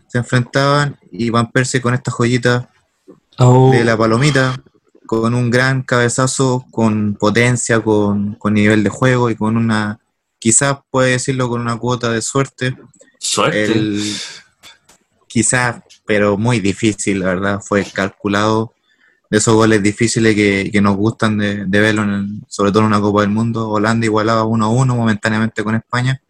Se 0.08 0.18
enfrentaban 0.18 0.98
y 1.12 1.30
Van 1.30 1.50
Persie 1.50 1.80
con 1.80 1.94
esta 1.94 2.10
joyita 2.10 2.70
Oh, 3.38 3.70
de 3.72 3.84
la 3.84 3.96
palomita, 3.96 4.60
con 5.06 5.32
un 5.34 5.50
gran 5.50 5.82
cabezazo, 5.82 6.66
con 6.70 7.14
potencia, 7.14 7.80
con, 7.80 8.34
con 8.34 8.52
nivel 8.54 8.82
de 8.84 8.90
juego 8.90 9.30
y 9.30 9.34
con 9.36 9.56
una, 9.56 9.98
quizás 10.38 10.78
puede 10.90 11.12
decirlo, 11.12 11.48
con 11.48 11.60
una 11.60 11.76
cuota 11.78 12.10
de 12.12 12.20
suerte. 12.20 12.76
suerte. 13.18 13.64
El, 13.72 14.14
quizás, 15.26 15.82
pero 16.10 16.36
muy 16.36 16.58
difícil, 16.58 17.20
la 17.20 17.26
verdad, 17.26 17.60
fue 17.64 17.84
calculado 17.84 18.74
de 19.30 19.38
esos 19.38 19.54
goles 19.54 19.80
difíciles 19.80 20.34
que, 20.34 20.68
que 20.72 20.80
nos 20.80 20.96
gustan 20.96 21.38
de, 21.38 21.66
de 21.66 21.78
verlo, 21.80 22.02
en 22.02 22.10
el- 22.10 22.40
sobre 22.48 22.72
todo 22.72 22.80
en 22.80 22.86
una 22.86 23.00
Copa 23.00 23.20
del 23.20 23.30
Mundo. 23.30 23.68
Holanda 23.68 24.06
igualaba 24.06 24.42
1 24.42 24.64
a 24.64 24.68
1 24.70 24.96
momentáneamente 24.96 25.62
con 25.62 25.76
España. 25.76 26.20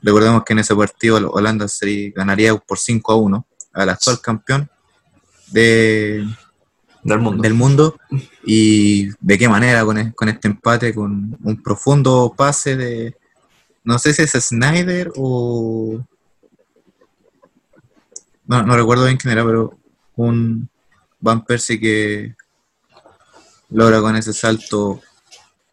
Recordemos 0.00 0.44
que 0.44 0.52
en 0.52 0.60
ese 0.60 0.76
partido 0.76 1.16
Holanda 1.32 1.66
se 1.66 2.12
ganaría 2.14 2.54
por 2.54 2.78
5 2.78 3.12
a 3.12 3.16
1 3.16 3.46
al 3.72 3.88
actual 3.88 4.20
campeón 4.20 4.70
de, 5.48 6.24
del 7.02 7.18
mundo. 7.18 7.42
del 7.42 7.54
mundo 7.54 7.98
y 8.44 9.08
de 9.18 9.38
qué 9.38 9.48
manera 9.48 9.84
con, 9.84 10.12
con 10.12 10.28
este 10.28 10.46
empate, 10.46 10.94
con 10.94 11.36
un 11.42 11.62
profundo 11.64 12.32
pase 12.36 12.76
de, 12.76 13.16
no 13.82 13.98
sé 13.98 14.14
si 14.14 14.22
es 14.22 14.30
Snyder 14.30 15.10
o... 15.16 16.00
No, 18.46 18.62
no 18.62 18.76
recuerdo 18.76 19.04
bien 19.04 19.16
quién 19.16 19.32
era, 19.32 19.44
pero 19.44 19.78
un 20.16 20.68
Van 21.20 21.44
Persie 21.44 21.80
que 21.80 22.34
logra 23.70 24.00
con 24.00 24.16
ese 24.16 24.32
salto 24.32 25.00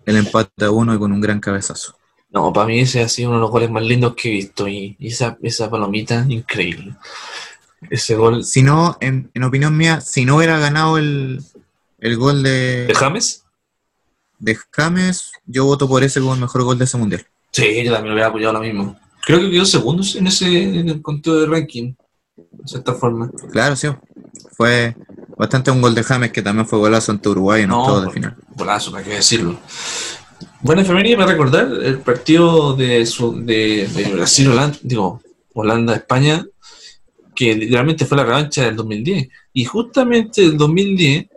el 0.06 0.18
empate 0.18 0.66
a 0.66 0.72
uno 0.72 0.94
y 0.96 1.00
con 1.00 1.12
un 1.12 1.22
gran 1.22 1.40
cabezazo. 1.40 1.96
No, 2.32 2.52
para 2.52 2.66
mí 2.68 2.80
ese 2.80 3.02
ha 3.02 3.10
sido 3.10 3.30
uno 3.30 3.38
de 3.38 3.42
los 3.42 3.52
goles 3.52 3.70
más 3.70 3.84
lindos 3.84 4.16
que 4.16 4.30
he 4.30 4.32
visto 4.32 4.68
y, 4.68 4.96
y 5.00 5.08
esa, 5.10 5.38
esa 5.44 5.70
palomita, 5.70 6.26
increíble. 6.28 6.96
Ese 7.90 8.16
gol 8.16 8.44
Si 8.44 8.64
no, 8.64 8.98
en, 9.02 9.30
en 9.34 9.44
opinión 9.44 9.78
mía, 9.78 10.02
si 10.02 10.26
no 10.26 10.38
hubiera 10.38 10.58
ganado 10.58 10.98
el, 10.98 11.44
el 12.00 12.18
gol 12.18 12.42
de, 12.42 12.88
de 12.88 12.96
James, 12.96 13.46
de 14.40 14.58
James, 14.72 15.32
yo 15.46 15.66
voto 15.66 15.88
por 15.88 16.04
ese 16.04 16.20
como 16.20 16.34
el 16.34 16.40
mejor 16.40 16.64
gol 16.64 16.78
de 16.80 16.86
ese 16.86 16.98
mundial. 16.98 17.26
sí, 17.52 17.84
yo 17.84 17.94
también 17.94 18.10
lo 18.10 18.14
hubiera 18.16 18.30
apoyado 18.30 18.54
lo 18.54 18.60
mismo. 18.62 19.00
Creo 19.26 19.40
que 19.40 19.52
quedó 19.52 19.66
segundo 19.66 20.04
en 20.16 20.28
ese 20.28 20.64
en 20.64 20.90
el 20.90 21.02
conteo 21.02 21.36
de 21.36 21.46
ranking, 21.46 21.94
de 22.36 22.46
cierta 22.68 22.94
forma. 22.94 23.30
Claro, 23.52 23.76
sí. 23.76 23.88
Fue 24.56 24.96
bastante 25.38 25.72
un 25.72 25.82
gol 25.82 25.96
de 25.96 26.04
James 26.04 26.32
que 26.32 26.42
también 26.42 26.68
fue 26.68 26.80
golazo 26.80 27.12
ante 27.12 27.30
Uruguay 27.30 27.64
en 27.64 27.70
No, 27.70 27.82
octavos 27.82 28.06
de 28.06 28.12
final. 28.12 28.36
Golazo, 28.56 28.92
para 28.92 29.04
qué 29.04 29.12
decirlo. 29.12 29.58
Buena 30.62 30.82
efeméride 30.82 31.16
para 31.18 31.32
recordar 31.32 31.68
el 31.84 32.00
partido 32.00 32.76
de, 32.76 33.06
su- 33.06 33.44
de, 33.44 33.88
de 33.94 34.04
Brasil, 34.14 34.48
Holanda, 34.50 34.78
digo, 34.82 35.22
Holanda-España, 35.54 36.46
que 37.36 37.54
literalmente 37.56 38.06
fue 38.06 38.18
la 38.18 38.24
revancha 38.26 38.64
del 38.64 38.76
2010. 38.76 39.28
Y 39.54 39.66
justamente 39.66 40.44
el 40.44 40.58
2010, 40.58 41.28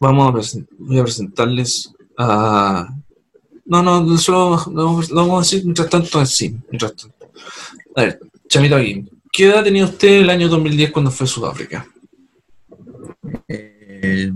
vamos 0.00 0.28
a, 0.28 0.36
presen- 0.36 0.66
voy 0.78 0.98
a 0.98 1.04
presentarles 1.04 1.92
a... 2.18 2.88
No, 3.64 3.82
no, 3.82 4.16
solo 4.18 4.62
lo, 4.72 5.00
vamos 5.14 5.36
a 5.36 5.40
decir 5.40 5.64
mientras 5.64 5.88
tanto 5.90 6.18
así. 6.20 6.56
Mientras 6.70 6.94
tanto. 6.96 7.16
A 7.96 8.02
ver, 8.02 8.20
Chamito 8.48 8.76
aquí. 8.76 9.04
¿Qué 9.38 9.44
edad 9.44 9.62
tenía 9.62 9.84
usted 9.84 10.22
el 10.22 10.30
año 10.30 10.48
2010 10.48 10.90
cuando 10.90 11.12
fue 11.12 11.22
a 11.22 11.28
Sudáfrica? 11.28 11.86
Eh, 13.46 14.32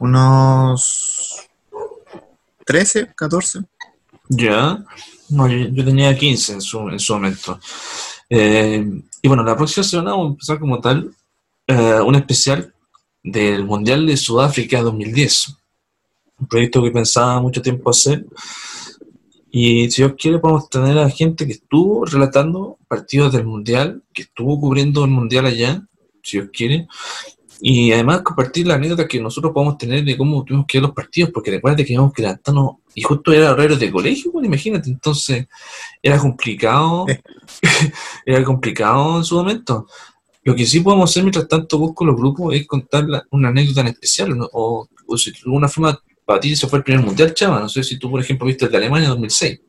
unos 0.00 1.48
13, 2.66 3.14
14. 3.16 3.60
Ya, 4.28 4.84
no, 5.30 5.48
yo, 5.48 5.68
yo 5.68 5.82
tenía 5.82 6.14
15 6.14 6.52
en 6.52 6.60
su, 6.60 6.78
en 6.90 7.00
su 7.00 7.14
momento. 7.14 7.58
Eh, 8.28 8.86
y 9.22 9.28
bueno, 9.28 9.42
la 9.42 9.56
próxima 9.56 9.82
semana 9.82 10.10
vamos 10.10 10.26
a 10.26 10.32
empezar 10.32 10.58
como 10.58 10.78
tal 10.78 11.14
eh, 11.66 12.00
un 12.04 12.16
especial 12.16 12.70
del 13.22 13.64
Mundial 13.64 14.06
de 14.06 14.18
Sudáfrica 14.18 14.82
2010. 14.82 15.56
Un 16.38 16.48
proyecto 16.48 16.82
que 16.82 16.90
pensaba 16.90 17.40
mucho 17.40 17.62
tiempo 17.62 17.88
hacer. 17.88 18.26
Y 19.56 19.88
si 19.88 20.02
Dios 20.02 20.14
quiere, 20.18 20.40
podemos 20.40 20.68
tener 20.68 20.98
a 20.98 21.08
gente 21.08 21.46
que 21.46 21.52
estuvo 21.52 22.04
relatando 22.04 22.76
partidos 22.88 23.32
del 23.32 23.44
Mundial, 23.46 24.02
que 24.12 24.22
estuvo 24.22 24.58
cubriendo 24.58 25.04
el 25.04 25.12
Mundial 25.12 25.46
allá, 25.46 25.80
si 26.24 26.38
Dios 26.38 26.50
quiere. 26.52 26.88
Y 27.60 27.92
además 27.92 28.22
compartir 28.22 28.66
la 28.66 28.74
anécdota 28.74 29.06
que 29.06 29.20
nosotros 29.20 29.52
podemos 29.52 29.78
tener 29.78 30.04
de 30.04 30.16
cómo 30.16 30.42
tuvimos 30.42 30.66
que 30.66 30.78
ver 30.78 30.82
los 30.88 30.92
partidos, 30.92 31.30
porque 31.32 31.52
recuerda 31.52 31.84
que 31.84 31.92
íbamos 31.92 32.12
que 32.12 32.22
levantarnos, 32.22 32.78
y 32.96 33.02
justo 33.02 33.32
era 33.32 33.52
horario 33.52 33.76
de 33.76 33.92
colegio, 33.92 34.32
bueno, 34.32 34.46
imagínate, 34.48 34.90
entonces 34.90 35.46
era 36.02 36.18
complicado, 36.18 37.06
era 38.26 38.42
complicado 38.42 39.18
en 39.18 39.24
su 39.24 39.36
momento. 39.36 39.86
Lo 40.42 40.56
que 40.56 40.66
sí 40.66 40.80
podemos 40.80 41.08
hacer 41.08 41.22
mientras 41.22 41.46
tanto 41.46 41.78
busco 41.78 42.04
los 42.04 42.16
grupos 42.16 42.56
es 42.56 42.66
contar 42.66 43.04
la- 43.08 43.24
una 43.30 43.50
anécdota 43.50 43.82
en 43.82 43.86
especial, 43.86 44.36
¿no? 44.36 44.48
o, 44.52 44.88
o 45.06 45.16
si 45.16 45.32
alguna 45.44 45.68
forma 45.68 45.96
para 46.24 46.40
ti 46.40 46.56
se 46.56 46.66
fue 46.66 46.78
el 46.78 46.84
primer 46.84 47.04
mundial, 47.04 47.34
chava, 47.34 47.60
no 47.60 47.68
sé 47.68 47.82
si 47.82 47.98
tú, 47.98 48.10
por 48.10 48.20
ejemplo, 48.20 48.46
viste 48.46 48.64
el 48.64 48.70
de 48.70 48.76
Alemania 48.78 49.08
2006. 49.08 49.60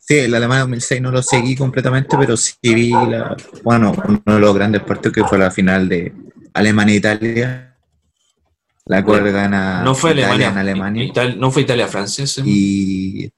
Sí, 0.00 0.16
el 0.18 0.34
Alemania 0.34 0.60
2006 0.62 1.02
no 1.02 1.10
lo 1.10 1.22
seguí 1.22 1.54
completamente, 1.54 2.16
pero 2.18 2.36
sí 2.36 2.54
vi 2.62 2.90
la, 2.90 3.36
bueno, 3.62 3.92
uno 4.06 4.20
de 4.24 4.40
los 4.40 4.54
grandes 4.54 4.82
partidos 4.82 5.14
que 5.14 5.24
fue 5.24 5.36
la 5.38 5.50
final 5.50 5.86
de 5.88 6.12
Alemania-Italia, 6.54 7.76
la 8.86 9.04
cual 9.04 9.20
Bueno, 9.20 9.36
gana 9.36 9.82
no 9.82 9.94
fue 9.94 10.12
Italia 10.12 10.28
Alemania, 10.30 10.48
en 10.48 10.58
Alemania. 10.58 11.04
Ital- 11.04 11.38
no 11.38 11.50
fue 11.50 11.62
Italia-Francia 11.62 12.24
Y, 12.46 13.24
y 13.26 13.32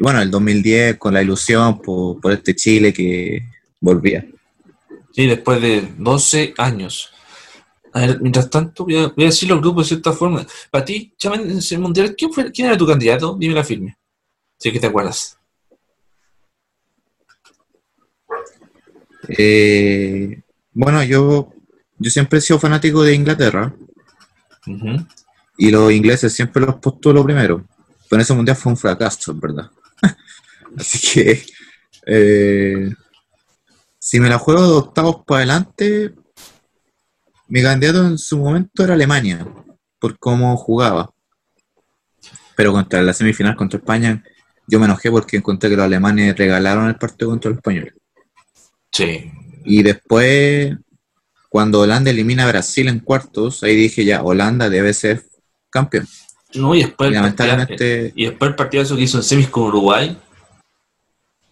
bueno, 0.00 0.20
el 0.20 0.28
2010 0.30 0.96
con 0.98 1.14
la 1.14 1.22
ilusión 1.22 1.80
por, 1.80 2.20
por 2.20 2.32
este 2.32 2.56
Chile 2.56 2.92
que 2.92 3.44
volvía. 3.80 4.26
Sí, 5.12 5.26
después 5.26 5.60
de 5.62 5.86
12 5.98 6.52
años. 6.58 7.12
A 7.92 8.00
ver, 8.00 8.20
mientras 8.20 8.48
tanto, 8.48 8.84
voy 8.84 8.96
a, 8.96 9.08
voy 9.08 9.24
a 9.24 9.28
decir 9.28 9.48
los 9.48 9.60
grupos 9.60 9.84
de 9.84 9.88
cierta 9.88 10.12
forma. 10.12 10.46
Para 10.70 10.84
ti, 10.84 11.14
chama, 11.16 11.36
en 11.36 11.80
mundial, 11.80 12.14
¿quién, 12.16 12.32
fue, 12.32 12.50
¿quién 12.50 12.68
era 12.68 12.76
tu 12.76 12.86
candidato? 12.86 13.36
Dime 13.38 13.54
la 13.54 13.64
firme. 13.64 13.98
Si 14.58 14.72
que 14.72 14.80
te 14.80 14.86
acuerdas. 14.86 15.38
Eh, 19.28 20.42
bueno, 20.72 21.02
yo, 21.02 21.52
yo 21.98 22.10
siempre 22.10 22.38
he 22.38 22.42
sido 22.42 22.58
fanático 22.58 23.02
de 23.02 23.14
Inglaterra 23.14 23.74
y 25.58 25.70
los 25.70 25.92
ingleses 25.92 26.32
siempre 26.32 26.64
los 26.64 26.76
postulo 26.76 27.24
primero, 27.24 27.64
pero 28.08 28.18
en 28.18 28.20
ese 28.20 28.34
mundial 28.34 28.56
fue 28.56 28.72
un 28.72 28.78
fracaso, 28.78 29.32
en 29.32 29.40
verdad. 29.40 29.70
Así 30.76 30.98
que 31.12 31.44
eh, 32.06 32.90
si 33.98 34.18
me 34.20 34.28
la 34.28 34.38
juego 34.38 34.62
de 34.62 34.76
octavos 34.76 35.16
para 35.26 35.38
adelante, 35.38 36.14
mi 37.52 37.62
candidato 37.62 38.06
en 38.06 38.16
su 38.16 38.38
momento 38.38 38.82
era 38.82 38.94
Alemania, 38.94 39.46
por 39.98 40.18
cómo 40.18 40.56
jugaba. 40.56 41.10
Pero 42.56 42.72
contra 42.72 43.02
la 43.02 43.12
semifinal 43.12 43.56
contra 43.56 43.78
España, 43.78 44.24
yo 44.66 44.80
me 44.80 44.86
enojé 44.86 45.10
porque 45.10 45.36
encontré 45.36 45.68
que 45.68 45.76
los 45.76 45.84
alemanes 45.84 46.34
regalaron 46.34 46.88
el 46.88 46.96
partido 46.96 47.28
contra 47.28 47.50
los 47.50 47.58
españoles. 47.58 47.92
Sí. 48.90 49.30
Y 49.66 49.82
después, 49.82 50.74
cuando 51.50 51.80
Holanda 51.80 52.10
elimina 52.10 52.44
a 52.44 52.48
Brasil 52.48 52.88
en 52.88 53.00
cuartos, 53.00 53.62
ahí 53.62 53.76
dije 53.76 54.02
ya, 54.06 54.22
Holanda 54.22 54.70
debe 54.70 54.94
ser 54.94 55.22
campeón. 55.68 56.08
No, 56.54 56.74
y 56.74 56.84
después 56.84 57.10
Y 57.10 57.14
el 57.14 57.20
partidazo- 57.20 57.46
lamentablemente, 57.46 58.12
y 58.16 58.24
después 58.26 58.48
el 58.48 58.56
partidazo 58.56 58.96
que 58.96 59.02
hizo 59.02 59.18
en 59.18 59.24
semis 59.24 59.48
con 59.48 59.64
Uruguay, 59.64 60.18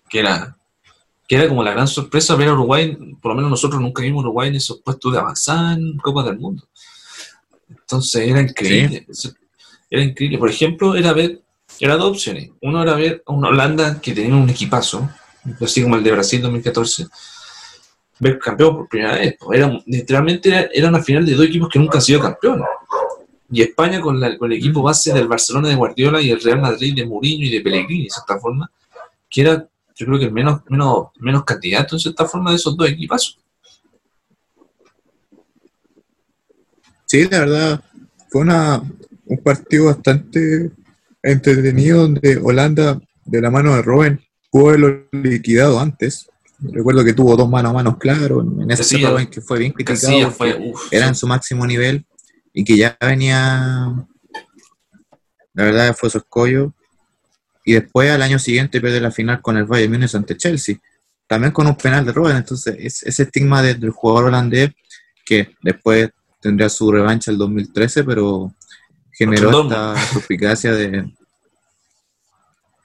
que 0.08 0.20
era, 0.20 0.56
que 1.30 1.36
era 1.36 1.46
como 1.48 1.62
la 1.62 1.70
gran 1.70 1.86
sorpresa 1.86 2.34
ver 2.34 2.48
a 2.48 2.54
Uruguay, 2.54 2.96
por 3.22 3.30
lo 3.30 3.36
menos 3.36 3.52
nosotros 3.52 3.80
nunca 3.80 4.02
vimos 4.02 4.18
a 4.24 4.26
Uruguay 4.26 4.48
en 4.48 4.56
esos 4.56 4.80
puestos 4.80 5.12
de 5.12 5.20
avanzada 5.20 5.74
en 5.74 5.96
Copas 5.98 6.24
del 6.24 6.40
Mundo. 6.40 6.64
Entonces 7.68 8.28
era 8.28 8.40
increíble. 8.40 9.06
Era 9.88 10.02
increíble. 10.02 10.38
Por 10.38 10.50
ejemplo, 10.50 10.96
era 10.96 11.12
ver, 11.12 11.40
era 11.78 11.96
dos 11.96 12.10
opciones. 12.10 12.50
Uno 12.62 12.82
era 12.82 12.94
ver 12.94 13.22
a 13.24 13.32
una 13.32 13.46
Holanda 13.48 14.00
que 14.00 14.12
tenía 14.12 14.34
un 14.34 14.50
equipazo, 14.50 15.08
así 15.60 15.84
como 15.84 15.94
el 15.94 16.02
de 16.02 16.10
Brasil 16.10 16.42
2014, 16.42 17.06
ver 18.18 18.36
campeón 18.40 18.74
por 18.78 18.88
primera 18.88 19.14
vez. 19.14 19.36
Era, 19.52 19.78
literalmente 19.86 20.48
era, 20.48 20.68
era 20.72 20.88
una 20.88 21.00
final 21.00 21.24
de 21.24 21.34
dos 21.34 21.46
equipos 21.46 21.68
que 21.68 21.78
nunca 21.78 21.98
han 21.98 22.02
sido 22.02 22.20
campeones. 22.20 22.66
Y 23.52 23.62
España 23.62 24.00
con, 24.00 24.18
la- 24.18 24.36
con 24.36 24.50
el 24.50 24.58
equipo 24.58 24.82
base 24.82 25.12
del 25.12 25.28
Barcelona 25.28 25.68
de 25.68 25.76
Guardiola 25.76 26.20
y 26.20 26.30
el 26.30 26.40
Real 26.40 26.60
Madrid 26.60 26.92
de 26.94 27.06
Mourinho 27.06 27.46
y 27.46 27.50
de 27.50 27.60
Pellegrini, 27.60 28.04
de 28.04 28.10
cierta 28.10 28.36
forma, 28.40 28.68
que 29.28 29.40
era, 29.42 29.64
yo 30.00 30.06
creo 30.06 30.18
que 30.18 30.24
el 30.24 30.32
menos, 30.32 30.62
menos, 30.70 31.08
menos 31.18 31.44
candidato, 31.44 31.94
en 31.94 32.00
cierta 32.00 32.24
forma, 32.24 32.50
de 32.50 32.56
esos 32.56 32.74
dos 32.74 32.88
equipazos. 32.88 33.38
sí, 37.04 37.28
la 37.28 37.40
verdad, 37.40 37.84
fue 38.30 38.40
una, 38.40 38.82
un 39.26 39.38
partido 39.38 39.86
bastante 39.86 40.70
entretenido 41.22 42.02
donde 42.02 42.40
Holanda, 42.42 42.98
de 43.26 43.40
la 43.42 43.50
mano 43.50 43.74
de 43.74 43.82
Robben, 43.82 44.20
pudo 44.50 44.68
haberlo 44.68 45.08
liquidado 45.12 45.80
antes. 45.80 46.30
Recuerdo 46.60 47.04
que 47.04 47.12
tuvo 47.12 47.36
dos 47.36 47.48
manos 47.48 47.70
a 47.70 47.74
manos 47.74 47.96
claro 47.98 48.42
en 48.42 48.70
ese 48.70 48.98
Robben 48.98 49.26
que 49.26 49.40
fue 49.40 49.58
bien 49.58 49.72
criticado. 49.72 50.30
Fue, 50.30 50.56
uf, 50.56 50.92
era 50.92 51.08
en 51.08 51.14
su 51.14 51.26
máximo 51.26 51.66
nivel 51.66 52.06
y 52.54 52.64
que 52.64 52.76
ya 52.76 52.96
venía, 53.00 53.92
la 55.52 55.64
verdad 55.64 55.96
fue 55.98 56.08
su 56.08 56.18
escollo. 56.18 56.72
Y 57.64 57.72
después 57.74 58.10
al 58.10 58.22
año 58.22 58.38
siguiente 58.38 58.80
pierde 58.80 59.00
la 59.00 59.10
final 59.10 59.40
con 59.42 59.56
el 59.56 59.64
Bayern 59.64 59.92
Múnich 59.92 60.14
ante 60.14 60.36
Chelsea, 60.36 60.76
también 61.26 61.52
con 61.52 61.66
un 61.66 61.76
penal 61.76 62.04
de 62.06 62.12
Robben. 62.12 62.36
Entonces, 62.38 62.74
es, 62.78 63.02
ese 63.02 63.24
estigma 63.24 63.62
de- 63.62 63.74
del 63.74 63.90
jugador 63.90 64.24
holandés 64.28 64.70
que 65.24 65.54
después 65.62 66.10
tendría 66.40 66.68
su 66.68 66.90
revancha 66.90 67.30
el 67.30 67.38
2013, 67.38 68.02
pero 68.04 68.52
generó 69.12 69.50
esta 69.94 70.06
suspicacia 70.12 70.72
de 70.72 71.12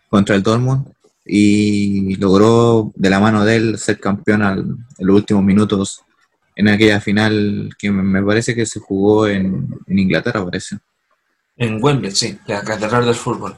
contra 0.10 0.36
el 0.36 0.44
Dortmund 0.44 0.88
y 1.26 2.16
logró 2.18 2.92
de 2.96 3.10
la 3.10 3.20
mano 3.20 3.44
de 3.44 3.56
él 3.56 3.78
ser 3.80 4.00
campeón 4.00 4.42
al, 4.44 4.60
en 4.60 5.08
los 5.08 5.16
últimos 5.16 5.44
minutos 5.44 6.02
en 6.56 6.68
aquella 6.70 7.02
final 7.02 7.70
que 7.78 7.92
me- 7.92 8.04
me 8.04 8.24
parece 8.24 8.54
que 8.56 8.66
se 8.66 8.80
jugó 8.80 9.28
en, 9.28 9.68
en 9.88 10.00
Inglaterra, 10.00 10.44
parece. 10.46 10.78
En 11.58 11.84
Wembley, 11.84 12.12
sí, 12.12 12.38
la 12.48 12.62
catedral 12.64 13.06
del 13.06 13.16
fútbol. 13.16 13.58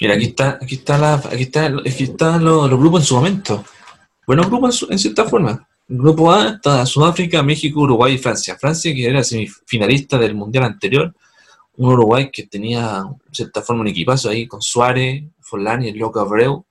Mira, 0.00 0.14
aquí 0.14 0.24
está, 0.26 0.58
aquí 0.60 0.74
está 0.76 0.98
la, 0.98 1.14
aquí 1.14 1.42
está, 1.44 1.66
aquí 1.66 2.04
están 2.04 2.44
los, 2.44 2.68
grupos 2.70 3.00
en 3.02 3.06
su 3.06 3.14
momento. 3.16 3.64
Buenos 4.26 4.46
grupos 4.46 4.74
en, 4.74 4.78
su- 4.78 4.92
en 4.92 4.98
cierta 4.98 5.24
forma. 5.24 5.66
Grupo 5.88 6.32
A 6.32 6.48
está 6.48 6.84
Sudáfrica, 6.84 7.42
México, 7.42 7.80
Uruguay 7.80 8.14
y 8.14 8.18
Francia. 8.18 8.56
Francia, 8.56 8.92
que 8.92 9.06
era 9.06 9.22
semifinalista 9.24 10.18
del 10.18 10.34
mundial 10.34 10.64
anterior, 10.64 11.14
un 11.76 11.92
Uruguay 11.92 12.30
que 12.32 12.46
tenía, 12.46 13.04
en 13.06 13.34
cierta 13.34 13.62
forma, 13.62 13.82
un 13.82 13.88
equipazo 13.88 14.28
ahí 14.28 14.46
con 14.46 14.60
Suárez, 14.60 15.24
Forlán 15.40 15.84
y 15.84 15.88
el 15.88 15.98
Loco 15.98 16.20
Abreu. 16.20 16.66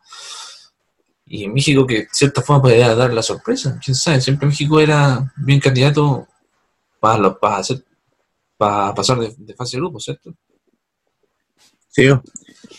Y 1.27 1.47
México, 1.47 1.87
que 1.87 1.99
de 2.01 2.07
cierta 2.11 2.41
forma 2.43 2.63
podía 2.63 2.93
dar 2.93 3.11
la 3.13 3.23
sorpresa. 3.23 3.79
Quién 3.83 3.95
sabe, 3.95 4.21
siempre 4.21 4.47
México 4.47 4.79
era 4.79 5.33
bien 5.37 5.59
candidato 5.59 6.27
para, 6.99 7.33
para, 7.39 7.57
hacer, 7.57 7.83
para 8.57 8.93
pasar 8.93 9.17
de, 9.19 9.33
de 9.35 9.53
fase 9.55 9.77
de 9.77 9.81
grupo, 9.81 9.99
¿cierto? 9.99 10.35
Sí. 11.95 12.09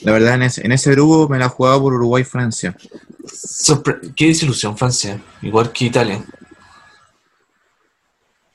La 0.02 0.12
verdad, 0.12 0.34
en 0.34 0.42
ese, 0.42 0.66
en 0.66 0.72
ese 0.72 0.90
grupo 0.90 1.26
me 1.26 1.38
la 1.38 1.48
jugaba 1.48 1.80
por 1.80 1.94
Uruguay-Francia. 1.94 2.76
Qué 4.14 4.26
desilusión 4.26 4.76
Francia, 4.76 5.22
igual 5.40 5.72
que 5.72 5.86
Italia. 5.86 6.22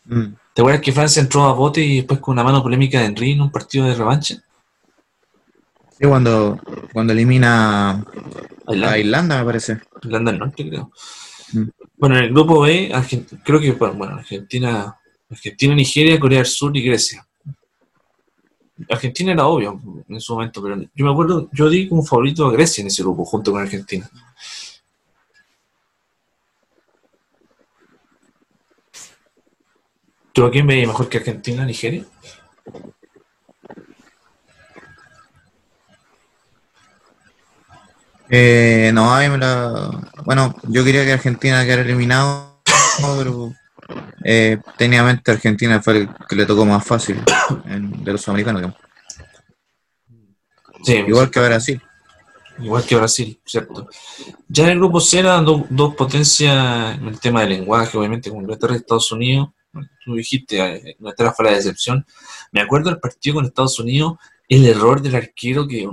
Mm. 0.05 0.35
¿Te 0.53 0.61
acuerdas 0.61 0.81
que 0.81 0.91
Francia 0.91 1.21
entró 1.21 1.45
a 1.45 1.53
bote 1.53 1.81
y 1.81 1.97
después 1.97 2.19
con 2.19 2.33
una 2.33 2.43
mano 2.43 2.61
polémica 2.61 2.99
de 2.99 3.05
Henry 3.05 3.31
en 3.31 3.41
un 3.41 3.51
partido 3.51 3.85
de 3.85 3.95
revancha? 3.95 4.35
Sí, 5.97 6.07
cuando, 6.07 6.59
cuando 6.93 7.13
elimina 7.13 7.91
A 7.91 8.03
a 8.67 8.97
Irlanda, 8.99 9.39
me 9.39 9.45
parece. 9.45 9.79
Irlanda 10.03 10.31
del 10.31 10.39
Norte, 10.39 10.69
creo. 10.69 10.91
Mm. 11.53 11.69
Bueno, 11.97 12.17
en 12.17 12.25
el 12.25 12.29
grupo 12.31 12.61
B, 12.61 12.91
creo 13.43 13.59
que 13.59 13.71
bueno, 13.71 14.15
Argentina, 14.15 14.95
Argentina, 15.27 15.73
Nigeria, 15.73 16.19
Corea 16.19 16.39
del 16.39 16.47
Sur 16.47 16.77
y 16.77 16.83
Grecia. 16.83 17.25
Argentina 18.90 19.32
era 19.32 19.45
obvio 19.45 19.80
en 20.08 20.22
su 20.22 20.34
momento, 20.34 20.62
pero 20.62 20.82
yo 20.94 21.06
me 21.06 21.12
acuerdo, 21.12 21.49
yo 21.52 21.70
di 21.70 21.88
como 21.88 22.03
favorito 22.03 22.45
a 22.45 22.52
Grecia 22.52 22.82
en 22.82 22.88
ese 22.88 23.03
grupo, 23.03 23.26
junto 23.26 23.52
con 23.52 23.62
Argentina. 23.62 24.10
¿Tú 30.34 30.45
a 30.45 30.52
quién 30.52 30.66
veías 30.66 30.88
mejor 30.88 31.10
que 31.10 31.18
Argentina, 31.18 31.66
Nigeria? 31.66 32.06
Eh, 38.30 38.91
no, 38.94 39.14
a 39.14 39.20
mí 39.20 39.28
me 39.28 39.38
la... 39.38 39.91
Bueno, 40.24 40.56
yo 40.64 40.86
quería 40.86 41.03
que 41.03 41.12
Argentina 41.12 41.66
quedara 41.66 41.82
eliminado, 41.82 42.62
pero 43.18 43.53
eh, 44.23 44.57
técnicamente 44.77 45.31
Argentina 45.31 45.81
fue 45.81 45.97
el 45.97 46.09
que 46.27 46.35
le 46.35 46.45
tocó 46.45 46.65
más 46.65 46.85
fácil 46.85 47.22
en- 47.65 48.03
de 48.03 48.11
los 48.13 48.27
americanos. 48.30 48.73
Sí, 50.84 50.93
Igual 51.07 51.30
que 51.30 51.39
Brasil. 51.39 51.81
Igual 52.59 52.84
que 52.85 52.95
Brasil, 52.95 53.39
¿cierto? 53.45 53.88
Ya 54.47 54.65
en 54.65 54.72
el 54.72 54.77
grupo 54.77 54.99
C 54.99 55.19
eran 55.19 55.45
do- 55.45 55.65
dos 55.69 55.95
potencias 55.95 56.97
en 56.97 57.07
el 57.07 57.19
tema 57.19 57.41
del 57.41 57.49
lenguaje, 57.49 57.97
obviamente, 57.97 58.30
como 58.30 58.41
Inglaterra 58.41 58.73
y 58.73 58.77
Estados 58.77 59.11
Unidos. 59.11 59.49
Tú 60.03 60.15
dijiste, 60.15 60.59
eh, 60.59 60.95
Inglaterra 60.99 61.34
fue 61.35 61.45
la 61.45 61.51
decepción. 61.51 62.05
Me 62.51 62.61
acuerdo 62.61 62.89
del 62.89 62.99
partido 62.99 63.35
con 63.35 63.45
Estados 63.45 63.80
Unidos, 63.80 64.18
el 64.49 64.65
error 64.65 65.01
del 65.01 65.15
arquero, 65.15 65.68
que 65.68 65.88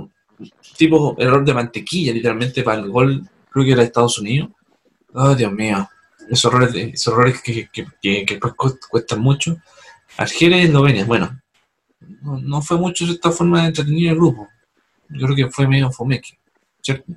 tipo 0.77 1.15
error 1.17 1.43
de 1.45 1.53
mantequilla, 1.53 2.13
literalmente, 2.13 2.61
para 2.63 2.79
el 2.81 2.89
gol, 2.89 3.27
creo 3.49 3.65
que 3.65 3.71
era 3.71 3.81
de 3.81 3.87
Estados 3.87 4.19
Unidos. 4.19 4.49
Oh, 5.13 5.33
Dios 5.33 5.51
mío. 5.51 5.89
Esos 6.29 6.51
errores, 6.51 6.73
de- 6.73 6.89
esos 6.89 7.13
errores 7.13 7.41
que, 7.41 7.67
que, 7.71 7.87
que, 8.25 8.39
cuestan 8.89 9.19
mucho. 9.21 9.57
Argelia 10.17 10.57
y 10.57 10.65
Eslovenia, 10.65 11.05
bueno, 11.05 11.39
no, 12.21 12.39
no 12.39 12.61
fue 12.61 12.77
mucho 12.77 13.05
esta 13.05 13.31
forma 13.31 13.61
de 13.61 13.67
entretenir 13.69 14.09
el 14.09 14.15
grupo. 14.15 14.47
Yo 15.09 15.25
creo 15.27 15.35
que 15.35 15.49
fue 15.51 15.67
medio 15.67 15.91
fomeque. 15.91 16.37
¿cierto? 16.81 17.13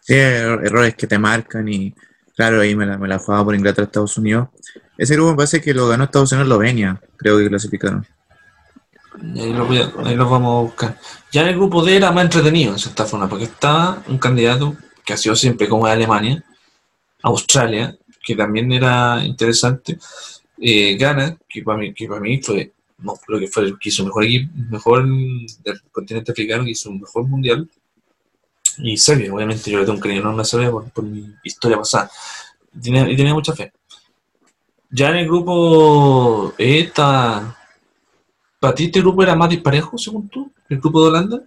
Sí, 0.00 0.14
er- 0.14 0.64
errores 0.64 0.94
que 0.94 1.06
te 1.06 1.18
marcan 1.18 1.68
y 1.68 1.94
claro, 2.34 2.60
ahí 2.60 2.74
me 2.74 2.86
la, 2.86 2.98
me 2.98 3.08
la 3.08 3.18
jugaba 3.18 3.44
por 3.44 3.54
Inglaterra 3.54 3.86
Estados 3.86 4.16
Unidos. 4.16 4.48
Ese 4.96 5.14
grupo 5.14 5.30
me 5.30 5.36
parece 5.36 5.60
que 5.60 5.74
lo 5.74 5.88
ganó 5.88 6.04
Estados 6.04 6.32
Unidos 6.32 6.46
Eslovenia, 6.48 7.00
creo 7.16 7.38
que 7.38 7.48
clasificaron. 7.48 8.06
Ahí 9.36 9.52
lo, 9.52 9.66
voy 9.66 9.78
a- 9.78 9.92
ahí 10.04 10.14
lo 10.16 10.28
vamos 10.28 10.58
a 10.58 10.62
buscar. 10.62 10.98
Ya 11.32 11.42
el 11.48 11.54
grupo 11.56 11.84
D 11.84 11.96
era 11.96 12.10
más 12.12 12.24
entretenido, 12.24 12.72
en 12.72 12.78
cierta 12.78 13.04
forma, 13.04 13.28
porque 13.28 13.44
estaba 13.44 14.02
un 14.08 14.18
candidato 14.18 14.76
que 15.04 15.12
ha 15.12 15.16
sido 15.16 15.34
siempre 15.36 15.68
como 15.68 15.86
de 15.86 15.92
Alemania, 15.92 16.44
Australia, 17.22 17.96
que 18.22 18.34
también 18.34 18.72
era 18.72 19.22
interesante, 19.24 19.98
eh, 20.58 20.96
Ghana, 20.96 21.38
que 21.48 21.62
para 21.62 21.78
mí, 21.78 22.40
fue, 22.42 22.72
no, 22.98 23.14
creo 23.14 23.38
que 23.38 23.48
fue 23.48 23.64
el 23.64 23.78
que 23.78 23.88
hizo 23.88 24.04
mejor 24.04 24.24
equipo, 24.24 24.52
mejor 24.70 25.06
del 25.06 25.80
continente 25.90 26.32
africano, 26.32 26.64
que 26.64 26.70
hizo 26.72 26.90
un 26.90 27.00
mejor 27.00 27.26
mundial, 27.26 27.68
y 28.78 28.96
Serbia, 28.96 29.32
obviamente 29.32 29.70
yo 29.70 29.78
le 29.78 29.84
tengo 29.84 29.96
un 29.96 30.02
cariño 30.02 30.20
enorme 30.20 30.42
a 30.42 30.44
Serbia 30.44 30.70
por, 30.70 31.02
mi 31.02 31.34
historia 31.44 31.76
pasada, 31.76 32.10
y 32.74 32.80
tenía, 32.80 33.10
y 33.10 33.16
tenía 33.16 33.34
mucha 33.34 33.52
fe. 33.52 33.72
Ya 34.90 35.10
en 35.10 35.16
el 35.16 35.26
grupo 35.26 36.52
E 36.58 36.80
está 36.80 37.56
¿Para 38.60 38.74
ti 38.74 38.84
este 38.84 39.00
grupo 39.00 39.22
era 39.22 39.34
más 39.34 39.48
disparejo, 39.48 39.96
según 39.96 40.28
tú? 40.28 40.52
¿El 40.68 40.78
grupo 40.78 41.02
de 41.02 41.08
Holanda? 41.08 41.42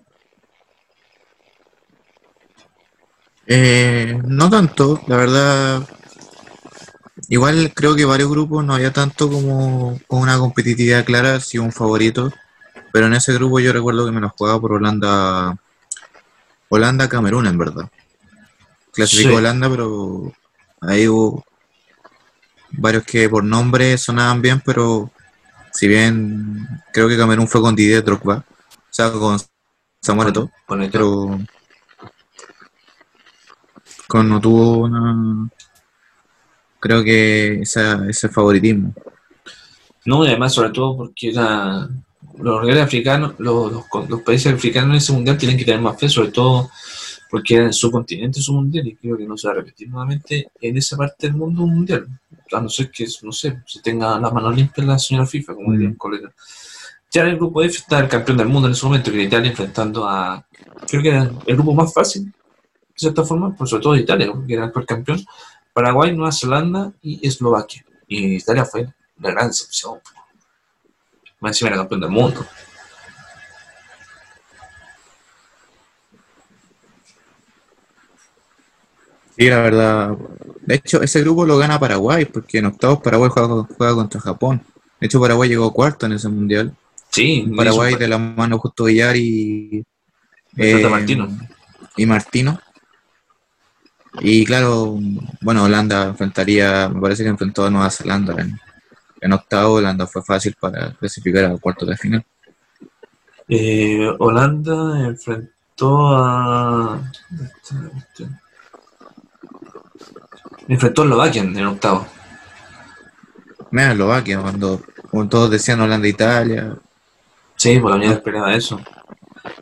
Eh, 3.48 4.20
no 4.26 4.50
tanto, 4.50 5.02
la 5.08 5.18
verdad. 5.18 5.88
Igual 7.30 7.74
creo 7.74 7.96
que 7.96 8.06
varios 8.06 8.30
grupos 8.30 8.64
no 8.66 8.74
había 8.76 8.92
tanto 8.92 9.30
como 9.30 10.00
con 10.08 10.20
una 10.22 10.38
competitividad 10.38 11.06
clara, 11.06 11.40
si 11.40 11.58
un 11.58 11.72
favorito. 11.72 12.32
Pero 12.92 13.08
en 13.08 13.14
ese 13.14 13.34
grupo 13.34 13.60
yo 13.60 13.74
recuerdo 13.74 14.06
que 14.06 14.12
me 14.12 14.22
lo 14.22 14.30
jugaba 14.30 14.60
por 14.60 14.74
Holanda, 14.74 15.58
Holanda 16.70 17.10
Camerún 17.10 17.48
en 17.48 17.58
verdad. 17.58 17.90
Clasificó 18.92 19.30
Sí. 19.30 19.36
Holanda, 19.36 19.70
pero 19.70 20.32
ahí 20.82 21.08
hubo 21.08 21.44
varios 22.72 23.04
que 23.04 23.28
por 23.30 23.44
nombre 23.44 23.98
sonaban 23.98 24.42
bien, 24.42 24.62
pero 24.64 25.12
si 25.72 25.88
bien 25.88 26.68
creo 26.92 27.08
que 27.08 27.18
Camerún 27.18 27.48
fue 27.48 27.62
con 27.62 27.76
Didier 27.76 28.04
Drogba, 28.04 28.46
o 28.70 28.74
sea, 28.92 29.12
con 29.12 29.40
Samuel 30.02 30.30
Eto'o, 30.30 30.52
Con 30.68 30.84
el 30.84 30.92
pero 30.92 31.40
con 34.14 34.30
no 34.30 34.40
tuvo 34.40 34.84
una 34.84 35.50
creo 36.80 37.04
que 37.04 37.62
esa, 37.62 38.08
ese 38.08 38.30
favoritismo 38.30 38.94
No, 40.06 40.24
y 40.24 40.28
además, 40.28 40.54
sobre 40.54 40.70
todo 40.70 40.96
porque 40.96 41.30
era, 41.30 41.90
los 42.38 42.78
africanos, 42.78 43.34
los, 43.40 43.72
los, 43.72 43.86
los 44.08 44.22
países 44.22 44.54
africanos 44.54 44.92
en 44.92 44.98
ese 44.98 45.14
mundial 45.14 45.36
tienen 45.40 45.58
que 45.58 45.66
tener 45.66 45.82
más 45.82 46.00
fe, 46.00 46.08
sobre 46.10 46.30
todo 46.30 46.70
porque 47.32 47.56
era 47.56 47.66
en 47.66 47.74
su 47.74 47.90
continente 47.90 48.40
su 48.40 48.54
mundial, 48.54 48.86
y 48.86 48.96
creo 48.98 49.18
que 49.18 49.26
no 49.26 49.36
se 49.36 49.48
va 49.48 49.54
a 49.54 49.58
repetir 49.58 49.90
nuevamente 49.90 50.48
en 50.62 50.78
esa 50.78 50.96
parte 50.96 51.26
del 51.26 51.36
mundo 51.36 51.64
un 51.64 51.74
mundial. 51.74 52.06
A 52.52 52.62
no 52.62 52.70
ser 52.70 52.92
que, 52.92 53.08
no 53.24 53.32
sé, 53.32 53.64
se 53.66 53.82
tenga 53.82 54.20
la 54.20 54.30
mano 54.30 54.52
limpia 54.52 54.84
la 54.84 55.00
señora 55.00 55.26
FIFA, 55.26 55.56
como 55.56 55.70
Mm. 55.70 55.74
diría 55.74 55.90
un 55.90 55.96
colega. 55.96 56.32
Ya 57.12 57.24
en 57.24 57.30
el 57.30 57.38
grupo 57.38 57.64
F 57.64 57.78
está 57.78 57.98
el 58.00 58.08
campeón 58.08 58.38
del 58.38 58.48
mundo 58.48 58.68
en 58.68 58.74
ese 58.74 58.86
momento, 58.86 59.10
que 59.10 59.18
era 59.18 59.26
Italia, 59.28 59.50
enfrentando 59.50 60.08
a. 60.08 60.46
Creo 60.88 61.02
que 61.02 61.10
era 61.10 61.32
el 61.48 61.56
grupo 61.56 61.74
más 61.74 61.92
fácil, 61.92 62.32
de 62.94 63.00
cierta 63.00 63.24
forma, 63.24 63.56
por 63.56 63.68
sobre 63.68 63.84
todo 63.84 63.96
Italia, 63.96 64.32
que 64.48 64.54
era 64.54 64.64
el 64.64 64.68
actual 64.68 64.86
campeón. 64.86 65.26
Paraguay, 65.74 66.16
Nueva 66.16 66.32
Zelanda 66.32 66.94
y 67.02 67.26
Eslovaquia. 67.28 67.86
Y 68.08 68.36
Italia 68.36 68.66
fue 68.66 68.94
la 69.20 69.32
gran 69.32 69.48
decepción. 69.48 70.00
Más 71.40 71.52
encima 71.52 71.70
era 71.70 71.78
campeón 71.78 72.02
del 72.02 72.10
mundo. 72.10 72.46
sí 79.36 79.50
la 79.50 79.64
verdad 79.64 80.16
de 80.62 80.76
hecho 80.76 81.02
ese 81.02 81.22
grupo 81.22 81.44
lo 81.44 81.58
gana 81.58 81.80
Paraguay 81.80 82.26
porque 82.26 82.60
en 82.60 82.68
octavos 82.68 83.00
Paraguay 83.02 83.32
juega, 83.34 83.68
juega 83.76 83.96
contra 83.96 84.22
Japón 84.22 84.62
de 85.00 85.08
hecho 85.08 85.20
Paraguay 85.20 85.50
llegó 85.50 85.74
cuarto 85.74 86.06
en 86.06 86.12
ese 86.12 86.30
mundial 86.30 86.76
Sí, 87.14 87.48
Paraguay 87.56 87.94
de 87.94 88.08
la 88.08 88.18
mano 88.18 88.58
Justo 88.58 88.86
Villar 88.86 89.16
y, 89.16 89.86
eh, 90.58 90.90
Martino. 90.90 91.30
y 91.96 92.08
Martino. 92.08 92.60
Y 94.22 94.46
claro, 94.46 95.00
bueno, 95.42 95.64
Holanda 95.64 96.04
enfrentaría, 96.06 96.88
me 96.90 97.02
parece 97.02 97.24
que 97.24 97.30
enfrentó 97.30 97.66
a 97.66 97.70
Nueva 97.70 97.90
Zelanda 97.90 98.36
en, 98.42 98.60
en 99.22 99.34
octavo. 99.34 99.76
Holanda 99.76 100.06
fue 100.08 100.22
fácil 100.24 100.56
para 100.60 100.92
clasificar 100.94 101.46
a 101.46 101.58
cuartos 101.58 101.90
de 101.90 101.98
final. 101.98 102.26
Eh, 103.50 104.08
Holanda 104.20 105.00
enfrentó 105.08 106.08
a. 106.16 107.02
Enfrentó 110.68 111.02
a 111.02 111.06
Eslovaquia 111.06 111.42
en 111.42 111.58
el 111.58 111.68
octavo. 111.68 112.08
Mira, 113.72 113.92
Eslovaquia, 113.92 114.40
cuando, 114.40 114.82
como 115.10 115.28
todos 115.28 115.50
decían 115.50 115.82
Holanda 115.82 116.08
e 116.08 116.12
Italia. 116.12 116.78
Sí, 117.56 117.80
por 117.80 117.92
la 117.92 117.98
unidad 117.98 118.14
esperaba 118.14 118.54
eso. 118.54 118.80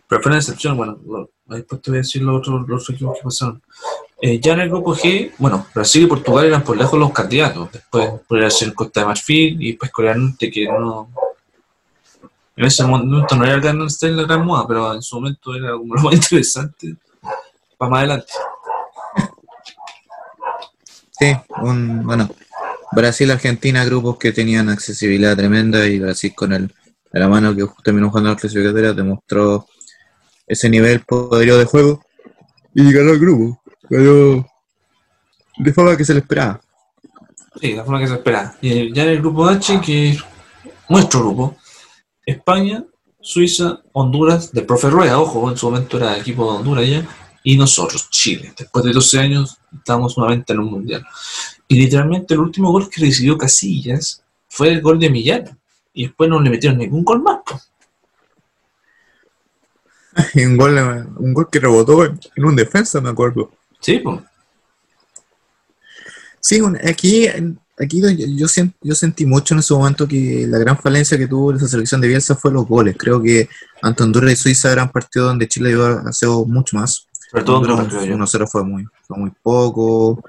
Pero 0.08 0.22
fue 0.22 0.30
una 0.32 0.40
excepción, 0.40 0.78
bueno, 0.78 1.00
lo- 1.08 1.30
después 1.46 1.82
te 1.82 1.92
voy 1.92 1.98
a 2.00 2.02
decir 2.02 2.22
los 2.22 2.38
otros, 2.40 2.68
los 2.68 2.90
equipos 2.90 3.18
que 3.18 3.24
pasaron. 3.24 3.62
Eh, 4.24 4.40
ya 4.40 4.54
en 4.54 4.60
el 4.60 4.70
grupo 4.70 4.96
G, 4.96 5.32
bueno, 5.40 5.66
Brasil 5.74 6.04
y 6.04 6.06
Portugal 6.06 6.46
eran 6.46 6.64
por 6.64 6.78
lejos 6.78 7.00
los 7.00 7.12
candidatos. 7.12 7.72
Después 7.72 8.12
podría 8.28 8.52
ser 8.52 8.72
Costa 8.76 9.00
de 9.00 9.08
Marfil 9.08 9.60
y 9.60 9.72
después 9.72 9.92
Corea 9.92 10.14
del 10.14 10.26
Norte, 10.26 10.52
que 10.52 10.66
no. 10.66 11.10
En 12.56 12.66
ese 12.66 12.84
momento 12.84 13.36
no 13.36 13.46
era 13.46 13.56
el 13.56 13.62
gran, 13.62 13.80
la 13.80 14.24
gran 14.24 14.46
moda, 14.46 14.68
pero 14.68 14.94
en 14.94 15.02
su 15.02 15.16
momento 15.16 15.56
era 15.56 15.72
como 15.72 15.96
lo 15.96 16.02
más 16.04 16.14
interesante 16.14 16.96
para 17.78 17.90
más 17.90 17.98
adelante. 18.00 18.34
Sí, 21.20 21.36
un, 21.62 22.06
bueno, 22.06 22.30
Brasil-Argentina, 22.92 23.86
grupos 23.86 24.18
que 24.18 24.32
tenían 24.32 24.70
accesibilidad 24.70 25.36
tremenda 25.36 25.88
y 25.88 26.00
Brasil 26.00 26.34
con 26.36 26.54
el, 26.54 26.68
de 26.68 27.20
la 27.20 27.28
mano 27.28 27.56
que 27.56 27.66
terminó 27.84 28.10
jugando 28.10 28.30
las 28.30 28.40
clasificatorias 28.40 28.96
demostró 28.96 29.66
ese 30.46 30.70
nivel 30.70 31.00
poderío 31.02 31.58
de 31.58 31.66
juego 31.66 32.04
y 32.74 32.92
ganó 32.92 33.12
el 33.12 33.20
grupo, 33.20 33.61
pero 33.92 34.48
de 35.58 35.74
forma 35.74 35.98
que 35.98 36.06
se 36.06 36.14
le 36.14 36.22
esperaba. 36.22 36.62
Sí, 37.60 37.74
la 37.74 37.84
forma 37.84 38.00
que 38.00 38.08
se 38.08 38.14
espera. 38.14 38.56
Y 38.62 38.94
ya 38.94 39.04
en 39.04 39.10
el 39.10 39.20
grupo 39.20 39.46
H, 39.46 39.82
que 39.82 40.12
es 40.12 40.24
nuestro 40.88 41.20
grupo, 41.20 41.58
España, 42.26 42.86
Suiza, 43.20 43.82
Honduras, 43.92 44.54
del 44.54 44.66
profe 44.66 44.90
Rueda, 44.90 45.20
ojo, 45.20 45.52
en 45.52 45.58
su 45.58 45.70
momento 45.70 45.98
era 45.98 46.18
equipo 46.18 46.46
de 46.46 46.60
Honduras 46.60 46.88
ya, 46.88 47.06
y 47.44 47.58
nosotros, 47.58 48.10
Chile. 48.10 48.54
Después 48.58 48.86
de 48.86 48.94
12 48.94 49.20
años, 49.20 49.58
estamos 49.78 50.18
nuevamente 50.18 50.54
en 50.54 50.60
un 50.60 50.72
mundial. 50.72 51.06
Y 51.68 51.76
literalmente 51.76 52.34
el 52.34 52.40
último 52.40 52.72
gol 52.72 52.90
que 52.90 53.02
recibió 53.02 53.38
Casillas 53.38 54.24
fue 54.48 54.70
el 54.70 54.82
gol 54.82 55.00
de 55.00 55.10
Millán. 55.10 55.60
Y 55.94 56.06
después 56.06 56.30
no 56.30 56.40
le 56.40 56.50
metieron 56.50 56.78
ningún 56.80 57.04
gol 57.04 57.22
más. 57.22 57.40
un 60.36 60.56
gol, 60.56 60.78
un 61.18 61.34
gol 61.34 61.50
que 61.52 61.60
rebotó 61.60 62.06
en 62.06 62.46
un 62.46 62.56
defensa, 62.56 63.02
me 63.02 63.10
acuerdo. 63.10 63.52
Sí, 63.82 64.00
pues. 64.00 64.20
Sí, 66.40 66.60
aquí, 66.88 67.28
aquí 67.78 68.02
yo, 68.02 68.48
yo, 68.82 68.96
sentí 68.96 69.26
mucho 69.26 69.54
en 69.54 69.60
ese 69.60 69.74
momento 69.74 70.08
que 70.08 70.46
la 70.48 70.58
gran 70.58 70.78
falencia 70.78 71.18
que 71.18 71.28
tuvo 71.28 71.54
esa 71.54 71.68
selección 71.68 72.02
de 72.02 72.08
Bielsa 72.08 72.36
fue 72.36 72.52
los 72.52 72.68
goles. 72.68 72.96
Creo 72.98 73.22
que 73.22 73.48
ante 73.82 74.04
Honduras 74.04 74.34
y 74.34 74.36
Suiza 74.36 74.72
eran 74.72 74.92
partidos 74.92 75.30
donde 75.30 75.48
Chile 75.48 75.72
iba 75.72 75.90
a 75.90 76.10
hacer 76.10 76.30
mucho 76.30 76.78
más. 76.78 77.08
Sobre 77.30 77.44
todo 77.44 77.58
Honduras 77.58 77.80
Honduras, 77.80 78.04
creo 78.04 78.18
yo. 78.18 78.24
1-0 78.24 78.48
fue 78.50 78.64
muy, 78.64 78.88
fue 79.08 79.18
muy 79.18 79.32
poco. 79.44 80.24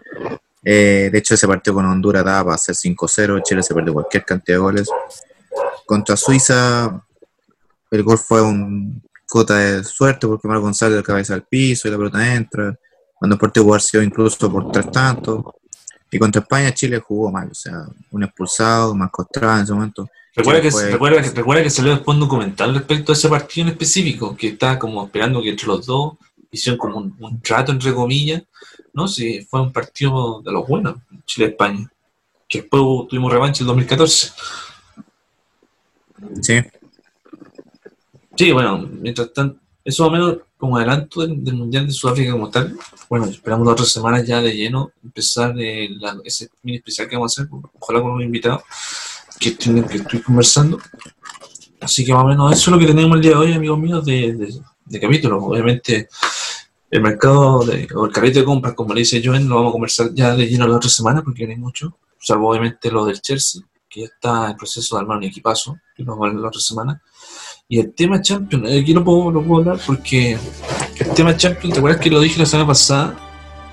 Eh, 0.65 1.09
de 1.11 1.19
hecho, 1.19 1.35
ese 1.35 1.47
partido 1.47 1.75
con 1.75 1.87
Honduras 1.87 2.25
daba 2.25 2.45
para 2.45 2.59
ser 2.59 2.75
5-0. 2.75 3.43
Chile 3.43 3.63
se 3.63 3.75
perdió 3.75 3.95
cualquier 3.95 4.25
cantidad 4.25 4.57
de 4.57 4.63
goles. 4.63 4.89
Contra 5.87 6.17
Suiza, 6.17 7.03
el 7.91 8.03
gol 8.03 8.19
fue 8.19 8.43
un 8.43 9.03
cota 9.27 9.57
de 9.57 9.83
suerte 9.83 10.27
porque 10.27 10.47
Mar 10.47 10.59
González 10.59 11.03
cabeza 11.03 11.33
al 11.33 11.45
piso 11.45 11.89
y 11.89 11.91
la 11.91 11.97
pelota 11.97 12.35
entra. 12.35 12.79
Cuando 13.23 13.37
el 13.37 13.39
partido 13.41 13.63
pudo 13.67 13.75
haber 13.75 13.83
sido 13.83 14.03
incluso 14.03 14.51
por 14.51 14.73
tres 14.73 14.91
tantos. 14.91 15.45
Y 16.11 16.19
contra 16.19 16.43
España, 16.43 16.75
Chile 16.75 16.99
jugó 16.99 17.31
mal. 17.31 17.49
O 17.53 17.55
sea, 17.55 17.85
un 18.11 18.25
expulsado, 18.25 18.97
más 18.97 19.13
Costrada 19.13 19.59
en 19.59 19.63
ese 19.63 19.73
momento. 19.73 20.09
Recuerda 20.35 20.61
que, 20.61 20.73
fue- 20.73 20.91
recuerda, 20.91 21.23
que, 21.23 21.31
recuerda 21.31 21.63
que 21.63 21.71
salió 21.71 21.93
después 21.93 22.17
un 22.17 22.21
documental 22.23 22.75
respecto 22.75 23.13
a 23.13 23.15
ese 23.15 23.29
partido 23.29 23.69
en 23.69 23.73
específico, 23.75 24.37
que 24.37 24.49
estaba 24.49 24.77
como 24.77 25.05
esperando 25.05 25.41
que 25.41 25.51
entre 25.51 25.69
los 25.69 25.87
dos 25.87 26.15
hicieron 26.51 26.77
como 26.79 26.97
un, 26.97 27.15
un 27.21 27.41
trato, 27.41 27.71
entre 27.71 27.95
comillas, 27.95 28.43
¿no? 28.93 29.07
Si 29.07 29.43
fue 29.43 29.61
un 29.61 29.73
partido 29.73 30.43
de 30.43 30.51
los 30.51 30.67
buenos, 30.67 30.97
Chile-España, 31.25 31.89
que 32.49 32.63
después 32.63 32.83
tuvimos 33.09 33.33
revancha 33.33 33.63
en 33.63 33.69
2014. 33.69 34.33
Sí, 36.41 36.55
Sí, 38.37 38.51
bueno, 38.51 38.79
mientras 38.79 39.33
tanto, 39.33 39.61
eso 39.85 40.03
más 40.03 40.09
o 40.09 40.13
menos 40.13 40.39
como 40.63 40.77
adelanto 40.77 41.23
del, 41.23 41.43
del 41.43 41.57
Mundial 41.57 41.89
de 41.89 41.93
Sudáfrica 41.93 42.31
como 42.31 42.49
tal. 42.49 42.79
Bueno, 43.11 43.27
esperamos 43.27 43.67
las 43.67 43.73
otras 43.73 43.89
semanas 43.89 44.25
ya 44.25 44.41
de 44.41 44.55
lleno 44.55 44.93
empezar 45.03 45.53
eh, 45.59 45.89
la- 45.99 46.17
ese 46.23 46.51
mini 46.63 46.77
especial 46.79 47.09
que 47.09 47.17
vamos 47.17 47.37
a 47.37 47.43
hacer, 47.43 47.51
ojalá 47.81 48.01
con 48.01 48.13
un 48.13 48.23
invitado 48.23 48.63
que, 49.41 49.49
estoy- 49.49 49.83
que 49.83 49.97
estoy 49.97 50.23
conversando. 50.23 50.79
Así 51.81 52.05
que 52.05 52.15
más 52.15 52.23
o 52.23 52.29
menos 52.29 52.53
eso 52.53 52.71
es 52.71 52.73
lo 52.75 52.79
que 52.79 52.87
tenemos 52.87 53.17
el 53.17 53.23
día 53.23 53.33
de 53.33 53.37
hoy, 53.39 53.53
amigos 53.55 53.77
míos, 53.81 54.05
de, 54.05 54.35
de, 54.35 54.55
de 54.85 55.01
capítulo. 55.01 55.39
Obviamente, 55.45 56.09
el 56.91 57.03
mercado 57.03 57.65
de, 57.65 57.89
o 57.97 58.07
el 58.07 58.13
carrete 58.13 58.39
de 58.39 58.45
compras, 58.45 58.75
como 58.75 58.95
le 58.95 59.01
dice 59.01 59.21
Joen, 59.25 59.49
lo 59.49 59.57
vamos 59.57 59.71
a 59.71 59.73
conversar 59.73 60.11
ya 60.15 60.37
de 60.37 60.47
lleno 60.47 60.69
la 60.69 60.77
otra 60.77 60.89
semana 60.91 61.23
porque 61.23 61.45
hay 61.45 61.57
mucho, 61.57 61.99
salvo 62.21 62.51
obviamente 62.51 62.89
lo 62.93 63.05
del 63.05 63.21
Chelsea, 63.21 63.63
que 63.89 64.03
ya 64.03 64.07
está 64.07 64.51
en 64.51 64.57
proceso 64.57 64.95
de 64.95 65.01
armar 65.01 65.17
un 65.19 65.25
equipazo, 65.25 65.77
que 65.97 66.05
lo 66.05 66.13
vamos 66.13 66.29
a 66.29 66.33
ver 66.33 66.41
la 66.41 66.49
otra 66.49 66.61
semana. 66.61 67.03
Y 67.69 67.79
el 67.79 67.95
tema 67.95 68.21
Champions, 68.21 68.69
eh, 68.69 68.81
aquí 68.81 68.93
lo 68.93 69.03
puedo, 69.03 69.31
lo 69.31 69.43
puedo 69.43 69.63
hablar 69.63 69.81
porque 69.87 70.37
el 70.99 71.09
tema 71.15 71.37
Champions, 71.37 71.75
¿te 71.75 71.79
acuerdas 71.79 72.01
que 72.01 72.11
lo 72.11 72.21
dije 72.21 72.39
la 72.39 72.47
semana 72.47 72.67
pasada? 72.67 73.17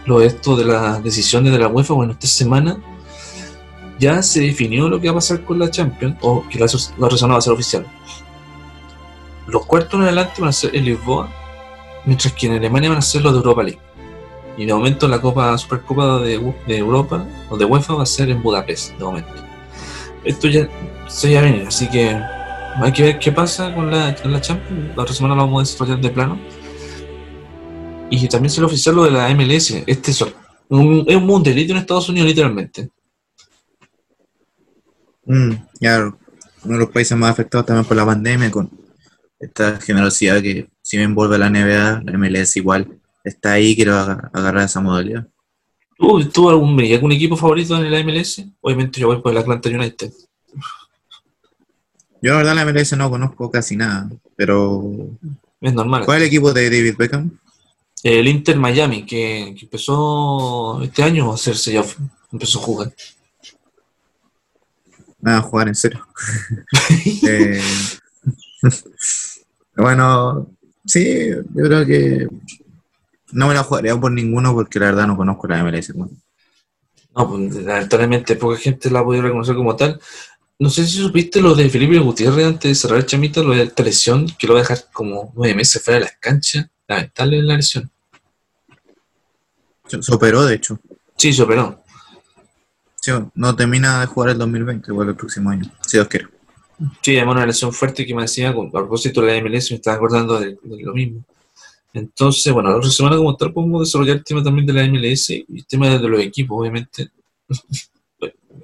Lo 0.06 0.20
de 0.20 0.28
esto 0.28 0.56
de 0.56 0.66
las 0.66 1.04
decisiones 1.04 1.52
de 1.52 1.60
la 1.60 1.68
UEFA, 1.68 1.94
bueno, 1.94 2.14
esta 2.14 2.28
semana 2.28 2.82
ya 4.00 4.24
se 4.24 4.42
definió 4.42 4.88
lo 4.88 5.00
que 5.00 5.08
va 5.08 5.12
a 5.12 5.16
pasar 5.16 5.44
con 5.44 5.60
la 5.60 5.70
Champions, 5.70 6.18
o 6.22 6.48
que 6.48 6.58
la, 6.58 6.66
la 6.66 6.70
semana 6.70 7.34
va 7.34 7.38
a 7.38 7.42
ser 7.42 7.54
oficial. 7.54 7.86
Los 9.48 9.66
cuartos 9.66 9.96
en 9.96 10.04
adelante 10.04 10.40
van 10.40 10.50
a 10.50 10.54
ser 10.54 10.76
en 10.76 10.86
Lisboa, 10.86 11.30
mientras 12.06 12.34
que 12.34 12.48
en 12.48 12.54
Alemania 12.54 12.90
van 12.90 13.00
a 13.00 13.02
ser 13.02 13.22
los 13.22 13.34
de 13.34 13.40
Europa 13.40 13.64
League. 13.64 13.80
Y 14.58 14.66
de 14.66 14.74
momento 14.74 15.08
la 15.08 15.20
Copa 15.20 15.58
Supercopa 15.58 16.20
de, 16.20 16.54
de 16.68 16.78
Europa 16.78 17.26
o 17.50 17.58
de 17.58 17.66
UEFA 17.66 17.96
va 17.96 18.04
a 18.04 18.06
ser 18.06 18.30
en 18.30 18.42
Budapest, 18.42 18.98
de 18.98 19.04
momento. 19.04 19.34
Esto 20.24 20.48
ya 20.48 20.70
se 21.08 21.34
va 21.34 21.40
a 21.40 21.44
venir, 21.44 21.66
así 21.68 21.90
que 21.90 22.20
hay 22.76 22.92
que 22.92 23.04
ver 23.04 23.20
qué 23.20 23.32
pasa 23.32 23.74
con 23.74 23.90
la, 23.92 24.16
con 24.16 24.32
la 24.32 24.42
Champions. 24.42 24.96
La 24.96 25.04
otra 25.04 25.14
semana 25.16 25.36
lo 25.36 25.42
vamos 25.42 25.60
a 25.60 25.72
desarrollar 25.72 26.02
de 26.02 26.10
plano. 26.10 26.40
Y 28.10 28.28
también 28.28 28.50
será 28.50 28.68
oficial 28.68 28.96
lo 28.96 29.04
de 29.04 29.12
la 29.12 29.30
MLS. 29.34 29.84
Este 29.86 30.12
es 30.12 30.22
un, 30.70 31.06
es 31.08 31.16
un 31.16 31.26
mundialito 31.26 31.74
en 31.74 31.80
Estados 31.80 32.10
Unidos, 32.10 32.28
literalmente. 32.28 32.90
Mm, 35.26 35.52
ya 35.80 36.00
uno 36.64 36.74
de 36.74 36.80
los 36.80 36.90
países 36.90 37.18
más 37.18 37.32
afectados 37.32 37.66
también 37.68 37.86
por 37.86 37.96
la 37.96 38.06
pandemia, 38.06 38.50
con 38.50 38.70
esta 39.40 39.80
generosidad 39.80 40.42
que 40.42 40.68
si 40.82 40.98
bien 40.98 41.14
vuelve 41.14 41.36
a 41.36 41.40
la 41.40 41.50
NBA, 41.50 42.02
la 42.04 42.18
MLS 42.18 42.56
igual 42.58 43.00
está 43.24 43.54
ahí, 43.54 43.76
quiero 43.76 43.94
aga- 43.96 44.30
agarrar 44.34 44.66
esa 44.66 44.82
modalidad. 44.82 45.28
¿Tú, 45.98 46.24
tú 46.30 46.50
algún, 46.50 46.80
algún 46.82 47.12
equipo 47.12 47.36
favorito 47.38 47.76
en 47.78 47.92
la 47.92 48.04
MLS? 48.04 48.44
Obviamente 48.62 49.00
yo 49.00 49.08
voy 49.08 49.22
por 49.22 49.32
el 49.32 49.38
Atlanta 49.38 49.70
United. 49.70 50.12
Yo 52.22 52.32
la 52.32 52.38
verdad 52.38 52.56
la 52.56 52.66
MLS 52.66 52.98
no 52.98 53.10
conozco 53.10 53.50
casi 53.50 53.76
nada, 53.76 54.10
pero 54.36 54.84
Es 55.62 55.74
normal. 55.74 56.06
¿cuál 56.06 56.18
es 56.18 56.24
el 56.24 56.28
equipo 56.28 56.54
de 56.54 56.70
David 56.70 56.96
Beckham? 56.98 57.32
El 58.04 58.28
Inter 58.28 58.58
Miami, 58.58 59.06
que, 59.06 59.54
que 59.58 59.66
empezó 59.66 60.82
este 60.82 61.04
año 61.04 61.32
a 61.32 61.36
hacerse 61.36 61.74
ya, 61.74 61.84
empezó 62.32 62.60
a 62.60 62.64
jugar. 62.64 62.94
Nada, 65.22 65.40
a 65.40 65.42
jugar 65.42 65.68
en 65.68 65.76
serio. 65.76 66.06
Eh, 67.28 67.62
bueno, 69.76 70.50
sí, 70.86 71.30
yo 71.30 71.64
creo 71.64 71.86
que 71.86 72.28
no 73.32 73.48
me 73.48 73.54
la 73.54 73.64
jugaría 73.64 73.96
por 73.98 74.12
ninguno 74.12 74.54
porque 74.54 74.80
la 74.80 74.88
verdad 74.88 75.08
no 75.08 75.16
conozco 75.16 75.48
la 75.48 75.64
MLS. 75.64 75.94
bueno. 75.94 76.12
No, 77.16 77.30
pues 77.30 77.56
lamentablemente 77.56 78.36
poca 78.36 78.58
gente 78.58 78.90
la 78.90 79.00
ha 79.00 79.04
podido 79.04 79.24
reconocer 79.24 79.56
como 79.56 79.76
tal. 79.76 80.00
No 80.62 80.70
sé 80.70 80.86
si 80.86 80.98
supiste 80.98 81.40
lo 81.40 81.56
de 81.56 81.70
Felipe 81.70 81.98
Gutiérrez 82.00 82.46
antes 82.46 82.70
de 82.70 82.76
cerrar 82.76 83.00
el 83.00 83.06
chamito, 83.06 83.42
lo 83.42 83.56
de 83.56 83.64
esta 83.64 83.82
lesión, 83.82 84.28
que 84.38 84.46
lo 84.46 84.54
va 84.54 84.60
a 84.60 84.64
dejar 84.64 84.86
como 84.92 85.32
nueve 85.34 85.56
meses 85.56 85.82
fuera 85.82 86.00
de 86.00 86.06
las 86.06 86.18
canchas. 86.20 86.68
Lamentable 86.86 87.42
la 87.42 87.56
lesión. 87.56 87.90
Se 89.88 90.14
operó, 90.14 90.46
de 90.46 90.56
hecho. 90.56 90.78
Sí, 91.16 91.32
se 91.32 91.44
operó. 91.44 91.82
Sí, 93.00 93.12
no 93.36 93.56
termina 93.56 94.02
de 94.02 94.08
jugar 94.08 94.32
el 94.32 94.38
2020, 94.38 94.92
igual 94.92 95.08
el 95.08 95.16
próximo 95.16 95.50
año, 95.50 95.72
si 95.88 95.96
Dios 95.96 96.10
quiere. 96.10 96.28
Sí, 97.02 97.16
además 97.16 97.36
una 97.38 97.46
lesión 97.46 97.72
fuerte 97.72 98.06
que 98.06 98.14
me 98.14 98.24
decía, 98.24 98.50
a 98.50 98.54
propósito 98.54 99.22
de 99.22 99.34
la 99.34 99.42
MLS, 99.42 99.72
me 99.72 99.78
estaba 99.78 99.96
acordando 99.96 100.40
de, 100.42 100.58
de 100.62 100.84
lo 100.84 100.94
mismo. 100.94 101.24
Entonces, 101.94 102.52
bueno, 102.52 102.70
la 102.70 102.78
otra 102.78 102.90
semana 102.90 103.16
como 103.16 103.36
tal 103.38 103.54
podemos 103.54 103.82
desarrollar 103.82 104.18
el 104.18 104.24
tema 104.26 104.44
también 104.44 104.68
de 104.68 104.74
la 104.74 104.88
MLS 104.88 105.30
y 105.30 105.46
el 105.56 105.66
tema 105.66 105.88
de 105.88 106.08
los 106.08 106.20
equipos, 106.20 106.60
obviamente. 106.60 107.10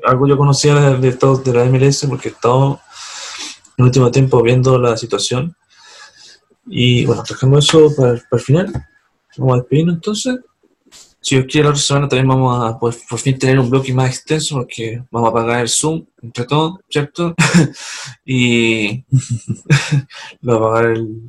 Algo 0.03 0.27
yo 0.27 0.37
conocía 0.37 0.75
de, 0.75 0.97
de, 0.97 1.11
de 1.11 1.53
la 1.53 1.65
MLS 1.65 2.05
porque 2.07 2.29
he 2.29 2.31
estado 2.31 2.79
el 3.77 3.85
último 3.85 4.11
tiempo 4.11 4.41
viendo 4.41 4.79
la 4.79 4.97
situación. 4.97 5.55
Y 6.67 7.05
bueno, 7.05 7.23
dejamos 7.27 7.65
eso 7.65 7.93
para, 7.95 8.13
para 8.13 8.27
el 8.31 8.39
final. 8.39 8.87
Vamos 9.37 9.53
a 9.53 9.57
despedirnos 9.57 9.95
entonces. 9.95 10.39
Si 11.19 11.35
Dios 11.35 11.47
quiere, 11.49 11.63
la 11.63 11.69
otra 11.71 11.81
semana 11.81 12.07
también 12.07 12.27
vamos 12.27 12.63
a 12.63 12.77
poder 12.77 12.99
por 13.09 13.17
fin 13.17 13.39
tener 13.39 13.59
un 13.59 13.67
bloque 13.67 13.91
más 13.91 14.09
extenso 14.09 14.57
porque 14.57 15.03
vamos 15.09 15.29
a 15.29 15.33
pagar 15.33 15.61
el 15.61 15.69
Zoom 15.69 16.05
entre 16.21 16.45
todos, 16.45 16.79
¿cierto? 16.87 17.33
y 18.25 19.03
lo 20.41 20.59
va 20.59 20.67
a 20.67 20.73
pagar 20.73 20.91
el. 20.91 21.21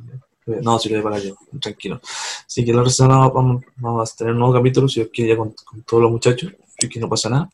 No, 0.61 0.77
si 0.77 0.89
lo 0.89 0.95
voy 0.95 1.01
a 1.01 1.03
pagar 1.03 1.21
yo, 1.27 1.35
tranquilo. 1.59 1.99
Así 2.45 2.63
que 2.63 2.73
la 2.73 2.87
semana 2.89 3.27
vamos, 3.27 3.63
vamos 3.77 4.13
a 4.13 4.15
tener 4.15 4.33
un 4.33 4.39
nuevo 4.39 4.53
capítulo, 4.53 4.87
si 4.87 4.99
Dios 4.99 5.09
quiere, 5.11 5.31
ya 5.31 5.37
con, 5.37 5.53
con 5.65 5.81
todos 5.81 6.03
los 6.03 6.11
muchachos, 6.11 6.53
que 6.77 6.99
no 6.99 7.09
pasa 7.09 7.29
nada. 7.29 7.49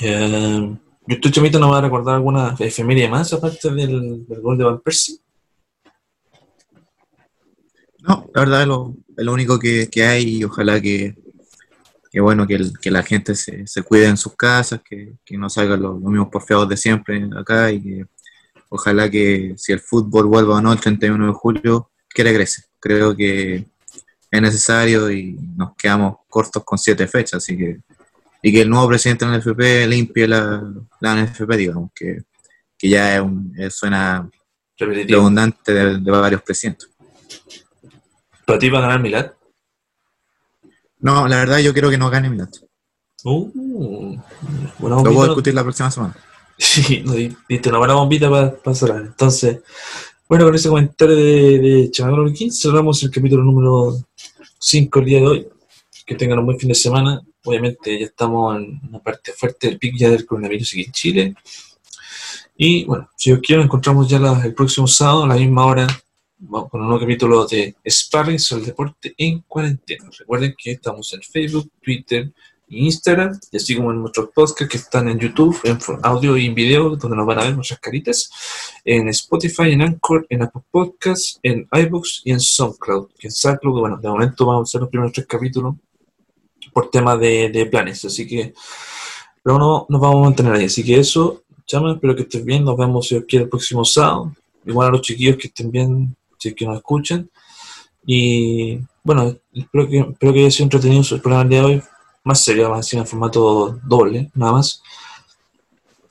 Eh, 0.00 0.76
yo 1.06 1.14
estoy 1.14 1.30
chamito, 1.32 1.58
¿no 1.58 1.70
va 1.70 1.78
a 1.78 1.82
recordar 1.82 2.14
alguna 2.16 2.54
efeméride 2.58 3.08
más 3.08 3.32
aparte 3.32 3.70
del, 3.70 4.26
del 4.26 4.40
gol 4.40 4.56
de 4.58 4.64
Van 4.64 4.80
Persie? 4.80 5.18
No, 8.02 8.30
la 8.34 8.40
verdad 8.40 8.62
es 8.62 8.68
lo, 8.68 8.94
es 9.16 9.24
lo 9.24 9.32
único 9.32 9.58
que, 9.58 9.88
que 9.90 10.04
hay 10.04 10.36
y 10.38 10.44
ojalá 10.44 10.80
que, 10.80 11.14
que 12.10 12.20
bueno, 12.20 12.46
que, 12.46 12.54
el- 12.54 12.78
que 12.78 12.90
la 12.90 13.02
gente 13.02 13.34
se, 13.34 13.66
se 13.66 13.82
cuide 13.82 14.06
en 14.06 14.16
sus 14.16 14.34
casas, 14.36 14.80
que, 14.82 15.14
no 15.36 15.50
salgan 15.50 15.82
los, 15.82 16.00
los 16.00 16.10
mismos 16.10 16.28
porfiados 16.30 16.68
de 16.68 16.76
siempre 16.76 17.28
acá 17.36 17.70
y 17.70 17.82
que 17.82 18.06
ojalá 18.70 19.10
que 19.10 19.54
si 19.56 19.72
el 19.72 19.80
fútbol 19.80 20.26
vuelva 20.26 20.56
o 20.56 20.60
no 20.62 20.72
el 20.72 20.80
31 20.80 21.26
de 21.26 21.32
julio, 21.32 21.90
que 22.08 22.24
regrese. 22.24 22.64
Creo 22.78 23.14
que 23.14 23.66
es 24.30 24.42
necesario 24.42 25.10
y 25.10 25.34
nos 25.56 25.74
quedamos 25.76 26.16
cortos 26.28 26.64
con 26.64 26.78
siete 26.78 27.06
fechas, 27.06 27.42
así 27.42 27.56
que 27.56 27.80
y 28.42 28.52
que 28.52 28.62
el 28.62 28.70
nuevo 28.70 28.88
presidente 28.88 29.24
de 29.26 29.30
la 29.32 29.38
NFP 29.38 29.86
limpie 29.88 30.26
la, 30.28 30.62
la 31.00 31.22
NFP, 31.24 31.50
digamos, 31.56 31.90
que, 31.94 32.18
que 32.78 32.88
ya 32.88 33.16
es 33.16 33.20
un, 33.22 33.52
es- 33.58 33.74
suena 33.74 34.28
Repetitivo. 34.78 35.18
redundante 35.20 35.72
de, 35.74 35.98
de 35.98 36.10
varios 36.10 36.42
presidentes. 36.42 36.88
¿Para 38.46 38.58
ti 38.58 38.70
va 38.70 38.78
a 38.78 38.82
ganar 38.82 39.00
Milán? 39.00 39.32
No, 40.98 41.26
la 41.28 41.36
verdad 41.36 41.58
yo 41.58 41.72
quiero 41.72 41.90
que 41.90 41.98
no 41.98 42.10
gane 42.10 42.30
Milán. 42.30 42.48
Uh, 43.24 44.16
buena 44.78 44.96
Lo 44.96 45.02
puedo 45.02 45.26
discutir 45.26 45.54
la 45.54 45.62
próxima 45.62 45.90
semana. 45.90 46.16
Sí, 46.58 47.02
diste 47.48 47.68
una 47.70 47.78
buena 47.78 47.94
bombita 47.94 48.28
para 48.30 48.74
cerrar. 48.74 49.00
Entonces, 49.02 49.60
bueno, 50.28 50.44
con 50.46 50.54
ese 50.54 50.68
comentario 50.68 51.16
de, 51.16 51.58
de 51.58 51.90
cerramos 52.52 53.02
el 53.02 53.10
capítulo 53.10 53.42
número 53.42 53.96
5 54.58 54.98
el 54.98 55.04
día 55.04 55.20
de 55.20 55.26
hoy. 55.26 55.48
Que 56.10 56.16
tengan 56.16 56.40
un 56.40 56.46
buen 56.46 56.58
fin 56.58 56.70
de 56.70 56.74
semana. 56.74 57.22
Obviamente 57.44 57.96
ya 57.96 58.06
estamos 58.06 58.56
en 58.56 58.80
una 58.88 58.98
parte 58.98 59.30
fuerte 59.30 59.68
del 59.68 59.78
pic 59.78 59.96
ya 59.96 60.10
del 60.10 60.26
coronavirus 60.26 60.72
aquí 60.72 60.82
en 60.82 60.90
Chile. 60.90 61.34
Y 62.56 62.84
bueno, 62.84 63.08
si 63.16 63.30
os 63.30 63.38
quiero, 63.38 63.62
encontramos 63.62 64.08
ya 64.08 64.18
el 64.42 64.52
próximo 64.52 64.88
sábado 64.88 65.22
a 65.22 65.28
la 65.28 65.36
misma 65.36 65.66
hora 65.66 65.86
vamos 66.36 66.68
con 66.68 66.80
un 66.80 66.88
nuevo 66.88 67.00
capítulo 67.00 67.46
de 67.46 67.76
Sparring 67.88 68.40
sobre 68.40 68.62
el 68.62 68.66
deporte 68.66 69.14
en 69.16 69.42
cuarentena. 69.42 70.10
Recuerden 70.18 70.56
que 70.58 70.72
estamos 70.72 71.12
en 71.12 71.22
Facebook, 71.22 71.70
Twitter, 71.80 72.32
e 72.68 72.76
Instagram, 72.76 73.38
y 73.52 73.58
así 73.58 73.76
como 73.76 73.92
en 73.92 74.00
nuestros 74.00 74.30
podcasts 74.34 74.68
que 74.68 74.78
están 74.78 75.08
en 75.08 75.18
YouTube, 75.20 75.60
en 75.62 75.78
audio 76.02 76.36
y 76.36 76.46
en 76.46 76.56
video, 76.56 76.96
donde 76.96 77.16
nos 77.16 77.26
van 77.26 77.38
a 77.38 77.44
ver 77.44 77.54
nuestras 77.54 77.78
caritas, 77.78 78.30
en 78.84 79.06
Spotify, 79.10 79.70
en 79.70 79.82
Anchor, 79.82 80.26
en 80.28 80.42
Apple 80.42 80.62
Podcasts, 80.72 81.38
en 81.44 81.68
iBooks 81.70 82.22
y 82.24 82.32
en 82.32 82.40
SoundCloud. 82.40 83.10
Que 83.16 83.28
en 83.28 83.32
SoundCloud, 83.32 83.78
bueno, 83.78 83.96
de 83.98 84.08
momento 84.08 84.44
vamos 84.44 84.62
a 84.62 84.70
hacer 84.70 84.80
los 84.80 84.90
primeros 84.90 85.12
tres 85.12 85.28
capítulos 85.28 85.76
por 86.72 86.90
tema 86.90 87.16
de, 87.16 87.50
de 87.50 87.66
planes, 87.66 88.04
así 88.04 88.26
que 88.26 88.54
pero 89.42 89.58
no 89.58 89.86
nos 89.88 90.00
vamos 90.00 90.18
a 90.18 90.24
mantener 90.24 90.54
ahí. 90.54 90.64
Así 90.64 90.84
que 90.84 90.98
eso, 90.98 91.42
chama, 91.66 91.92
espero 91.92 92.14
que 92.14 92.22
estés 92.22 92.44
bien, 92.44 92.64
nos 92.64 92.76
vemos 92.76 93.06
si 93.06 93.16
os 93.16 93.24
quiere 93.24 93.44
el 93.44 93.50
próximo 93.50 93.84
sábado. 93.84 94.34
Igual 94.64 94.88
a 94.88 94.90
los 94.92 95.02
chiquillos 95.02 95.36
que 95.36 95.48
estén 95.48 95.70
bien, 95.70 96.16
si 96.38 96.50
es 96.50 96.54
que 96.54 96.66
nos 96.66 96.76
escuchen. 96.76 97.30
Y 98.04 98.78
bueno, 99.02 99.34
espero 99.52 99.88
que, 99.88 99.98
espero 100.00 100.32
que 100.32 100.40
haya 100.40 100.50
sido 100.50 100.64
entretenido 100.64 101.02
el 101.10 101.20
programa 101.20 101.48
día 101.48 101.60
de 101.60 101.64
hoy. 101.64 101.82
Más 102.22 102.44
serio, 102.44 102.68
más 102.68 102.92
en 102.92 103.06
formato 103.06 103.80
doble, 103.82 104.30
nada 104.34 104.52
más. 104.52 104.82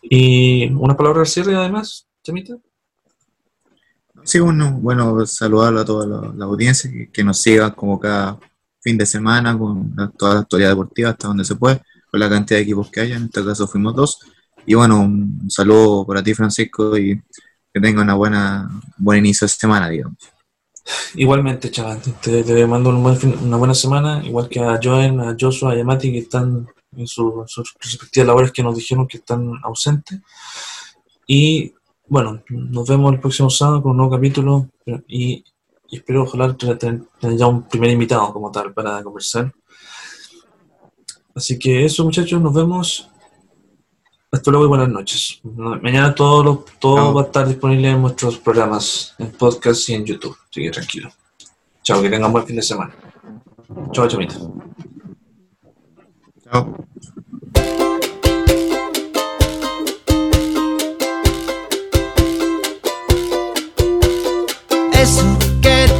Y 0.01 0.67
una 0.71 0.97
palabra 0.97 1.21
al 1.21 1.27
cierre 1.27 1.55
además, 1.55 2.07
Chamita. 2.23 2.57
Sí, 4.23 4.39
bueno, 4.39 4.77
bueno, 4.81 5.25
saludar 5.25 5.77
a 5.77 5.85
toda 5.85 6.07
la, 6.07 6.33
la 6.35 6.45
audiencia 6.45 6.91
que, 6.91 7.11
que 7.11 7.23
nos 7.23 7.39
siga 7.41 7.73
como 7.73 7.99
cada 7.99 8.39
fin 8.81 8.97
de 8.97 9.05
semana 9.05 9.57
con 9.57 9.93
toda 10.17 10.35
la 10.35 10.39
actualidad 10.41 10.69
deportiva 10.69 11.09
hasta 11.11 11.27
donde 11.27 11.45
se 11.45 11.55
puede, 11.55 11.81
con 12.09 12.19
la 12.19 12.29
cantidad 12.29 12.59
de 12.59 12.63
equipos 12.63 12.89
que 12.89 13.01
haya, 13.01 13.15
en 13.17 13.25
este 13.25 13.43
caso 13.43 13.67
fuimos 13.67 13.95
dos. 13.95 14.19
Y 14.65 14.75
bueno, 14.75 15.01
un, 15.01 15.49
saludo 15.49 16.05
para 16.05 16.21
ti, 16.23 16.33
Francisco, 16.33 16.97
y 16.97 17.21
que 17.73 17.79
tenga 17.81 18.01
una 18.01 18.15
buena 18.15 18.69
buen 18.97 19.19
inicio 19.19 19.45
de 19.45 19.49
semana, 19.49 19.89
digamos. 19.89 20.17
Igualmente, 21.15 21.69
chaval, 21.69 22.01
te, 22.21 22.65
mando 22.67 22.89
un 22.89 23.03
buen 23.03 23.15
fin- 23.15 23.37
una 23.43 23.57
buena 23.57 23.73
semana, 23.75 24.25
igual 24.25 24.49
que 24.49 24.59
a 24.59 24.79
Joen, 24.81 25.19
a 25.19 25.35
Joshua 25.39 25.73
a 25.73 25.83
Mati 25.83 26.11
que 26.11 26.19
están 26.19 26.67
en, 26.95 27.07
su- 27.07 27.43
sus 27.47 27.75
respectivas 27.79 28.27
labores 28.27 28.51
que 28.51 28.63
nos 28.63 28.75
dijeron 28.75 29.07
que 29.07 29.17
están 29.17 29.51
ausentes. 29.63 30.19
Y 31.27 31.73
bueno, 32.07 32.41
nos 32.49 32.87
vemos 32.89 33.13
el 33.13 33.19
próximo 33.19 33.49
sábado 33.51 33.83
con 33.83 33.91
un 33.91 33.97
nuevo 33.97 34.11
capítulo 34.13 34.67
y, 35.07 35.43
y 35.91 35.97
espero 35.97 36.23
ojalá 36.23 36.55
tener, 36.55 37.01
ya 37.21 37.47
un 37.47 37.63
primer 37.63 37.89
invitado 37.91 38.31
como 38.33 38.51
tal 38.51 38.73
para 38.73 39.01
conversar. 39.03 39.53
Así 41.35 41.57
que 41.57 41.85
eso 41.85 42.03
muchachos, 42.03 42.41
nos 42.41 42.53
vemos. 42.53 43.09
Hasta 44.31 44.51
luego 44.51 44.65
y 44.65 44.69
buenas 44.69 44.89
noches. 44.89 45.39
Mañana 45.43 46.13
todo, 46.13 46.43
lo- 46.43 46.65
todo 46.79 47.13
va 47.13 47.21
a 47.21 47.25
estar 47.25 47.47
disponible 47.47 47.89
en 47.89 48.01
nuestros 48.01 48.37
programas, 48.37 49.15
en 49.17 49.31
podcast 49.31 49.89
y 49.89 49.93
en 49.95 50.05
YouTube. 50.05 50.37
Así 50.49 50.61
que 50.61 50.69
tranquilo. 50.71 51.09
Chao, 51.81 52.01
que 52.01 52.09
tengan 52.09 52.31
buen 52.31 52.45
fin 52.45 52.55
de 52.57 52.61
semana. 52.61 52.93
Chao, 53.91 54.07
chamita. 54.07 54.35
Chao. 56.43 56.75
Eso 64.93 65.38